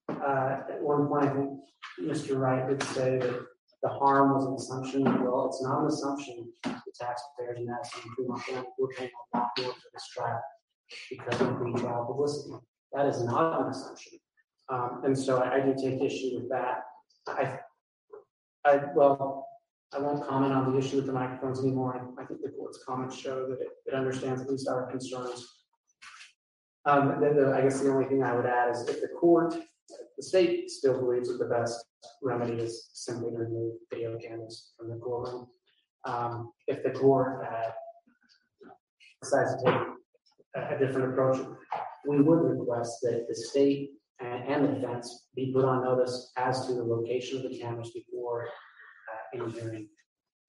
Uh, 0.09 0.61
at 0.71 0.83
one 0.83 1.07
point, 1.07 1.61
Mr. 2.01 2.39
Wright 2.39 2.67
did 2.67 2.83
say 2.83 3.19
that 3.19 3.47
the 3.83 3.89
harm 3.89 4.35
was 4.35 4.47
an 4.47 4.55
assumption, 4.55 5.03
well, 5.25 5.47
it's 5.47 5.63
not 5.63 5.81
an 5.81 5.87
assumption. 5.87 6.53
The 6.63 6.93
taxpayers 6.99 7.59
in 7.59 7.67
that 7.67 7.85
same 7.87 8.13
Fremont 8.15 8.45
County, 8.47 8.69
we're 8.79 8.89
paying 8.89 9.11
a 9.35 9.39
lot 9.39 9.51
more 9.59 9.73
for 9.73 9.89
this 9.93 10.09
trial 10.15 10.41
because 11.11 11.41
of 11.41 11.59
the 11.59 11.81
travel 11.81 12.05
publicity. 12.07 12.55
That 12.93 13.07
is 13.07 13.23
not 13.25 13.61
an 13.63 13.69
assumption. 13.69 14.19
Um, 14.69 15.03
and 15.05 15.19
so 15.19 15.39
I 15.39 15.57
I 15.57 15.61
do 15.61 15.75
take 15.75 16.01
issue 16.01 16.39
with 16.39 16.49
that. 16.51 16.85
I, 17.27 17.59
I, 18.65 18.81
well, 18.95 19.47
I 19.93 19.99
won't 19.99 20.27
comment 20.29 20.53
on 20.53 20.73
the 20.73 20.79
issue 20.79 20.97
with 20.97 21.07
the 21.07 21.13
microphones 21.13 21.61
anymore. 21.61 21.97
I- 21.97 22.23
I 22.23 22.25
think 22.27 22.41
the 22.43 22.51
court's 22.51 22.83
comments 22.87 23.17
show 23.19 23.49
that 23.49 23.61
it, 23.61 23.69
it 23.87 23.95
understands 23.95 24.43
at 24.43 24.49
least 24.51 24.69
our 24.69 24.87
concerns. 24.91 25.49
Um, 26.85 27.19
then 27.21 27.37
the, 27.37 27.53
I 27.53 27.63
guess 27.63 27.81
the 27.81 27.91
only 27.91 28.07
thing 28.07 28.23
I 28.23 28.35
would 28.35 28.47
add 28.47 28.71
is 28.71 28.89
if 28.89 29.01
the 29.01 29.09
court, 29.09 29.55
the 30.23 30.29
state 30.29 30.71
still 30.71 31.01
believes 31.01 31.29
that 31.29 31.39
the 31.39 31.53
best 31.53 31.85
remedy 32.23 32.63
is 32.63 32.91
simply 32.93 33.33
to 33.33 33.39
remove 33.39 33.75
video 33.93 34.17
cameras 34.19 34.73
from 34.79 34.89
the 34.89 34.97
courtroom. 34.97 35.49
Um, 36.05 36.53
if 36.69 36.85
the 36.85 36.91
court, 36.91 37.45
uh, 37.45 37.71
decides 39.21 39.57
to 39.57 39.65
take 39.65 39.81
a, 40.57 40.77
a 40.77 40.79
different 40.79 41.13
approach, 41.13 41.45
we 42.07 42.21
would 42.21 42.37
request 42.37 42.99
that 43.03 43.27
the 43.29 43.35
state 43.35 43.91
and, 44.21 44.45
and 44.45 44.65
the 44.65 44.81
defense 44.81 45.27
be 45.35 45.53
put 45.53 45.65
on 45.65 45.83
notice 45.83 46.33
as 46.37 46.67
to 46.67 46.75
the 46.75 46.85
location 46.85 47.39
of 47.39 47.51
the 47.51 47.59
cameras 47.59 47.91
before, 47.91 48.47
uh, 48.47 49.43
any 49.43 49.51
hearing 49.53 49.89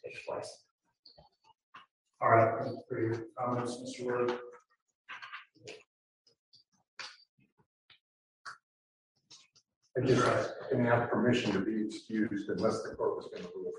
takes 0.05 0.19
place. 0.27 0.65
All 2.21 2.29
right, 2.29 2.59
thank 2.59 2.75
you 2.75 2.83
for 2.87 3.01
your 3.01 3.25
comments, 3.39 3.77
Mr. 3.77 4.05
Wood. 4.05 4.37
I 9.95 10.01
just 10.01 10.25
didn't 10.71 10.85
have 10.85 11.09
permission 11.11 11.51
to 11.51 11.59
be 11.59 11.85
excused 11.85 12.49
unless 12.49 12.81
the 12.81 12.95
court 12.95 13.15
was 13.15 13.27
going 13.27 13.43
to 13.43 13.49
rule. 13.55 13.71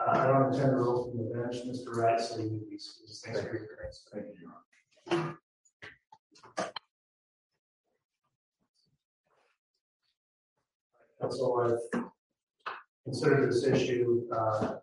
Uh, 0.00 0.10
I 0.10 0.26
don't 0.26 0.52
intend 0.52 0.72
to 0.72 0.76
rule 0.76 1.10
from 1.10 1.18
the 1.18 1.30
bench, 1.32 1.64
Mr. 1.64 1.94
Wright, 1.94 2.20
so 2.20 2.38
you 2.38 2.60
be 2.68 2.74
excused. 2.74 3.24
Thanks 3.24 3.40
for 3.40 3.54
your. 3.54 3.68
Thank 4.12 4.26
you, 4.26 4.34
Your 4.40 5.20
Honor. 5.20 5.38
Council, 11.20 11.78
I've 11.94 12.02
considered 13.04 13.48
this 13.48 13.64
issue, 13.64 14.26
uh, 14.36 14.74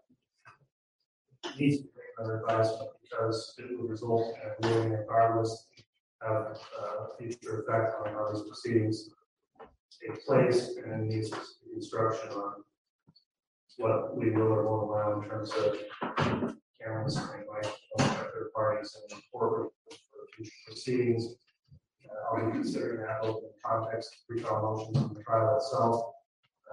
needs 1.57 1.79
to 1.79 1.83
be 1.83 1.89
under 2.17 2.39
advisement 2.39 2.91
because 3.01 3.55
it 3.57 3.77
will 3.77 3.89
result 3.89 4.33
in 4.61 4.69
a 4.69 4.73
ruling 4.73 4.91
regardless 4.91 5.67
of, 6.21 6.57
uh, 6.81 7.07
future 7.17 7.61
effect 7.61 7.95
on 8.05 8.13
how 8.13 8.31
these 8.31 8.43
proceedings 8.43 9.09
take 10.01 10.25
place 10.25 10.75
and 10.77 11.07
needs 11.07 11.31
instruction 11.75 12.29
on 12.31 12.53
what 13.77 14.15
we 14.17 14.31
will 14.31 14.41
or 14.43 14.67
won't 14.67 14.89
allow 14.89 15.21
in 15.21 15.29
terms 15.29 15.51
of 15.51 16.55
cameras 16.81 17.17
and 17.17 17.41
invite 17.41 17.73
third 17.99 18.49
parties 18.53 18.95
and 18.95 19.19
report 19.19 19.71
for 19.89 20.27
future 20.35 20.51
proceedings. 20.67 21.35
Uh, 22.05 22.37
I'll 22.37 22.45
be 22.45 22.51
considering 22.51 23.05
that 23.05 23.21
both 23.21 23.43
in 23.43 23.49
context 23.63 24.09
of 24.13 24.27
pre-trial 24.27 24.61
motions 24.61 24.97
and 24.97 25.15
the 25.15 25.23
trial 25.23 25.55
itself. 25.57 26.13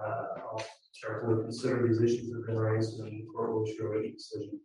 Uh, 0.03 0.41
I'll 0.51 0.63
carefully 1.01 1.43
consider 1.43 1.87
these 1.87 2.01
issues 2.01 2.29
that 2.29 2.37
have 2.37 2.47
been 2.47 2.57
raised 2.57 2.99
and 2.99 3.11
the 3.11 3.25
court 3.33 3.53
will 3.53 3.65
issue 3.65 3.91
a 3.91 4.11
decision. 4.11 4.59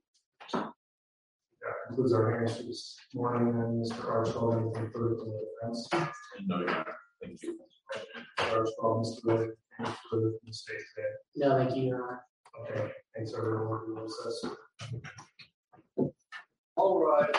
That 0.53 1.74
concludes 1.87 2.12
our 2.12 2.29
hearings 2.29 2.57
for 2.57 2.65
this 2.65 2.97
morning, 3.15 3.49
and 3.49 3.87
Mr. 3.87 4.11
Archibald, 4.11 4.55
anything 4.55 4.91
further 4.93 5.15
from 5.15 5.29
the 5.29 5.47
defense? 5.62 6.11
No, 6.47 6.57
Honor. 6.57 6.85
Thank 7.23 7.43
you. 7.43 7.57
Mr. 7.94 8.52
Archibald, 8.52 9.06
Mr. 9.06 9.24
Riddick, 9.24 9.52
any 9.78 9.89
further 10.10 10.31
from 10.31 10.47
the 10.47 10.52
state 10.52 10.77
today? 10.94 11.09
No, 11.36 11.56
thank 11.59 11.77
you, 11.77 11.82
Your 11.82 12.02
Honor. 12.02 12.20
Okay, 12.60 12.93
thanks 13.14 13.32
everyone 13.36 13.66
for 13.69 13.86
your 13.89 14.05
assess. 14.05 14.44
All 16.77 17.05
right. 17.05 17.36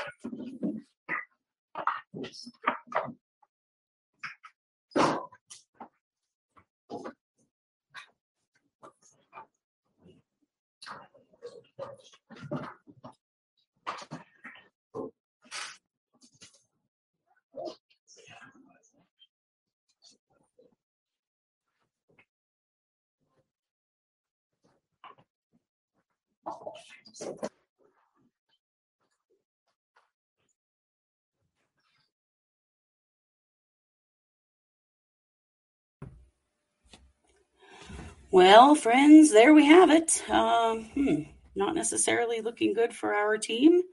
Well, 38.31 38.73
friends, 38.73 39.31
there 39.31 39.53
we 39.53 39.65
have 39.65 39.91
it. 39.91 40.27
Um, 40.27 40.85
hmm, 40.85 41.21
not 41.55 41.75
necessarily 41.75 42.41
looking 42.41 42.73
good 42.73 42.91
for 42.93 43.13
our 43.13 43.37
team, 43.37 43.83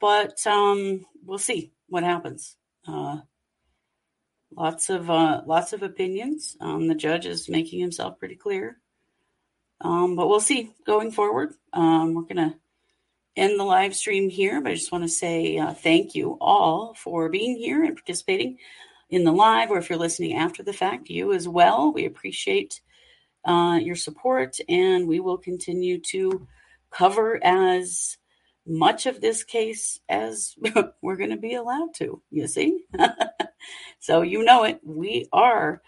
but 0.00 0.46
um, 0.46 1.06
we'll 1.24 1.38
see 1.38 1.72
what 1.88 2.02
happens. 2.04 2.56
Uh, 2.86 3.20
lots 4.54 4.90
of 4.90 5.08
uh, 5.08 5.42
lots 5.46 5.72
of 5.72 5.82
opinions. 5.82 6.56
Um, 6.60 6.88
the 6.88 6.94
judge 6.94 7.24
is 7.24 7.48
making 7.48 7.80
himself 7.80 8.18
pretty 8.18 8.36
clear, 8.36 8.78
um, 9.80 10.16
but 10.16 10.28
we'll 10.28 10.40
see 10.40 10.70
going 10.86 11.10
forward. 11.10 11.52
Um, 11.72 12.14
we're 12.14 12.22
gonna 12.22 12.56
end 13.36 13.58
the 13.58 13.64
live 13.64 13.94
stream 13.94 14.28
here, 14.28 14.60
but 14.60 14.72
I 14.72 14.74
just 14.74 14.92
want 14.92 15.04
to 15.04 15.08
say 15.08 15.58
uh, 15.58 15.74
thank 15.74 16.14
you 16.14 16.38
all 16.40 16.94
for 16.94 17.28
being 17.28 17.56
here 17.56 17.82
and 17.82 17.96
participating 17.96 18.58
in 19.10 19.24
the 19.24 19.32
live, 19.32 19.70
or 19.70 19.78
if 19.78 19.90
you're 19.90 19.98
listening 19.98 20.34
after 20.34 20.62
the 20.62 20.72
fact, 20.72 21.10
you 21.10 21.32
as 21.32 21.48
well. 21.48 21.92
We 21.92 22.06
appreciate 22.06 22.80
uh, 23.44 23.78
your 23.82 23.96
support, 23.96 24.58
and 24.68 25.06
we 25.06 25.20
will 25.20 25.38
continue 25.38 26.00
to 26.00 26.46
cover 26.90 27.38
as 27.44 28.16
much 28.66 29.06
of 29.06 29.20
this 29.20 29.44
case 29.44 30.00
as 30.08 30.54
we're 31.02 31.16
going 31.16 31.30
to 31.30 31.36
be 31.36 31.54
allowed 31.54 31.94
to. 31.94 32.22
You 32.30 32.46
see? 32.46 32.84
so, 33.98 34.22
you 34.22 34.44
know 34.44 34.64
it. 34.64 34.80
We 34.82 35.28
are 35.32 35.82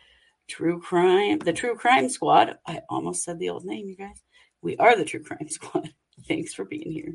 True 0.48 0.80
Crime, 0.80 1.38
the 1.38 1.52
True 1.52 1.76
Crime 1.76 2.08
Squad. 2.08 2.56
I 2.66 2.80
almost 2.88 3.24
said 3.24 3.38
the 3.38 3.50
old 3.50 3.64
name, 3.64 3.88
you 3.88 3.96
guys. 3.96 4.22
We 4.62 4.76
are 4.76 4.96
the 4.96 5.04
True 5.04 5.22
Crime 5.22 5.48
Squad. 5.48 5.90
Thanks 6.28 6.54
for 6.54 6.64
being 6.64 6.92
here. 6.92 7.14